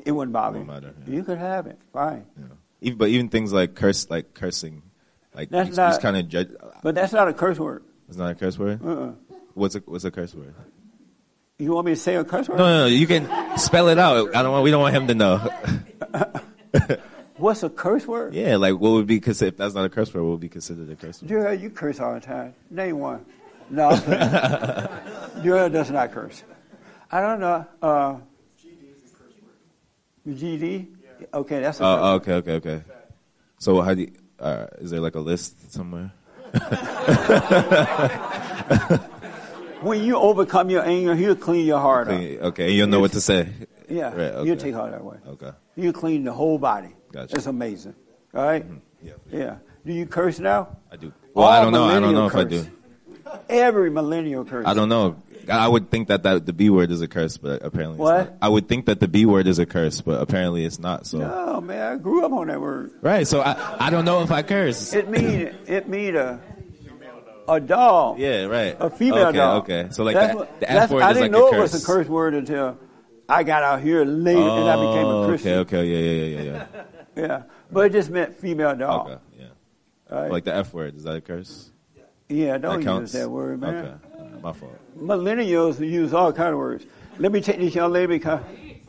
it 0.05 0.11
wouldn't 0.11 0.33
bother 0.33 0.59
you. 0.59 0.65
matter, 0.65 0.93
You 1.05 1.23
could 1.23 1.37
have 1.37 1.67
it. 1.67 1.77
Fine. 1.91 2.25
Even, 2.81 2.97
but 2.97 3.09
even 3.09 3.29
things 3.29 3.51
like 3.53 3.75
curse, 3.75 4.09
like 4.09 4.33
cursing, 4.33 4.81
like 5.35 5.49
That's 5.49 5.69
you, 5.69 5.75
not- 5.75 6.01
kind 6.01 6.17
of 6.17 6.27
judge. 6.29 6.49
But 6.81 6.95
that's 6.95 7.13
not 7.13 7.27
a 7.27 7.33
curse 7.33 7.59
word. 7.59 7.83
It's 8.07 8.17
not 8.17 8.31
a 8.31 8.35
curse 8.35 8.57
word. 8.57 8.79
Uh-uh. 8.83 9.11
What's 9.53 9.75
a 9.75 9.79
what's 9.85 10.03
a 10.03 10.11
curse 10.11 10.33
word? 10.33 10.53
You 11.59 11.71
want 11.73 11.85
me 11.85 11.93
to 11.93 11.99
say 11.99 12.15
a 12.15 12.23
curse 12.25 12.49
word? 12.49 12.57
No, 12.57 12.65
no, 12.65 12.77
no. 12.81 12.85
You 12.87 13.07
can 13.07 13.57
spell 13.57 13.87
it 13.89 13.97
out. 13.99 14.35
I 14.35 14.41
don't 14.41 14.51
want. 14.51 14.63
We 14.63 14.71
don't 14.71 14.81
want 14.81 14.95
him 14.95 15.07
to 15.07 15.15
know. 15.15 15.49
What's 17.37 17.63
a 17.63 17.69
curse 17.69 18.05
word? 18.05 18.33
yeah, 18.35 18.55
like 18.57 18.73
what 18.73 18.91
would 18.91 19.07
be 19.07 19.19
considered? 19.19 19.53
If 19.53 19.57
that's 19.57 19.73
not 19.73 19.85
a 19.85 19.89
curse 19.89 20.13
word, 20.13 20.23
what 20.23 20.31
would 20.31 20.39
be 20.39 20.49
considered 20.49 20.89
a 20.89 20.95
curse 20.95 21.21
word? 21.21 21.29
Gerald, 21.29 21.59
you 21.61 21.69
curse 21.69 21.99
all 21.99 22.13
the 22.13 22.19
time. 22.19 22.53
Name 22.69 22.99
one. 22.99 23.25
No, 23.69 23.89
I'm 25.43 25.71
does 25.71 25.91
not 25.91 26.11
curse. 26.11 26.43
I 27.11 27.21
don't 27.21 27.39
know. 27.39 27.65
Uh, 27.81 28.15
GD? 30.27 30.87
Okay, 31.33 31.61
that's 31.61 31.79
a 31.79 31.83
Oh, 31.83 32.13
okay, 32.15 32.33
okay, 32.33 32.51
okay. 32.53 32.81
So 33.59 33.81
how 33.81 33.93
do 33.93 34.01
you, 34.01 34.11
uh, 34.39 34.67
is 34.79 34.91
there 34.91 34.99
like 34.99 35.15
a 35.15 35.19
list 35.19 35.71
somewhere? 35.71 36.11
When 39.83 40.01
you 40.01 40.15
overcome 40.15 40.69
your 40.69 40.85
anger, 40.85 41.13
he'll 41.13 41.35
clean 41.35 41.65
your 41.65 41.79
heart 41.79 42.07
up. 42.07 42.13
Okay, 42.13 42.39
okay, 42.39 42.71
you'll 42.71 42.87
know 42.87 43.01
what 43.01 43.11
to 43.11 43.21
say. 43.21 43.49
Yeah, 43.89 44.11
Right, 44.15 44.31
okay. 44.31 44.47
you'll 44.47 44.55
take 44.55 44.75
all 44.75 44.89
that 44.89 45.01
away. 45.01 45.17
Okay. 45.27 45.51
You 45.75 45.91
clean 45.91 46.23
the 46.23 46.31
whole 46.31 46.57
body. 46.57 46.95
Gotcha. 47.11 47.33
That's 47.35 47.47
amazing. 47.47 47.93
All 48.33 48.45
right? 48.45 48.65
Yeah. 49.01 49.13
Yeah. 49.29 49.55
Do 49.85 49.91
you 49.91 50.05
curse 50.05 50.39
now? 50.39 50.77
I 50.89 50.95
do. 50.95 51.11
Well, 51.33 51.47
I 51.47 51.61
don't 51.61 51.73
know. 51.73 51.83
I 51.83 51.99
don't 51.99 52.13
know 52.13 52.27
if 52.27 52.35
I 52.35 52.45
do. 52.45 52.65
Curse. 53.37 53.45
Every 53.49 53.89
millennial 53.89 54.45
curse. 54.45 54.65
I 54.67 54.73
don't 54.73 54.89
know. 54.89 55.15
I 55.49 55.67
would 55.67 55.89
think 55.89 56.07
that, 56.07 56.23
that 56.23 56.45
the 56.45 56.53
B 56.53 56.69
word 56.69 56.89
is 56.89 57.01
a 57.01 57.07
curse, 57.07 57.35
but 57.37 57.63
apparently 57.65 57.97
What? 57.97 58.19
it's 58.21 58.29
not. 58.31 58.37
I 58.41 58.47
would 58.47 58.69
think 58.69 58.85
that 58.85 59.01
the 59.01 59.09
B 59.09 59.25
word 59.25 59.45
is 59.45 59.59
a 59.59 59.65
curse, 59.65 59.99
but 59.99 60.21
apparently 60.21 60.63
it's 60.63 60.79
not. 60.79 61.05
So 61.05 61.17
No, 61.17 61.59
man, 61.59 61.93
I 61.93 61.97
grew 61.97 62.25
up 62.25 62.31
on 62.31 62.47
that 62.47 62.61
word. 62.61 62.91
right. 63.01 63.27
So 63.27 63.41
I 63.41 63.87
I 63.87 63.89
don't 63.89 64.05
know 64.05 64.21
if 64.21 64.31
I 64.31 64.41
curse. 64.41 64.93
It 64.93 65.09
mean 65.09 65.53
it 65.67 65.89
mean 65.89 66.15
a 66.15 66.39
a 67.49 67.59
dog. 67.59 68.19
Yeah, 68.19 68.45
right. 68.45 68.77
A 68.79 68.89
female 68.89 69.27
okay, 69.27 69.37
dog. 69.37 69.63
Okay, 69.63 69.87
so 69.91 70.05
like 70.05 70.15
That's 70.15 70.31
the, 70.31 70.37
what- 70.37 70.59
the 70.61 70.71
F 70.71 70.89
word 70.91 71.03
I 71.03 71.09
is 71.11 71.17
didn't 71.17 71.31
like 71.33 71.41
know 71.41 71.51
a 71.51 71.57
it 71.57 71.59
was 71.59 71.83
a 71.83 71.85
curse 71.85 72.07
word 72.07 72.35
until 72.35 72.77
I 73.27 73.43
got 73.43 73.63
out 73.63 73.81
here 73.81 74.05
later 74.05 74.39
and 74.39 74.69
I 74.69 74.75
became 74.77 75.05
a 75.07 75.21
Oh, 75.23 75.27
Christian. 75.27 75.51
Okay, 75.59 75.77
okay, 75.81 75.85
yeah, 75.85 76.09
yeah, 76.23 76.25
yeah, 76.25 76.41
yeah. 76.53 76.65
Yeah, 76.75 76.83
Yeah. 77.27 77.43
But 77.69 77.87
it 77.87 77.91
just 77.91 78.09
meant 78.09 78.37
female 78.39 78.75
dog. 78.77 79.09
Okay, 79.09 79.21
yeah. 79.39 79.45
Right? 80.09 80.31
Like 80.31 80.45
the 80.45 80.55
F 80.55 80.73
word, 80.73 80.95
is 80.95 81.03
that 81.03 81.15
a 81.17 81.21
curse? 81.21 81.69
Yeah, 82.29 82.57
don't 82.57 82.79
That 82.79 82.85
counts? 82.85 83.13
use 83.13 83.21
that 83.21 83.29
word, 83.29 83.61
man. 83.61 83.75
Okay, 83.75 83.93
uh, 84.19 84.39
my 84.41 84.53
fault. 84.53 84.77
Millennials 84.97 85.79
use 85.79 86.13
all 86.13 86.31
kind 86.33 86.49
of 86.49 86.57
words. 86.57 86.85
Let 87.19 87.31
me 87.31 87.41
take 87.41 87.57
this 87.59 87.75
young 87.75 87.91
lady 87.91 88.07
because 88.07 88.41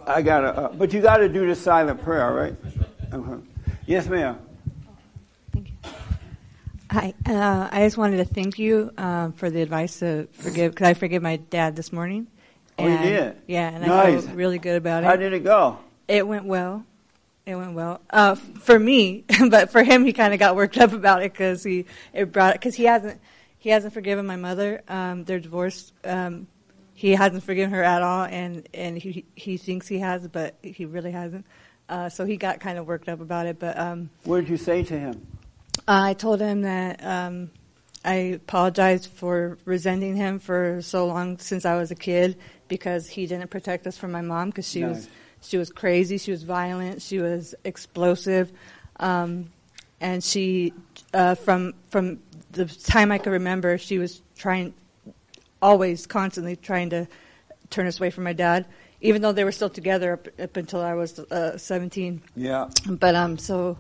I 0.07 0.23
gotta. 0.23 0.49
Uh, 0.49 0.69
but 0.73 0.93
you 0.93 1.01
got 1.03 1.19
to 1.19 1.29
do 1.29 1.47
the 1.47 1.55
silent 1.55 2.03
prayer, 2.03 2.25
all 2.25 2.33
right? 2.35 2.55
Uh-huh. 3.13 3.37
Yes, 3.87 4.07
ma'am. 4.09 4.39
Thank 5.53 5.69
you. 5.71 5.75
Hi. 6.91 7.13
Uh, 7.27 7.69
I 7.71 7.85
just 7.85 7.97
wanted 7.99 8.17
to 8.19 8.25
thank 8.25 8.59
you 8.59 8.93
um, 8.97 9.33
for 9.33 9.51
the 9.51 9.61
advice 9.61 9.99
to 9.99 10.27
forgive, 10.33 10.73
because 10.73 10.89
I 10.89 10.95
forgave 10.95 11.21
my 11.23 11.37
dad 11.37 11.77
this 11.77 11.93
morning. 11.93 12.29
Oh, 12.79 12.87
you 12.87 12.99
did? 12.99 13.37
Yeah, 13.47 13.69
and 13.69 13.85
I 13.85 13.89
Nice. 13.89 14.25
feel 14.27 14.35
really 14.35 14.59
good 14.59 14.77
about 14.77 15.03
it. 15.03 15.07
How 15.07 15.17
did 15.17 15.33
it 15.33 15.45
go? 15.45 15.79
It 16.09 16.27
went 16.27 16.45
well. 16.45 16.85
It 17.47 17.57
went 17.57 17.75
well 17.75 18.01
uh, 18.09 18.37
for 18.37 18.79
me, 18.79 19.25
but 19.51 19.71
for 19.71 19.83
him, 19.83 20.05
he 20.05 20.13
kind 20.13 20.33
of 20.33 20.41
got 20.41 20.57
worked 20.57 20.79
up 20.79 20.93
about 20.93 21.23
it 21.23 21.33
because 21.33 21.63
he 21.63 21.85
it 22.13 22.33
brought 22.33 22.55
because 22.55 22.75
he 22.75 22.85
hasn't 22.85 23.21
he 23.59 23.71
hasn't 23.71 23.93
forgiven 23.93 24.27
my 24.27 24.37
mother. 24.37 24.83
Um, 24.89 25.25
they're 25.25 25.41
divorced. 25.41 25.93
Um, 26.05 26.47
he 26.95 27.13
hasn't 27.13 27.43
forgiven 27.43 27.71
her 27.73 27.83
at 27.83 28.03
all, 28.03 28.25
and 28.25 28.67
and 28.73 28.97
he 28.97 29.27
he 29.35 29.59
thinks 29.59 29.87
he 29.87 29.99
has, 29.99 30.27
but 30.29 30.55
he 30.63 30.87
really 30.87 31.13
hasn't. 31.13 31.45
Uh, 31.89 32.09
so 32.09 32.25
he 32.25 32.39
got 32.39 32.61
kind 32.61 32.79
of 32.79 32.87
worked 32.87 33.11
up 33.11 33.21
about 33.21 33.47
it. 33.47 33.59
But 33.59 33.79
um, 33.79 34.09
What 34.25 34.41
did 34.41 34.49
you 34.49 34.57
say 34.57 34.83
to 34.85 34.99
him? 34.99 35.27
I 35.87 36.15
told 36.15 36.41
him 36.41 36.63
that 36.63 37.05
um, 37.05 37.51
I 38.05 38.15
apologized 38.15 39.11
for 39.11 39.59
resenting 39.67 40.17
him 40.17 40.39
for 40.39 40.81
so 40.81 41.07
long 41.07 41.37
since 41.39 41.67
I 41.67 41.77
was 41.77 41.91
a 41.91 41.95
kid 41.95 42.39
because 42.69 43.07
he 43.07 43.27
didn't 43.27 43.51
protect 43.51 43.87
us 43.87 43.99
from 43.99 44.13
my 44.13 44.23
mom 44.23 44.49
because 44.49 44.69
she 44.69 44.83
was 44.83 44.99
Nice. 44.99 45.09
She 45.45 45.57
was 45.57 45.71
crazy, 45.71 46.19
she 46.19 46.31
was 46.31 46.43
violent, 46.43 47.03
she 47.03 47.19
was 47.19 47.55
explosive, 47.65 48.51
um, 49.01 49.51
and 50.01 50.23
she 50.23 50.73
uh, 51.13 51.35
from 51.35 51.75
from 51.91 52.21
the 52.53 52.67
time 52.67 53.13
I 53.13 53.19
could 53.19 53.33
remember, 53.33 53.79
she 53.79 53.99
was 53.99 54.23
trying 54.37 54.75
always 55.61 56.07
constantly 56.07 56.57
trying 56.57 56.91
to 56.91 57.09
turn 57.71 57.87
us 57.87 57.99
away 57.99 58.11
from 58.11 58.25
my 58.25 58.33
dad. 58.33 58.67
Even 59.01 59.21
though 59.21 59.33
they 59.33 59.45
were 59.45 59.53
still 59.53 59.69
together 59.69 60.15
up, 60.15 60.29
up 60.41 60.57
until 60.57 60.81
I 60.81 60.95
was 60.95 61.19
uh, 61.19 61.59
17. 61.59 62.23
Yeah. 62.37 62.71
But 62.89 63.15
um, 63.15 63.37
so 63.37 63.77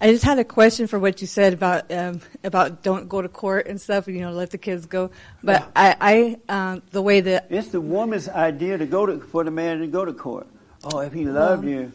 I 0.00 0.10
just 0.10 0.24
had 0.24 0.38
a 0.38 0.44
question 0.44 0.86
for 0.86 0.98
what 0.98 1.20
you 1.20 1.26
said 1.26 1.52
about 1.52 1.90
um, 1.92 2.20
about 2.44 2.82
don't 2.82 3.08
go 3.08 3.22
to 3.22 3.28
court 3.28 3.66
and 3.66 3.80
stuff. 3.80 4.08
You 4.08 4.20
know, 4.20 4.32
let 4.32 4.50
the 4.50 4.58
kids 4.58 4.86
go. 4.86 5.10
But 5.42 5.70
I, 5.74 6.36
I 6.48 6.70
um, 6.72 6.82
the 6.90 7.02
way 7.02 7.20
that 7.20 7.46
It's 7.50 7.68
the 7.68 7.80
woman's 7.80 8.28
idea 8.28 8.78
to 8.78 8.86
go 8.86 9.06
to 9.06 9.20
for 9.20 9.44
the 9.44 9.50
man 9.50 9.80
to 9.80 9.86
go 9.86 10.04
to 10.04 10.12
court. 10.12 10.46
Oh, 10.84 10.98
if 11.00 11.12
he 11.12 11.24
loved 11.24 11.64
you, 11.64 11.92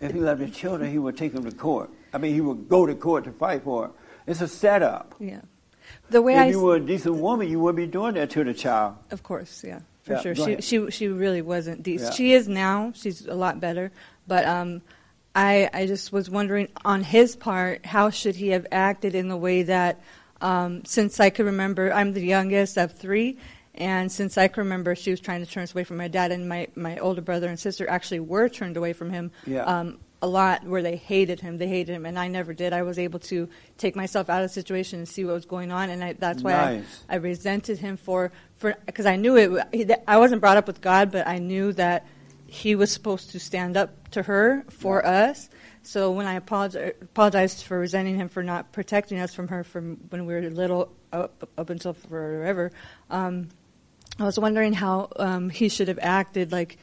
if 0.00 0.12
he 0.12 0.20
loved 0.20 0.40
your 0.40 0.50
children, 0.50 0.90
he 0.90 0.98
would 0.98 1.16
take 1.16 1.32
them 1.32 1.44
to 1.44 1.56
court. 1.56 1.90
I 2.12 2.18
mean, 2.18 2.34
he 2.34 2.40
would 2.40 2.68
go 2.68 2.86
to 2.86 2.94
court 2.94 3.24
to 3.24 3.32
fight 3.32 3.62
for 3.64 3.86
it. 3.86 3.90
It's 4.26 4.40
a 4.40 4.48
setup. 4.48 5.14
yeah, 5.18 5.40
the 6.10 6.20
way 6.22 6.34
if 6.34 6.38
I 6.38 6.46
you 6.48 6.60
were 6.60 6.76
a 6.76 6.80
decent 6.80 7.16
woman, 7.16 7.48
you 7.48 7.58
wouldn't 7.60 7.76
be 7.76 7.90
doing 7.90 8.14
that 8.14 8.30
to 8.30 8.44
the 8.44 8.54
child. 8.54 8.96
Of 9.10 9.22
course, 9.22 9.64
yeah, 9.64 9.80
for 10.02 10.12
Yeah, 10.14 10.20
sure. 10.20 10.34
She 10.34 10.42
ahead. 10.42 10.64
she 10.64 10.90
she 10.90 11.08
really 11.08 11.42
wasn't 11.42 11.82
decent. 11.82 12.10
Yeah. 12.12 12.16
She 12.16 12.32
is 12.34 12.48
now. 12.48 12.92
She's 12.94 13.26
a 13.26 13.34
lot 13.34 13.60
better. 13.60 13.90
But 14.26 14.44
um, 14.46 14.82
I 15.34 15.70
I 15.72 15.86
just 15.86 16.12
was 16.12 16.28
wondering 16.28 16.68
on 16.84 17.02
his 17.02 17.36
part, 17.36 17.86
how 17.86 18.10
should 18.10 18.36
he 18.36 18.48
have 18.48 18.66
acted 18.70 19.14
in 19.14 19.28
the 19.28 19.36
way 19.36 19.62
that 19.62 20.00
um, 20.40 20.84
since 20.84 21.18
I 21.20 21.30
could 21.30 21.46
remember, 21.46 21.92
I'm 21.92 22.12
the 22.12 22.22
youngest 22.24 22.76
of 22.76 22.92
three. 22.92 23.38
And 23.78 24.10
since 24.10 24.36
I 24.36 24.48
can 24.48 24.64
remember, 24.64 24.94
she 24.96 25.10
was 25.12 25.20
trying 25.20 25.44
to 25.44 25.50
turn 25.50 25.62
us 25.62 25.72
away 25.72 25.84
from 25.84 25.96
my 25.96 26.08
dad, 26.08 26.32
and 26.32 26.48
my, 26.48 26.66
my 26.74 26.98
older 26.98 27.20
brother 27.22 27.48
and 27.48 27.58
sister 27.58 27.88
actually 27.88 28.20
were 28.20 28.48
turned 28.48 28.76
away 28.76 28.92
from 28.92 29.10
him 29.10 29.30
Yeah. 29.46 29.62
um, 29.62 29.98
a 30.20 30.26
lot, 30.26 30.64
where 30.64 30.82
they 30.82 30.96
hated 30.96 31.38
him. 31.40 31.58
They 31.58 31.68
hated 31.68 31.92
him, 31.92 32.04
and 32.04 32.18
I 32.18 32.26
never 32.26 32.52
did. 32.52 32.72
I 32.72 32.82
was 32.82 32.98
able 32.98 33.20
to 33.20 33.48
take 33.78 33.94
myself 33.94 34.28
out 34.28 34.42
of 34.42 34.48
the 34.50 34.52
situation 34.52 34.98
and 34.98 35.08
see 35.08 35.24
what 35.24 35.34
was 35.34 35.46
going 35.46 35.70
on, 35.70 35.90
and 35.90 36.02
I, 36.02 36.14
that's 36.14 36.42
why 36.42 36.54
I, 36.54 36.76
Nice. 36.78 37.04
I 37.08 37.14
resented 37.16 37.78
him 37.78 37.96
for 37.96 38.32
for 38.56 38.74
because 38.84 39.06
I 39.06 39.14
knew 39.14 39.36
it. 39.36 39.68
he- 39.72 39.86
I 40.08 40.18
wasn't 40.18 40.40
brought 40.40 40.56
up 40.56 40.66
with 40.66 40.80
God, 40.80 41.12
but 41.12 41.28
I 41.28 41.38
knew 41.38 41.72
that 41.74 42.04
he 42.48 42.74
was 42.74 42.90
supposed 42.90 43.30
to 43.30 43.38
stand 43.38 43.76
up 43.76 44.10
to 44.10 44.22
her 44.24 44.64
for 44.70 45.06
us. 45.06 45.48
So 45.84 46.10
when 46.10 46.26
I 46.26 46.34
apologized, 46.34 47.00
apologized 47.00 47.62
for 47.64 47.78
resenting 47.78 48.16
him 48.16 48.28
for 48.28 48.42
not 48.42 48.72
protecting 48.72 49.20
us 49.20 49.32
from 49.32 49.46
her 49.48 49.62
from 49.62 49.98
when 50.10 50.26
we 50.26 50.34
were 50.34 50.40
little 50.50 50.90
up, 51.12 51.48
up 51.56 51.70
until 51.70 51.92
forever, 51.92 52.72
um, 53.08 53.48
I 54.18 54.24
was 54.24 54.38
wondering 54.38 54.72
how 54.72 55.08
um, 55.16 55.48
he 55.50 55.68
should 55.68 55.88
have 55.88 55.98
acted. 56.00 56.50
Like, 56.50 56.78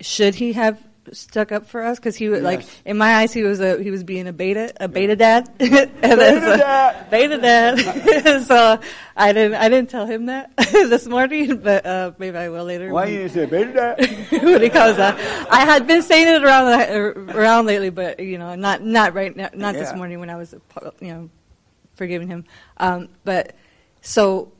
should 0.00 0.34
he 0.34 0.54
have 0.54 0.82
stuck 1.12 1.52
up 1.52 1.66
for 1.66 1.82
us? 1.82 1.98
Because 1.98 2.16
he 2.16 2.28
was 2.28 2.42
like, 2.42 2.64
in 2.84 2.96
my 2.96 3.16
eyes, 3.16 3.32
he 3.32 3.42
was 3.42 3.60
a 3.60 3.82
he 3.82 3.90
was 3.90 4.02
being 4.02 4.26
a 4.26 4.32
beta 4.32 4.72
a 4.80 4.88
beta 4.88 5.16
dad. 5.16 5.50
Beta 5.58 5.86
dad. 6.00 7.10
beta 7.10 7.38
dad. 7.38 8.44
so 8.44 8.80
I 9.16 9.32
didn't 9.32 9.54
I 9.54 9.68
didn't 9.68 9.90
tell 9.90 10.06
him 10.06 10.26
that 10.26 10.56
this 10.56 11.06
morning, 11.06 11.58
but 11.58 11.84
uh, 11.84 12.12
maybe 12.18 12.38
I 12.38 12.48
will 12.48 12.64
later. 12.64 12.92
Why 12.92 13.06
you 13.06 13.28
say 13.28 13.46
beta 13.46 13.72
dad? 13.72 14.42
what 14.42 14.62
he 14.62 14.70
calls 14.70 14.96
that? 14.96 15.18
I 15.50 15.60
had 15.66 15.86
been 15.86 16.02
saying 16.02 16.28
it 16.28 16.42
around 16.42 16.66
the, 16.66 17.36
around 17.36 17.66
lately, 17.66 17.90
but 17.90 18.20
you 18.20 18.38
know, 18.38 18.54
not 18.54 18.82
not 18.82 19.14
right 19.14 19.34
now, 19.34 19.50
not 19.52 19.74
this 19.74 19.94
morning 19.94 20.20
when 20.20 20.30
I 20.30 20.36
was 20.36 20.54
you 21.00 21.08
know 21.08 21.30
forgiving 21.94 22.28
him. 22.28 22.44
Um, 22.78 23.08
but 23.24 23.54
so 24.00 24.52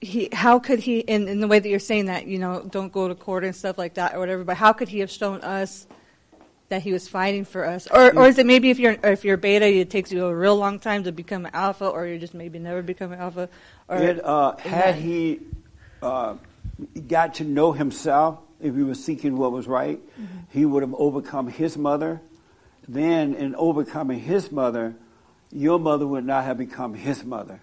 he, 0.00 0.28
how 0.32 0.58
could 0.58 0.78
he, 0.78 1.00
in, 1.00 1.28
in 1.28 1.40
the 1.40 1.48
way 1.48 1.58
that 1.58 1.68
you're 1.68 1.78
saying 1.78 2.06
that, 2.06 2.26
you 2.26 2.38
know, 2.38 2.62
don't 2.62 2.92
go 2.92 3.08
to 3.08 3.14
court 3.14 3.44
and 3.44 3.54
stuff 3.54 3.78
like 3.78 3.94
that 3.94 4.14
or 4.14 4.20
whatever. 4.20 4.44
But 4.44 4.56
how 4.56 4.72
could 4.72 4.88
he 4.88 5.00
have 5.00 5.10
shown 5.10 5.40
us 5.40 5.86
that 6.68 6.82
he 6.82 6.92
was 6.92 7.08
fighting 7.08 7.44
for 7.44 7.64
us, 7.64 7.88
or 7.90 8.14
or 8.14 8.28
is 8.28 8.38
it 8.38 8.44
maybe 8.44 8.68
if 8.68 8.78
you're 8.78 8.96
if 9.02 9.24
you're 9.24 9.38
beta, 9.38 9.66
it 9.66 9.88
takes 9.88 10.12
you 10.12 10.26
a 10.26 10.34
real 10.34 10.54
long 10.54 10.78
time 10.78 11.04
to 11.04 11.12
become 11.12 11.46
an 11.46 11.54
alpha, 11.54 11.88
or 11.88 12.06
you 12.06 12.18
just 12.18 12.34
maybe 12.34 12.58
never 12.58 12.82
become 12.82 13.12
an 13.12 13.18
alpha, 13.18 13.48
or 13.88 13.96
It, 13.96 14.22
uh, 14.22 14.54
had 14.58 14.96
he 14.96 15.40
uh, 16.02 16.34
got 17.08 17.36
to 17.36 17.44
know 17.44 17.72
himself, 17.72 18.38
if 18.60 18.74
he 18.74 18.82
was 18.82 19.02
seeking 19.02 19.38
what 19.38 19.50
was 19.50 19.66
right, 19.66 19.98
he 20.50 20.66
would 20.66 20.82
have 20.82 20.94
overcome 20.94 21.48
his 21.48 21.78
mother. 21.78 22.20
Then, 22.86 23.34
in 23.34 23.54
overcoming 23.54 24.20
his 24.20 24.52
mother, 24.52 24.94
your 25.50 25.78
mother 25.78 26.06
would 26.06 26.24
not 26.24 26.44
have 26.44 26.58
become 26.58 26.94
his 26.94 27.24
mother. 27.24 27.60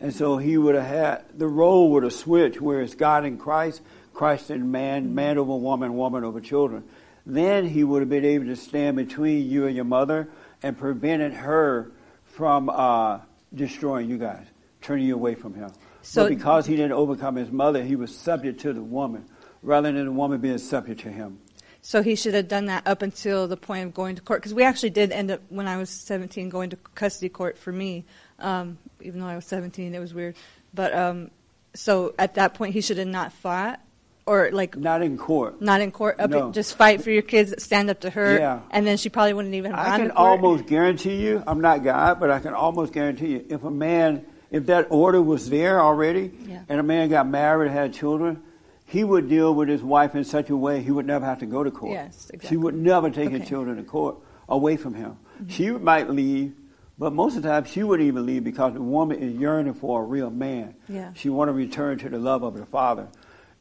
And 0.00 0.14
so 0.14 0.36
he 0.38 0.56
would 0.56 0.74
have 0.74 0.86
had, 0.86 1.24
the 1.36 1.48
role 1.48 1.90
would 1.92 2.04
have 2.04 2.12
switched, 2.12 2.60
where 2.60 2.80
it's 2.80 2.94
God 2.94 3.24
in 3.24 3.36
Christ, 3.36 3.82
Christ 4.14 4.50
in 4.50 4.70
man, 4.70 5.14
man 5.14 5.38
over 5.38 5.56
woman, 5.56 5.94
woman 5.94 6.24
over 6.24 6.40
children. 6.40 6.84
Then 7.26 7.66
he 7.68 7.84
would 7.84 8.00
have 8.00 8.08
been 8.08 8.24
able 8.24 8.46
to 8.46 8.56
stand 8.56 8.96
between 8.96 9.48
you 9.50 9.66
and 9.66 9.74
your 9.74 9.84
mother 9.84 10.28
and 10.62 10.78
prevented 10.78 11.32
her 11.34 11.90
from 12.24 12.70
uh, 12.70 13.20
destroying 13.54 14.08
you 14.08 14.18
guys, 14.18 14.46
turning 14.80 15.06
you 15.06 15.14
away 15.14 15.34
from 15.34 15.54
him. 15.54 15.70
So- 16.02 16.24
but 16.24 16.28
because 16.30 16.66
he 16.66 16.76
didn't 16.76 16.92
overcome 16.92 17.36
his 17.36 17.50
mother, 17.50 17.82
he 17.82 17.96
was 17.96 18.16
subject 18.16 18.60
to 18.60 18.72
the 18.72 18.82
woman, 18.82 19.26
rather 19.62 19.90
than 19.92 20.04
the 20.06 20.12
woman 20.12 20.40
being 20.40 20.58
subject 20.58 21.00
to 21.00 21.10
him. 21.10 21.38
So 21.80 22.02
he 22.02 22.16
should 22.16 22.34
have 22.34 22.48
done 22.48 22.66
that 22.66 22.86
up 22.86 23.02
until 23.02 23.46
the 23.46 23.56
point 23.56 23.86
of 23.86 23.94
going 23.94 24.16
to 24.16 24.22
court. 24.22 24.40
Because 24.40 24.54
we 24.54 24.62
actually 24.62 24.90
did 24.90 25.12
end 25.12 25.30
up, 25.30 25.40
when 25.48 25.68
I 25.68 25.76
was 25.76 25.90
17, 25.90 26.48
going 26.48 26.70
to 26.70 26.76
custody 26.94 27.28
court 27.28 27.56
for 27.56 27.72
me. 27.72 28.04
Um, 28.38 28.78
even 29.00 29.20
though 29.20 29.26
I 29.26 29.36
was 29.36 29.44
17, 29.46 29.94
it 29.94 29.98
was 29.98 30.14
weird. 30.14 30.36
But 30.74 30.94
um, 30.94 31.30
so 31.74 32.14
at 32.18 32.34
that 32.34 32.54
point, 32.54 32.72
he 32.74 32.80
should 32.80 32.98
have 32.98 33.08
not 33.08 33.32
fought, 33.32 33.80
or 34.26 34.50
like 34.52 34.76
not 34.76 35.02
in 35.02 35.16
court, 35.16 35.60
not 35.62 35.80
in 35.80 35.90
court. 35.90 36.18
No. 36.28 36.52
just 36.52 36.76
fight 36.76 37.02
for 37.02 37.10
your 37.10 37.22
kids, 37.22 37.62
stand 37.62 37.90
up 37.90 38.00
to 38.00 38.10
her, 38.10 38.38
Yeah. 38.38 38.60
and 38.70 38.86
then 38.86 38.96
she 38.96 39.08
probably 39.08 39.32
wouldn't 39.32 39.54
even 39.54 39.72
have 39.72 39.86
I 39.86 39.98
can 39.98 40.10
almost 40.10 40.66
guarantee 40.66 41.16
you, 41.16 41.42
I'm 41.46 41.60
not 41.60 41.82
God, 41.82 42.20
but 42.20 42.30
I 42.30 42.38
can 42.38 42.52
almost 42.54 42.92
guarantee 42.92 43.28
you, 43.32 43.46
if 43.48 43.64
a 43.64 43.70
man, 43.70 44.24
if 44.50 44.66
that 44.66 44.88
order 44.90 45.22
was 45.22 45.48
there 45.48 45.80
already, 45.80 46.30
Yeah. 46.46 46.60
and 46.68 46.78
a 46.78 46.82
man 46.82 47.08
got 47.08 47.26
married, 47.26 47.70
had 47.70 47.94
children, 47.94 48.42
he 48.84 49.02
would 49.04 49.28
deal 49.28 49.54
with 49.54 49.68
his 49.68 49.82
wife 49.82 50.14
in 50.14 50.24
such 50.24 50.50
a 50.50 50.56
way 50.56 50.82
he 50.82 50.90
would 50.90 51.06
never 51.06 51.24
have 51.24 51.38
to 51.40 51.46
go 51.46 51.62
to 51.64 51.70
court. 51.70 51.92
Yes, 51.92 52.28
exactly. 52.32 52.48
She 52.48 52.56
would 52.56 52.74
never 52.74 53.08
take 53.10 53.26
Okay. 53.26 53.34
Mm-hmm. 53.34 53.40
his 53.40 53.48
children 53.48 53.76
to 53.78 53.82
court 53.82 54.16
away 54.48 54.76
from 54.76 54.94
him. 54.94 55.16
She 55.48 55.70
might 55.70 56.10
leave, 56.10 56.54
but 56.98 57.12
most 57.12 57.36
of 57.36 57.42
the 57.42 57.48
time 57.48 57.64
she 57.64 57.82
wouldn't 57.82 58.06
even 58.06 58.26
leave 58.26 58.44
because 58.44 58.74
the 58.74 58.82
woman 58.82 59.18
is 59.18 59.34
yearning 59.36 59.74
for 59.74 60.02
a 60.02 60.04
real 60.04 60.30
man. 60.30 60.74
Yeah. 60.88 61.12
She 61.14 61.28
want 61.28 61.48
to 61.48 61.52
return 61.52 61.98
to 61.98 62.08
the 62.08 62.18
love 62.18 62.42
of 62.42 62.54
her 62.54 62.66
father. 62.66 63.08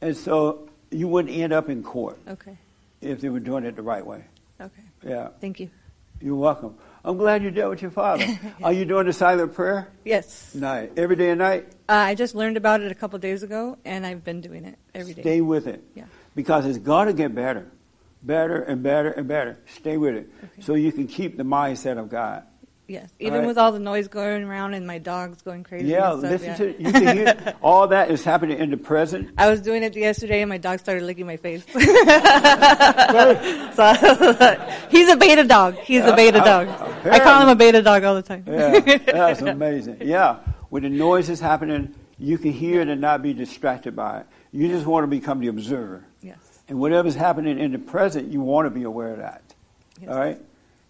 And 0.01 0.15
so 0.17 0.69
you 0.89 1.07
wouldn't 1.07 1.35
end 1.35 1.53
up 1.53 1.69
in 1.69 1.83
court 1.83 2.17
Okay. 2.27 2.57
if 3.01 3.21
they 3.21 3.29
were 3.29 3.39
doing 3.39 3.63
it 3.63 3.75
the 3.75 3.81
right 3.83 4.05
way. 4.05 4.23
Okay. 4.59 4.81
Yeah. 5.05 5.29
Thank 5.39 5.59
you. 5.59 5.69
You're 6.19 6.35
welcome. 6.35 6.75
I'm 7.05 7.17
glad 7.17 7.43
you 7.43 7.51
dealt 7.51 7.69
with 7.69 7.81
your 7.83 7.91
father. 7.91 8.25
Are 8.63 8.73
you 8.73 8.83
doing 8.85 9.05
the 9.05 9.13
silent 9.13 9.53
prayer? 9.53 9.87
Yes. 10.03 10.53
Night. 10.55 10.93
Every 10.97 11.15
day 11.15 11.29
and 11.29 11.39
night? 11.39 11.67
Uh, 11.87 11.93
I 11.93 12.15
just 12.15 12.33
learned 12.33 12.57
about 12.57 12.81
it 12.81 12.91
a 12.91 12.95
couple 12.95 13.19
days 13.19 13.43
ago, 13.43 13.77
and 13.85 14.05
I've 14.05 14.23
been 14.23 14.41
doing 14.41 14.65
it 14.65 14.77
every 14.95 15.13
day. 15.13 15.21
Stay 15.21 15.41
with 15.41 15.67
it. 15.67 15.83
Yeah. 15.95 16.05
Because 16.35 16.65
it's 16.65 16.79
going 16.79 17.07
to 17.07 17.13
get 17.13 17.35
better. 17.35 17.67
Better 18.23 18.61
and 18.63 18.81
better 18.81 19.11
and 19.11 19.27
better. 19.27 19.59
Stay 19.75 19.95
with 19.97 20.15
it. 20.15 20.29
So 20.61 20.73
you 20.73 20.91
can 20.91 21.07
keep 21.07 21.37
the 21.37 21.43
mindset 21.43 21.99
of 21.99 22.09
God. 22.09 22.43
Yes, 22.87 23.09
even 23.19 23.39
right? 23.39 23.47
with 23.47 23.57
all 23.57 23.73
the 23.73 23.79
noise 23.79 24.07
going 24.07 24.43
around 24.43 24.73
and 24.73 24.87
my 24.87 24.97
dogs 24.97 25.41
going 25.41 25.65
crazy. 25.65 25.87
Yeah, 25.87 26.17
stuff, 26.17 26.31
listen 26.31 26.47
yeah. 26.47 26.55
to 26.55 26.81
you 26.81 26.93
can 26.93 27.17
hear 27.17 27.55
all 27.61 27.89
that 27.89 28.09
is 28.09 28.23
happening 28.23 28.59
in 28.59 28.69
the 28.69 28.77
present. 28.77 29.31
I 29.37 29.49
was 29.49 29.59
doing 29.59 29.83
it 29.83 29.93
yesterday, 29.95 30.41
and 30.41 30.47
my 30.47 30.57
dog 30.57 30.79
started 30.79 31.03
licking 31.03 31.25
my 31.25 31.35
face. 31.35 31.65
so, 31.73 31.73
he's 34.89 35.09
a 35.09 35.17
beta 35.17 35.43
dog. 35.43 35.75
He's 35.79 36.05
a 36.05 36.15
beta 36.15 36.39
dog. 36.39 36.69
I 37.05 37.19
call 37.19 37.41
him 37.41 37.49
a 37.49 37.55
beta 37.55 37.81
dog 37.81 38.05
all 38.05 38.15
the 38.15 38.21
time. 38.21 38.45
Yeah, 38.47 38.79
that's 38.79 39.41
amazing. 39.41 39.97
Yeah, 40.01 40.37
when 40.69 40.83
the 40.83 40.89
noise 40.89 41.29
is 41.29 41.41
happening, 41.41 41.93
you 42.17 42.37
can 42.37 42.53
hear 42.53 42.79
it 42.79 42.87
and 42.87 43.01
not 43.01 43.21
be 43.21 43.33
distracted 43.33 43.97
by 43.97 44.21
it. 44.21 44.27
You 44.53 44.69
just 44.69 44.85
want 44.85 45.03
to 45.03 45.07
become 45.07 45.41
the 45.41 45.47
observer. 45.47 46.05
Yes. 46.21 46.37
And 46.69 46.79
whatever's 46.79 47.15
happening 47.15 47.59
in 47.59 47.73
the 47.73 47.79
present, 47.79 48.31
you 48.31 48.39
want 48.39 48.65
to 48.65 48.69
be 48.69 48.83
aware 48.83 49.11
of 49.11 49.17
that. 49.17 49.43
Yes. 49.99 50.09
All 50.09 50.17
right? 50.17 50.41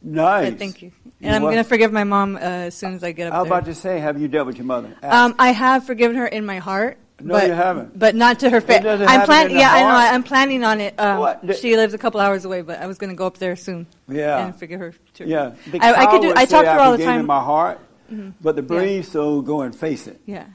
Nice. 0.01 0.51
Yeah, 0.51 0.57
thank 0.57 0.81
you. 0.81 0.91
And 1.21 1.35
I'm 1.35 1.41
going 1.41 1.57
to 1.57 1.63
forgive 1.63 1.91
my 1.91 2.03
mom 2.03 2.35
uh, 2.35 2.39
as 2.39 2.75
soon 2.75 2.93
as 2.93 3.03
I 3.03 3.11
get 3.11 3.27
up 3.27 3.33
I 3.33 3.39
was 3.39 3.49
there. 3.49 3.57
about 3.57 3.65
to 3.65 3.75
say, 3.75 3.99
have 3.99 4.21
you 4.21 4.27
dealt 4.27 4.45
with 4.47 4.57
your 4.57 4.65
mother? 4.65 4.95
Um, 5.01 5.35
I 5.39 5.51
have 5.51 5.85
forgiven 5.85 6.15
her 6.17 6.27
in 6.27 6.45
my 6.45 6.59
heart. 6.59 6.97
No, 7.19 7.33
but, 7.33 7.47
you 7.47 7.53
haven't. 7.53 7.97
But 7.97 8.13
not 8.13 8.41
to 8.41 8.49
her 8.51 8.61
face. 8.61 8.85
I'm 8.85 9.25
planning. 9.25 9.57
Yeah, 9.57 9.71
I 9.71 9.81
know. 9.81 10.13
I'm 10.15 10.21
planning 10.21 10.63
on 10.63 10.79
it. 10.79 10.93
Um, 10.99 11.17
What? 11.17 11.45
The- 11.45 11.55
she 11.55 11.75
lives 11.75 11.95
a 11.95 11.97
couple 11.97 12.19
hours 12.21 12.45
away, 12.45 12.61
but 12.61 12.79
I 12.79 12.85
was 12.85 12.99
going 12.99 13.09
to 13.09 13.15
go 13.15 13.25
up 13.25 13.39
there 13.39 13.55
soon. 13.55 13.87
Yeah. 14.07 14.45
And 14.45 14.55
forgive 14.55 14.79
her. 14.79 14.93
Too. 15.15 15.25
Yeah. 15.25 15.55
I, 15.81 15.93
I 15.93 16.05
could 16.11 16.21
do. 16.21 16.33
I 16.35 16.45
talk 16.45 16.63
to 16.65 16.71
her 16.71 16.79
all 16.79 16.91
the 16.91 16.99
forgave 16.99 17.19
in 17.21 17.25
my 17.25 17.41
heart, 17.41 17.79
Mhm. 18.11 18.33
but 18.39 18.55
the 18.55 18.61
brave 18.61 19.05
soul 19.07 19.41
go 19.41 19.61
and 19.61 19.75
face 19.75 20.05
it. 20.05 20.21
Yeah. 20.27 20.45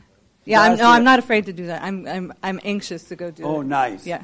Yeah. 0.45 0.63
I'm, 0.63 0.79
no, 0.79 0.89
I'm 0.89 1.03
not 1.05 1.19
afraid 1.19 1.47
to 1.47 1.53
do 1.53 1.67
that. 1.67 1.83
I'm. 1.83 2.07
I'm. 2.07 2.33
I'm 2.45 2.61
anxious 2.63 3.03
to 3.05 3.17
go 3.17 3.33
do 3.33 3.43
Oh, 3.43 3.61
it. 3.63 3.67
nice. 3.67 4.07
Yeah. 4.07 4.23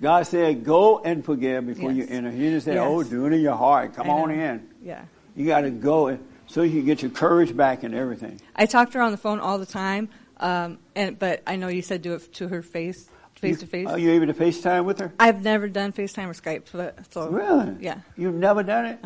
God 0.00 0.26
said, 0.26 0.64
"Go 0.64 0.98
and 1.00 1.24
forgive 1.24 1.66
before 1.66 1.90
Yes. 1.92 2.08
you 2.08 2.16
enter." 2.16 2.30
He 2.30 2.38
didn't 2.38 2.60
say, 2.62 2.74
Yes. 2.74 2.84
"Oh, 2.86 3.02
do 3.02 3.26
it 3.26 3.32
in 3.32 3.40
your 3.40 3.56
heart. 3.56 3.94
Come 3.94 4.08
on 4.10 4.30
in." 4.30 4.68
Yeah. 4.82 5.02
You 5.36 5.46
got 5.46 5.62
to 5.62 5.70
go 5.70 6.08
and- 6.08 6.24
so 6.46 6.62
you 6.62 6.70
can 6.78 6.86
get 6.86 7.02
your 7.02 7.10
courage 7.10 7.54
back 7.56 7.82
and 7.82 7.94
everything. 7.94 8.40
I 8.56 8.66
talk 8.66 8.90
to 8.92 8.98
her 8.98 9.04
on 9.04 9.10
the 9.12 9.18
phone 9.18 9.38
all 9.38 9.58
the 9.58 9.66
time. 9.66 10.08
Um, 10.40 10.78
and 10.94 11.18
but 11.18 11.42
I 11.46 11.56
know 11.56 11.68
you 11.68 11.82
said 11.82 12.00
do 12.02 12.14
it 12.14 12.32
to 12.34 12.46
her 12.48 12.62
face, 12.62 13.08
face 13.34 13.58
to 13.60 13.66
face. 13.66 13.88
Are 13.88 13.98
you 13.98 14.12
able 14.12 14.26
to 14.28 14.34
FaceTime 14.34 14.84
with 14.84 15.00
her? 15.00 15.12
I've 15.18 15.42
never 15.42 15.68
done 15.68 15.92
FaceTime 15.92 16.28
or 16.28 16.32
Skype, 16.32 16.62
but 16.72 17.12
so 17.12 17.28
Really? 17.28 17.74
yeah, 17.80 17.98
You've 18.16 18.34
never 18.36 18.62
done 18.62 18.86
it? 18.86 18.98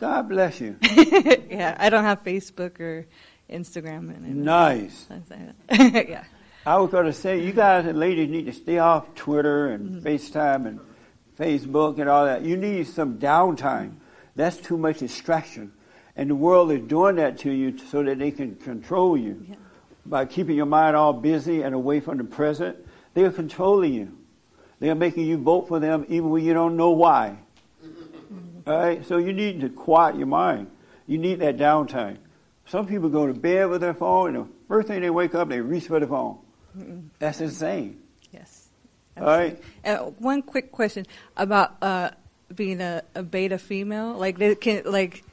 God 0.00 0.28
bless 0.30 0.60
you. 0.62 0.76
yeah. 1.50 1.76
I 1.78 1.90
don't 1.90 2.04
have 2.04 2.24
Facebook 2.24 2.80
or 2.80 3.06
Instagram. 3.50 4.08
And 4.16 4.44
Nice. 4.44 5.06
yeah. 5.70 6.24
I 6.68 6.76
was 6.76 6.90
going 6.90 7.06
to 7.06 7.14
say, 7.14 7.42
you 7.42 7.52
guys 7.52 7.86
and 7.86 7.98
ladies 7.98 8.28
need 8.28 8.44
to 8.44 8.52
stay 8.52 8.78
off 8.78 9.14
Twitter 9.14 9.68
and 9.68 10.02
Mm-hmm. 10.02 10.06
FaceTime 10.06 10.66
and 10.66 10.80
Facebook 11.38 11.98
and 11.98 12.10
all 12.10 12.26
that. 12.26 12.42
You 12.42 12.58
need 12.58 12.86
some 12.88 13.18
downtime. 13.18 13.94
That's 14.36 14.58
too 14.58 14.76
much 14.76 14.98
distraction. 14.98 15.72
And 16.14 16.28
the 16.28 16.34
world 16.34 16.70
is 16.70 16.82
doing 16.82 17.16
that 17.16 17.38
to 17.38 17.50
you 17.50 17.78
so 17.78 18.02
that 18.02 18.18
they 18.18 18.30
can 18.30 18.56
control 18.56 19.16
you. 19.16 19.56
By 20.04 20.26
keeping 20.26 20.56
your 20.56 20.66
mind 20.66 20.94
all 20.94 21.14
busy 21.14 21.62
and 21.62 21.74
away 21.74 22.00
from 22.00 22.18
the 22.18 22.24
present, 22.24 22.76
they 23.14 23.24
are 23.24 23.30
controlling 23.30 23.94
you. 23.94 24.18
They 24.78 24.90
are 24.90 24.94
making 24.94 25.24
you 25.24 25.38
vote 25.38 25.68
for 25.68 25.80
them 25.80 26.04
even 26.08 26.28
when 26.28 26.44
you 26.44 26.52
don't 26.52 26.76
know 26.76 26.90
why. 26.90 27.38
Mm-hmm. 27.82 28.70
All 28.70 28.78
right? 28.78 29.06
So 29.06 29.16
you 29.16 29.32
need 29.32 29.62
to 29.62 29.70
quiet 29.70 30.16
your 30.16 30.26
mind. 30.26 30.70
You 31.06 31.16
need 31.16 31.38
that 31.40 31.56
downtime. 31.56 32.18
Some 32.66 32.86
people 32.86 33.08
go 33.08 33.26
to 33.26 33.32
bed 33.32 33.70
with 33.70 33.80
their 33.80 33.94
phone, 33.94 34.36
and 34.36 34.44
the 34.44 34.48
first 34.68 34.88
thing 34.88 35.00
they 35.00 35.08
wake 35.08 35.34
up, 35.34 35.48
they 35.48 35.62
reach 35.62 35.86
for 35.86 35.98
the 35.98 36.06
phone. 36.06 36.40
Mm-mm. 36.76 37.08
That's 37.18 37.40
insane. 37.40 38.00
Yes. 38.32 38.68
All 39.16 39.24
right? 39.24 39.60
Uh, 39.84 39.96
one 40.18 40.42
quick 40.42 40.72
question 40.72 41.06
about 41.36 41.76
uh, 41.82 42.10
being 42.54 42.80
a, 42.80 43.02
a 43.14 43.22
beta 43.22 43.58
female. 43.58 44.14
Like, 44.14 44.38
they 44.38 44.54
can 44.54 44.82
like, 44.84 45.24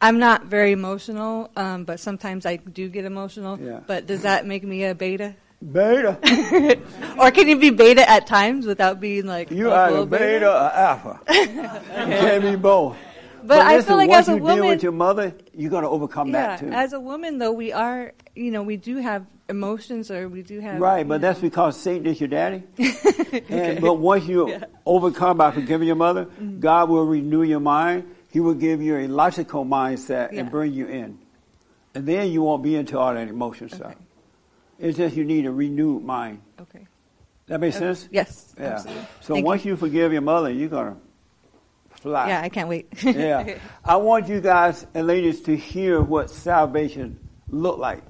I'm 0.00 0.18
not 0.18 0.44
very 0.46 0.72
emotional, 0.72 1.50
um, 1.56 1.84
but 1.84 2.00
sometimes 2.00 2.46
I 2.46 2.56
do 2.56 2.88
get 2.88 3.04
emotional. 3.04 3.58
Yeah. 3.58 3.80
But 3.86 4.06
does 4.06 4.22
that 4.22 4.46
make 4.46 4.64
me 4.64 4.84
a 4.84 4.94
beta? 4.94 5.34
Beta. 5.72 6.18
or 7.18 7.30
can 7.30 7.48
you 7.48 7.58
be 7.58 7.70
beta 7.70 8.08
at 8.08 8.26
times 8.26 8.66
without 8.66 9.00
being 9.00 9.24
like 9.24 9.50
You 9.50 9.70
are 9.70 9.96
a 9.96 10.06
beta 10.06 10.50
or 10.50 10.70
alpha. 10.72 11.20
you 11.30 11.44
can't 11.46 12.42
be 12.42 12.56
both. 12.56 12.96
But 13.46 13.58
I 13.60 13.76
listen, 13.76 13.88
feel 13.88 13.96
like 13.98 14.08
once 14.08 14.28
as 14.28 14.28
a 14.28 14.32
you 14.32 14.38
deal 14.38 14.46
woman- 14.56 14.68
with 14.68 14.82
your 14.82 14.92
mother, 14.92 15.34
you're 15.54 15.70
going 15.70 15.82
to 15.84 15.88
overcome 15.90 16.28
Yeah, 16.28 16.32
that 16.56 16.60
too. 16.60 16.68
as 16.70 16.92
a 16.92 17.00
woman 17.00 17.38
though, 17.38 17.52
we 17.52 17.72
are, 17.72 18.12
you 18.34 18.50
know, 18.50 18.62
we 18.62 18.76
do 18.76 18.96
have 18.98 19.26
emotions, 19.50 20.10
or 20.10 20.26
we 20.28 20.42
do 20.42 20.60
have 20.60 20.80
Right, 20.80 21.06
but 21.06 21.20
that's 21.20 21.38
because 21.40 21.78
Satan 21.78 22.06
is 22.06 22.18
your 22.20 22.28
daddy. 22.28 22.62
Okay. 23.34 23.44
and, 23.74 23.80
but 23.80 23.94
once 23.94 24.26
you 24.26 24.48
Yeah. 24.48 24.64
overcome 24.86 25.36
by 25.38 25.50
forgiving 25.50 25.86
your 25.88 25.96
mother, 25.96 26.26
Mhm. 26.40 26.60
God 26.60 26.88
will 26.88 27.04
renew 27.04 27.42
your 27.42 27.60
mind. 27.60 28.04
He 28.30 28.38
will 28.40 28.54
give 28.54 28.80
you 28.80 28.96
a 28.96 29.06
logical 29.08 29.64
mindset 29.66 30.32
Yeah. 30.32 30.40
and 30.40 30.50
bring 30.50 30.72
you 30.72 30.86
in. 30.86 31.18
And 31.94 32.06
then 32.06 32.30
you 32.30 32.42
won't 32.42 32.62
be 32.62 32.76
into 32.76 32.98
all 32.98 33.12
that 33.12 33.28
emotion 33.28 33.68
stuff. 33.68 33.94
It's 34.78 34.96
just 34.96 35.16
you 35.16 35.24
need 35.24 35.46
a 35.46 35.50
renewed 35.52 36.04
mind. 36.04 36.40
Okay. 36.60 36.86
That 37.48 37.60
makes 37.60 37.76
Okay. 37.76 37.86
sense? 37.86 38.08
Yes, 38.10 38.54
Yeah. 38.58 38.66
absolutely. 38.74 39.04
So 39.20 39.34
Thank 39.34 39.46
once 39.46 39.64
you. 39.64 39.76
forgive 39.76 40.12
your 40.12 40.22
mother, 40.22 40.50
you're 40.50 40.68
going 40.70 40.94
to 40.94 41.00
fly. 42.04 42.28
Yeah, 42.28 42.42
I 42.42 42.50
can't 42.50 42.68
wait. 42.68 42.86
yeah. 43.02 43.58
I 43.82 43.96
want 43.96 44.28
you 44.28 44.40
guys 44.40 44.86
and 44.92 45.06
ladies 45.06 45.40
to 45.42 45.56
hear 45.56 46.02
what 46.02 46.28
salvation 46.28 47.18
looked 47.48 47.78
like. 47.78 48.02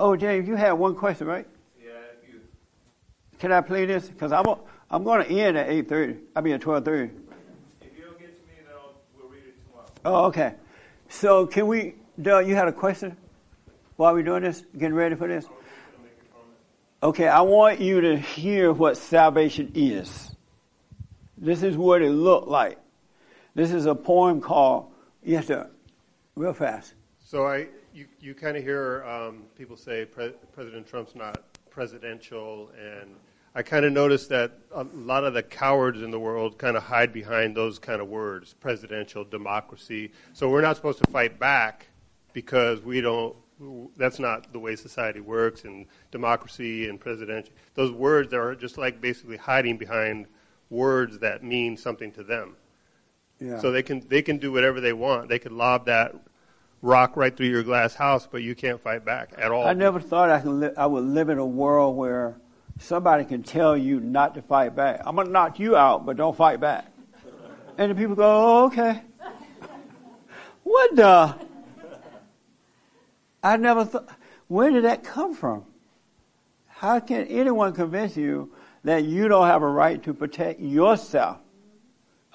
Oh, 0.00 0.16
James, 0.16 0.48
you 0.48 0.56
had 0.56 0.72
one 0.72 0.94
question, 0.94 1.26
right? 1.26 1.46
Yeah, 1.78 1.90
Can 3.38 3.52
I 3.52 3.60
play 3.60 3.84
this? 3.84 4.08
Because 4.08 4.32
I'm, 4.32 4.46
I'm 4.90 5.04
going 5.04 5.26
to 5.26 5.30
end 5.30 5.58
at 5.58 5.68
8.30. 5.68 6.20
I 6.34 6.40
mean 6.40 6.54
at 6.54 6.62
12.30. 6.62 7.10
If 7.82 7.98
you 7.98 8.04
don't 8.04 8.18
get 8.18 8.28
to 8.28 8.46
me, 8.48 8.54
then 8.66 8.74
I'll, 8.74 8.94
we'll 9.18 9.28
read 9.28 9.42
it 9.46 9.54
tomorrow. 9.68 10.24
Oh, 10.24 10.24
okay. 10.28 10.54
So 11.10 11.46
can 11.46 11.66
we, 11.66 11.96
Doug, 12.20 12.48
you 12.48 12.54
had 12.54 12.66
a 12.66 12.72
question 12.72 13.14
while 13.96 14.14
we're 14.14 14.22
doing 14.22 14.42
this? 14.42 14.64
Getting 14.72 14.94
ready 14.94 15.16
for 15.16 15.28
this? 15.28 15.44
Okay, 17.02 17.28
I 17.28 17.42
want 17.42 17.78
you 17.78 18.00
to 18.00 18.16
hear 18.16 18.72
what 18.72 18.96
salvation 18.96 19.72
is. 19.74 20.34
This 21.36 21.62
is 21.62 21.76
what 21.76 22.00
it 22.00 22.10
looked 22.10 22.48
like. 22.48 22.78
This 23.56 23.72
is 23.72 23.86
a 23.86 23.94
poem 23.94 24.42
called, 24.42 24.92
yes, 25.24 25.46
sir, 25.46 25.70
real 26.34 26.52
fast. 26.52 26.92
So 27.18 27.46
I, 27.46 27.68
you, 27.94 28.04
you 28.20 28.34
kind 28.34 28.54
of 28.54 28.62
hear 28.62 29.02
um, 29.04 29.44
people 29.56 29.78
say 29.78 30.04
Pre- 30.04 30.34
President 30.52 30.86
Trump's 30.86 31.14
not 31.14 31.42
presidential, 31.70 32.70
and 32.78 33.16
I 33.54 33.62
kind 33.62 33.86
of 33.86 33.94
noticed 33.94 34.28
that 34.28 34.58
a 34.74 34.84
lot 34.94 35.24
of 35.24 35.32
the 35.32 35.42
cowards 35.42 36.02
in 36.02 36.10
the 36.10 36.20
world 36.20 36.58
kind 36.58 36.76
of 36.76 36.82
hide 36.82 37.14
behind 37.14 37.56
those 37.56 37.78
kind 37.78 38.02
of 38.02 38.08
words, 38.08 38.52
presidential, 38.52 39.24
democracy. 39.24 40.12
So 40.34 40.50
we're 40.50 40.60
not 40.60 40.76
supposed 40.76 41.02
to 41.02 41.10
fight 41.10 41.38
back 41.38 41.86
because 42.34 42.82
we 42.82 43.00
don't. 43.00 43.34
That's 43.96 44.18
not 44.18 44.52
the 44.52 44.58
way 44.58 44.76
society 44.76 45.20
works, 45.20 45.64
and 45.64 45.86
democracy 46.10 46.90
and 46.90 47.00
presidential. 47.00 47.54
Those 47.72 47.90
words 47.90 48.34
are 48.34 48.54
just 48.54 48.76
like 48.76 49.00
basically 49.00 49.38
hiding 49.38 49.78
behind 49.78 50.26
words 50.68 51.18
that 51.20 51.42
mean 51.42 51.78
something 51.78 52.12
to 52.12 52.22
them. 52.22 52.54
Yeah. 53.40 53.58
So 53.60 53.70
they 53.70 53.82
can 53.82 54.00
they 54.08 54.22
can 54.22 54.38
do 54.38 54.50
whatever 54.52 54.80
they 54.80 54.92
want. 54.92 55.28
They 55.28 55.38
could 55.38 55.52
lob 55.52 55.86
that 55.86 56.14
rock 56.82 57.16
right 57.16 57.36
through 57.36 57.48
your 57.48 57.62
glass 57.62 57.94
house, 57.94 58.26
but 58.30 58.42
you 58.42 58.54
can't 58.54 58.80
fight 58.80 59.04
back 59.04 59.32
at 59.36 59.50
all. 59.50 59.66
I 59.66 59.72
never 59.72 60.00
thought 60.00 60.30
I, 60.30 60.40
could 60.40 60.50
li- 60.50 60.76
I 60.76 60.86
would 60.86 61.04
live 61.04 61.28
in 61.28 61.38
a 61.38 61.46
world 61.46 61.96
where 61.96 62.36
somebody 62.78 63.24
can 63.24 63.42
tell 63.42 63.76
you 63.76 64.00
not 64.00 64.34
to 64.34 64.42
fight 64.42 64.74
back. 64.74 65.00
I'm 65.04 65.14
going 65.14 65.26
to 65.26 65.32
knock 65.32 65.58
you 65.58 65.76
out, 65.76 66.06
but 66.06 66.16
don't 66.16 66.36
fight 66.36 66.60
back. 66.60 66.86
And 67.78 67.90
the 67.90 67.94
people 67.94 68.14
go, 68.14 68.24
oh, 68.24 68.66
okay. 68.66 69.02
what 70.62 70.96
the? 70.96 71.34
I 73.42 73.56
never 73.56 73.84
thought, 73.84 74.08
where 74.48 74.70
did 74.70 74.84
that 74.84 75.04
come 75.04 75.34
from? 75.34 75.64
How 76.66 77.00
can 77.00 77.26
anyone 77.26 77.72
convince 77.72 78.16
you 78.16 78.52
that 78.84 79.04
you 79.04 79.28
don't 79.28 79.46
have 79.46 79.62
a 79.62 79.68
right 79.68 80.02
to 80.04 80.14
protect 80.14 80.60
yourself? 80.60 81.38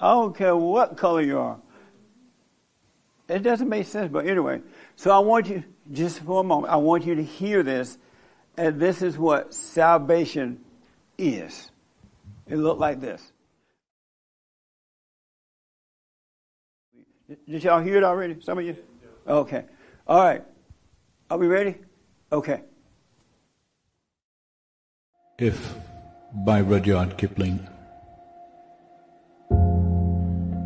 I 0.02 0.10
don't 0.14 0.36
care 0.36 0.56
what 0.56 0.96
color 0.96 1.22
you 1.22 1.38
are. 1.38 1.58
It 3.28 3.44
doesn't 3.44 3.68
make 3.68 3.86
sense, 3.86 4.10
but 4.12 4.26
anyway. 4.26 4.60
So 4.96 5.12
I 5.12 5.20
want 5.20 5.48
you, 5.48 5.62
just 5.92 6.18
for 6.18 6.40
a 6.40 6.44
moment, 6.44 6.72
I 6.72 6.76
want 6.76 7.06
you 7.06 7.14
to 7.14 7.22
hear 7.22 7.62
this, 7.62 7.96
and 8.56 8.80
this 8.80 9.00
is 9.00 9.16
what 9.16 9.54
salvation 9.54 10.58
is. 11.16 11.70
It 12.48 12.56
looked 12.56 12.80
like 12.80 13.00
this. 13.00 13.32
Did 17.48 17.62
y'all 17.62 17.80
hear 17.80 17.96
it 17.96 18.04
already? 18.04 18.36
Some 18.40 18.58
of 18.58 18.64
you? 18.64 18.76
Okay. 19.26 19.64
All 20.08 20.18
right. 20.18 20.42
Are 21.30 21.38
we 21.38 21.46
ready? 21.46 21.76
Okay. 22.32 22.62
If 25.38 25.74
by 26.34 26.60
Rudyard 26.60 27.16
Kipling. 27.16 27.68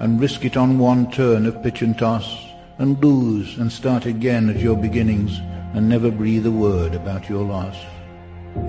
and 0.00 0.20
risk 0.20 0.44
it 0.44 0.56
on 0.56 0.78
one 0.78 1.10
turn 1.10 1.46
of 1.46 1.62
pitch 1.62 1.82
and 1.82 1.98
toss, 1.98 2.46
and 2.78 3.02
lose 3.04 3.58
and 3.58 3.70
start 3.70 4.06
again 4.06 4.48
at 4.48 4.56
your 4.56 4.76
beginnings 4.76 5.38
and 5.74 5.88
never 5.88 6.10
breathe 6.10 6.46
a 6.46 6.50
word 6.50 6.94
about 6.94 7.28
your 7.28 7.44
loss, 7.44 7.76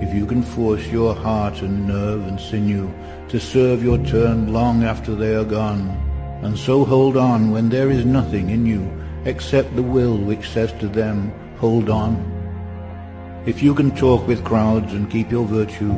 if 0.00 0.14
you 0.14 0.26
can 0.26 0.42
force 0.42 0.86
your 0.88 1.14
heart 1.14 1.60
and 1.62 1.88
nerve 1.88 2.26
and 2.28 2.38
sinew 2.38 2.92
to 3.28 3.40
serve 3.40 3.82
your 3.82 3.98
turn 4.04 4.52
long 4.52 4.84
after 4.84 5.14
they 5.14 5.34
are 5.34 5.44
gone, 5.44 5.88
and 6.42 6.56
so 6.56 6.84
hold 6.84 7.16
on 7.16 7.50
when 7.50 7.68
there 7.68 7.90
is 7.90 8.04
nothing 8.04 8.50
in 8.50 8.66
you 8.66 8.88
except 9.24 9.74
the 9.74 9.82
will 9.82 10.16
which 10.16 10.48
says 10.50 10.72
to 10.74 10.88
them, 10.88 11.32
hold 11.56 11.88
on. 11.88 12.14
If 13.46 13.62
you 13.62 13.74
can 13.74 13.94
talk 13.96 14.26
with 14.26 14.44
crowds 14.44 14.92
and 14.92 15.10
keep 15.10 15.30
your 15.30 15.46
virtue, 15.46 15.92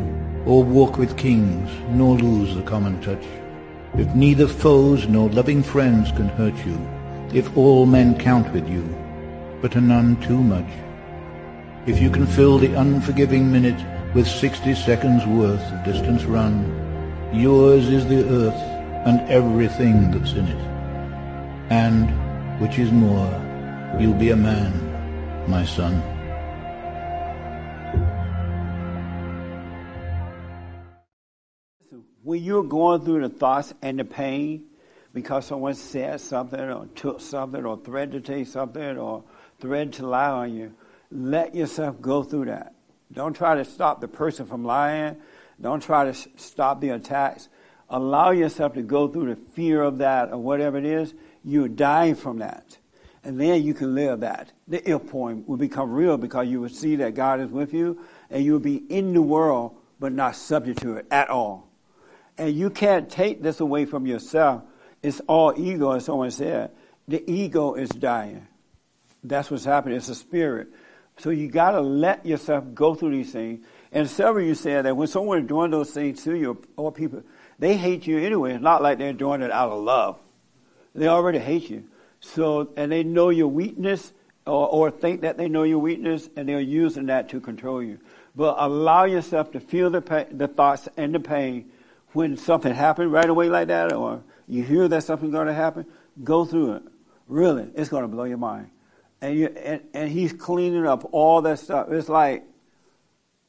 or 0.47 0.62
walk 0.62 0.98
with 0.98 1.16
kings, 1.16 1.70
nor 1.90 2.16
lose 2.16 2.55
the 2.55 2.62
common 2.62 3.01
touch, 3.01 3.24
if 3.97 4.15
neither 4.15 4.49
foes 4.49 5.07
nor 5.07 5.29
loving 5.31 5.62
friends 5.62 6.11
can 6.12 6.29
hurt 6.29 6.57
you, 6.66 6.79
if 7.33 7.57
all 7.57 7.87
men 7.87 8.19
count 8.19 8.53
with 8.53 8.69
you, 8.69 8.83
but 9.61 9.77
are 9.77 9.81
none 9.81 10.21
too 10.21 10.43
much, 10.43 10.71
if 11.87 12.01
you 12.01 12.11
can 12.11 12.27
fill 12.27 12.59
the 12.59 12.75
unforgiving 12.75 13.51
minute 13.51 13.81
with 14.15 14.27
sixty 14.27 14.75
seconds 14.75 15.27
worth 15.27 15.61
of 15.73 15.85
distance 15.85 16.25
run, 16.25 16.65
yours 17.33 17.89
is 17.89 18.07
the 18.07 18.25
earth 18.29 18.62
and 19.07 19.21
everything 19.29 20.11
that's 20.11 20.33
in 20.33 20.47
it. 20.47 20.65
And, 21.71 22.09
which 22.61 22.79
is 22.79 22.91
more, 22.91 23.29
you'll 24.01 24.15
be 24.15 24.31
a 24.31 24.37
man, 24.37 24.73
my 25.49 25.65
son. 25.65 26.14
When 32.24 32.42
you're 32.42 32.64
going 32.64 33.05
through 33.05 33.20
the 33.20 33.28
thoughts 33.28 33.72
and 33.82 33.98
the 33.98 34.05
pain 34.05 34.64
because 35.12 35.46
someone 35.46 35.74
said 35.74 36.20
something 36.20 36.59
or 36.59 36.86
took 36.94 37.20
something 37.20 37.64
or 37.64 37.76
threatened 37.76 38.12
to 38.12 38.20
take 38.20 38.48
something 38.48 38.98
or 38.98 39.22
threatened 39.60 39.92
to 39.94 40.06
lie 40.06 40.30
on 40.30 40.55
you, 40.55 40.74
let 41.10 41.55
yourself 41.55 42.01
go 42.01 42.22
through 42.22 42.46
that. 42.46 42.74
Don't 43.12 43.34
try 43.34 43.55
to 43.55 43.64
stop 43.64 44.01
the 44.01 44.09
person 44.09 44.46
from 44.46 44.64
lying. 44.64 45.16
Don't 45.60 45.82
try 45.82 46.10
to 46.10 46.28
stop 46.36 46.80
the 46.80 46.88
attacks. 46.88 47.48
Allow 47.90 48.30
yourself 48.30 48.72
to 48.74 48.82
go 48.82 49.06
through 49.06 49.34
the 49.34 49.40
fear 49.52 49.82
of 49.82 49.98
that 49.98 50.32
or 50.32 50.38
whatever 50.38 50.78
it 50.78 50.86
is. 50.86 51.14
You're 51.44 51.68
dying 51.68 52.14
from 52.14 52.38
that. 52.38 52.78
And 53.22 53.38
then 53.38 53.62
you 53.62 53.74
can 53.74 53.94
live 53.94 54.20
that. 54.20 54.51
The 54.66 54.82
ill 54.88 54.98
point 54.98 55.46
will 55.46 55.59
become 55.59 55.92
real 55.92 56.16
because 56.16 56.48
you 56.48 56.62
will 56.62 56.70
see 56.70 56.96
that 56.96 57.14
God 57.14 57.40
is 57.40 57.51
with 57.51 57.74
you 57.74 58.01
and 58.30 58.42
you'll 58.42 58.59
be 58.60 58.76
in 58.76 59.12
the 59.12 59.22
world 59.22 59.76
but 60.01 60.12
not 60.12 60.36
subject 60.36 60.80
to 60.80 60.96
it 60.96 61.06
at 61.10 61.28
all. 61.28 61.64
And 62.36 62.55
you 62.55 62.70
can't 62.70 63.09
take 63.09 63.43
this 63.43 63.61
away 63.61 63.85
from 63.85 64.06
yourself. 64.06 64.62
It's 65.02 65.20
all 65.28 65.55
ego, 65.56 65.93
as 65.93 66.06
someone 66.06 66.31
said. 66.31 66.70
The 67.06 67.23
ego 67.31 67.74
is 67.74 67.90
dying. 67.90 68.47
That's 69.23 69.51
what's 69.51 69.65
happening. 69.65 69.97
It's 69.97 70.09
a 70.09 70.15
spirit. 70.15 70.69
So 71.19 71.31
you 71.31 71.48
got 71.48 71.73
to 71.73 71.81
let 71.81 72.27
yourself 72.27 72.65
go 72.74 72.94
through 72.94 73.11
these 73.11 73.32
things. 73.32 73.65
And 73.93 74.11
several 74.11 74.44
you 74.44 74.55
said 74.55 74.86
that 74.86 74.97
when 74.97 75.06
someone 75.06 75.43
is 75.43 75.48
doing 75.48 75.70
those 75.70 75.90
things 75.90 76.24
to 76.24 76.35
you, 76.35 76.61
or 76.77 76.90
people, 76.90 77.23
they 77.59 77.77
hate 77.77 78.06
you 78.06 78.19
anyway. 78.19 78.55
It's 78.55 78.62
not 78.62 78.82
like 78.82 78.98
they're 78.98 79.12
doing 79.12 79.43
it 79.43 79.52
out 79.52 79.70
of 79.70 79.82
love. 79.82 80.19
They 80.94 81.06
already 81.06 81.39
hate 81.39 81.70
you. 81.70 81.85
So, 82.20 82.70
and 82.77 82.90
they 82.90 83.05
know 83.05 83.28
your 83.28 83.48
weakness, 83.48 84.12
or, 84.47 84.69
or 84.69 84.90
think 84.90 85.20
that 85.20 85.36
they 85.36 85.48
know 85.48 85.62
your 85.62 85.78
weakness, 85.78 86.28
and 86.36 86.48
they're 86.48 86.61
using 86.61 87.06
that 87.06 87.28
to 87.31 87.40
control 87.40 87.82
you. 87.82 87.98
But 88.35 88.56
allow 88.59 89.05
yourself 89.05 89.52
to 89.52 89.61
feel 89.61 89.90
the 89.90 90.01
pain, 90.01 90.27
the 90.32 90.48
thoughts 90.48 90.89
and 90.97 91.15
the 91.15 91.20
pain 91.20 91.70
when 92.15 92.36
something 92.36 92.73
happens 92.73 93.11
right 93.11 93.28
away 93.28 93.49
like 93.49 93.69
that, 93.69 93.93
or 93.93 94.23
you 94.49 94.62
hear 94.62 94.89
that 94.89 95.03
something's 95.03 95.32
going 95.32 95.49
to 95.49 95.55
happen. 95.55 95.85
Go 96.23 96.45
through 96.45 96.74
it. 96.74 96.82
Really, 97.28 97.69
it's 97.74 97.89
going 97.89 98.03
to 98.03 98.09
blow 98.09 98.24
your 98.24 98.39
mind. 98.39 98.70
And, 99.20 99.39
you, 99.39 99.47
and, 99.47 99.81
and 99.95 100.11
he's 100.11 100.32
cleaning 100.32 100.86
up 100.86 101.09
all 101.12 101.43
that 101.43 101.59
stuff. 101.59 101.91
It's 101.91 102.09
like, 102.09 102.45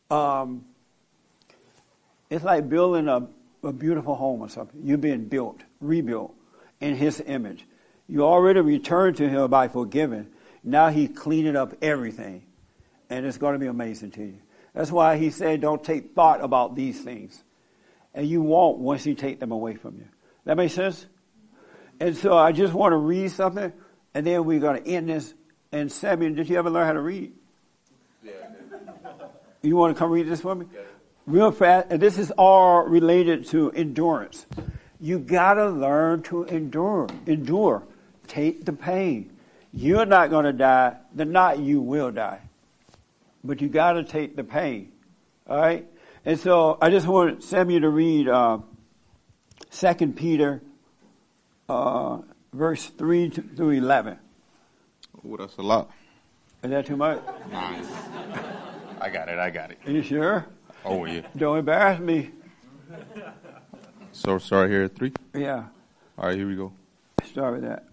um, 0.10 0.66
it's 2.30 2.44
like 2.44 2.70
building 2.70 3.08
a, 3.08 3.28
a 3.64 3.74
beautiful 3.74 4.16
home 4.16 4.42
or 4.42 4.50
something. 4.50 4.82
You're 4.84 4.98
being 4.98 5.26
built, 5.26 5.62
rebuilt 5.82 6.34
in 6.80 6.96
his 6.96 7.22
image. 7.26 7.66
You 8.08 8.24
already 8.24 8.62
returned 8.62 9.18
to 9.18 9.28
him 9.28 9.50
by 9.50 9.68
forgiving. 9.68 10.28
Now 10.64 10.90
he's 10.90 11.10
cleaning 11.16 11.56
up 11.56 11.74
everything. 11.82 12.44
And 13.10 13.26
it's 13.26 13.38
going 13.38 13.54
to 13.54 13.60
be 13.60 13.68
amazing 13.68 14.12
to 14.12 14.24
you. 14.24 14.38
That's 14.74 14.92
why 14.92 15.18
he 15.18 15.30
said, 15.30 15.62
don't 15.62 15.84
take 15.84 16.16
thought 16.16 16.44
about 16.44 16.76
these 16.76 17.02
things. 17.02 17.44
And 18.16 18.28
you 18.28 18.42
won't 18.42 18.80
once 18.80 19.06
you 19.06 19.14
take 19.14 19.40
them 19.40 19.52
away 19.52 19.76
from 19.76 19.98
you. 19.98 20.08
That 20.46 20.58
makes 20.58 20.74
sense? 20.74 21.06
And 22.00 22.16
so 22.16 22.36
I 22.38 22.52
just 22.52 22.74
want 22.74 22.94
to 22.94 22.98
read 22.98 23.30
something, 23.32 23.72
and 24.14 24.26
then 24.26 24.46
we're 24.46 24.60
going 24.60 24.82
to 24.82 24.90
end 24.90 25.10
this. 25.10 25.34
And 25.72 25.92
Samuel, 25.92 26.34
did 26.34 26.50
you 26.50 26.58
ever 26.58 26.70
learn 26.70 26.88
how 26.88 26.94
to 26.94 27.02
read? 27.02 27.34
Yeah. 28.24 28.32
You 29.62 29.76
want 29.76 29.96
to 29.96 30.00
come 30.00 30.12
read 30.12 30.28
this 30.28 30.42
for 30.42 30.56
me? 30.56 30.66
Yeah. 30.74 30.82
Real 31.26 31.52
fast. 31.52 31.88
And 31.90 32.02
this 32.02 32.18
is 32.18 32.32
all 32.32 32.84
related 32.84 33.48
to 33.48 33.72
endurance. 33.72 34.46
You 35.00 35.20
got 35.20 35.56
to 35.56 35.70
learn 35.70 36.24
to 36.24 36.44
endure. 36.46 37.08
Endure. 37.26 37.84
Take 38.28 38.64
the 38.66 38.74
pain. 38.74 39.32
You're 39.74 40.06
not 40.06 40.30
going 40.30 40.46
to 40.46 40.54
die. 40.54 40.96
The 41.14 41.26
not 41.26 41.60
you 41.60 41.82
will 41.82 42.12
die. 42.12 42.42
But 43.44 43.62
you 43.62 43.68
got 43.68 43.94
to 43.94 44.04
take 44.04 44.36
the 44.36 44.44
pain. 44.44 44.92
All 45.48 45.60
right? 45.60 45.86
And 46.26 46.40
so 46.40 46.78
I 46.82 46.90
just 46.90 47.06
want 47.06 47.44
Samuel 47.44 47.82
to 47.82 47.90
read 47.90 48.28
uh, 48.28 48.58
2 49.70 50.08
Peter 50.14 50.62
uh, 51.70 52.18
verse 52.52 52.88
3 52.88 53.30
through 53.30 53.70
11. 53.70 54.18
Oh, 55.24 55.38
that's 55.38 55.58
a 55.58 55.62
lot. 55.62 55.92
Is 56.64 56.72
that 56.72 56.88
too 56.88 56.98
much? 56.98 57.22
Nice. 57.52 57.86
I 59.00 59.10
got 59.10 59.30
it, 59.30 59.38
I 59.38 59.52
got 59.52 59.70
it. 59.70 59.78
Are 59.86 59.92
you 59.92 60.02
sure? 60.02 60.48
Oh, 60.84 61.06
yeah. 61.06 61.22
Don't 61.38 61.60
embarrass 61.60 62.00
me. 62.00 62.32
So, 64.12 64.40
start 64.40 64.72
here 64.72 64.84
at 64.84 64.96
3? 64.96 65.12
Yeah. 65.36 65.66
All 66.18 66.28
right, 66.28 66.36
here 66.36 66.48
we 66.48 66.56
go. 66.56 66.74
Start 67.24 67.54
with 67.54 67.64
that. 67.64 67.86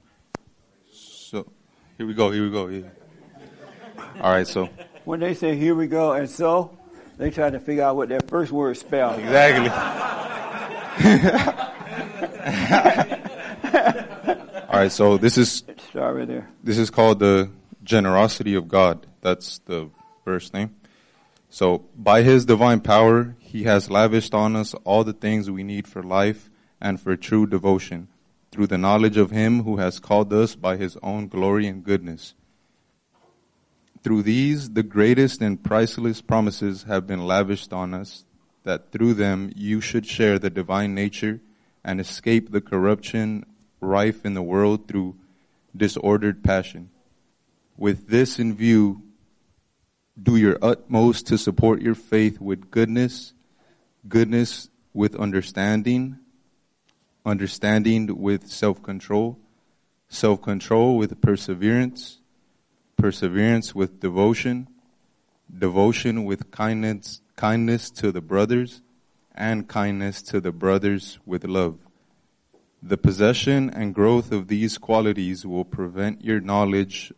So, 0.91 1.47
here 1.99 2.07
we 2.07 2.15
go, 2.15 2.31
here 2.31 2.45
we 2.45 2.51
go, 2.51 2.69
yeah. 2.69 2.89
All 4.23 4.33
right, 4.33 4.47
so. 4.47 4.71
When 5.05 5.21
they 5.21 5.35
say 5.35 5.57
here 5.57 5.75
we 5.75 5.87
go 5.87 6.13
and 6.13 6.31
so, 6.31 6.79
they 7.19 7.31
try 7.31 7.51
to 7.51 7.61
figure 7.61 7.85
out 7.85 7.97
what 7.97 8.09
that 8.09 8.29
first 8.29 8.53
word 8.53 8.77
spells. 8.77 9.19
Exactly. 9.19 9.69
All 14.69 14.79
right, 14.79 14.93
so 14.93 15.19
this 15.19 15.37
is 15.37 15.63
start 15.89 16.17
right 16.17 16.27
there. 16.27 16.49
This 16.65 16.79
is 16.79 16.91
called 16.91 17.19
the 17.19 17.51
generosity 17.85 18.55
of 18.55 18.69
God. 18.69 19.07
That's 19.21 19.59
the 19.61 19.91
verse 20.25 20.53
name. 20.53 20.75
So, 21.51 21.85
by 21.97 22.23
His 22.23 22.47
divine 22.47 22.81
power, 22.81 23.37
He 23.39 23.65
has 23.65 23.91
lavished 23.91 24.33
on 24.33 24.57
us 24.57 24.75
all 24.85 25.05
the 25.05 25.13
things 25.13 25.51
we 25.51 25.63
need 25.63 25.87
for 25.87 26.03
life 26.03 26.49
and 26.81 26.99
for 26.99 27.17
true 27.17 27.47
devotion, 27.47 28.09
through 28.51 28.69
the 28.69 28.79
knowledge 28.79 29.19
of 29.19 29.31
Him 29.31 29.65
who 29.65 29.77
has 29.77 30.01
called 30.01 30.33
us 30.33 30.55
by 30.55 30.77
His 30.77 30.97
own 31.03 31.29
glory 31.29 31.67
and 31.67 31.85
goodness. 31.85 32.35
Through 34.03 34.23
these, 34.23 34.71
the 34.71 34.83
greatest 34.83 35.41
and 35.41 35.63
priceless 35.63 36.21
promises 36.21 36.85
have 36.85 37.07
been 37.07 37.25
lavished 37.25 37.73
on 37.73 37.95
us, 37.95 38.25
that 38.65 38.91
through 38.91 39.15
them 39.15 39.53
you 39.55 39.81
should 39.81 40.07
share 40.07 40.39
the 40.39 40.51
divine 40.51 40.95
nature 40.95 41.41
and 41.85 42.01
escape 42.01 42.51
the 42.51 42.61
corruption 42.61 43.45
rife 43.81 44.25
in 44.25 44.35
the 44.35 44.43
world 44.43 44.89
through 44.89 45.17
disordered 45.77 46.43
passion. 46.43 46.91
With 47.77 48.09
this 48.09 48.39
in 48.39 48.55
view, 48.55 49.03
do 50.21 50.37
your 50.37 50.59
utmost 50.61 51.27
to 51.29 51.39
support 51.39 51.81
your 51.81 51.95
faith 51.95 52.41
with 52.41 52.71
goodness, 52.71 53.33
goodness 54.09 54.69
with 54.93 55.15
understanding, 55.17 56.19
understanding 57.25 58.21
with 58.21 58.49
self-control, 58.49 59.39
self-control 60.09 60.97
with 60.97 61.21
perseverance, 61.21 62.19
perseverance 63.03 63.75
with 63.75 63.99
devotion, 63.99 64.69
devotion 65.59 66.23
with 66.23 66.53
kindness, 66.53 67.21
kindness 67.35 67.91
to 67.91 68.13
the 68.13 68.21
brothers, 68.21 68.81
and 69.35 69.67
kindness 69.67 70.23
to 70.23 70.41
the 70.41 70.53
brothers 70.53 71.19
with 71.27 71.43
love. 71.43 71.77
The 72.81 72.97
possession 72.97 73.69
and 73.71 73.93
growth 73.93 74.31
of 74.31 74.47
these 74.47 74.79
qualities 74.79 75.45
will 75.45 75.65
prevent 75.65 76.25
your 76.25 76.39
knowledge 76.41 77.13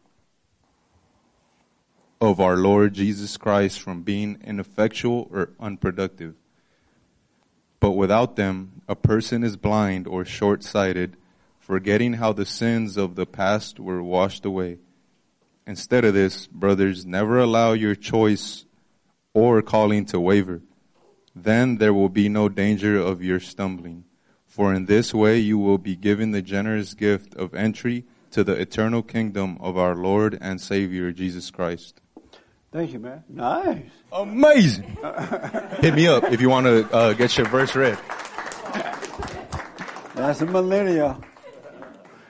of 2.18 2.40
our 2.40 2.56
Lord 2.56 2.94
Jesus 2.94 3.36
Christ 3.36 3.78
from 3.78 4.04
being 4.04 4.38
ineffectual 4.42 5.28
or 5.30 5.50
unproductive. 5.60 6.34
But 7.78 7.90
without 7.90 8.36
them, 8.36 8.80
a 8.88 8.96
person 8.96 9.44
is 9.44 9.58
blind 9.58 10.06
or 10.06 10.24
short 10.24 10.64
sighted, 10.64 11.18
forgetting 11.60 12.14
how 12.14 12.32
the 12.32 12.46
sins 12.46 12.96
of 12.96 13.16
the 13.16 13.26
past 13.26 13.78
were 13.78 14.02
washed 14.02 14.46
away. 14.46 14.78
Instead 15.66 16.04
of 16.04 16.14
this, 16.14 16.46
brothers, 16.46 17.06
never 17.06 17.38
allow 17.38 17.72
your 17.72 17.94
choice 17.94 18.66
or 19.32 19.62
calling 19.62 20.04
to 20.06 20.20
waver. 20.20 20.60
Then 21.34 21.78
there 21.78 21.94
will 21.94 22.08
be 22.08 22.28
no 22.28 22.48
danger 22.48 22.96
of 22.98 23.22
your 23.22 23.40
stumbling. 23.40 24.04
For 24.46 24.72
in 24.72 24.86
this 24.86 25.12
way 25.12 25.38
you 25.38 25.58
will 25.58 25.78
be 25.78 25.96
given 25.96 26.30
the 26.30 26.42
generous 26.42 26.94
gift 26.94 27.34
of 27.34 27.54
entry 27.54 28.04
to 28.30 28.44
the 28.44 28.52
eternal 28.52 29.02
kingdom 29.02 29.58
of 29.60 29.76
our 29.76 29.94
Lord 29.94 30.38
and 30.40 30.60
Savior 30.60 31.10
Jesus 31.12 31.50
Christ. 31.50 32.00
Thank 32.70 32.92
you, 32.92 32.98
man. 32.98 33.24
Nice. 33.28 33.84
Amazing. 34.12 34.96
Hit 35.80 35.94
me 35.94 36.08
up 36.08 36.24
if 36.24 36.40
you 36.40 36.50
want 36.50 36.66
to 36.66 36.92
uh, 36.92 37.12
get 37.12 37.36
your 37.38 37.46
verse 37.46 37.74
read. 37.74 37.98
That's 40.14 40.40
a 40.40 40.46
millennia. 40.46 41.18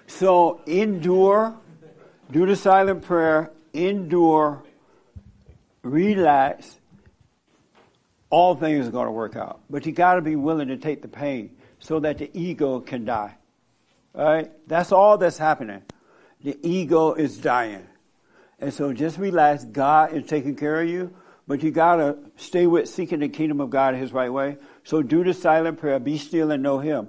So 0.06 0.60
endure, 0.66 1.58
do 2.30 2.46
the 2.46 2.56
silent 2.56 3.02
prayer, 3.02 3.50
endure, 3.72 4.62
relax. 5.82 6.78
All 8.30 8.54
things 8.54 8.88
are 8.88 8.90
going 8.90 9.06
to 9.06 9.12
work 9.12 9.36
out. 9.36 9.60
But 9.70 9.86
you 9.86 9.92
got 9.92 10.14
to 10.14 10.20
be 10.20 10.36
willing 10.36 10.68
to 10.68 10.76
take 10.76 11.02
the 11.02 11.08
pain 11.08 11.56
so 11.78 12.00
that 12.00 12.18
the 12.18 12.30
ego 12.32 12.80
can 12.80 13.04
die. 13.04 13.36
All 14.14 14.24
right? 14.24 14.50
That's 14.66 14.92
all 14.92 15.18
that's 15.18 15.38
happening. 15.38 15.82
The 16.42 16.56
ego 16.62 17.12
is 17.14 17.38
dying. 17.38 17.86
And 18.60 18.72
so 18.72 18.92
just 18.92 19.18
relax. 19.18 19.64
God 19.64 20.12
is 20.12 20.26
taking 20.26 20.56
care 20.56 20.80
of 20.80 20.88
you, 20.88 21.14
but 21.46 21.62
you 21.62 21.70
gotta 21.70 22.18
stay 22.36 22.66
with 22.66 22.88
seeking 22.88 23.20
the 23.20 23.28
kingdom 23.28 23.60
of 23.60 23.70
God 23.70 23.94
His 23.94 24.12
right 24.12 24.32
way. 24.32 24.56
So 24.84 25.02
do 25.02 25.24
the 25.24 25.34
silent 25.34 25.78
prayer. 25.78 25.98
Be 25.98 26.18
still 26.18 26.50
and 26.50 26.62
know 26.62 26.78
Him. 26.78 27.08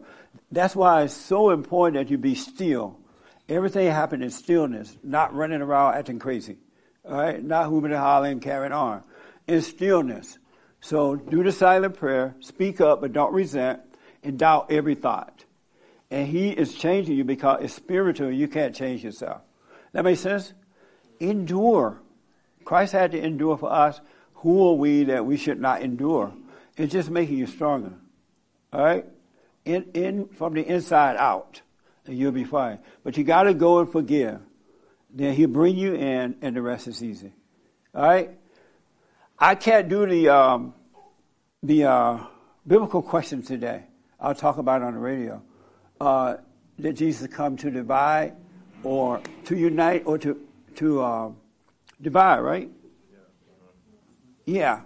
That's 0.52 0.76
why 0.76 1.04
it's 1.04 1.14
so 1.14 1.52
important 1.52 1.96
that 1.96 2.12
you 2.12 2.18
be 2.18 2.36
still. 2.36 3.00
Everything 3.48 3.88
happened 3.88 4.24
in 4.24 4.32
stillness, 4.32 4.98
not 5.04 5.36
running 5.36 5.62
around 5.62 5.96
acting 5.96 6.20
crazy. 6.20 6.58
All 7.08 7.16
right, 7.16 7.44
not 7.44 7.68
hooping 7.68 7.92
and 7.92 8.00
hollering, 8.00 8.40
carrying 8.40 8.72
on. 8.72 9.04
In 9.48 9.62
stillness. 9.62 10.40
So 10.82 11.16
do 11.16 11.44
the 11.44 11.52
silent 11.52 11.98
prayer. 11.98 12.36
Speak 12.40 12.82
up, 12.82 13.02
but 13.02 13.14
don't 13.14 13.34
resent, 13.34 13.82
and 14.24 14.40
doubt 14.40 14.72
every 14.72 14.96
thought. 14.96 15.46
And 16.10 16.28
He 16.28 16.50
is 16.50 16.74
changing 16.74 17.18
you 17.18 17.24
because 17.24 17.64
it's 17.64 17.74
spiritual. 17.74 18.32
You 18.32 18.48
can't 18.48 18.76
change 18.76 19.04
yourself. 19.04 19.42
That 19.94 20.04
makes 20.04 20.22
sense 20.22 20.54
endure. 21.20 22.02
Christ 22.64 22.94
had 22.94 23.12
to 23.12 23.22
endure 23.24 23.58
for 23.58 23.72
us. 23.72 24.02
Who 24.36 24.70
are 24.70 24.74
we 24.74 25.06
that 25.06 25.26
we 25.26 25.38
should 25.38 25.60
not 25.60 25.82
endure? 25.82 26.34
It's 26.78 26.92
just 26.92 27.10
making 27.10 27.38
you 27.38 27.48
stronger. 27.48 27.94
All 28.74 28.84
right? 28.84 29.06
In, 29.64 29.86
in, 29.94 30.28
from 30.30 30.54
the 30.54 30.62
inside 30.62 31.16
out, 31.18 31.62
you'll 32.08 32.32
be 32.32 32.44
fine. 32.44 32.80
But 33.04 33.18
you 33.18 33.24
got 33.24 33.44
to 33.44 33.54
go 33.54 33.80
and 33.80 33.92
forgive. 33.92 34.40
Then 35.14 35.34
he'll 35.34 35.50
bring 35.50 35.78
you 35.78 35.94
in, 35.94 36.36
and 36.42 36.56
the 36.56 36.62
rest 36.62 36.88
is 36.88 37.04
easy. 37.04 37.34
All 37.94 38.04
right? 38.04 38.32
I 39.40 39.56
can't 39.56 39.88
do 39.90 40.06
the, 40.06 40.30
um, 40.30 40.74
the 41.64 41.86
uh, 41.86 42.18
biblical 42.66 43.02
question 43.02 43.42
today. 43.42 43.84
I'll 44.20 44.36
talk 44.36 44.58
about 44.58 44.82
it 44.82 44.86
on 44.86 44.94
the 44.94 45.00
radio. 45.00 45.42
Uh, 46.00 46.38
did 46.80 46.98
Jesus 46.98 47.28
come 47.28 47.56
to 47.58 47.72
divide 47.72 48.34
or 48.84 49.22
to 49.46 49.56
unite 49.56 50.04
or 50.06 50.18
to 50.18 50.40
to 50.76 51.02
uh, 51.02 51.32
divide, 52.02 52.40
right? 52.40 52.70
Yeah. 54.46 54.82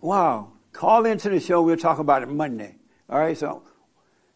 Wow. 0.00 0.52
Call 0.72 1.04
into 1.04 1.28
the 1.28 1.40
show. 1.40 1.62
We'll 1.62 1.76
talk 1.76 1.98
about 1.98 2.22
it 2.22 2.28
Monday. 2.28 2.76
All 3.08 3.18
right. 3.18 3.36
So 3.36 3.64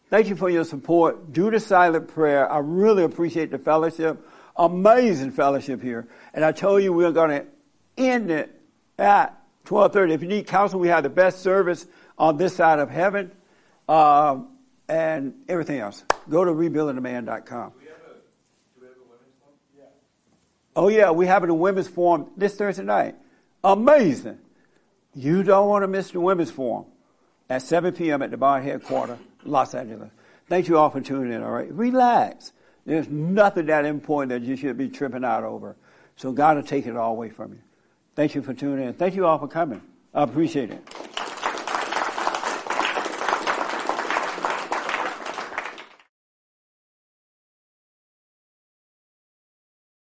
thank 0.09 0.27
you 0.27 0.35
for 0.35 0.49
your 0.49 0.63
support. 0.63 1.33
Do 1.33 1.51
the 1.51 1.59
silent 1.59 2.07
prayer. 2.09 2.51
I 2.51 2.59
really 2.59 3.03
appreciate 3.03 3.51
the 3.51 3.57
fellowship. 3.57 4.27
Amazing 4.55 5.31
fellowship 5.31 5.81
here. 5.81 6.07
And 6.33 6.45
I 6.45 6.51
told 6.51 6.83
you 6.83 6.93
we're 6.93 7.11
going 7.11 7.31
to 7.31 7.45
end 7.97 8.31
it 8.31 8.59
at 8.97 9.41
1230. 9.67 10.13
If 10.13 10.21
you 10.21 10.27
need 10.27 10.47
counsel, 10.47 10.79
we 10.79 10.87
have 10.87 11.03
the 11.03 11.09
best 11.09 11.41
service 11.41 11.85
on 12.17 12.37
this 12.37 12.55
side 12.55 12.79
of 12.79 12.89
heaven. 12.89 13.31
Um, 13.87 14.55
and 14.87 15.33
everything 15.47 15.79
else. 15.79 16.03
Go 16.29 16.43
to 16.43 16.51
rebuildingtheman.com. 16.51 17.73
Oh 20.77 20.89
yeah, 20.89 21.11
we 21.11 21.25
have 21.27 21.43
a 21.43 21.53
women's 21.53 21.87
forum 21.87 22.27
this 22.35 22.55
Thursday 22.55 22.83
night. 22.83 23.15
Amazing. 23.63 24.39
You 25.13 25.41
don't 25.43 25.69
want 25.69 25.83
to 25.83 25.87
miss 25.87 26.11
the 26.11 26.19
women's 26.19 26.51
forum 26.51 26.85
at 27.49 27.61
7 27.61 27.93
p.m. 27.93 28.21
at 28.21 28.31
the 28.31 28.37
bar 28.37 28.61
headquarters, 28.61 29.17
Los 29.45 29.73
Angeles. 29.73 30.09
Thank 30.47 30.67
you 30.67 30.77
all 30.77 30.89
for 30.89 31.01
tuning 31.01 31.33
in, 31.33 31.43
all 31.43 31.51
right? 31.51 31.71
Relax. 31.71 32.53
There's 32.85 33.09
nothing 33.09 33.65
that 33.67 33.85
important 33.85 34.29
that 34.29 34.47
you 34.47 34.55
should 34.55 34.77
be 34.77 34.89
tripping 34.89 35.23
out 35.23 35.43
over. 35.43 35.75
So 36.17 36.31
God 36.31 36.57
will 36.57 36.63
take 36.63 36.85
it 36.85 36.95
all 36.95 37.11
away 37.11 37.29
from 37.29 37.53
you. 37.53 37.59
Thank 38.15 38.35
you 38.35 38.41
for 38.41 38.53
tuning 38.53 38.85
in. 38.85 38.93
Thank 38.93 39.15
you 39.15 39.25
all 39.25 39.39
for 39.39 39.47
coming. 39.47 39.81
I 40.13 40.23
appreciate 40.23 40.71
it. 40.71 41.24